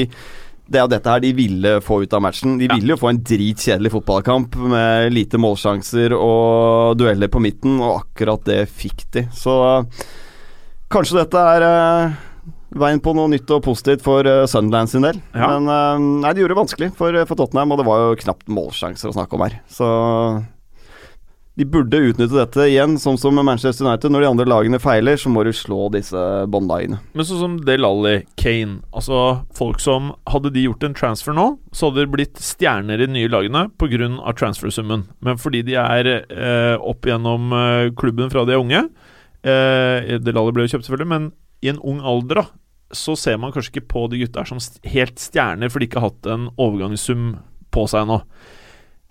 det 0.65 0.81
er 0.81 0.89
dette 0.89 1.13
her 1.13 1.21
de 1.21 1.33
ville 1.37 1.73
få 1.85 2.01
ut 2.05 2.15
av 2.17 2.23
matchen. 2.25 2.57
De 2.61 2.69
ville 2.73 2.95
jo 2.95 3.01
få 3.01 3.11
en 3.13 3.21
dritkjedelig 3.21 3.93
fotballkamp 3.93 4.57
med 4.73 5.13
lite 5.13 5.41
målsjanser 5.41 6.15
og 6.17 6.97
dueller 7.01 7.29
på 7.33 7.43
midten, 7.45 7.77
og 7.83 8.05
akkurat 8.05 8.47
det 8.49 8.63
fikk 8.73 9.05
de. 9.17 9.27
Så 9.37 9.55
kanskje 10.93 11.21
dette 11.21 11.43
er 11.57 11.67
uh, 11.69 12.17
veien 12.81 13.03
på 13.05 13.13
noe 13.17 13.29
nytt 13.33 13.53
og 13.53 13.65
positivt 13.67 14.05
for 14.07 14.25
uh, 14.25 14.47
Sunderland 14.49 14.93
sin 14.93 15.05
del. 15.05 15.21
Ja. 15.37 15.53
Men 15.53 15.69
uh, 15.69 16.23
nei, 16.25 16.33
de 16.33 16.45
gjorde 16.45 16.57
det 16.57 16.63
vanskelig 16.63 16.91
for, 16.97 17.21
for, 17.29 17.41
Tottenham, 17.41 17.75
og 17.75 17.83
det 17.83 17.89
var 17.91 18.07
jo 18.07 18.21
knapt 18.25 18.49
målsjanser 18.49 19.13
å 19.13 19.17
snakke 19.19 19.37
om 19.37 19.45
her. 19.45 19.61
Så 19.69 19.91
de 21.55 21.65
burde 21.71 22.01
utnytte 22.09 22.35
dette 22.35 22.65
igjen, 22.67 22.97
sånn 22.99 23.19
som 23.21 23.37
Manchester 23.39 23.87
United. 23.87 24.11
Når 24.11 24.25
de 24.25 24.29
andre 24.33 24.47
lagene 24.51 24.81
feiler, 24.83 25.19
så 25.21 25.31
må 25.31 25.45
du 25.47 25.53
slå 25.55 25.87
disse 25.95 26.19
båndlagene. 26.51 26.99
Men 27.15 27.29
sånn 27.29 27.43
som 27.43 27.55
Del 27.67 27.87
Alli, 27.87 28.17
Kane 28.41 28.81
Altså 28.95 29.21
folk 29.55 29.79
som 29.83 30.11
Hadde 30.31 30.51
de 30.55 30.65
gjort 30.65 30.83
en 30.87 30.97
transfer 30.99 31.37
nå, 31.37 31.47
så 31.71 31.89
hadde 31.91 32.03
det 32.03 32.15
blitt 32.15 32.43
stjerner 32.43 32.99
i 32.99 33.07
de 33.07 33.15
nye 33.15 33.31
lagene 33.31 33.69
pga. 33.79 34.11
transfersummen. 34.35 35.07
Men 35.23 35.39
fordi 35.39 35.63
de 35.63 35.79
er 35.79 36.11
eh, 36.11 36.75
opp 36.81 37.07
gjennom 37.07 37.55
eh, 37.55 37.93
klubben 37.95 38.33
fra 38.35 38.43
de 38.45 38.57
er 38.57 38.63
unge 38.63 38.83
eh, 39.45 40.19
Del 40.19 40.41
Alli 40.41 40.57
ble 40.57 40.67
jo 40.67 40.75
kjøpt, 40.75 40.89
selvfølgelig, 40.89 41.13
men 41.13 41.31
i 41.63 41.71
en 41.71 41.81
ung 41.87 42.03
alder, 42.03 42.43
da, 42.43 42.47
så 42.95 43.15
ser 43.17 43.39
man 43.41 43.55
kanskje 43.55 43.77
ikke 43.77 43.89
på 43.95 44.07
de 44.11 44.25
gutta 44.25 44.45
som 44.49 44.61
helt 44.91 45.23
stjerner, 45.23 45.71
for 45.71 45.81
de 45.81 45.89
ikke 45.89 46.03
har 46.03 46.11
hatt 46.11 46.29
en 46.35 46.51
overgangssum 46.59 47.37
på 47.75 47.87
seg 47.91 48.05
ennå. 48.05 48.21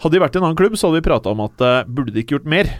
Hadde 0.02 0.18
de 0.18 0.24
vært 0.24 0.36
i 0.36 0.41
en 0.41 0.48
annen 0.48 0.60
klubb, 0.60 0.76
så 0.80 0.89
hadde 0.89 1.02
vi 1.02 1.06
prata 1.06 1.32
om 1.34 1.44
at 1.46 1.62
uh, 1.64 1.84
burde 1.86 2.14
de 2.16 2.24
ikke 2.24 2.38
gjort 2.38 2.50
mer? 2.50 2.72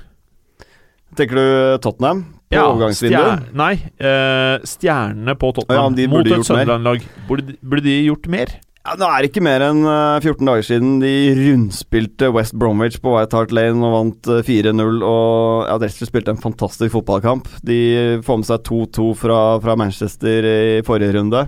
Tenker 1.18 1.38
du 1.38 1.46
Tottenham? 1.84 2.24
På 2.50 2.58
ja, 2.58 2.68
overgangsvinduet? 2.72 3.50
Nei, 3.58 3.74
uh, 4.02 4.58
stjernene 4.68 5.36
på 5.40 5.54
Tottenham 5.58 5.98
ja, 5.98 6.10
mot 6.12 6.28
et 6.28 6.46
Sunderland-lag. 6.48 7.06
Burde, 7.30 7.58
burde, 7.62 7.86
de 7.86 7.98
gjort 8.08 8.30
mer? 8.34 8.56
Ja, 8.84 8.98
Nå 9.00 9.08
er 9.08 9.24
det 9.24 9.30
ikke 9.32 9.46
mer 9.46 9.64
enn 9.64 9.86
14 9.86 10.34
eh, 10.34 10.48
dager 10.50 10.66
siden 10.68 10.98
de 11.00 11.14
rundspilte 11.38 12.28
West 12.36 12.58
Bromwich 12.60 12.98
på 13.00 13.14
White 13.14 13.38
Hart 13.38 13.54
Lane 13.56 13.80
og 13.80 13.94
vant 13.96 14.32
4-0. 14.50 15.00
Og 15.08 15.70
ja, 15.70 15.78
Dressler 15.80 16.10
spilte 16.10 16.34
en 16.34 16.42
fantastisk 16.44 16.92
fotballkamp. 16.98 17.48
De 17.64 17.80
får 18.26 18.42
med 18.42 18.50
seg 18.50 18.68
2-2 18.68 19.08
fra, 19.22 19.40
fra 19.64 19.78
Manchester 19.80 20.50
i 20.50 20.84
forrige 20.84 21.16
runde. 21.16 21.46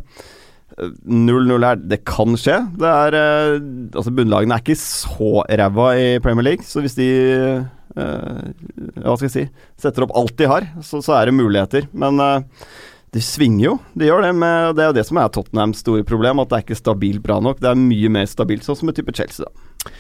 0-0 0.76 1.64
her, 1.64 1.80
det 1.80 2.02
kan 2.08 2.36
skje. 2.40 2.58
Det 2.76 2.90
er 2.90 3.16
uh, 3.16 3.68
Altså, 3.96 4.12
bunnlagene 4.16 4.58
er 4.58 4.64
ikke 4.64 4.80
så 4.80 5.46
ræva 5.48 5.92
i 5.96 6.08
Premier 6.24 6.50
League, 6.50 6.68
så 6.68 6.84
hvis 6.84 6.98
de 6.98 7.08
uh, 7.96 8.42
Hva 9.00 9.16
skal 9.16 9.30
jeg 9.30 9.36
si 9.38 9.46
Setter 9.80 10.04
opp 10.04 10.16
alt 10.20 10.36
de 10.40 10.50
har, 10.52 10.68
så, 10.84 11.00
så 11.06 11.16
er 11.16 11.30
det 11.30 11.38
muligheter. 11.38 11.88
Men 11.96 12.20
uh, 12.20 12.44
de 13.16 13.24
svinger 13.24 13.64
jo. 13.70 13.78
De 13.96 14.10
gjør 14.10 14.28
det. 14.28 14.34
Med, 14.36 14.76
det 14.76 14.84
er 14.84 14.92
jo 14.92 14.98
det 15.00 15.08
som 15.08 15.22
er 15.22 15.32
Tottenhams 15.32 15.80
store 15.86 16.04
problem, 16.08 16.44
at 16.44 16.52
det 16.52 16.60
er 16.60 16.68
ikke 16.68 16.82
stabilt 16.82 17.24
bra 17.24 17.40
nok. 17.44 17.64
Det 17.64 17.72
er 17.72 17.80
mye 17.80 18.12
mer 18.12 18.28
stabilt, 18.28 18.68
sånn 18.68 18.82
som 18.82 18.92
et 18.92 19.00
type 19.00 19.16
Chelsea, 19.16 19.48
da. 19.48 19.96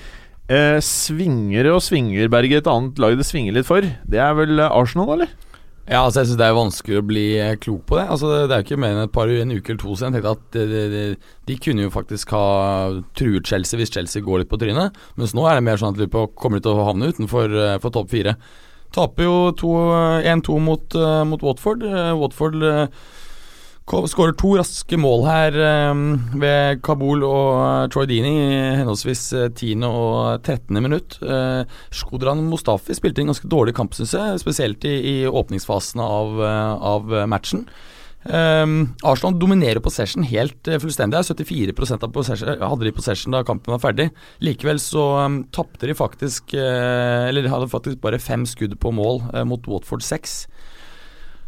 Uh, 0.45 0.77
svinger 0.83 1.71
og 1.71 1.79
svinger, 1.81 2.27
Berger. 2.29 2.59
Et 2.59 2.69
annet 2.69 2.99
lag 3.01 3.15
det 3.17 3.25
svinger 3.25 3.55
litt 3.55 3.69
for, 3.69 3.81
det 3.81 4.19
er 4.21 4.35
vel 4.37 4.59
Arsenal, 4.67 5.15
eller? 5.15 5.31
Ja, 5.85 5.99
altså 6.01 6.23
jeg 6.23 6.31
synes 6.31 6.39
Det 6.39 6.45
er 6.47 6.55
vanskelig 6.57 6.97
å 6.97 7.05
bli 7.05 7.25
eh, 7.37 7.57
klok 7.61 7.83
på 7.89 7.99
det. 7.99 8.07
Altså 8.09 8.31
Det 8.33 8.55
er 8.55 8.61
jo 8.61 8.65
ikke 8.65 8.81
mer 8.81 8.95
enn 8.95 9.03
et 9.05 9.13
par 9.13 9.29
en 9.29 9.53
uke 9.53 9.73
eller 9.73 9.81
to 9.83 9.93
siden 9.93 10.17
jeg 10.17 10.25
tenkte 10.25 10.33
at 10.33 10.55
de, 10.55 10.63
de, 10.71 10.85
de, 10.93 11.33
de, 11.45 11.57
kunne 11.61 11.85
jo 11.85 11.93
faktisk 11.93 12.33
ha 12.33 12.45
truet 13.17 13.45
Chelsea 13.45 13.77
hvis 13.77 13.93
Chelsea 13.93 14.25
går 14.25 14.41
litt 14.41 14.49
på 14.49 14.59
trynet. 14.61 14.97
Mens 15.19 15.35
nå 15.37 15.45
er 15.45 15.59
det 15.59 15.65
mer 15.67 15.81
sånn 15.81 15.93
at 15.93 16.01
de 16.01 16.09
kommer 16.09 16.63
til 16.63 16.73
å 16.73 16.87
havne 16.89 17.11
utenfor 17.13 17.53
uh, 17.53 17.75
for 17.83 17.93
topp 17.93 18.09
fire. 18.15 18.33
Taper 18.95 19.27
jo 19.27 19.37
1-2 20.25 20.57
mot, 20.63 20.97
uh, 20.97 21.21
mot, 21.27 21.45
Watford. 21.45 21.85
Watford 22.17 22.65
Skårer 23.85 24.33
to 24.33 24.55
raske 24.57 24.97
mål 24.97 25.27
her 25.27 25.55
um, 25.93 26.15
ved 26.41 26.79
Kabul 26.81 27.21
og 27.21 27.49
uh, 27.53 27.89
Troy 27.93 28.07
Dini 28.09 28.31
i 28.33 28.55
henholdsvis 28.79 29.21
uh, 29.37 29.43
10. 29.51 29.83
og 29.85 30.41
13. 30.41 30.79
minutt. 30.81 31.19
Uh, 31.21 31.69
Skodran 31.93 32.41
Mustafi 32.49 32.97
spilte 32.97 33.21
en 33.21 33.29
ganske 33.29 33.45
dårlig 33.45 33.75
kamp, 33.77 33.93
syns 33.93 34.15
jeg, 34.17 34.41
spesielt 34.41 34.87
i, 34.89 34.95
i 35.11 35.13
åpningsfasen 35.29 36.01
av, 36.01 36.41
av 36.41 37.13
matchen. 37.29 37.67
Um, 38.25 38.95
Arsenal 39.05 39.37
dominerer 39.37 39.83
possession 39.85 40.25
helt 40.25 40.65
fullstendig. 40.65 41.21
74% 41.29 42.09
av 42.09 42.15
possession, 42.15 42.55
hadde 42.57 42.89
de 42.89 42.97
possession 42.97 43.37
da 43.37 43.45
kampen 43.45 43.75
var 43.75 43.83
ferdig. 43.85 44.09
Likevel 44.41 44.81
så 44.81 45.11
um, 45.27 45.43
tapte 45.53 45.85
de 45.85 45.93
faktisk 45.93 46.57
uh, 46.57 47.29
Eller 47.29 47.45
de 47.45 47.53
hadde 47.53 47.69
faktisk 47.69 48.01
bare 48.01 48.17
fem 48.17 48.49
skudd 48.49 48.79
på 48.81 48.97
mål 48.97 49.27
uh, 49.29 49.43
mot 49.45 49.69
Watford 49.69 50.01
6. 50.01 50.39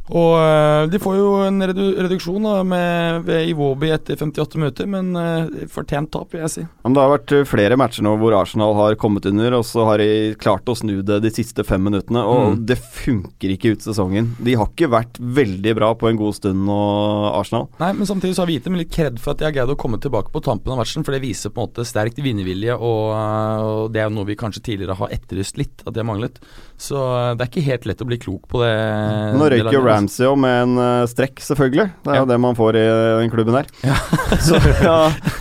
Og 0.08 0.34
uh, 0.40 0.88
De 0.92 1.00
får 1.02 1.18
jo 1.20 1.28
en 1.48 1.64
redu 1.70 1.84
reduksjon 1.98 2.46
da, 2.46 2.62
med, 2.68 3.26
ved 3.28 3.52
Iwobi 3.52 3.92
etter 3.92 4.20
58 4.20 4.60
minutter, 4.60 4.88
men 4.90 5.12
uh, 5.18 5.66
fortjent 5.72 6.12
tap, 6.14 6.32
vil 6.34 6.46
jeg 6.46 6.54
si. 6.54 6.66
Men 6.86 6.96
det 6.96 7.04
har 7.04 7.12
vært 7.12 7.34
eh, 7.36 7.48
flere 7.48 7.78
matcher 7.80 8.06
nå 8.06 8.14
hvor 8.22 8.36
Arsenal 8.38 8.76
har 8.78 8.98
kommet 9.00 9.28
under, 9.30 9.58
og 9.60 9.66
så 9.68 9.84
har 9.90 10.02
de 10.02 10.36
klart 10.40 10.70
å 10.70 10.76
snu 10.78 11.02
det 11.06 11.20
de 11.24 11.32
siste 11.34 11.66
fem 11.68 11.84
minuttene, 11.84 12.24
og 12.24 12.54
mm. 12.54 12.62
det 12.70 12.78
funker 12.80 13.54
ikke 13.56 13.74
ut 13.76 13.84
sesongen. 13.84 14.32
De 14.44 14.56
har 14.60 14.70
ikke 14.72 14.90
vært 14.92 15.20
veldig 15.20 15.76
bra 15.78 15.92
på 16.00 16.10
en 16.10 16.20
god 16.20 16.38
stund 16.40 16.64
nå, 16.68 16.80
Arsenal. 17.34 17.68
Nei, 17.82 17.92
men 17.98 18.10
samtidig 18.10 18.38
så 18.38 18.46
har 18.46 18.52
vi 18.52 18.58
gitt 18.60 18.70
dem 18.70 18.80
litt 18.80 18.94
kred 18.94 19.20
for 19.22 19.34
at 19.34 19.42
de 19.42 19.50
har 19.50 19.56
greid 19.56 19.74
å 19.74 19.80
komme 19.80 20.00
tilbake 20.04 20.32
på 20.34 20.44
tampen 20.46 20.76
av 20.76 20.82
matchen, 20.82 21.06
for 21.08 21.16
det 21.16 21.24
viser 21.26 21.52
på 21.52 21.64
en 21.64 21.72
måte 21.72 21.88
sterkt 21.88 22.22
vinnervilje, 22.24 22.78
og, 22.78 23.12
og 23.12 23.92
det 23.94 24.04
er 24.04 24.10
jo 24.10 24.16
noe 24.20 24.30
vi 24.30 24.40
kanskje 24.40 24.64
tidligere 24.72 24.98
har 25.02 25.14
etterlyst 25.18 25.60
litt, 25.60 25.84
at 25.84 25.92
de 25.92 26.04
har 26.04 26.08
manglet. 26.08 26.40
Så 26.80 26.98
det 27.36 27.44
er 27.44 27.52
ikke 27.52 27.68
helt 27.68 27.88
lett 27.90 28.04
å 28.04 28.08
bli 28.08 28.20
klok 28.22 28.48
på 28.52 28.62
det. 28.62 28.74
Nå 29.38 29.50
røyker 29.52 29.74
jo 29.74 29.84
Ramsey 29.98 30.28
òg 30.30 30.38
med 30.40 30.56
en 30.64 30.80
uh, 30.80 31.08
strekk, 31.10 31.42
selvfølgelig. 31.44 31.88
Det 32.06 32.14
er 32.14 32.22
jo 32.22 32.30
det 32.30 32.38
man 32.42 32.58
får 32.58 32.78
i 32.80 32.86
den 33.22 33.32
klubben 33.34 33.58
der. 33.58 33.70
Ja. 33.84 33.98
så, 34.48 34.60
ja, 34.62 34.98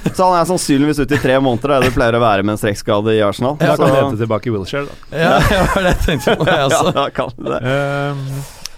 så, 0.08 0.20
han 0.24 0.36
er 0.40 0.48
sannsynligvis 0.48 1.02
ute 1.04 1.18
i 1.18 1.22
tre 1.22 1.38
måneder, 1.42 1.76
det 1.76 1.90
det 1.90 1.96
pleier 1.96 2.16
å 2.16 2.22
være 2.22 2.44
med 2.46 2.56
en 2.56 2.60
strekkskade 2.60 3.16
i 3.16 3.22
Arsenal. 3.24 3.58
Ja, 3.60 3.76
så, 3.76 3.84
kan 3.84 3.98
hente 4.00 4.20
tilbake 4.22 4.50
i 4.50 4.54
Wilshere, 4.54 4.88
da. 4.88 5.10
Ja, 5.12 5.34
ja 5.52 5.66
det 5.88 5.96
tenkte 6.04 6.32
jeg 6.32 6.40
på, 6.40 6.48
jeg 6.50 6.70
også. 6.70 6.94
ja, 6.98 7.08
kan 7.16 7.34
det. 7.36 7.60
Um, 7.66 8.22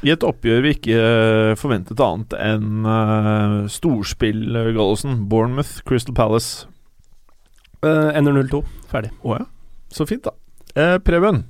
I 0.07 0.15
et 0.15 0.27
oppgjør 0.27 0.65
vi 0.67 0.75
ikke 0.77 0.99
uh, 0.99 1.53
forventet 1.59 2.03
annet 2.05 2.37
enn 2.39 2.89
uh, 2.89 3.61
storspill, 3.73 4.43
Gallosen. 4.77 5.23
Bournemouth, 5.31 5.79
Crystal 5.89 6.17
Palace. 6.17 6.67
Uh, 7.85 8.11
ender 8.19 8.35
0-2. 8.35 8.65
Ferdig. 8.91 9.15
Å 9.23 9.39
ja. 9.39 9.47
Så 9.95 10.07
fint, 10.09 10.27
da. 10.27 10.35
Uh, 10.75 10.99
Preben, 11.03 11.45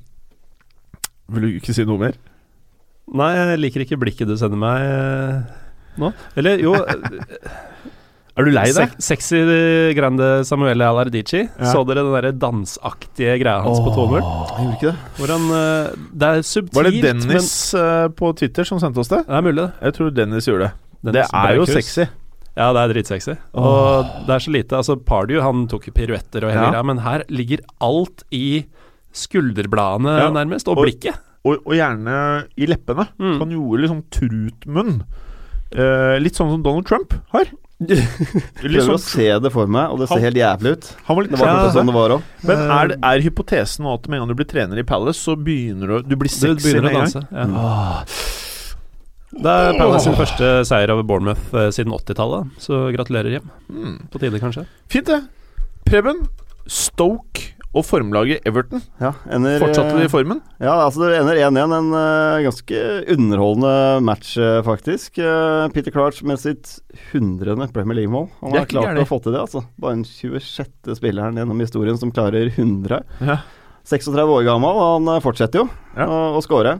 vil 1.32 1.44
du 1.44 1.56
ikke 1.58 1.74
si 1.76 1.84
noe 1.88 2.00
mer? 2.00 2.18
Nei, 3.16 3.30
jeg 3.36 3.58
liker 3.62 3.84
ikke 3.86 3.98
blikket 4.00 4.28
du 4.28 4.36
sender 4.36 4.60
meg 4.60 4.82
eh, 4.84 5.40
nå. 5.98 6.12
Eller 6.36 6.60
jo 6.60 6.74
Er 8.38 8.46
du 8.46 8.52
lei 8.54 8.68
deg? 8.70 8.92
Se 9.02 9.16
sexy 9.16 9.38
grande 9.98 10.26
Samuele 10.46 10.86
Alardici. 10.86 11.40
Ja. 11.42 11.72
Så 11.72 11.80
dere 11.88 12.04
den 12.06 12.12
der 12.14 12.36
dansaktige 12.38 13.34
greia 13.40 13.64
hans 13.64 13.80
på 13.82 13.90
2-0? 13.96 14.20
Gjorde 14.20 14.76
ikke 14.76 14.92
det. 14.92 15.10
Hvor 15.18 15.32
han 15.34 15.48
eh, 15.58 15.96
Det 16.12 16.28
er 16.28 16.44
subtilt, 16.46 16.76
Var 16.78 16.86
det 16.86 17.02
Dennis 17.02 17.50
men, 17.74 18.14
på 18.14 18.30
Twitter 18.38 18.68
som 18.68 18.78
sendte 18.78 19.02
oss 19.02 19.10
det? 19.10 19.24
Det 19.26 19.34
er 19.40 19.42
mulig, 19.48 19.64
det. 19.64 19.72
Jeg 19.88 19.96
tror 19.98 20.14
Dennis 20.14 20.46
gjorde 20.46 20.68
det. 20.68 20.72
Dennis 21.08 21.18
det 21.18 21.42
er 21.42 21.58
jo 21.58 21.66
sexy. 21.66 22.06
Ja, 22.58 22.72
det 22.74 22.80
er 22.82 22.90
dritsexy. 22.90 23.34
Og 23.58 24.08
det 24.26 24.34
er 24.34 24.42
så 24.42 24.50
lite 24.54 24.78
Altså, 24.80 24.96
Pardew 25.06 25.38
han 25.44 25.66
tok 25.70 25.84
jo 25.90 25.92
piruetter 25.94 26.42
og 26.46 26.50
hele 26.50 26.64
Ja. 26.64 26.70
greia, 26.74 26.86
men 26.86 26.98
her 27.04 27.22
ligger 27.30 27.62
alt 27.82 28.24
i 28.34 28.66
skulderbladene, 29.14 30.14
Ja. 30.24 30.30
nærmest, 30.34 30.68
og 30.68 30.78
Og- 30.78 30.84
blikket. 30.86 31.18
Og, 31.48 31.62
og 31.64 31.74
gjerne 31.78 32.18
i 32.60 32.68
leppene. 32.68 33.08
Mm. 33.18 33.38
Han 33.40 33.54
gjorde 33.56 33.80
litt 33.84 33.92
sånn 33.94 34.04
trutmunn. 34.18 34.92
Eh, 35.72 36.14
litt 36.22 36.36
sånn 36.38 36.52
som 36.54 36.62
Donald 36.64 36.86
Trump 36.88 37.14
har. 37.34 37.50
Jeg 37.88 38.02
Prøver 38.58 38.80
å 38.80 38.96
sånn, 38.96 39.02
se 39.04 39.26
det 39.44 39.50
for 39.54 39.68
meg, 39.70 39.92
og 39.94 40.00
det 40.00 40.08
ser 40.10 40.16
Han- 40.18 40.24
helt 40.26 40.38
jævlig 40.40 40.70
ut. 40.74 40.86
han 41.06 41.16
var 41.16 41.28
Det 41.28 41.38
var 41.38 41.46
Ja. 41.52 41.68
sånn 41.76 41.86
det 41.86 41.94
var 41.94 42.14
òg. 42.16 42.22
Men 42.48 42.58
er, 42.74 42.94
er 43.12 43.20
hypotesen 43.22 43.84
nå 43.86 43.92
at 43.94 44.08
med 44.08 44.18
en 44.18 44.24
gang 44.26 44.32
du 44.32 44.38
blir 44.40 44.48
trener 44.50 44.80
i 44.82 44.86
Palace, 44.88 45.20
så 45.22 45.36
begynner 45.38 45.86
du 45.86 46.08
Du 46.08 46.16
blir 46.16 46.26
Du 46.28 46.34
sexy 46.34 46.74
med 46.74 46.88
å 46.90 47.04
en 47.04 47.12
gang? 47.12 47.28
Ja. 47.30 48.02
Det 49.38 49.52
er 49.52 49.76
Palace 49.78 50.04
sin 50.08 50.16
første 50.18 50.48
seier 50.66 50.90
over 50.90 51.04
Bournemouth 51.06 51.52
eh, 51.54 51.68
siden 51.76 51.92
80-tallet, 51.94 52.48
så 52.64 52.80
gratulerer 52.96 53.36
hjem. 53.36 53.50
Mm. 53.70 53.96
På 54.10 54.18
tide, 54.18 54.40
kanskje. 54.42 54.64
Fint, 54.90 55.06
det. 55.12 55.20
Preben, 55.86 56.24
Stoke 56.66 57.52
og 57.78 57.84
formlaget 57.86 58.44
Everton. 58.48 58.82
Ja, 59.02 59.12
ender, 59.32 59.60
Fortsatte 59.62 59.94
de 59.98 60.06
i 60.08 60.10
formen? 60.12 60.40
Ja, 60.60 60.74
altså 60.84 61.04
det 61.06 61.20
ender 61.20 61.38
1-1. 61.48 61.74
En 61.78 61.90
uh, 61.94 62.40
ganske 62.46 62.80
underholdende 63.14 63.74
match, 64.08 64.32
uh, 64.40 64.58
faktisk. 64.66 65.20
Uh, 65.22 65.68
Peter 65.74 65.94
Clarch 65.94 66.22
med 66.26 66.40
sitt 66.42 66.76
100. 67.12 67.70
Premier 67.76 68.00
League-mål. 68.02 68.26
Han 68.42 68.56
har 68.58 68.66
klart 68.70 68.90
gærlig. 68.90 69.06
å 69.06 69.10
få 69.12 69.20
til 69.24 69.36
det, 69.36 69.44
altså. 69.46 69.62
Bare 69.78 69.96
den 70.00 70.04
26. 70.08 70.96
spilleren 70.98 71.38
gjennom 71.38 71.62
historien 71.62 72.00
som 72.00 72.10
klarer 72.14 72.50
100. 72.52 73.04
Ja. 73.22 73.38
36 73.88 74.20
år 74.28 74.42
gammel, 74.44 74.76
og 74.76 74.88
han 74.98 75.06
eh, 75.14 75.22
fortsetter 75.24 75.62
jo 75.62 75.68
Ja. 75.96 76.04
å, 76.04 76.18
å 76.36 76.42
score. 76.44 76.74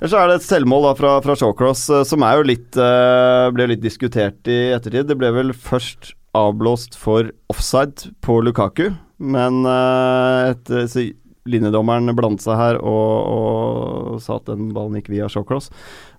Ellers 0.00 0.14
så 0.14 0.22
er 0.22 0.30
det 0.30 0.38
et 0.38 0.46
selvmål 0.46 0.86
da 0.86 0.92
fra, 0.96 1.10
fra 1.20 1.34
Shawcross 1.36 1.82
eh, 1.92 2.04
som 2.08 2.24
er 2.24 2.38
jo 2.38 2.46
litt 2.48 2.78
eh, 2.80 3.48
ble 3.52 3.66
litt 3.74 3.82
diskutert 3.84 4.48
i 4.48 4.70
ettertid. 4.72 5.10
Det 5.10 5.18
ble 5.20 5.28
vel 5.36 5.52
først 5.52 6.14
avblåst 6.38 6.96
for 6.96 7.28
offside 7.52 8.08
på 8.24 8.38
Lukaku, 8.46 8.86
men 9.20 9.64
uh, 9.68 10.50
etter 10.50 10.88
så 10.90 11.04
linjedommeren 11.48 12.12
blandet 12.16 12.44
seg 12.44 12.58
her 12.58 12.78
og, 12.84 13.14
og 13.30 14.18
sa 14.22 14.36
at 14.38 14.48
den 14.50 14.70
ballen 14.76 14.98
gikk 14.98 15.10
via 15.12 15.28
Shawcross. 15.30 15.70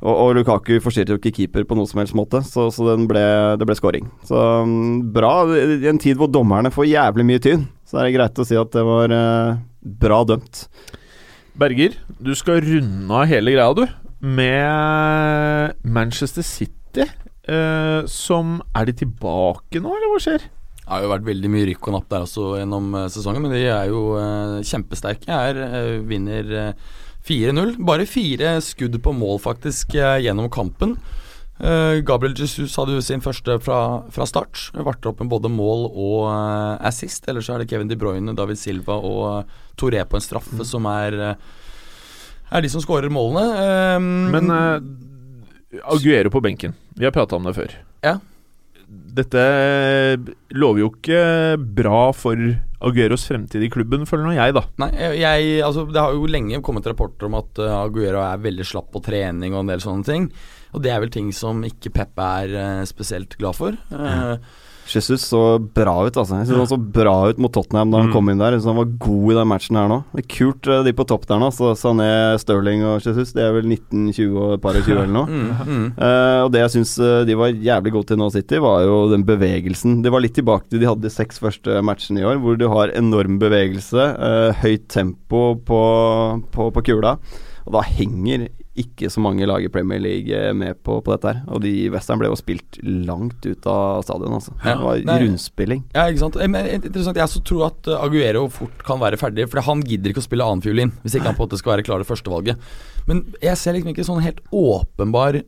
Og, 0.01 0.11
og 0.11 0.31
Lukaku 0.37 0.73
forstyrret 0.83 1.13
jo 1.13 1.19
ikke 1.19 1.33
keeper 1.35 1.67
på 1.67 1.77
noe 1.77 1.89
som 1.89 2.01
helst 2.01 2.17
måte, 2.17 2.41
så, 2.47 2.69
så 2.73 2.95
ble, 3.09 3.23
det 3.59 3.67
ble 3.67 3.77
scoring. 3.77 4.09
Så 4.27 4.39
um, 4.65 5.01
bra. 5.13 5.33
I 5.45 5.89
en 5.91 6.01
tid 6.01 6.19
hvor 6.19 6.31
dommerne 6.31 6.73
får 6.73 6.89
jævlig 6.89 7.27
mye 7.27 7.43
tyn, 7.43 7.67
så 7.85 8.01
er 8.01 8.09
det 8.09 8.15
greit 8.17 8.41
å 8.41 8.47
si 8.47 8.57
at 8.59 8.73
det 8.73 8.85
var 8.87 9.13
uh, 9.13 9.59
bra 10.01 10.21
dømt. 10.27 10.65
Berger, 11.61 11.97
du 12.17 12.33
skal 12.37 12.63
runde 12.63 13.11
av 13.21 13.27
hele 13.29 13.53
greia, 13.53 13.73
du, 13.75 13.85
med 14.21 15.77
Manchester 15.83 16.45
City. 16.45 17.07
Uh, 17.49 18.05
som 18.05 18.59
Er 18.77 18.85
de 18.85 18.93
tilbake 18.99 19.79
nå, 19.81 19.95
eller 19.97 20.11
hva 20.11 20.19
skjer? 20.21 20.43
Det 20.91 20.97
har 20.97 21.05
jo 21.05 21.11
vært 21.13 21.23
veldig 21.29 21.49
mye 21.53 21.67
rykk 21.69 21.85
og 21.87 21.93
napp 21.95 22.07
der 22.11 22.23
også 22.25 22.45
gjennom 22.59 22.89
eh, 22.99 23.05
sesongen, 23.13 23.45
men 23.45 23.53
de 23.55 23.61
er 23.71 23.85
jo 23.87 23.99
eh, 24.19 24.57
kjempesterke 24.67 25.29
her. 25.31 25.55
eh, 25.63 26.01
vinner 26.03 26.49
eh, 26.51 26.73
4-0. 27.23 27.77
Bare 27.87 28.03
fire 28.09 28.57
skudd 28.65 28.97
på 29.05 29.13
mål, 29.15 29.39
faktisk, 29.39 29.95
gjennom 29.95 30.49
kampen. 30.51 30.97
Gabriel 31.61 32.33
Jesus 32.33 32.73
hadde 32.75 32.95
jo 32.97 33.03
sin 33.05 33.21
første 33.21 33.59
fra, 33.61 33.77
fra 34.11 34.25
start. 34.25 34.71
Varte 34.81 35.11
opp 35.11 35.19
med 35.21 35.29
både 35.29 35.51
mål 35.53 35.83
og 35.93 36.23
assist. 36.89 37.27
Ellers 37.29 37.45
så 37.45 37.53
er 37.53 37.61
det 37.61 37.67
Kevin 37.69 37.91
De 37.91 37.95
Bruyne, 38.01 38.33
David 38.35 38.57
Silva 38.57 38.95
og 38.97 39.51
Toré 39.77 40.01
på 40.09 40.17
en 40.17 40.25
straffe 40.25 40.65
som 40.65 40.89
er 40.89 41.19
er 42.51 42.65
de 42.65 42.73
som 42.73 42.81
skårer 42.81 43.13
målene. 43.13 43.45
Eh, 43.61 44.09
Men 44.33 44.51
Aguero 45.93 46.33
på 46.33 46.41
benken. 46.43 46.73
Vi 46.97 47.05
har 47.05 47.13
prata 47.15 47.37
om 47.37 47.45
det 47.45 47.53
før. 47.55 47.77
Ja. 48.03 48.17
Dette 48.91 49.41
lover 50.55 50.83
jo 50.83 50.89
ikke 50.91 51.21
bra 51.79 52.11
for 52.15 52.39
Agueros 52.81 53.27
fremtid 53.29 53.63
i 53.63 53.69
klubben, 53.71 54.07
føler 54.09 54.25
nå 54.25 54.33
jeg, 54.35 54.55
da. 54.57 54.63
Nei, 54.81 54.89
jeg, 55.19 55.51
altså, 55.65 55.85
det 55.91 56.01
har 56.01 56.15
jo 56.15 56.29
lenge 56.31 56.61
kommet 56.65 56.87
rapporter 56.89 57.27
om 57.27 57.37
at 57.39 57.61
uh, 57.61 57.83
Aguero 57.83 58.23
er 58.23 58.41
veldig 58.41 58.65
slapp 58.67 58.89
på 58.93 59.03
trening 59.05 59.53
og 59.53 59.63
en 59.63 59.71
del 59.73 59.83
sånne 59.83 60.07
ting. 60.07 60.27
Og 60.71 60.83
det 60.83 60.93
er 60.93 61.01
vel 61.03 61.13
ting 61.13 61.29
som 61.35 61.61
ikke 61.67 61.91
Pep 61.93 62.19
er 62.23 62.53
eh, 62.55 62.83
spesielt 62.87 63.35
glad 63.39 63.57
for. 63.57 63.75
Eh, 63.75 64.35
Jesus 64.97 65.21
så 65.31 65.41
bra 65.73 65.93
ut, 66.07 66.13
altså. 66.17 66.39
Jeg 66.41 66.47
synes 66.49 66.57
Han 66.61 66.69
så 66.71 66.79
bra 66.99 67.15
ut 67.29 67.37
mot 67.41 67.51
Tottenham 67.53 67.91
da 67.91 67.97
han 68.01 68.09
Mm. 68.09 68.13
kom 68.13 68.29
inn 68.29 68.37
der. 68.39 68.51
Jeg 68.51 68.61
synes 68.61 68.71
Han 68.75 68.79
var 68.81 68.91
god 68.99 69.31
i 69.31 69.35
den 69.39 69.47
matchen 69.47 69.75
her 69.79 69.87
nå. 69.87 70.03
Det 70.15 70.23
er 70.25 70.29
kult, 70.35 70.67
eh, 70.67 70.83
de 70.83 70.93
på 70.93 71.05
topp 71.07 71.25
der 71.27 71.39
nå. 71.39 71.49
Så 71.51 71.71
Sané, 71.79 72.09
Sterling 72.39 72.83
og 72.83 73.01
Jesus, 73.01 73.33
de 73.33 73.41
er 73.41 73.51
vel 73.53 73.65
19, 73.69 74.11
20 74.13 74.37
og 74.37 74.53
et 74.55 74.61
par 74.61 74.75
og 74.75 74.83
20 74.83 74.97
eller 75.03 75.13
noe. 75.13 75.27
mm, 75.31 75.51
mm. 75.67 75.85
Eh, 75.97 76.39
og 76.45 76.51
det 76.51 76.61
jeg 76.65 76.73
syns 76.77 76.95
de 77.27 77.35
var 77.35 77.51
jævlig 77.51 77.91
gode 77.93 78.07
til 78.07 78.17
nå, 78.17 78.31
City, 78.31 78.57
var 78.59 78.81
jo 78.83 79.09
den 79.11 79.23
bevegelsen. 79.23 80.01
Det 80.03 80.11
var 80.11 80.19
litt 80.21 80.35
tilbake 80.35 80.67
til 80.69 80.79
de 80.79 80.85
hadde 80.89 81.01
de 81.01 81.09
seks 81.13 81.39
første 81.39 81.81
matchene 81.83 82.19
i 82.21 82.27
år, 82.27 82.37
hvor 82.41 82.57
du 82.57 82.67
har 82.69 82.91
enorm 82.95 83.37
bevegelse, 83.39 84.01
uh, 84.17 84.51
høyt 84.61 84.87
tempo 84.89 85.55
på, 85.65 85.81
på, 86.51 86.71
på 86.73 86.83
kula. 86.83 87.17
Og 87.65 87.75
da 87.75 87.83
henger 87.85 88.47
ikke 88.81 89.09
så 89.11 89.19
mange 89.21 89.45
lag 89.49 89.63
i 89.65 89.69
Premier 89.71 89.99
League 90.01 90.31
eh, 90.31 90.53
med 90.55 90.79
på, 90.85 90.97
på 91.03 91.13
dette 91.13 91.27
her. 91.33 91.41
Og 91.51 91.61
de 91.65 91.73
Western 91.93 92.21
ble 92.21 92.29
jo 92.31 92.37
spilt 92.39 92.79
langt 92.81 93.43
ut 93.45 93.67
av 93.69 94.01
stadion, 94.07 94.37
altså. 94.39 94.55
Ja, 94.63 94.75
det 94.79 94.87
var 94.87 95.01
nei. 95.11 95.17
rundspilling. 95.25 95.83
Ja, 95.93 96.07
ikke 96.09 96.23
sant. 96.23 96.39
Eh, 96.39 96.49
Men 96.51 96.69
interessant, 96.79 97.19
Jeg 97.19 97.33
så 97.33 97.43
tror 97.45 97.67
at 97.67 97.91
Aguero 97.99 98.45
fort 98.53 98.85
kan 98.87 99.01
være 99.03 99.19
ferdig, 99.21 99.49
for 99.51 99.61
han 99.67 99.83
gidder 99.85 100.13
ikke 100.13 100.23
å 100.23 100.27
spille 100.29 100.47
annenfiolin 100.47 100.93
hvis 101.03 101.17
ikke 101.19 101.29
han 101.29 101.37
på 101.37 101.43
en 101.43 101.49
måte 101.49 101.59
skal 101.61 101.75
være 101.75 101.87
klar 101.87 102.01
det 102.01 102.09
førstevalget. 102.09 102.69
Men 103.09 103.25
jeg 103.43 103.59
ser 103.59 103.75
liksom 103.75 103.91
ikke 103.93 104.07
sånn 104.07 104.23
helt 104.23 104.41
åpenbar 104.55 105.41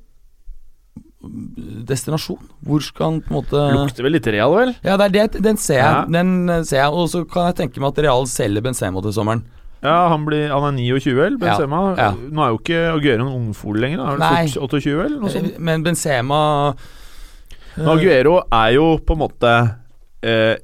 destinasjon. 1.24 2.42
Hvor 2.68 2.84
skal 2.84 3.06
han 3.08 3.20
på 3.24 3.32
en 3.32 3.38
måte 3.40 3.60
Lukter 3.78 4.04
vel 4.06 4.18
litt 4.18 4.28
real, 4.28 4.54
vel? 4.58 4.74
Ja, 4.84 4.98
det 5.00 5.06
er 5.08 5.14
det, 5.16 5.44
den 5.46 5.60
ser 5.62 5.80
jeg. 5.80 5.86
Ja. 5.88 6.06
Den 6.12 6.34
eh, 6.52 6.64
ser 6.68 6.82
jeg 6.84 6.98
Og 7.00 7.08
så 7.14 7.24
kan 7.30 7.48
jeg 7.52 7.62
tenke 7.62 7.80
meg 7.84 7.94
at 7.94 8.02
Real 8.04 8.28
selger 8.30 8.66
Benzema 8.66 9.04
til 9.06 9.16
sommeren. 9.16 9.46
Ja, 9.84 10.08
han, 10.14 10.24
blir, 10.26 10.48
han 10.50 10.64
er 10.70 10.76
29, 10.80 11.14
vel, 11.18 11.38
Benzema. 11.42 11.80
Ja, 11.98 12.10
ja. 12.10 12.28
Nå 12.34 12.44
er 12.46 12.52
jo 12.54 12.60
ikke 12.62 12.82
Aguero 12.94 13.26
en 13.28 13.34
ungfole 13.36 13.84
lenger, 13.84 14.00
da. 14.00 14.12
er 14.16 14.38
han 14.40 14.52
fort 14.54 14.78
28, 14.80 14.94
vel? 15.02 15.18
Noe 15.20 15.32
sånt. 15.34 15.58
Men 15.60 15.84
Benzema 15.84 16.40
Men 17.76 17.90
Aguero 17.98 18.38
er 18.48 18.70
jo 18.78 18.86
på 19.04 19.18
en 19.18 19.22
måte 19.26 19.52
eh, 20.24 20.56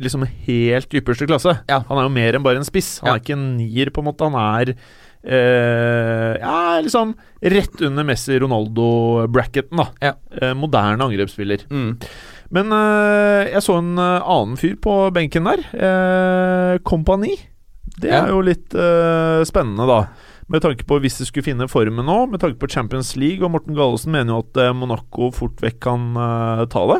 liksom 0.00 0.26
helt 0.46 0.94
ypperste 0.94 1.26
klasse. 1.30 1.56
Ja. 1.70 1.80
Han 1.88 1.98
er 1.98 2.06
jo 2.06 2.12
mer 2.14 2.38
enn 2.38 2.44
bare 2.46 2.62
en 2.62 2.68
spiss. 2.68 2.98
Han 3.02 3.14
er 3.16 3.22
ikke 3.24 3.34
en 3.36 3.48
nier, 3.58 3.90
på 3.94 4.02
en 4.04 4.08
måte. 4.10 4.28
Han 4.28 4.38
er 4.38 4.74
eh, 4.74 6.34
ja, 6.40 6.56
liksom 6.84 7.14
rett 7.54 7.82
under 7.88 8.06
Messi-Ronaldo-bracketen, 8.06 9.82
da. 9.82 9.88
Ja. 10.02 10.14
Eh, 10.40 10.54
moderne 10.58 11.10
angrepsspiller. 11.10 11.66
mm. 11.70 11.90
Men 12.54 12.70
eh, 12.70 13.48
jeg 13.50 13.62
så 13.64 13.78
en 13.80 13.96
eh, 13.98 14.28
annen 14.30 14.58
fyr 14.60 14.76
på 14.78 14.92
benken 15.16 15.48
der. 15.48 15.62
Eh, 15.74 16.76
Kompani. 16.86 17.32
Det 18.00 18.10
er 18.10 18.30
jo 18.32 18.40
litt 18.44 18.74
uh, 18.74 19.44
spennende, 19.46 19.86
da. 19.88 19.98
Med 20.50 20.60
tanke 20.64 20.84
på 20.84 20.98
hvis 21.00 21.16
de 21.20 21.26
skulle 21.28 21.46
finne 21.46 21.68
formen 21.70 22.04
nå, 22.04 22.16
med 22.28 22.42
tanke 22.42 22.58
på 22.60 22.68
Champions 22.68 23.14
League, 23.16 23.40
og 23.44 23.54
Morten 23.54 23.76
Gallesen 23.76 24.12
mener 24.12 24.34
jo 24.34 24.42
at 24.42 24.60
eh, 24.60 24.74
Monaco 24.76 25.30
fort 25.32 25.62
vekk 25.64 25.78
kan 25.86 26.10
uh, 26.18 26.64
ta 26.68 26.82
det. 26.90 26.98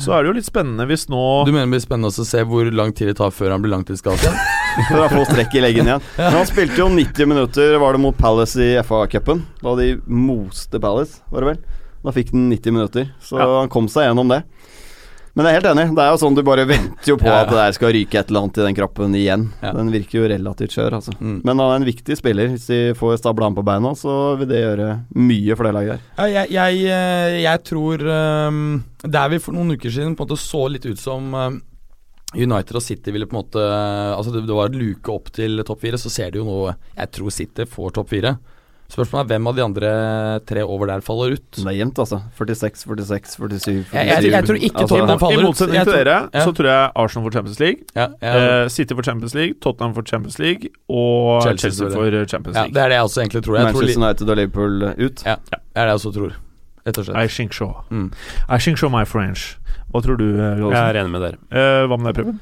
Så 0.00 0.14
er 0.14 0.22
det 0.22 0.30
jo 0.30 0.36
litt 0.38 0.46
spennende 0.46 0.86
hvis 0.88 1.08
nå 1.10 1.18
Du 1.44 1.50
mener 1.50 1.66
det 1.66 1.74
blir 1.74 1.82
spennende 1.82 2.08
også 2.08 2.22
å 2.22 2.28
se 2.28 2.44
hvor 2.46 2.68
lang 2.72 2.94
tid 2.96 3.10
det 3.10 3.16
tar 3.18 3.32
før 3.34 3.52
han 3.52 3.60
blir 3.60 3.74
langtidsskadet? 3.74 4.30
For 4.88 5.02
å 5.02 5.08
få 5.10 5.24
strekk 5.28 5.56
i 5.58 5.64
leggen 5.64 5.90
igjen. 5.90 6.04
Men 6.16 6.36
han 6.38 6.48
spilte 6.48 6.78
jo 6.78 6.86
90 6.94 7.28
minutter, 7.28 7.74
var 7.82 7.98
det 7.98 8.00
mot 8.00 8.16
Palace 8.16 8.62
i 8.62 8.70
FA-cupen. 8.86 9.42
Da 9.60 9.74
de 9.76 9.90
moste 10.06 10.80
Palace, 10.80 11.18
var 11.34 11.42
det 11.42 11.50
vel. 11.50 11.80
Da 12.06 12.14
fikk 12.16 12.30
den 12.32 12.46
90 12.48 12.76
minutter, 12.78 13.10
så 13.20 13.42
Ja. 13.42 13.48
han 13.58 13.68
kom 13.68 13.90
seg 13.90 14.06
gjennom 14.06 14.30
det. 14.30 14.44
Men 15.40 15.46
jeg 15.48 15.56
er 15.56 15.62
helt 15.62 15.70
enig. 15.70 15.84
Det 15.96 16.02
er 16.04 16.10
jo 16.12 16.16
sånn 16.20 16.34
du 16.36 16.40
bare 16.44 16.64
venter 16.68 17.08
jo 17.08 17.14
på 17.16 17.24
Ja, 17.24 17.38
ja. 17.38 17.44
at 17.46 17.48
det 17.48 17.56
der 17.56 17.76
skal 17.78 17.94
ryke 17.96 18.18
et 18.20 18.28
eller 18.28 18.42
annet 18.44 18.58
i 18.60 18.64
den 18.66 18.76
kroppen 18.76 19.14
igjen. 19.16 19.46
Ja. 19.64 19.70
Den 19.72 19.88
virker 19.94 20.18
jo 20.18 20.26
relativt 20.28 20.74
skjør, 20.76 20.98
altså. 20.98 21.14
Mm. 21.16 21.38
Men 21.48 21.54
han 21.54 21.64
er 21.64 21.80
en 21.80 21.86
viktig 21.88 22.16
spiller. 22.18 22.50
Hvis 22.52 22.66
de 22.68 22.80
får 22.98 23.22
stabla 23.22 23.48
han 23.48 23.56
på 23.56 23.64
beina, 23.64 23.94
så 23.96 24.18
vil 24.36 24.50
det 24.50 24.60
gjøre 24.60 24.90
mye 25.16 25.56
for 25.56 25.64
det 25.64 25.72
laget 25.78 25.94
der. 25.94 26.04
Ja, 26.20 26.28
jeg, 26.34 26.52
jeg, 26.58 26.84
eh, 26.92 27.38
jeg 27.46 27.64
tror 27.70 28.04
um, 28.04 28.60
Der 29.00 29.32
vi 29.32 29.40
for 29.40 29.56
noen 29.56 29.72
uker 29.72 29.96
siden 29.96 30.12
på 30.12 30.26
en 30.26 30.28
måte 30.28 30.44
så 30.44 30.66
litt 30.68 30.84
ut 30.84 31.00
som 31.00 31.32
um, 31.32 31.58
United 32.36 32.76
og 32.76 32.84
City 32.84 33.16
ville 33.16 33.26
på 33.26 33.34
en 33.34 33.40
måte 33.40 33.64
Altså 33.64 34.36
det, 34.36 34.44
det 34.46 34.54
var 34.60 34.68
et 34.68 34.76
luke 34.76 35.16
opp 35.16 35.32
til 35.34 35.64
topp 35.64 35.80
fire, 35.88 35.98
så 35.98 36.12
ser 36.12 36.34
de 36.34 36.42
jo 36.42 36.46
nå 36.46 36.58
Jeg 36.68 37.14
tror 37.16 37.32
City 37.32 37.64
får 37.64 37.96
topp 37.96 38.12
fire. 38.12 38.36
Spørsmålet 38.90 39.22
er 39.22 39.28
hvem 39.30 39.46
av 39.46 39.54
de 39.56 39.62
andre 39.62 39.90
tre 40.50 40.62
over 40.66 40.86
der 40.90 41.00
faller 41.06 41.36
ut. 41.36 41.44
Det 41.54 41.62
er 41.66 41.76
jevnt, 41.78 41.98
altså. 42.02 42.18
46, 42.36 42.82
46, 42.82 43.36
47, 43.36 43.60
47. 43.60 43.94
Jeg- 43.94 44.08
jeg- 44.10 44.32
jeg 44.32 44.44
tror 44.48 44.56
ikke 44.58 44.74
Altså, 44.80 44.88
Tottenham 44.88 45.10
altså, 45.10 45.20
faller 45.20 45.38
ut. 45.38 45.44
I 45.44 45.46
motsetning 45.46 45.84
til 45.84 45.92
dere, 45.92 46.16
ja. 46.34 46.40
så 46.44 46.52
tror 46.56 46.66
jeg 46.66 46.90
Arsenal 46.96 47.24
får 47.26 47.32
Champions 47.36 47.60
League. 47.60 47.80
Ja, 47.94 48.06
ja, 48.20 48.62
Eh, 48.64 48.68
City 48.68 48.94
får 48.94 49.02
Champions 49.04 49.34
League, 49.34 49.54
Tottenham 49.62 49.94
får 49.94 50.02
Champions 50.10 50.38
League 50.38 50.68
og 50.88 51.42
Chelsea, 51.42 51.70
Chelsea, 51.70 51.88
får 51.88 52.26
Champions 52.28 52.56
ja, 52.56 52.62
League. 52.62 52.74
det 52.74 52.82
er 52.82 52.88
det 52.88 52.96
jeg 52.98 53.04
også 53.06 53.20
egentlig 53.22 53.42
tror. 53.44 53.56
Jeg 53.56 53.66
tror 53.66 53.80
Manchester 53.80 54.02
United 54.02 54.30
og 54.30 54.36
Liverpool 54.36 54.82
ut. 55.06 55.22
Ja, 55.24 55.36
det 55.36 55.58
er 55.76 55.84
det 55.86 55.90
jeg 55.90 55.94
også 56.00 56.12
tror. 56.14 56.32
Rett 56.86 56.98
og 56.98 57.04
slett. 57.04 57.16
I 57.16 57.26
think 57.28 57.52
so. 57.54 57.66
Mm. 57.90 58.10
I 58.48 58.58
think 58.58 58.78
so, 58.78 58.88
my 58.88 59.04
French. 59.04 59.56
Hva 59.92 60.02
tror 60.02 60.16
du, 60.16 60.24
eh, 60.34 60.56
Jeg 60.58 60.96
er 60.96 61.04
enig 61.04 61.10
med 61.10 61.20
dere. 61.22 61.36
Uh, 61.52 61.86
hva 61.86 61.96
med 61.98 62.14
deg, 62.14 62.24
Preben? 62.24 62.40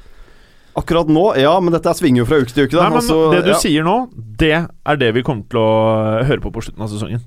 Akkurat 0.79 1.09
nå, 1.11 1.25
ja, 1.41 1.53
men 1.59 1.75
dette 1.75 1.93
svinger 1.99 2.23
jo 2.23 2.27
fra 2.29 2.39
uke 2.41 2.53
til 2.55 2.65
uke. 2.67 2.75
Da. 2.77 2.87
Nei, 2.87 2.89
men 2.95 3.01
Altså, 3.03 3.19
Det 3.35 3.43
du 3.45 3.53
ja. 3.53 3.59
sier 3.61 3.85
nå, 3.87 3.97
det 4.39 4.53
er 4.63 4.99
det 5.01 5.13
vi 5.17 5.23
kommer 5.27 5.47
til 5.51 5.59
å 5.61 5.71
høre 6.29 6.41
på 6.43 6.51
på 6.55 6.63
slutten 6.65 6.85
av 6.85 6.91
sesongen. 6.93 7.23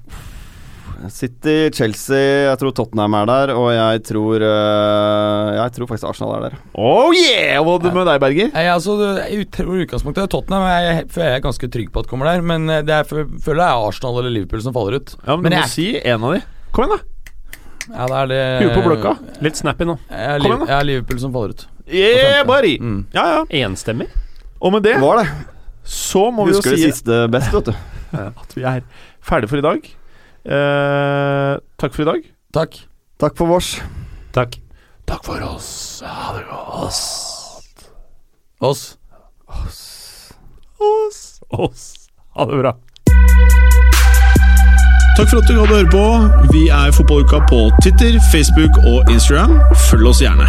City, 1.11 1.67
Chelsea, 1.75 2.45
jeg 2.47 2.59
tror 2.61 2.71
Tottenham 2.79 3.15
er 3.19 3.27
der, 3.27 3.51
og 3.59 3.73
jeg 3.75 4.03
tror 4.07 4.39
øh, 4.47 5.49
Jeg 5.57 5.73
tror 5.75 5.89
faktisk 5.91 6.09
Arsenal 6.13 6.37
er 6.37 6.45
der. 6.47 6.59
Oh 6.79 7.11
yeah! 7.11 7.59
Hva 7.59 7.75
er 7.75 7.83
det 7.89 7.93
med 7.97 8.07
deg, 8.07 8.21
Berger? 8.23 8.53
Nei, 8.55 8.65
altså, 8.71 8.95
jeg 9.19 9.49
utgangspunktet 9.51 10.31
Tottenham 10.31 10.63
er 10.69 10.85
jeg, 10.87 11.09
føler 11.11 11.33
jeg 11.33 11.41
er 11.41 11.47
ganske 11.49 11.71
trygg 11.75 11.91
på 11.95 12.05
at 12.05 12.11
kommer 12.11 12.31
der, 12.31 12.45
men 12.47 12.71
eh, 12.71 12.85
det 12.87 12.95
er, 13.01 13.09
føler 13.11 13.65
jeg 13.65 13.67
er 13.67 13.89
Arsenal 13.89 14.21
eller 14.23 14.31
Liverpool 14.37 14.63
som 14.63 14.77
faller 14.77 15.01
ut. 15.01 15.17
Ja, 15.27 15.35
men, 15.35 15.43
Men 15.49 15.51
Du 15.51 15.57
må 15.57 15.65
jeg- 15.65 15.75
si 15.75 15.89
en 15.99 16.23
av 16.31 16.37
de. 16.37 16.43
Kom 16.73 16.87
igjen, 16.87 16.95
da. 17.03 17.09
Ja, 17.93 18.07
det 18.07 18.15
er 18.23 18.27
det 18.31 18.43
Huet 18.63 18.77
på 18.79 18.83
blokka. 18.87 19.17
Litt 19.43 19.59
snappy 19.59 19.85
nå. 19.89 19.99
Jeg 20.07 20.39
Kom 20.45 20.53
igjen, 20.53 20.61
da. 20.63 20.71
jeg 20.71 20.79
er 20.79 20.87
Liverpool 20.93 21.19
som 21.19 21.33
faller 21.35 21.57
ut. 21.57 21.67
Yeah, 21.89 22.45
buddy! 22.47 22.77
Mm. 22.81 23.07
Ja, 23.15 23.25
ja. 23.33 23.45
Enstemmig. 23.67 24.09
Og 24.61 24.73
med 24.73 24.83
det 24.83 24.95
Det 24.95 25.01
var 25.03 25.23
det. 25.23 25.29
så 25.85 26.31
må 26.31 26.45
vi 26.47 26.53
jo 26.53 26.57
Husker 26.61 26.77
si 26.77 26.83
det 26.85 26.95
siste 26.95 27.29
best, 27.33 27.53
vet 27.53 27.67
du. 27.67 27.75
at 28.43 28.55
vi 28.57 28.63
er 28.63 28.81
ferdige 29.23 29.49
for 29.51 29.59
i 29.59 29.65
dag. 29.67 29.89
Eh, 30.47 31.57
takk 31.79 31.95
for 31.95 32.03
i 32.03 32.11
dag. 32.13 32.23
Takk. 32.55 32.79
Takk 33.21 33.37
for 33.39 33.47
vårs. 33.51 33.73
Takk. 34.35 34.59
Takk 35.07 35.25
for 35.27 35.43
oss. 35.43 36.03
Ha 36.07 36.37
det 36.39 36.45
godt. 36.51 37.89
Oss. 38.61 38.97
Oss. 40.79 41.41
Oss. 41.51 42.09
Ha 42.37 42.45
det 42.47 42.63
bra. 42.63 42.73
Takk 45.17 45.29
for 45.29 45.43
at 45.43 45.49
du 45.49 45.59
hadde 45.59 45.75
høre 45.75 45.91
på. 45.93 46.05
Vi 46.55 46.69
er 46.73 46.95
Fotballuka 46.97 47.43
på 47.51 47.67
Twitter, 47.83 48.17
Facebook 48.33 48.79
og 48.87 49.11
Instagram. 49.13 49.59
Følg 49.91 50.09
oss 50.15 50.23
gjerne. 50.25 50.49